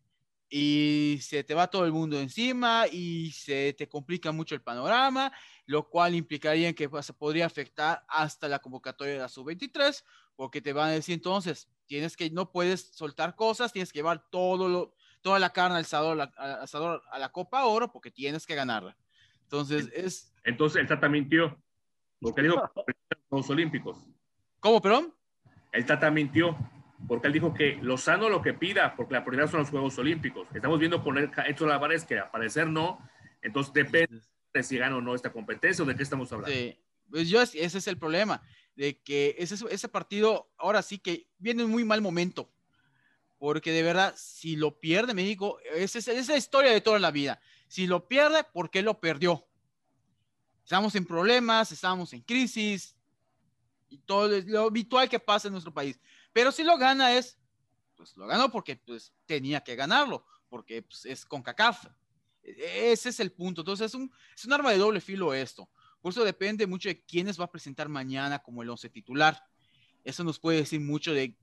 y 0.56 1.18
se 1.20 1.44
te 1.44 1.56
va 1.56 1.66
todo 1.66 1.84
el 1.84 1.92
mundo 1.92 2.20
encima 2.20 2.86
y 2.86 3.32
se 3.32 3.74
te 3.74 3.90
complica 3.90 4.32
mucho 4.32 4.54
el 4.54 4.62
panorama, 4.62 5.34
lo 5.66 5.90
cual 5.90 6.14
implicaría 6.14 6.74
que 6.74 6.88
pues, 6.88 7.12
podría 7.14 7.48
afectar 7.48 8.04
hasta 8.08 8.48
la 8.48 8.60
convocatoria 8.60 9.14
de 9.14 9.20
la 9.20 9.30
sub-23, 9.30 10.04
porque 10.36 10.62
te 10.62 10.72
van 10.72 10.90
a 10.90 10.92
decir 10.92 11.16
entonces, 11.16 11.72
tienes 11.88 12.16
que, 12.16 12.30
no 12.30 12.52
puedes 12.52 12.92
soltar 12.94 13.36
cosas, 13.36 13.74
tienes 13.74 13.92
que 13.92 13.98
llevar 13.98 14.30
todo 14.30 14.70
lo, 14.70 14.94
toda 15.24 15.40
la 15.40 15.50
carne 15.50 15.78
al 15.78 15.86
asador, 15.86 16.30
asador 16.38 17.02
a 17.10 17.18
la 17.18 17.32
Copa 17.32 17.66
Oro 17.66 17.92
porque 17.92 18.12
tienes 18.12 18.46
que 18.46 18.54
ganarla. 18.54 18.96
Entonces 19.42 19.90
es... 19.92 20.36
Entonces 20.44 20.84
el 20.84 20.88
Tata 20.88 21.10
mintió, 21.10 21.58
porque 22.22 22.44
dijo 22.44 22.62
los 23.32 23.50
Olímpicos. 23.50 23.98
¿Cómo, 24.60 24.80
perdón? 24.80 25.16
El 25.72 25.84
Tata 25.84 26.12
mintió, 26.12 26.56
porque 27.08 27.28
él 27.28 27.34
dijo 27.34 27.54
que 27.54 27.78
Lozano 27.82 28.30
lo 28.30 28.42
que 28.42 28.54
pida, 28.54 28.96
porque 28.96 29.14
la 29.14 29.24
prioridad 29.24 29.50
son 29.50 29.62
los 29.62 29.70
Juegos 29.70 29.98
Olímpicos. 29.98 30.48
Estamos 30.54 30.80
viendo 30.80 31.04
con 31.04 31.18
hecho 31.18 31.72
Álvarez 31.72 32.06
que 32.06 32.20
al 32.20 32.32
parecer 32.32 32.68
no, 32.68 33.00
entonces 33.42 33.74
depende 33.74 34.22
de 34.54 34.64
si 34.64 34.78
gana 34.78 34.98
o 34.98 35.02
no 35.02 35.16
esta 35.16 35.32
competencia 35.32 35.84
o 35.84 35.88
de 35.88 35.96
qué 35.96 36.04
estamos 36.04 36.32
hablando. 36.32 36.56
Sí. 36.56 36.78
Pues 37.10 37.30
yo, 37.30 37.42
ese 37.42 37.60
es 37.60 37.88
el 37.88 37.98
problema, 37.98 38.42
de 38.76 39.00
que 39.00 39.36
ese, 39.38 39.56
ese 39.70 39.88
partido 39.88 40.50
ahora 40.58 40.82
sí 40.82 40.98
que 40.98 41.28
viene 41.38 41.64
en 41.64 41.70
muy 41.70 41.84
mal 41.84 42.02
momento 42.02 42.50
porque 43.44 43.74
de 43.74 43.84
verdad, 43.84 44.14
si 44.16 44.56
lo 44.56 44.80
pierde 44.80 45.14
México, 45.14 45.60
esa 45.76 46.00
es 46.00 46.30
la 46.30 46.38
historia 46.38 46.72
de 46.72 46.80
toda 46.80 46.98
la 46.98 47.12
vida. 47.12 47.42
Si 47.68 47.88
lo 47.88 48.08
pierde, 48.08 48.46
¿por 48.46 48.70
qué 48.70 48.82
lo 48.82 49.02
perdió? 49.02 49.46
Estamos 50.64 50.96
en 50.96 51.06
problemas, 51.06 51.70
estamos 51.74 52.14
en 52.14 52.22
crisis, 52.22 52.96
y 53.90 53.98
todo 53.98 54.30
lo 54.46 54.68
habitual 54.68 55.10
que 55.10 55.20
pasa 55.20 55.50
en 55.50 55.52
nuestro 55.52 55.74
país. 55.74 56.00
Pero 56.34 56.52
si 56.52 56.64
lo 56.64 56.78
gana 56.78 57.14
es, 57.14 57.38
pues 57.96 58.18
lo 58.18 58.28
ganó 58.28 58.52
porque 58.52 58.76
pues 58.76 59.14
tenía 59.26 59.62
que 59.62 59.76
ganarlo, 59.76 60.26
porque 60.50 60.82
pues, 60.82 61.06
es 61.06 61.26
con 61.26 61.42
CACAF. 61.42 61.86
Ese 62.42 63.10
es 63.10 63.20
el 63.20 63.32
punto. 63.32 63.62
Entonces 63.62 63.88
es 63.88 63.96
un, 63.96 64.12
es 64.36 64.44
un 64.44 64.54
arma 64.54 64.72
de 64.72 64.78
doble 64.78 65.00
filo 65.00 65.34
esto. 65.34 65.70
Por 66.02 66.12
eso 66.12 66.26
depende 66.26 66.68
mucho 66.68 66.90
de 66.90 67.02
quiénes 67.02 67.40
va 67.40 67.46
a 67.46 67.52
presentar 67.52 67.88
mañana 67.88 68.40
como 68.40 68.62
el 68.62 68.70
once 68.70 68.90
titular. 68.90 69.42
Eso 70.04 70.24
nos 70.24 70.38
puede 70.38 70.58
decir 70.58 70.82
mucho 70.82 71.14
de 71.14 71.38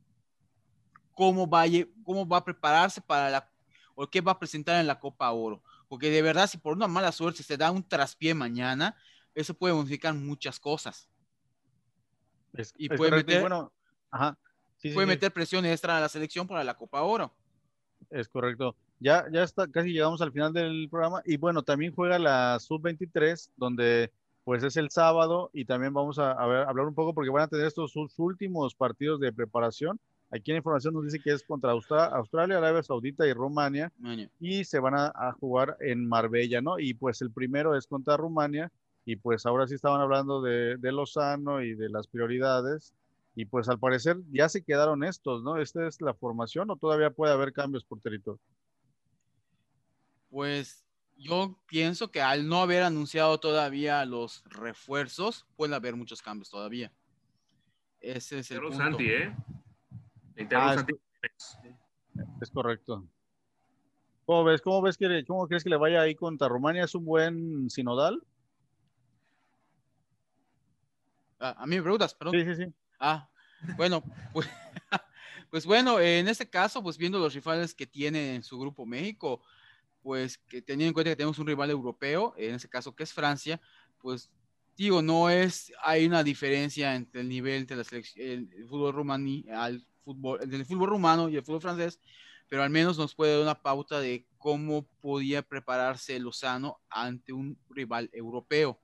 cómo 1.15 1.49
va, 1.49 1.63
a, 1.63 1.69
cómo 2.05 2.29
va 2.29 2.39
a 2.39 2.45
prepararse 2.45 3.01
para 3.01 3.31
la, 3.31 3.51
o 3.95 4.07
qué 4.07 4.21
va 4.21 4.33
a 4.33 4.39
presentar 4.39 4.79
en 4.81 4.87
la 4.87 5.01
Copa 5.01 5.31
Oro. 5.31 5.63
Porque 5.89 6.11
de 6.11 6.21
verdad, 6.21 6.47
si 6.47 6.59
por 6.59 6.77
una 6.77 6.89
mala 6.89 7.11
suerte 7.11 7.43
se 7.43 7.57
da 7.57 7.71
un 7.71 7.87
traspié 7.87 8.35
mañana, 8.35 8.95
eso 9.35 9.55
puede 9.55 9.73
modificar 9.73 10.13
muchas 10.15 10.61
cosas. 10.61 11.09
y 12.77 12.89
puede 12.89 13.13
meter, 13.13 13.41
bueno, 13.41 13.73
puede 14.95 15.07
meter 15.07 15.33
presión 15.33 15.65
extra 15.67 15.99
a 15.99 16.01
la 16.01 16.09
selección 16.09 16.47
para 16.47 16.65
la 16.65 16.75
Copa 16.75 17.03
Oro. 17.03 17.33
Es 18.11 18.29
correcto. 18.29 18.75
Ya, 18.99 19.27
ya 19.33 19.43
está, 19.43 19.67
casi 19.67 19.93
llegamos 19.93 20.21
al 20.21 20.33
final 20.33 20.53
del 20.53 20.89
programa. 20.91 21.23
Y 21.25 21.37
bueno, 21.37 21.63
también 21.63 21.95
juega 21.95 22.19
la 22.19 22.59
Sub-23, 22.61 23.51
donde 23.57 24.11
pues 24.45 24.63
es 24.63 24.77
el 24.77 24.91
sábado 24.91 25.51
y 25.53 25.65
también 25.65 25.93
vamos 25.93 26.19
a, 26.19 26.35
ver, 26.47 26.67
hablar 26.67 26.87
un 26.87 26.95
poco 26.95 27.15
porque 27.15 27.31
van 27.31 27.45
a 27.45 27.49
tener 27.49 27.67
estos 27.67 27.93
sus 27.93 28.19
últimos 28.19 28.75
partidos 28.75 29.21
de 29.21 29.33
preparación. 29.33 30.01
Aquí 30.31 30.51
en 30.51 30.59
información 30.59 30.95
nos 30.95 31.05
dice 31.05 31.21
que 31.21 31.33
es 31.33 31.43
contra 31.43 31.73
Australia, 31.73 32.59
Arabia 32.59 32.83
Saudita 32.83 33.27
y 33.27 33.33
Rumania 33.33 33.93
y 34.39 34.65
se 34.65 34.79
van 34.79 34.95
a, 34.95 35.33
jugar 35.41 35.77
en 35.81 36.07
Marbella, 36.07 36.61
¿no? 36.61 36.79
Y 36.79 36.95
pues 36.95 37.21
el 37.21 37.33
primero 37.33 37.77
es 37.77 37.87
contra 37.87 38.17
Rumania 38.17 38.71
y 39.05 39.17
pues 39.17 39.45
ahora 39.45 39.67
sí 39.67 39.75
estaban 39.75 40.01
hablando 40.01 40.41
de, 40.41 40.77
de 40.77 40.93
Lozano 40.93 41.63
y 41.63 41.75
de 41.75 41.89
las 41.89 42.07
prioridades 42.07 42.95
y 43.41 43.47
pues 43.47 43.71
al 43.71 43.79
parecer 43.79 44.19
ya 44.31 44.51
se 44.51 44.63
quedaron 44.63 45.03
estos, 45.03 45.43
¿no? 45.43 45.57
¿Esta 45.57 45.87
es 45.87 46.03
la 46.03 46.13
formación 46.13 46.71
o 46.71 46.77
todavía 46.77 47.11
puede 47.11 47.33
haber 47.33 47.55
cambios 47.55 47.85
por 47.85 47.99
territorio? 47.99 48.39
Pues 50.29 50.85
yo 51.17 51.59
pienso 51.67 52.11
que 52.11 52.21
al 52.21 52.47
no 52.47 52.61
haber 52.61 52.83
anunciado 52.83 53.41
todavía 53.41 54.05
los 54.05 54.45
refuerzos, 54.45 55.47
puede 55.57 55.75
haber 55.75 55.97
muchos 55.97 56.21
cambios 56.21 56.51
todavía. 56.51 56.93
Ese 57.99 58.41
es 58.41 58.51
el 58.51 58.61
punto. 58.61 58.77
Santi, 58.77 59.09
¿eh? 59.09 59.35
Ah, 60.55 60.75
Santi. 60.75 60.93
Es, 62.43 62.51
correcto. 62.51 63.07
¿Cómo 64.27 64.45
ves? 64.45 64.61
¿Cómo 64.61 64.83
ves 64.83 64.99
que 64.99 65.25
cómo 65.27 65.49
crees 65.49 65.65
que 65.65 65.71
le 65.71 65.77
vaya 65.77 66.03
ahí 66.03 66.15
contra 66.15 66.49
Rumania? 66.49 66.85
¿Es 66.85 66.95
un 66.95 67.07
buen 67.07 67.71
sinodal? 67.71 68.23
Ah, 71.39 71.57
a 71.57 71.67
mí 71.67 71.77
me 71.77 71.83
preguntas, 71.83 72.15
perdón. 72.15 72.35
Sí, 72.35 72.45
sí, 72.45 72.65
sí. 72.65 72.75
Ah, 72.99 73.30
bueno, 73.77 74.03
pues, 74.33 74.49
pues 75.51 75.67
bueno, 75.67 76.01
en 76.01 76.29
este 76.29 76.49
caso, 76.49 76.83
pues 76.83 76.99
viendo 76.99 77.19
los 77.19 77.35
rivales 77.35 77.75
que 77.75 77.87
tiene 77.87 78.35
en 78.35 78.43
su 78.43 78.59
grupo 78.59 78.87
México, 78.87 79.43
pues 80.03 80.39
que 80.39 80.63
teniendo 80.63 80.89
en 80.89 80.95
cuenta 80.95 81.11
que 81.11 81.17
tenemos 81.17 81.39
un 81.39 81.47
rival 81.47 81.71
europeo, 81.71 82.35
en 82.37 82.55
este 82.55 82.69
caso 82.69 82.95
que 82.95 83.03
es 83.03 83.13
Francia, 83.13 83.61
pues 83.99 84.31
digo, 84.77 85.03
no 85.03 85.29
es, 85.29 85.73
hay 85.83 86.07
una 86.07 86.25
diferencia 86.25 86.95
entre 86.95 87.21
el 87.21 87.29
nivel 87.29 87.67
de 87.67 87.85
fútbol 88.67 88.95
rumaní, 88.95 89.45
al 89.53 89.85
fútbol, 90.05 90.41
el 90.43 90.65
fútbol 90.65 90.89
rumano 90.89 91.29
y 91.29 91.37
el 91.37 91.43
fútbol 91.43 91.61
francés, 91.61 92.01
pero 92.49 92.63
al 92.63 92.71
menos 92.71 92.99
nos 92.99 93.15
puede 93.15 93.35
dar 93.35 93.43
una 93.43 93.63
pauta 93.63 94.01
de 94.01 94.27
cómo 94.39 94.87
podía 95.01 95.43
prepararse 95.43 96.19
Lozano 96.19 96.81
ante 96.89 97.33
un 97.33 97.59
rival 97.69 98.11
europeo 98.13 98.81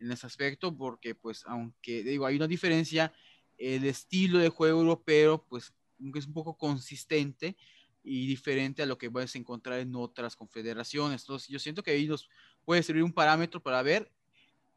en 0.00 0.10
ese 0.10 0.26
aspecto, 0.26 0.76
porque 0.76 1.14
pues 1.14 1.44
aunque 1.46 2.02
digo, 2.02 2.26
hay 2.26 2.36
una 2.36 2.48
diferencia, 2.48 3.12
el 3.58 3.84
estilo 3.84 4.38
de 4.38 4.48
juego 4.48 4.80
europeo 4.80 5.44
pues 5.48 5.72
es 6.14 6.26
un 6.26 6.32
poco 6.32 6.56
consistente, 6.56 7.56
y 8.04 8.26
diferente 8.26 8.82
a 8.82 8.86
lo 8.86 8.98
que 8.98 9.08
a 9.34 9.38
encontrar 9.38 9.80
en 9.80 9.96
otras 9.96 10.36
confederaciones. 10.36 11.22
Entonces, 11.22 11.48
yo 11.48 11.58
siento 11.58 11.82
que 11.82 11.90
ahí 11.90 12.06
nos 12.06 12.28
puede 12.64 12.82
servir 12.82 13.02
un 13.02 13.12
parámetro 13.12 13.62
para 13.62 13.82
ver 13.82 14.12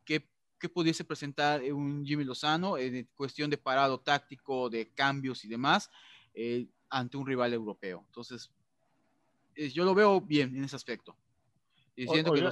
qué, 0.06 0.26
qué 0.58 0.70
pudiese 0.70 1.04
presentar 1.04 1.62
un 1.74 2.06
Jimmy 2.06 2.24
Lozano 2.24 2.78
en 2.78 3.08
cuestión 3.16 3.50
de 3.50 3.58
parado 3.58 4.00
táctico, 4.00 4.70
de 4.70 4.90
cambios 4.94 5.44
y 5.44 5.50
demás 5.50 5.92
eh, 6.34 6.68
ante 6.90 7.18
un 7.18 7.28
rival 7.28 7.54
europeo. 7.54 8.04
Entonces, 8.08 8.50
yo 9.56 9.84
lo 9.84 9.94
veo 9.94 10.22
bien 10.22 10.56
en 10.56 10.64
ese 10.64 10.78
aspecto. 10.78 11.18
Y 11.98 12.08
siento 12.08 12.32
que 12.32 12.50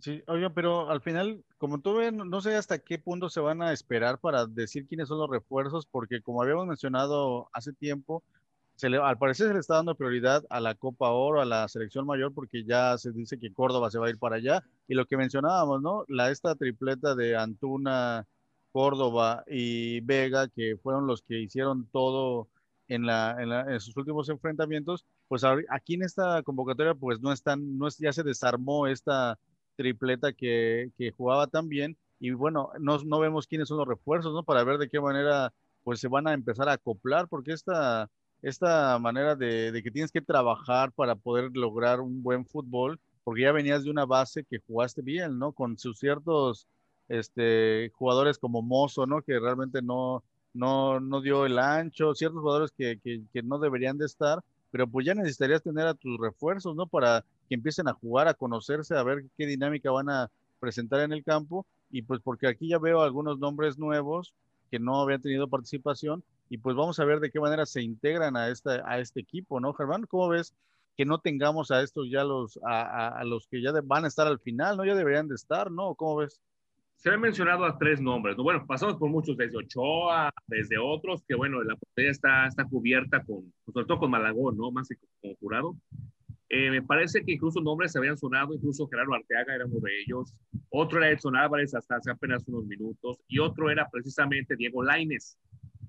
Sí, 0.00 0.22
oiga, 0.28 0.48
pero 0.50 0.88
al 0.90 1.02
final, 1.02 1.44
como 1.58 1.80
tú 1.80 1.94
ves, 1.96 2.12
no 2.12 2.40
sé 2.40 2.56
hasta 2.56 2.78
qué 2.78 2.98
punto 2.98 3.28
se 3.28 3.40
van 3.40 3.60
a 3.60 3.72
esperar 3.72 4.18
para 4.18 4.46
decir 4.46 4.86
quiénes 4.86 5.08
son 5.08 5.18
los 5.18 5.28
refuerzos, 5.28 5.86
porque 5.86 6.22
como 6.22 6.42
habíamos 6.42 6.66
mencionado 6.66 7.50
hace 7.52 7.72
tiempo, 7.74 8.22
al 8.82 9.18
parecer 9.18 9.48
se 9.48 9.54
le 9.54 9.60
está 9.60 9.74
dando 9.74 9.94
prioridad 9.94 10.42
a 10.48 10.58
la 10.60 10.74
Copa 10.74 11.10
Oro, 11.10 11.40
a 11.40 11.44
la 11.44 11.68
selección 11.68 12.06
mayor, 12.06 12.32
porque 12.32 12.64
ya 12.64 12.96
se 12.96 13.12
dice 13.12 13.38
que 13.38 13.52
Córdoba 13.52 13.90
se 13.90 13.98
va 13.98 14.06
a 14.06 14.10
ir 14.10 14.18
para 14.18 14.36
allá. 14.36 14.64
Y 14.88 14.94
lo 14.94 15.04
que 15.06 15.18
mencionábamos, 15.18 15.82
¿no? 15.82 16.04
La, 16.08 16.30
esta 16.30 16.54
tripleta 16.54 17.14
de 17.14 17.36
Antuna, 17.36 18.26
Córdoba 18.72 19.44
y 19.46 20.00
Vega, 20.00 20.48
que 20.48 20.78
fueron 20.82 21.06
los 21.06 21.22
que 21.22 21.40
hicieron 21.40 21.86
todo 21.92 22.48
en, 22.88 23.04
la, 23.06 23.36
en, 23.38 23.80
sus 23.80 23.96
últimos 23.96 24.28
enfrentamientos, 24.30 25.04
pues 25.28 25.44
aquí 25.44 25.94
en 25.94 26.02
esta 26.02 26.42
convocatoria, 26.42 26.94
pues 26.94 27.20
no 27.20 27.32
están, 27.32 27.78
no 27.78 27.86
es, 27.86 27.98
ya 27.98 28.12
se 28.12 28.22
desarmó 28.22 28.86
esta 28.86 29.38
tripleta 29.80 30.32
que, 30.34 30.90
que 30.98 31.12
jugaba 31.12 31.46
tan 31.46 31.68
bien. 31.68 31.96
Y 32.18 32.32
bueno, 32.32 32.70
no, 32.78 32.98
no 32.98 33.18
vemos 33.18 33.46
quiénes 33.46 33.68
son 33.68 33.78
los 33.78 33.88
refuerzos, 33.88 34.34
¿no? 34.34 34.42
Para 34.42 34.62
ver 34.62 34.76
de 34.76 34.88
qué 34.88 35.00
manera 35.00 35.52
pues 35.82 36.00
se 36.00 36.08
van 36.08 36.28
a 36.28 36.34
empezar 36.34 36.68
a 36.68 36.74
acoplar, 36.74 37.26
porque 37.28 37.52
esta 37.52 38.10
esta 38.42 38.98
manera 38.98 39.36
de, 39.36 39.80
que 39.82 39.90
tienes 39.90 40.12
que 40.12 40.20
trabajar 40.22 40.92
para 40.92 41.14
poder 41.14 41.50
lograr 41.54 42.00
un 42.00 42.22
buen 42.22 42.46
fútbol, 42.46 42.98
porque 43.24 43.42
ya 43.42 43.52
venías 43.52 43.84
de 43.84 43.90
una 43.90 44.06
base 44.06 44.44
que 44.44 44.60
jugaste 44.66 45.02
bien, 45.02 45.38
¿no? 45.38 45.52
Con 45.52 45.78
sus 45.78 45.98
ciertos 45.98 46.66
este, 47.08 47.90
jugadores 47.94 48.38
como 48.38 48.62
Mozo, 48.62 49.06
¿no? 49.06 49.22
Que 49.22 49.38
realmente 49.38 49.82
no, 49.82 50.22
no, 50.54 51.00
no 51.00 51.20
dio 51.20 51.44
el 51.46 51.58
ancho, 51.58 52.14
ciertos 52.14 52.40
jugadores 52.40 52.72
que, 52.72 52.98
que, 53.02 53.22
que, 53.32 53.42
no 53.42 53.58
deberían 53.58 53.98
de 53.98 54.06
estar, 54.06 54.40
pero 54.70 54.86
pues 54.86 55.06
ya 55.06 55.14
necesitarías 55.14 55.62
tener 55.62 55.86
a 55.86 55.94
tus 55.94 56.18
refuerzos, 56.18 56.74
¿no? 56.74 56.86
Para 56.86 57.24
que 57.50 57.56
empiecen 57.56 57.88
a 57.88 57.94
jugar, 57.94 58.28
a 58.28 58.34
conocerse, 58.34 58.96
a 58.96 59.02
ver 59.02 59.24
qué 59.36 59.44
dinámica 59.44 59.90
van 59.90 60.08
a 60.08 60.30
presentar 60.60 61.00
en 61.00 61.12
el 61.12 61.24
campo, 61.24 61.66
y 61.90 62.02
pues 62.02 62.20
porque 62.22 62.46
aquí 62.46 62.68
ya 62.68 62.78
veo 62.78 63.02
algunos 63.02 63.40
nombres 63.40 63.76
nuevos 63.76 64.32
que 64.70 64.78
no 64.78 65.02
habían 65.02 65.20
tenido 65.20 65.48
participación, 65.48 66.22
y 66.48 66.58
pues 66.58 66.76
vamos 66.76 67.00
a 67.00 67.04
ver 67.04 67.18
de 67.18 67.28
qué 67.28 67.40
manera 67.40 67.66
se 67.66 67.82
integran 67.82 68.36
a, 68.36 68.50
esta, 68.50 68.88
a 68.88 69.00
este 69.00 69.18
equipo, 69.18 69.58
¿no, 69.58 69.72
Germán? 69.72 70.06
¿Cómo 70.06 70.28
ves 70.28 70.54
que 70.96 71.04
no 71.04 71.18
tengamos 71.18 71.72
a 71.72 71.82
estos 71.82 72.08
ya 72.08 72.22
los, 72.22 72.60
a, 72.64 73.20
los 73.24 73.48
que 73.48 73.60
ya 73.60 73.72
van 73.82 74.04
a 74.04 74.08
estar 74.08 74.28
al 74.28 74.38
final, 74.38 74.76
¿no? 74.76 74.84
Ya 74.84 74.94
deberían 74.94 75.26
de 75.26 75.34
estar, 75.34 75.72
¿no? 75.72 75.96
¿Cómo 75.96 76.16
ves? 76.16 76.40
Se 76.94 77.10
han 77.10 77.20
mencionado 77.20 77.64
a 77.64 77.78
tres 77.78 78.00
nombres, 78.00 78.36
¿no? 78.36 78.44
Bueno, 78.44 78.64
pasamos 78.64 78.94
por 78.96 79.10
muchos, 79.10 79.36
desde 79.36 79.56
Ochoa, 79.56 80.30
desde 80.46 80.78
otros, 80.78 81.24
que 81.26 81.34
bueno, 81.34 81.64
la 81.64 81.74
portería 81.74 82.12
está, 82.12 82.46
está 82.46 82.64
cubierta 82.64 83.24
con, 83.24 83.52
sobre 83.72 83.86
todo 83.86 83.98
con 83.98 84.10
Malagón, 84.10 84.56
¿no? 84.56 84.70
Más 84.70 84.86
que 84.88 84.96
como 85.20 85.34
jurado. 85.40 85.76
Eh, 86.52 86.68
me 86.68 86.82
parece 86.82 87.24
que 87.24 87.32
incluso 87.32 87.60
nombres 87.60 87.92
se 87.92 87.98
habían 87.98 88.18
sonado, 88.18 88.52
incluso 88.52 88.88
Gerardo 88.88 89.14
Arteaga 89.14 89.54
era 89.54 89.66
uno 89.66 89.78
de 89.78 90.00
ellos, 90.02 90.34
otro 90.68 90.98
era 90.98 91.08
Edson 91.10 91.36
Álvarez 91.36 91.72
hasta 91.76 91.94
hace 91.94 92.10
apenas 92.10 92.46
unos 92.48 92.64
minutos, 92.66 93.20
y 93.28 93.38
otro 93.38 93.70
era 93.70 93.88
precisamente 93.88 94.56
Diego 94.56 94.82
Laines, 94.82 95.38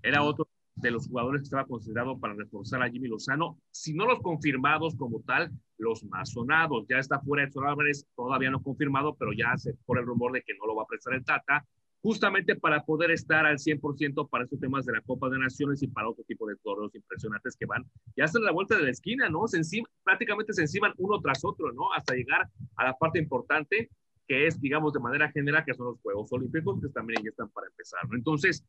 era 0.04 0.22
otro 0.22 0.48
de 0.76 0.92
los 0.92 1.08
jugadores 1.08 1.42
que 1.42 1.46
estaba 1.46 1.66
considerado 1.66 2.20
para 2.20 2.36
reforzar 2.36 2.82
a 2.84 2.90
Jimmy 2.90 3.08
Lozano, 3.08 3.58
si 3.72 3.94
no 3.94 4.06
los 4.06 4.20
confirmados 4.20 4.96
como 4.96 5.22
tal, 5.22 5.52
los 5.78 6.04
más 6.06 6.32
sonados. 6.32 6.86
Ya 6.88 6.98
está 6.98 7.20
fuera 7.20 7.44
Edson 7.44 7.68
Álvarez, 7.68 8.06
todavía 8.16 8.52
no 8.52 8.62
confirmado, 8.62 9.16
pero 9.16 9.34
ya 9.34 9.58
se 9.58 9.74
por 9.86 9.98
el 9.98 10.06
rumor 10.06 10.32
de 10.32 10.44
que 10.44 10.54
no 10.60 10.68
lo 10.68 10.76
va 10.76 10.84
a 10.84 10.88
prestar 10.88 11.16
el 11.16 11.26
Tata, 11.26 11.66
justamente 12.02 12.56
para 12.56 12.84
poder 12.84 13.12
estar 13.12 13.46
al 13.46 13.58
100% 13.58 14.28
para 14.30 14.46
estos 14.46 14.60
temas 14.60 14.86
de 14.86 14.94
la 14.94 15.02
Copa 15.02 15.30
de 15.30 15.38
Naciones 15.38 15.84
y 15.84 15.88
para 15.88 16.10
otro 16.10 16.24
tipo 16.24 16.48
de 16.48 16.56
toros 16.58 16.94
impresionantes 16.96 17.56
que 17.56 17.66
van 17.66 17.86
ya 18.16 18.26
hasta 18.26 18.40
la 18.40 18.52
vuelta 18.52 18.76
de 18.76 18.84
la 18.84 18.90
esquina, 18.90 19.30
¿no? 19.30 19.48
Se 19.48 19.58
encima, 19.58 19.88
prácticamente 20.04 20.54
se 20.54 20.62
enciman 20.62 20.94
uno 20.98 21.20
tras 21.22 21.46
otro, 21.46 21.72
¿no? 21.72 21.94
Hasta 21.94 22.16
llegar 22.16 22.50
a 22.76 22.86
la 22.86 22.98
parte 22.98 23.20
importante 23.20 23.90
que 24.28 24.48
es, 24.48 24.60
digamos, 24.62 24.94
de 24.94 25.00
manera 25.00 25.30
general, 25.32 25.64
que 25.66 25.74
son 25.74 25.88
los 25.88 26.00
Juegos 26.02 26.32
Olímpicos, 26.32 26.80
que 26.82 26.90
también 26.90 27.22
ya 27.24 27.30
están 27.30 27.50
para 27.50 27.68
empezar. 27.68 28.00
Entonces, 28.14 28.64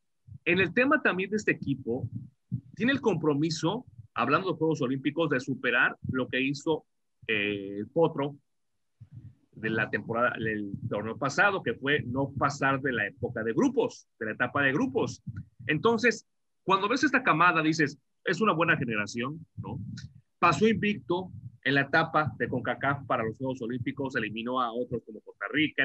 en 0.45 0.59
el 0.59 0.75
tema 0.75 1.01
también 1.03 1.31
de 1.31 1.37
este 1.37 1.53
equipo, 1.53 2.09
tiene 2.75 2.93
el 2.93 3.01
compromiso, 3.01 3.87
hablando 4.15 4.51
de 4.51 4.59
Juegos 4.59 4.83
Olímpicos, 4.83 5.31
de 5.31 5.41
superar 5.41 5.97
lo 6.11 6.29
que 6.29 6.41
hizo 6.41 6.85
eh, 7.29 7.77
el 7.79 7.87
Potro 7.89 8.37
de 9.53 9.71
la 9.71 9.91
temporada, 9.91 10.35
del 10.39 10.73
torneo 10.89 11.17
pasado, 11.17 11.63
que 11.63 11.75
fue 11.75 12.03
no 12.03 12.33
pasar 12.33 12.81
de 12.81 12.93
la 12.93 13.07
época 13.07 13.43
de 13.43 13.53
grupos, 13.53 14.07
de 14.19 14.27
la 14.27 14.33
etapa 14.33 14.63
de 14.63 14.73
grupos. 14.73 15.23
Entonces, 15.67 16.27
cuando 16.65 16.89
ves 16.89 17.05
esta 17.05 17.23
camada, 17.23 17.63
dices, 17.63 17.99
es 18.25 18.41
una 18.41 18.53
buena 18.53 18.77
generación, 18.77 19.45
¿no? 19.57 19.79
Pasó 20.39 20.69
invicto 20.69 21.31
en 21.65 21.75
la 21.75 21.83
etapa 21.83 22.33
de 22.39 22.49
CONCACAF 22.49 23.07
para 23.07 23.25
los 23.25 23.37
Juegos 23.37 23.63
Olímpicos, 23.63 24.17
eliminó 24.17 24.61
a 24.61 24.73
otros 24.73 25.03
como 25.05 25.21
Costa 25.21 25.47
Rica, 25.53 25.85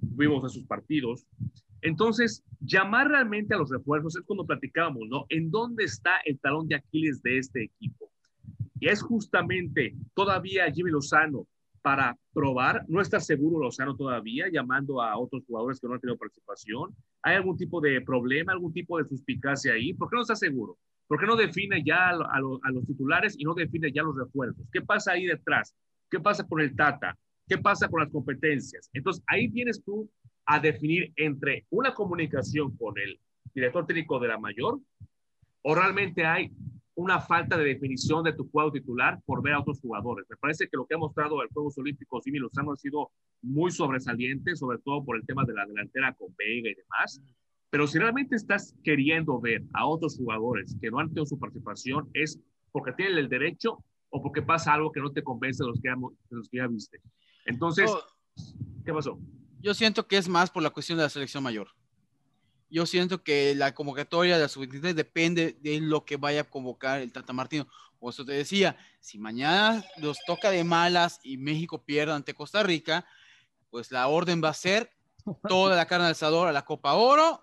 vimos 0.00 0.44
a 0.44 0.48
sus 0.48 0.64
partidos, 0.66 1.26
entonces, 1.84 2.42
llamar 2.60 3.08
realmente 3.08 3.54
a 3.54 3.58
los 3.58 3.68
refuerzos 3.68 4.16
es 4.16 4.22
cuando 4.22 4.46
platicábamos, 4.46 5.06
¿no? 5.06 5.26
¿En 5.28 5.50
dónde 5.50 5.84
está 5.84 6.12
el 6.24 6.40
talón 6.40 6.66
de 6.66 6.76
Aquiles 6.76 7.22
de 7.22 7.36
este 7.36 7.64
equipo? 7.64 8.10
Y 8.80 8.88
es 8.88 9.02
justamente 9.02 9.94
todavía 10.14 10.72
Jimmy 10.72 10.90
Lozano 10.90 11.46
para 11.84 12.16
probar, 12.32 12.82
no 12.88 13.02
está 13.02 13.20
seguro 13.20 13.58
Lozano 13.58 13.94
todavía, 13.94 14.46
llamando 14.50 15.02
a 15.02 15.18
otros 15.18 15.44
jugadores 15.46 15.78
que 15.78 15.86
no 15.86 15.92
han 15.92 16.00
tenido 16.00 16.16
participación. 16.16 16.96
¿Hay 17.22 17.36
algún 17.36 17.58
tipo 17.58 17.78
de 17.78 18.00
problema, 18.00 18.52
algún 18.52 18.72
tipo 18.72 18.96
de 18.96 19.06
suspicacia 19.06 19.74
ahí? 19.74 19.92
¿Por 19.92 20.08
qué 20.08 20.16
no 20.16 20.22
está 20.22 20.34
seguro? 20.34 20.78
¿Por 21.06 21.20
qué 21.20 21.26
no 21.26 21.36
define 21.36 21.82
ya 21.84 22.08
a, 22.08 22.40
los 22.40 22.86
titulares 22.86 23.36
y 23.38 23.44
no 23.44 23.52
define 23.52 23.92
ya 23.92 24.02
los 24.02 24.16
refuerzos? 24.16 24.66
¿Qué 24.72 24.80
pasa 24.80 25.12
ahí 25.12 25.26
detrás? 25.26 25.76
¿Qué 26.10 26.18
pasa 26.18 26.46
con 26.48 26.62
el 26.62 26.74
Tata? 26.74 27.18
¿Qué 27.46 27.58
pasa 27.58 27.86
con 27.86 28.00
las 28.00 28.10
competencias? 28.10 28.88
Entonces, 28.94 29.22
ahí 29.26 29.50
tienes 29.50 29.84
tú 29.84 30.08
a 30.46 30.58
definir 30.60 31.12
entre 31.16 31.66
una 31.68 31.92
comunicación 31.92 32.74
con 32.78 32.98
el 32.98 33.20
director 33.54 33.86
técnico 33.86 34.18
de 34.18 34.28
la 34.28 34.38
mayor 34.38 34.80
o 35.60 35.74
realmente 35.74 36.24
hay 36.24 36.50
una 36.96 37.20
falta 37.20 37.56
de 37.56 37.64
definición 37.64 38.22
de 38.24 38.32
tu 38.32 38.48
cuadro 38.50 38.72
titular 38.72 39.20
por 39.26 39.42
ver 39.42 39.54
a 39.54 39.60
otros 39.60 39.80
jugadores. 39.80 40.26
Me 40.28 40.36
parece 40.36 40.68
que 40.68 40.76
lo 40.76 40.86
que 40.86 40.94
ha 40.94 40.98
mostrado 40.98 41.42
el 41.42 41.48
Juegos 41.48 41.76
Olímpicos 41.78 42.24
Jimmy 42.24 42.38
Lozano 42.38 42.72
ha 42.72 42.76
sido 42.76 43.10
muy 43.42 43.70
sobresaliente, 43.70 44.54
sobre 44.54 44.78
todo 44.78 45.04
por 45.04 45.16
el 45.16 45.26
tema 45.26 45.44
de 45.44 45.54
la 45.54 45.66
delantera 45.66 46.14
con 46.14 46.34
Vega 46.36 46.70
y 46.70 46.74
demás. 46.74 47.20
Pero 47.70 47.86
si 47.88 47.98
realmente 47.98 48.36
estás 48.36 48.74
queriendo 48.84 49.40
ver 49.40 49.62
a 49.72 49.86
otros 49.86 50.16
jugadores 50.16 50.76
que 50.80 50.90
no 50.90 51.00
han 51.00 51.08
tenido 51.08 51.26
su 51.26 51.38
participación, 51.38 52.08
es 52.14 52.40
porque 52.70 52.92
tienen 52.92 53.18
el 53.18 53.28
derecho 53.28 53.84
o 54.10 54.22
porque 54.22 54.42
pasa 54.42 54.74
algo 54.74 54.92
que 54.92 55.00
no 55.00 55.10
te 55.10 55.24
convence 55.24 55.64
de 55.64 55.70
los 55.70 55.80
que 55.80 55.88
ya, 55.88 55.96
los 56.30 56.48
que 56.48 56.58
ya 56.58 56.68
viste. 56.68 57.00
Entonces, 57.46 57.90
¿qué 58.84 58.92
pasó? 58.92 59.18
Yo 59.60 59.74
siento 59.74 60.06
que 60.06 60.16
es 60.16 60.28
más 60.28 60.50
por 60.50 60.62
la 60.62 60.70
cuestión 60.70 60.98
de 60.98 61.04
la 61.04 61.10
selección 61.10 61.42
mayor 61.42 61.68
yo 62.74 62.86
siento 62.86 63.22
que 63.22 63.54
la 63.54 63.72
convocatoria 63.72 64.34
de 64.34 64.42
la 64.42 64.48
sub-23 64.48 64.94
depende 64.94 65.56
de 65.60 65.80
lo 65.80 66.04
que 66.04 66.16
vaya 66.16 66.40
a 66.40 66.50
convocar 66.50 67.00
el 67.00 67.12
Tata 67.12 67.32
Martino. 67.32 67.68
Por 68.00 68.12
eso 68.12 68.24
te 68.24 68.32
decía, 68.32 68.76
si 68.98 69.16
mañana 69.16 69.84
los 69.98 70.18
toca 70.26 70.50
de 70.50 70.64
malas 70.64 71.20
y 71.22 71.36
México 71.36 71.84
pierde 71.84 72.12
ante 72.12 72.34
Costa 72.34 72.64
Rica, 72.64 73.06
pues 73.70 73.92
la 73.92 74.08
orden 74.08 74.42
va 74.42 74.48
a 74.48 74.54
ser 74.54 74.90
toda 75.48 75.76
la 75.76 75.86
carne 75.86 76.08
del 76.08 76.16
a 76.20 76.52
la 76.52 76.64
Copa 76.64 76.94
Oro 76.94 77.40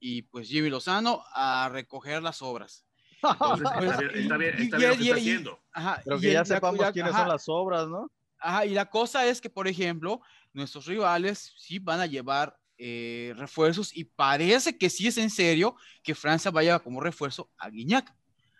y 0.00 0.22
pues 0.22 0.48
Jimmy 0.48 0.68
Lozano 0.68 1.22
a 1.32 1.68
recoger 1.68 2.20
las 2.20 2.42
obras. 2.42 2.84
Entonces, 3.22 3.68
está 4.14 4.36
bien, 4.36 4.54
está 4.58 4.78
bien, 4.78 4.92
está 5.00 5.14
haciendo. 5.14 5.60
Pero 6.04 6.18
que 6.18 6.32
ya 6.32 6.44
sepamos 6.44 6.90
quiénes 6.90 7.12
son 7.12 7.28
las 7.28 7.48
obras, 7.48 7.86
¿no? 7.86 8.10
Ajá, 8.40 8.66
y 8.66 8.70
la 8.70 8.90
cosa 8.90 9.24
es 9.26 9.40
que, 9.40 9.48
por 9.48 9.68
ejemplo, 9.68 10.20
nuestros 10.52 10.86
rivales 10.86 11.54
sí 11.56 11.78
van 11.78 12.00
a 12.00 12.06
llevar 12.06 12.58
eh, 12.84 13.32
refuerzos 13.36 13.96
y 13.96 14.02
parece 14.02 14.76
que 14.76 14.90
sí 14.90 15.06
es 15.06 15.16
en 15.16 15.30
serio 15.30 15.76
que 16.02 16.16
Francia 16.16 16.50
vaya 16.50 16.80
como 16.80 17.00
refuerzo 17.00 17.48
a 17.56 17.70
Guiñac, 17.70 18.12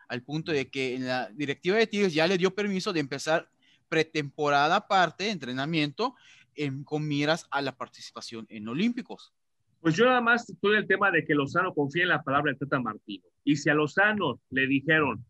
al 0.07 0.23
punto 0.23 0.53
de 0.53 0.71
que 0.71 0.95
en 0.95 1.09
la 1.09 1.29
directiva 1.31 1.77
de 1.77 1.89
Tigres 1.89 2.15
ya 2.15 2.29
le 2.29 2.39
dio 2.39 2.55
permiso 2.55 2.93
de 2.93 3.01
empezar 3.01 3.49
pretemporada 3.89 4.77
aparte, 4.77 5.29
entrenamiento, 5.29 6.15
en, 6.55 6.85
con 6.85 7.09
miras 7.09 7.49
a 7.51 7.61
la 7.63 7.77
participación 7.77 8.47
en 8.49 8.69
Olímpicos. 8.69 9.35
Pues 9.81 9.97
yo 9.97 10.05
nada 10.05 10.21
más 10.21 10.49
estoy 10.49 10.77
el 10.77 10.87
tema 10.87 11.11
de 11.11 11.25
que 11.25 11.35
Lozano 11.35 11.75
confía 11.75 12.05
en 12.05 12.11
la 12.11 12.23
palabra 12.23 12.53
de 12.53 12.59
Tata 12.59 12.79
Martino. 12.79 13.25
Y 13.43 13.57
si 13.57 13.71
a 13.71 13.75
Lozano 13.75 14.41
le 14.51 14.69
dijeron, 14.69 15.25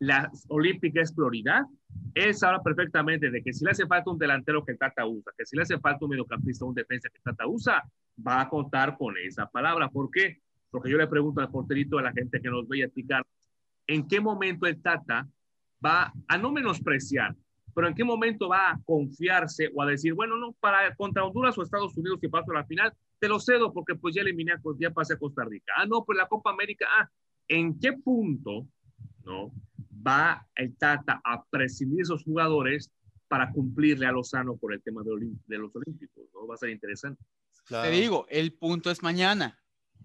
la 0.00 0.30
olímpica 0.48 1.02
es 1.02 1.12
prioridad, 1.12 1.62
él 2.14 2.34
sabe 2.34 2.58
perfectamente 2.62 3.30
de 3.30 3.42
que 3.42 3.52
si 3.52 3.64
le 3.64 3.72
hace 3.72 3.86
falta 3.86 4.10
un 4.10 4.18
delantero 4.18 4.64
que 4.64 4.74
Tata 4.74 5.06
usa, 5.06 5.32
que 5.36 5.46
si 5.46 5.56
le 5.56 5.62
hace 5.62 5.78
falta 5.78 6.04
un 6.04 6.10
mediocampista 6.10 6.64
un 6.64 6.74
defensa 6.74 7.08
que 7.08 7.20
Tata 7.20 7.46
usa, 7.46 7.82
va 8.26 8.42
a 8.42 8.48
contar 8.48 8.96
con 8.96 9.14
esa 9.18 9.46
palabra. 9.46 9.88
¿Por 9.88 10.10
qué? 10.10 10.38
Porque 10.70 10.90
yo 10.90 10.98
le 10.98 11.06
pregunto 11.06 11.40
al 11.40 11.50
porterito, 11.50 11.98
a 11.98 12.02
la 12.02 12.12
gente 12.12 12.40
que 12.40 12.50
nos 12.50 12.68
ve 12.68 12.82
a 12.82 12.86
explicar, 12.86 13.24
¿en 13.86 14.06
qué 14.06 14.20
momento 14.20 14.66
el 14.66 14.80
Tata 14.80 15.26
va 15.84 16.12
a 16.26 16.38
no 16.38 16.52
menospreciar, 16.52 17.34
pero 17.74 17.88
en 17.88 17.94
qué 17.94 18.04
momento 18.04 18.48
va 18.48 18.70
a 18.70 18.80
confiarse 18.84 19.70
o 19.74 19.82
a 19.82 19.86
decir, 19.86 20.14
bueno, 20.14 20.36
no, 20.36 20.52
para 20.60 20.94
contra 20.96 21.24
Honduras 21.24 21.56
o 21.56 21.62
Estados 21.62 21.96
Unidos 21.96 22.18
que 22.20 22.28
paso 22.28 22.50
a 22.50 22.54
la 22.54 22.64
final, 22.64 22.92
te 23.18 23.28
lo 23.28 23.38
cedo 23.38 23.72
porque 23.72 23.94
pues 23.94 24.14
ya 24.14 24.22
eliminé, 24.22 24.52
ya 24.78 24.90
pasé 24.90 25.14
a 25.14 25.18
Costa 25.18 25.44
Rica. 25.44 25.72
Ah, 25.76 25.86
no, 25.86 26.04
pues 26.04 26.18
la 26.18 26.26
Copa 26.26 26.50
América, 26.50 26.86
ah, 26.98 27.08
¿en 27.46 27.78
qué 27.78 27.92
punto, 27.92 28.66
no? 29.24 29.52
Va 30.06 30.46
el 30.54 30.76
Tata 30.76 31.20
a 31.24 31.44
prescindir 31.44 32.02
esos 32.02 32.24
jugadores 32.24 32.90
para 33.28 33.50
cumplirle 33.52 34.06
a 34.06 34.12
Lozano 34.12 34.56
por 34.56 34.72
el 34.72 34.82
tema 34.82 35.02
de, 35.02 35.10
de 35.46 35.58
los 35.58 35.74
Olímpicos, 35.76 36.24
¿no? 36.34 36.46
Va 36.46 36.54
a 36.54 36.58
ser 36.58 36.70
interesante. 36.70 37.22
Te 37.68 37.90
digo, 37.90 38.26
el 38.30 38.54
punto 38.54 38.90
es 38.90 39.02
mañana. 39.02 39.58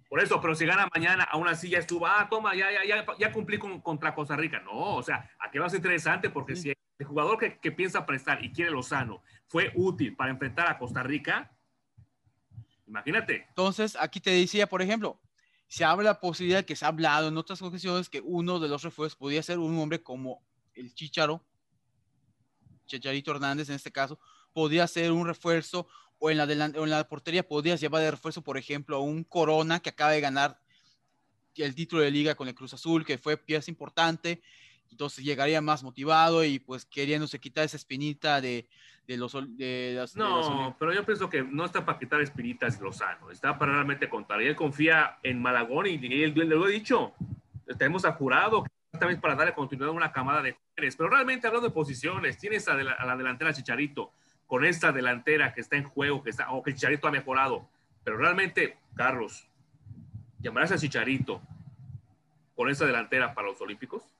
Por 0.09 0.21
eso, 0.21 0.39
pero 0.41 0.53
si 0.53 0.65
gana 0.65 0.87
mañana, 0.93 1.23
aún 1.23 1.47
así 1.47 1.69
ya 1.69 1.79
estuvo, 1.79 2.05
ah, 2.05 2.27
toma, 2.29 2.53
ya, 2.53 2.71
ya, 2.71 2.85
ya, 2.85 3.05
ya 3.17 3.31
cumplí 3.31 3.57
con, 3.57 3.81
contra 3.81 4.13
Costa 4.13 4.35
Rica. 4.35 4.59
No, 4.59 4.95
o 4.95 5.03
sea, 5.03 5.29
aquí 5.39 5.57
va 5.57 5.65
a 5.65 5.69
ser 5.69 5.77
interesante 5.77 6.29
porque 6.29 6.55
si 6.55 6.73
el 6.99 7.07
jugador 7.07 7.39
que, 7.39 7.57
que, 7.57 7.71
piensa 7.71 8.05
prestar 8.05 8.43
y 8.43 8.51
quiere 8.51 8.69
Lozano 8.69 9.23
fue 9.47 9.71
útil 9.75 10.15
para 10.15 10.31
enfrentar 10.31 10.67
a 10.69 10.77
Costa 10.77 11.01
Rica, 11.01 11.51
imagínate. 12.85 13.45
Entonces, 13.49 13.97
aquí 13.99 14.19
te 14.19 14.29
decía, 14.29 14.67
por 14.67 14.81
ejemplo, 14.81 15.19
se 15.73 15.83
habla 15.83 16.11
la 16.11 16.19
posibilidad 16.19 16.63
que 16.63 16.75
se 16.75 16.85
ha 16.85 16.89
hablado 16.89 17.29
en 17.29 17.35
otras 17.35 17.59
ocasiones 17.63 18.07
que 18.07 18.21
uno 18.21 18.59
de 18.59 18.67
los 18.67 18.83
refuerzos 18.83 19.17
podía 19.17 19.41
ser 19.41 19.57
un 19.57 19.75
hombre 19.79 20.03
como 20.03 20.45
el 20.75 20.93
Chicharo, 20.93 21.43
Chicharito 22.85 23.31
Hernández 23.31 23.69
en 23.69 23.75
este 23.75 23.91
caso, 23.91 24.19
podía 24.53 24.87
ser 24.87 25.11
un 25.11 25.25
refuerzo 25.25 25.87
o 26.19 26.29
en 26.29 26.37
la, 26.37 26.43
en 26.43 26.89
la 26.91 27.09
portería 27.09 27.47
podrías 27.47 27.81
llevar 27.81 28.03
de 28.03 28.11
refuerzo, 28.11 28.43
por 28.43 28.59
ejemplo, 28.59 28.97
a 28.97 28.99
un 28.99 29.23
Corona 29.23 29.79
que 29.79 29.89
acaba 29.89 30.11
de 30.11 30.21
ganar 30.21 30.61
el 31.55 31.73
título 31.73 32.03
de 32.03 32.11
liga 32.11 32.35
con 32.35 32.47
el 32.47 32.53
Cruz 32.53 32.75
Azul, 32.75 33.03
que 33.03 33.17
fue 33.17 33.35
pieza 33.35 33.71
importante, 33.71 34.43
entonces 34.91 35.25
llegaría 35.25 35.59
más 35.59 35.81
motivado 35.81 36.43
y 36.43 36.59
pues 36.59 36.85
queriéndose 36.85 37.39
quitar 37.39 37.65
esa 37.65 37.77
espinita 37.77 38.41
de, 38.41 38.69
de 39.07 39.17
los 39.17 39.33
de 39.57 39.93
las, 39.97 40.15
No, 40.15 40.75
pero 40.79 40.93
yo 40.93 41.05
pienso 41.05 41.29
que 41.29 41.43
no 41.43 41.65
está 41.65 41.85
para 41.85 41.99
quitar 41.99 42.21
espinitas 42.21 42.79
Lozano, 42.79 43.31
está 43.31 43.57
para 43.57 43.73
realmente 43.73 44.07
contar. 44.09 44.41
Y 44.41 44.47
él 44.47 44.55
confía 44.55 45.17
en 45.23 45.41
Malagón 45.41 45.87
y, 45.87 46.23
él, 46.23 46.33
le 46.35 46.45
lo 46.45 46.67
he 46.67 46.71
dicho, 46.71 47.13
tenemos 47.77 48.05
a 48.05 48.13
jurado 48.13 48.63
también 48.91 49.19
para 49.19 49.35
darle 49.35 49.53
continuidad 49.53 49.89
a 49.89 49.97
una 49.97 50.11
camada 50.11 50.41
de 50.41 50.55
mujeres, 50.69 50.95
pero 50.95 51.09
realmente 51.09 51.47
hablando 51.47 51.67
de 51.67 51.73
posiciones, 51.73 52.37
tienes 52.37 52.67
a, 52.67 52.73
a 52.73 53.05
la 53.05 53.17
delantera 53.17 53.51
Chicharito, 53.51 54.11
con 54.45 54.63
esta 54.65 54.91
delantera 54.91 55.53
que 55.53 55.61
está 55.61 55.75
en 55.77 55.83
juego, 55.83 56.23
que 56.23 56.29
está, 56.29 56.51
o 56.51 56.61
que 56.61 56.73
Chicharito 56.73 57.07
ha 57.07 57.11
mejorado. 57.11 57.67
Pero 58.03 58.17
realmente, 58.17 58.77
Carlos, 58.95 59.47
¿llamarás 60.39 60.71
a 60.71 60.77
Chicharito 60.77 61.41
con 62.55 62.69
esta 62.69 62.85
delantera 62.85 63.33
para 63.33 63.47
los 63.47 63.59
Olímpicos? 63.61 64.12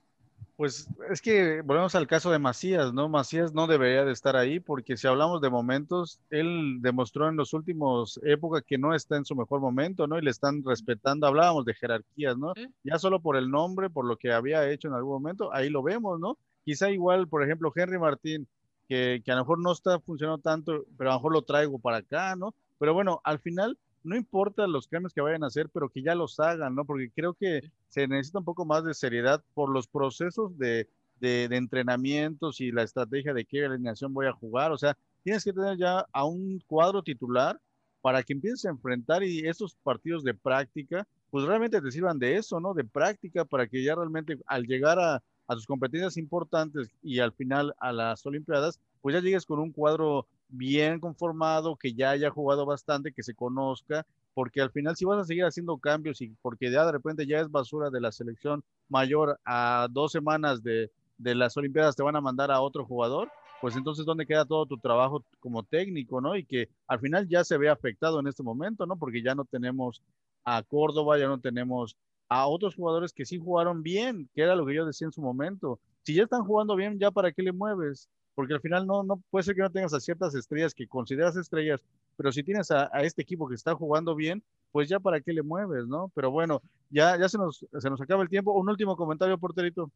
Pues 0.56 0.88
es 1.10 1.20
que 1.20 1.62
volvemos 1.62 1.96
al 1.96 2.06
caso 2.06 2.30
de 2.30 2.38
Macías, 2.38 2.92
¿no? 2.92 3.08
Macías 3.08 3.52
no 3.52 3.66
debería 3.66 4.04
de 4.04 4.12
estar 4.12 4.36
ahí 4.36 4.60
porque 4.60 4.96
si 4.96 5.08
hablamos 5.08 5.40
de 5.40 5.50
momentos, 5.50 6.20
él 6.30 6.78
demostró 6.80 7.28
en 7.28 7.34
los 7.34 7.52
últimos 7.54 8.20
épocas 8.22 8.62
que 8.64 8.78
no 8.78 8.94
está 8.94 9.16
en 9.16 9.24
su 9.24 9.34
mejor 9.34 9.60
momento, 9.60 10.06
¿no? 10.06 10.16
Y 10.16 10.22
le 10.22 10.30
están 10.30 10.62
respetando, 10.64 11.26
hablábamos 11.26 11.64
de 11.64 11.74
jerarquías, 11.74 12.38
¿no? 12.38 12.52
Ya 12.84 13.00
solo 13.00 13.20
por 13.20 13.36
el 13.36 13.50
nombre, 13.50 13.90
por 13.90 14.04
lo 14.04 14.16
que 14.16 14.32
había 14.32 14.70
hecho 14.70 14.86
en 14.86 14.94
algún 14.94 15.14
momento, 15.14 15.52
ahí 15.52 15.70
lo 15.70 15.82
vemos, 15.82 16.20
¿no? 16.20 16.38
Quizá 16.64 16.88
igual, 16.88 17.26
por 17.26 17.42
ejemplo, 17.42 17.72
Henry 17.74 17.98
Martín, 17.98 18.46
que, 18.88 19.22
a 19.26 19.32
lo 19.32 19.38
mejor 19.38 19.58
no 19.58 19.72
está 19.72 19.98
funcionando 19.98 20.38
tanto, 20.38 20.84
pero 20.96 21.10
a 21.10 21.14
lo 21.14 21.18
mejor 21.18 21.32
lo 21.32 21.42
traigo 21.42 21.80
para 21.80 21.96
acá, 21.96 22.36
¿no? 22.36 22.54
Pero 22.78 22.94
bueno, 22.94 23.20
al 23.24 23.40
final 23.40 23.76
no 24.04 24.16
importa 24.16 24.66
los 24.66 24.86
cambios 24.86 25.14
que 25.14 25.22
vayan 25.22 25.42
a 25.42 25.48
hacer, 25.48 25.68
pero 25.70 25.88
que 25.88 26.02
ya 26.02 26.14
los 26.14 26.38
hagan, 26.38 26.74
¿no? 26.74 26.84
Porque 26.84 27.10
creo 27.10 27.34
que 27.34 27.72
se 27.88 28.06
necesita 28.06 28.38
un 28.38 28.44
poco 28.44 28.64
más 28.64 28.84
de 28.84 28.94
seriedad 28.94 29.42
por 29.54 29.70
los 29.70 29.88
procesos 29.88 30.56
de, 30.58 30.88
de, 31.20 31.44
entrenamientos 31.44 32.60
y 32.60 32.70
la 32.70 32.82
estrategia 32.82 33.32
de 33.32 33.46
qué 33.46 33.64
alineación 33.64 34.12
voy 34.12 34.26
a 34.26 34.32
jugar. 34.32 34.72
O 34.72 34.78
sea, 34.78 34.96
tienes 35.22 35.42
que 35.42 35.52
tener 35.52 35.78
ya 35.78 36.06
a 36.12 36.24
un 36.24 36.62
cuadro 36.66 37.02
titular 37.02 37.58
para 38.02 38.22
que 38.22 38.34
empieces 38.34 38.66
a 38.66 38.70
enfrentar 38.70 39.22
y 39.22 39.48
esos 39.48 39.74
partidos 39.82 40.22
de 40.22 40.34
práctica, 40.34 41.08
pues 41.30 41.46
realmente 41.46 41.80
te 41.80 41.90
sirvan 41.90 42.18
de 42.18 42.36
eso, 42.36 42.60
¿no? 42.60 42.74
De 42.74 42.84
práctica 42.84 43.46
para 43.46 43.66
que 43.66 43.82
ya 43.82 43.94
realmente 43.94 44.38
al 44.46 44.66
llegar 44.66 44.98
a, 44.98 45.22
a 45.46 45.54
tus 45.54 45.66
competencias 45.66 46.18
importantes 46.18 46.90
y 47.02 47.20
al 47.20 47.32
final 47.32 47.74
a 47.78 47.92
las 47.92 48.24
Olimpiadas, 48.26 48.78
pues 49.00 49.14
ya 49.14 49.22
llegues 49.22 49.46
con 49.46 49.58
un 49.58 49.72
cuadro 49.72 50.26
bien 50.48 51.00
conformado, 51.00 51.76
que 51.76 51.94
ya 51.94 52.10
haya 52.10 52.30
jugado 52.30 52.66
bastante, 52.66 53.12
que 53.12 53.22
se 53.22 53.34
conozca, 53.34 54.06
porque 54.34 54.60
al 54.60 54.70
final 54.70 54.96
si 54.96 55.04
vas 55.04 55.18
a 55.18 55.24
seguir 55.24 55.44
haciendo 55.44 55.78
cambios 55.78 56.20
y 56.20 56.34
porque 56.42 56.70
ya 56.70 56.84
de 56.84 56.92
repente 56.92 57.26
ya 57.26 57.40
es 57.40 57.50
basura 57.50 57.90
de 57.90 58.00
la 58.00 58.12
selección 58.12 58.62
mayor 58.88 59.38
a 59.44 59.88
dos 59.90 60.12
semanas 60.12 60.62
de, 60.62 60.90
de 61.18 61.34
las 61.34 61.56
Olimpiadas 61.56 61.96
te 61.96 62.02
van 62.02 62.16
a 62.16 62.20
mandar 62.20 62.50
a 62.50 62.60
otro 62.60 62.84
jugador, 62.84 63.30
pues 63.60 63.76
entonces 63.76 64.04
¿dónde 64.04 64.26
queda 64.26 64.44
todo 64.44 64.66
tu 64.66 64.78
trabajo 64.78 65.24
como 65.40 65.62
técnico, 65.62 66.20
no? 66.20 66.36
Y 66.36 66.44
que 66.44 66.68
al 66.86 67.00
final 67.00 67.28
ya 67.28 67.44
se 67.44 67.56
ve 67.56 67.68
afectado 67.68 68.20
en 68.20 68.26
este 68.26 68.42
momento, 68.42 68.86
¿no? 68.86 68.96
Porque 68.96 69.22
ya 69.22 69.34
no 69.34 69.44
tenemos 69.44 70.02
a 70.44 70.62
Córdoba, 70.62 71.18
ya 71.18 71.28
no 71.28 71.40
tenemos 71.40 71.96
a 72.28 72.46
otros 72.46 72.74
jugadores 72.74 73.12
que 73.12 73.24
sí 73.24 73.38
jugaron 73.38 73.82
bien, 73.82 74.28
que 74.34 74.42
era 74.42 74.56
lo 74.56 74.66
que 74.66 74.74
yo 74.74 74.84
decía 74.84 75.06
en 75.06 75.12
su 75.12 75.22
momento. 75.22 75.78
Si 76.02 76.14
ya 76.14 76.24
están 76.24 76.44
jugando 76.44 76.76
bien, 76.76 76.98
ya 76.98 77.10
para 77.10 77.32
qué 77.32 77.42
le 77.42 77.52
mueves, 77.52 78.08
porque 78.34 78.54
al 78.54 78.60
final 78.60 78.86
no, 78.86 79.02
no 79.02 79.22
puede 79.30 79.44
ser 79.44 79.54
que 79.54 79.62
no 79.62 79.70
tengas 79.70 79.94
a 79.94 80.00
ciertas 80.00 80.34
estrellas 80.34 80.74
que 80.74 80.86
consideras 80.86 81.36
estrellas, 81.36 81.80
pero 82.16 82.32
si 82.32 82.42
tienes 82.42 82.70
a, 82.70 82.86
este 83.02 83.22
equipo 83.22 83.48
que 83.48 83.54
está 83.54 83.74
jugando 83.74 84.14
bien, 84.14 84.42
pues 84.72 84.88
ya 84.88 84.98
para 85.00 85.20
qué 85.20 85.32
le 85.32 85.42
mueves, 85.42 85.86
¿no? 85.86 86.10
Pero 86.14 86.30
bueno, 86.30 86.62
ya, 86.90 87.18
ya 87.18 87.28
se, 87.28 87.38
nos, 87.38 87.64
se 87.78 87.90
nos 87.90 88.00
acaba 88.00 88.22
el 88.22 88.28
tiempo. 88.28 88.52
Un 88.52 88.68
último 88.68 88.96
comentario, 88.96 89.38
porterito. 89.38 89.90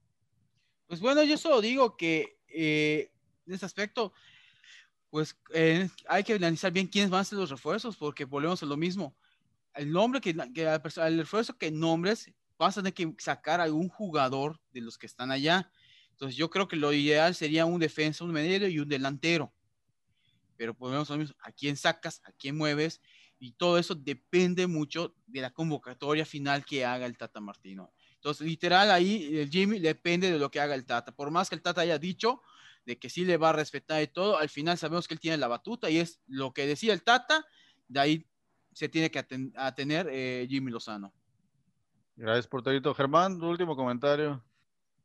Pues 0.87 1.01
bueno, 1.01 1.23
yo 1.25 1.37
solo 1.37 1.61
digo 1.61 1.97
que 1.97 2.39
eh, 2.49 3.11
en 3.47 3.55
ese 3.55 3.67
aspecto, 3.67 4.13
pues 5.11 5.37
eh, 5.53 5.89
hay 6.09 6.23
que 6.23 6.35
analizar 6.35 6.73
bien 6.73 6.87
quiénes 6.87 7.11
van 7.11 7.21
a 7.21 7.25
ser 7.25 7.39
los 7.39 7.51
refuerzos, 7.51 7.97
porque 7.97 8.25
volvemos 8.25 8.63
a 8.63 8.67
lo 8.67 8.77
mismo 8.77 9.15
el 9.79 9.93
nombre 9.93 10.21
que, 10.21 10.31
el 10.31 11.21
esfuerzo 11.21 11.57
que 11.57 11.71
nombres 11.71 12.33
vas 12.59 12.77
a 12.77 12.83
tener 12.83 12.95
que 12.95 13.15
sacar 13.19 13.61
algún 13.61 13.89
jugador 13.89 14.61
de 14.73 14.81
los 14.81 14.99
que 14.99 15.07
están 15.07 15.31
allá. 15.31 15.71
Entonces 16.19 16.37
yo 16.37 16.51
creo 16.51 16.67
que 16.67 16.75
lo 16.75 16.93
ideal 16.93 17.33
sería 17.33 17.65
un 17.65 17.79
defensa, 17.79 18.25
un 18.25 18.33
medio 18.33 18.67
y 18.67 18.81
un 18.81 18.89
delantero. 18.89 19.53
Pero 20.57 20.75
podemos 20.75 21.09
a 21.13 21.53
quién 21.53 21.77
sacas, 21.77 22.21
a 22.25 22.33
quién 22.33 22.57
mueves, 22.57 23.01
y 23.39 23.53
todo 23.53 23.79
eso 23.79 23.95
depende 23.95 24.67
mucho 24.67 25.15
de 25.29 25.43
la 25.43 25.53
convocatoria 25.53 26.27
final 26.27 26.65
que 26.65 26.85
haga 26.85 27.07
el 27.07 27.17
Tata 27.17 27.41
Martino. 27.41 27.93
Entonces, 28.15 28.49
literal, 28.49 28.91
ahí 28.91 29.39
el 29.39 29.49
Jimmy 29.49 29.79
depende 29.79 30.33
de 30.33 30.41
lo 30.41 30.51
que 30.51 30.59
haga 30.59 30.75
el 30.75 30.85
Tata. 30.85 31.15
Por 31.15 31.31
más 31.31 31.49
que 31.49 31.55
el 31.55 31.63
Tata 31.63 31.83
haya 31.83 32.01
dicho 32.01 32.43
de 32.85 32.99
que 32.99 33.09
sí 33.09 33.25
le 33.25 33.37
va 33.37 33.51
a 33.51 33.53
respetar 33.53 34.03
y 34.03 34.09
todo, 34.09 34.39
al 34.39 34.49
final 34.49 34.77
sabemos 34.77 35.07
que 35.07 35.15
él 35.15 35.21
tiene 35.21 35.37
la 35.37 35.47
batuta 35.47 35.89
y 35.89 35.99
es 35.99 36.19
lo 36.27 36.53
que 36.53 36.67
decía 36.67 36.93
el 36.95 37.05
Tata, 37.05 37.47
de 37.87 38.01
ahí 38.01 38.27
se 38.73 38.89
tiene 38.89 39.09
que 39.13 39.25
atener 39.55 40.09
eh, 40.11 40.49
Jimmy 40.51 40.73
Lozano. 40.73 41.13
Gracias, 42.17 42.49
porterito. 42.49 42.93
Germán, 42.93 43.39
tu 43.39 43.47
último 43.47 43.77
comentario. 43.77 44.43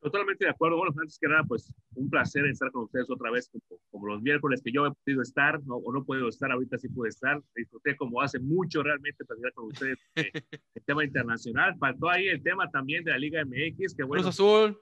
Totalmente 0.04 0.44
de 0.44 0.52
acuerdo. 0.52 0.78
Bueno, 0.78 0.94
antes 1.00 1.18
que 1.18 1.30
nada, 1.30 1.44
pues 1.46 1.74
un 1.96 2.10
placer 2.10 2.46
estar 2.46 2.70
con 2.72 2.84
ustedes 2.84 3.10
otra 3.10 3.32
vez, 3.32 3.50
como, 3.90 4.08
los 4.08 4.22
miércoles 4.22 4.62
que 4.62 4.70
yo 4.70 4.86
he 4.86 4.92
podido 4.92 5.22
estar, 5.22 5.64
no, 5.64 5.78
o 5.78 5.94
no 5.94 6.02
he 6.02 6.04
podido 6.04 6.28
estar, 6.28 6.52
ahorita 6.52 6.78
sí 6.78 6.90
pude 6.90 7.08
estar. 7.08 7.42
Disfruté 7.56 7.96
como 7.96 8.22
hace 8.22 8.38
mucho 8.40 8.84
realmente 8.84 9.24
platicar 9.24 9.54
con 9.54 9.68
ustedes 9.68 9.98
el 10.16 10.34
tema 10.86 11.06
internacional. 11.06 11.78
Faltó 11.80 12.10
ahí 12.10 12.28
el 12.28 12.44
tema 12.44 12.70
también 12.70 13.06
de 13.06 13.12
la 13.12 13.18
Liga 13.18 13.46
MX, 13.46 13.96
que 13.96 14.04
bueno. 14.04 14.24
Cruz 14.24 14.36
Azul. 14.36 14.78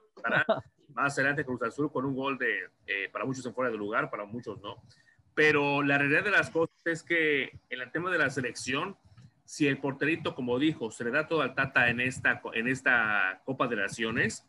más 0.88 1.16
adelante 1.16 1.44
Cruz 1.44 1.62
Azul 1.62 1.90
con 1.92 2.04
un 2.04 2.16
gol 2.16 2.36
de, 2.36 2.64
eh, 2.86 3.08
para 3.12 3.24
muchos 3.24 3.46
en 3.46 3.54
fuera 3.54 3.70
de 3.70 3.76
lugar, 3.76 4.10
para 4.10 4.24
muchos 4.24 4.60
no. 4.60 4.82
Pero 5.34 5.84
la 5.84 5.98
realidad 5.98 6.24
de 6.24 6.32
las 6.32 6.50
cosas 6.50 6.76
es 6.84 7.04
que 7.04 7.60
en 7.70 7.80
el 7.80 7.92
tema 7.92 8.10
de 8.10 8.18
la 8.18 8.28
selección, 8.28 8.96
si 9.44 9.68
el 9.68 9.78
porterito, 9.78 10.34
como 10.34 10.58
dijo, 10.58 10.90
se 10.90 11.04
le 11.04 11.12
da 11.12 11.28
todo 11.28 11.42
al 11.42 11.54
Tata 11.54 11.88
en 11.90 12.00
esta, 12.00 12.42
en 12.54 12.66
esta 12.66 13.40
Copa 13.44 13.68
de 13.68 13.76
Naciones, 13.76 14.48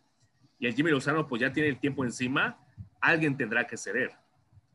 y 0.60 0.68
el 0.68 0.74
Jimmy 0.74 0.92
Lozano 0.92 1.28
pues 1.28 1.42
ya 1.42 1.52
tiene 1.52 1.70
el 1.70 1.80
tiempo 1.80 2.04
encima, 2.04 2.58
alguien 3.02 3.36
tendrá 3.38 3.68
que 3.68 3.78
ceder. 3.78 4.12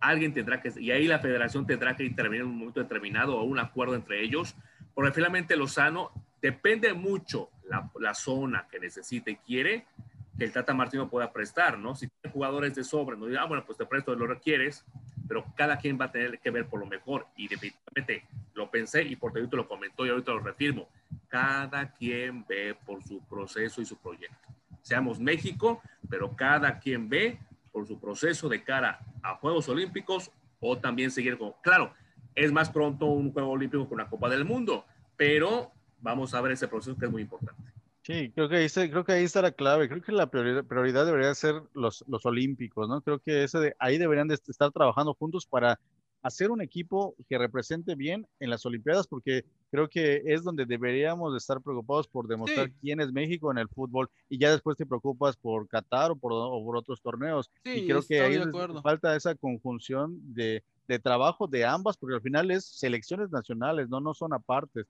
Alguien 0.01 0.33
tendrá 0.33 0.61
que, 0.61 0.73
y 0.81 0.91
ahí 0.91 1.07
la 1.07 1.19
federación 1.19 1.67
tendrá 1.67 1.97
que 1.97 2.05
intervenir 2.05 2.43
en 2.43 2.49
un 2.49 2.59
momento 2.59 2.81
determinado 2.81 3.37
o 3.37 3.43
un 3.43 3.59
acuerdo 3.59 3.95
entre 3.95 4.23
ellos, 4.23 4.55
porque 4.95 5.13
finalmente 5.13 5.57
Lozano 5.57 6.13
depende 6.41 6.93
mucho 6.93 7.51
la, 7.69 7.91
la 7.99 8.15
zona 8.15 8.69
que 8.71 8.79
necesita 8.79 9.31
y 9.31 9.37
quiere 9.37 9.87
que 10.39 10.45
el 10.45 10.53
Tata 10.53 10.73
Martino 10.73 11.11
pueda 11.11 11.33
prestar, 11.33 11.79
¿no? 11.79 11.97
Si 11.97 12.07
tiene 12.07 12.33
jugadores 12.33 12.75
de 12.75 12.85
sobre, 12.85 13.17
no 13.17 13.27
diga, 13.27 13.43
ah, 13.43 13.47
bueno, 13.47 13.65
pues 13.67 13.77
te 13.77 13.87
presto, 13.87 14.15
lo 14.15 14.27
requieres, 14.27 14.85
pero 15.27 15.45
cada 15.57 15.79
quien 15.79 15.99
va 16.01 16.05
a 16.05 16.13
tener 16.13 16.39
que 16.39 16.51
ver 16.51 16.67
por 16.67 16.79
lo 16.79 16.87
mejor. 16.87 17.27
Y 17.37 17.49
definitivamente 17.49 18.25
lo 18.55 18.71
pensé 18.71 19.03
y 19.03 19.17
por 19.17 19.33
lo 19.37 19.67
comentó 19.67 20.07
y 20.07 20.11
ahorita 20.11 20.33
lo 20.33 20.41
refirmo. 20.41 20.89
Cada 21.27 21.93
quien 21.93 22.47
ve 22.47 22.77
por 22.87 23.03
su 23.03 23.21
proceso 23.27 23.83
y 23.83 23.85
su 23.85 23.97
proyecto 23.97 24.58
seamos 24.89 25.21
México, 25.21 25.83
pero 26.09 26.35
cada 26.35 26.79
quien 26.79 27.11
ve 27.11 27.39
por 27.71 27.87
su 27.87 28.01
proceso 28.01 28.49
de 28.49 28.65
cara 28.65 29.01
a 29.23 29.35
Juegos 29.35 29.69
Olímpicos 29.69 30.31
o 30.61 30.79
también 30.79 31.11
seguir 31.11 31.37
con, 31.37 31.53
claro, 31.63 31.93
es 32.35 32.51
más 32.53 32.71
pronto 32.71 33.05
un 33.05 33.31
Juego 33.31 33.51
Olímpico 33.51 33.87
que 33.87 33.95
una 33.95 34.09
Copa 34.09 34.31
del 34.31 34.47
Mundo, 34.47 34.87
pero 35.17 35.73
vamos 36.01 36.33
a 36.33 36.41
ver 36.41 36.53
ese 36.53 36.69
proceso 36.69 36.97
que 36.97 37.05
es 37.05 37.13
muy 37.13 37.23
importante. 37.23 37.63
Sí, 38.03 38.33
creo 38.35 38.49
que 38.49 38.57
ahí, 38.57 38.69
creo 38.69 39.05
que 39.05 39.13
ahí 39.13 39.25
está 39.25 39.43
la 39.43 39.53
clave. 39.53 39.87
Creo 39.87 40.01
que 40.01 40.13
la 40.13 40.31
prioridad, 40.31 40.65
prioridad 40.65 41.05
debería 41.05 41.35
ser 41.35 41.61
los, 41.75 42.03
los 42.09 42.25
olímpicos, 42.25 42.89
¿no? 42.89 43.03
Creo 43.03 43.19
que 43.19 43.45
ese 43.45 43.59
de, 43.59 43.77
ahí 43.79 43.99
deberían 43.99 44.29
de 44.29 44.37
estar 44.37 44.73
trabajando 44.73 45.13
juntos 45.13 45.45
para 45.45 45.79
hacer 46.23 46.51
un 46.51 46.61
equipo 46.61 47.15
que 47.29 47.39
represente 47.39 47.95
bien 47.95 48.27
en 48.41 48.51
las 48.51 48.67
Olimpiadas, 48.67 49.07
porque 49.07 49.45
creo 49.71 49.89
que 49.89 50.23
es 50.27 50.43
donde 50.43 50.67
deberíamos 50.67 51.37
estar 51.37 51.61
preocupados 51.61 52.09
por 52.09 52.27
demostrar 52.27 52.71
quién 52.81 53.01
es 53.01 53.13
México 53.13 53.51
en 53.51 53.59
el 53.59 53.69
fútbol 53.69 54.11
y 54.29 54.39
ya 54.39 54.51
después 54.51 54.77
te 54.77 54.87
preocupas 54.87 55.37
por 55.37 55.69
Qatar 55.69 56.11
o 56.11 56.17
por, 56.17 56.77
otros 56.77 57.01
torneos. 57.01 57.51
y 57.65 57.87
creo 57.87 58.03
que 58.03 58.21
ahí 58.21 58.39
falta 58.83 59.17
esa 59.17 59.35
conjunción 59.35 60.19
de, 60.35 60.63
de, 60.87 60.99
trabajo 60.99 61.47
de 61.47 61.65
ambas, 61.65 61.97
porque 61.97 62.17
al 62.17 62.23
final 62.23 62.51
es 62.51 62.65
selecciones 62.65 63.31
nacionales, 63.31 63.89
no, 63.89 64.01
no 64.01 64.15
son 64.15 64.33
apartes. 64.33 64.87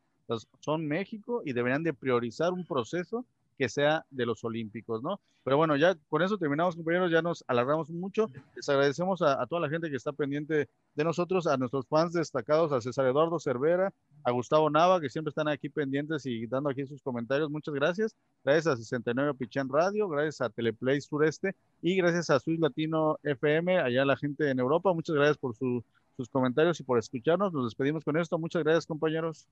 son 0.60 0.86
México 0.86 1.42
y 1.44 1.52
deberían 1.52 1.82
de 1.82 1.94
priorizar 1.94 2.52
un 2.52 2.64
proceso 2.64 3.24
que 3.58 3.68
sea 3.68 4.06
de 4.10 4.24
los 4.24 4.44
Olímpicos, 4.44 5.02
¿no? 5.02 5.20
Pero 5.42 5.56
bueno, 5.56 5.76
ya 5.76 5.96
con 6.08 6.22
eso 6.22 6.38
terminamos, 6.38 6.76
compañeros, 6.76 7.10
ya 7.10 7.22
nos 7.22 7.44
alargamos 7.48 7.90
mucho. 7.90 8.30
Les 8.54 8.68
agradecemos 8.68 9.20
a, 9.22 9.44
toda 9.46 9.62
la 9.62 9.68
gente 9.68 9.90
que 9.90 9.96
está 9.96 10.12
pendiente 10.12 10.68
de 10.94 11.04
nosotros, 11.04 11.46
a 11.46 11.56
nuestros 11.56 11.86
fans 11.88 12.12
destacados, 12.12 12.70
a 12.70 12.80
César 12.80 13.06
Eduardo 13.06 13.40
Cervera, 13.40 13.92
a 14.22 14.30
Gustavo 14.30 14.70
Nava, 14.70 15.00
que 15.00 15.10
siempre 15.10 15.30
están 15.30 15.48
aquí 15.48 15.68
pendientes 15.68 16.24
y 16.26 16.46
dando 16.46 16.70
aquí 16.70 16.86
sus 16.86 17.02
comentarios. 17.02 17.50
Muchas 17.50 17.74
gracias. 17.74 18.14
Gracias 18.44 18.66
a 18.66 18.76
69 18.76 19.34
Pichán 19.34 19.68
Radio, 19.68 20.08
gracias 20.08 20.40
a 20.40 20.50
Teleplay 20.50 21.00
Sureste 21.00 21.56
y 21.82 21.96
gracias 21.96 22.30
a 22.30 22.38
Swiss 22.38 22.60
Latino 22.60 23.18
FM, 23.22 23.78
allá 23.78 24.04
la 24.04 24.16
gente 24.16 24.50
en 24.50 24.60
Europa. 24.60 24.92
Muchas 24.92 25.16
gracias 25.16 25.38
por 25.38 25.56
sus 25.56 26.28
comentarios 26.30 26.78
y 26.78 26.84
por 26.84 26.98
escucharnos. 26.98 27.52
Nos 27.52 27.64
despedimos 27.64 28.04
con 28.04 28.16
esto. 28.16 28.38
Muchas 28.38 28.62
gracias, 28.62 28.86
compañeros. 28.86 29.48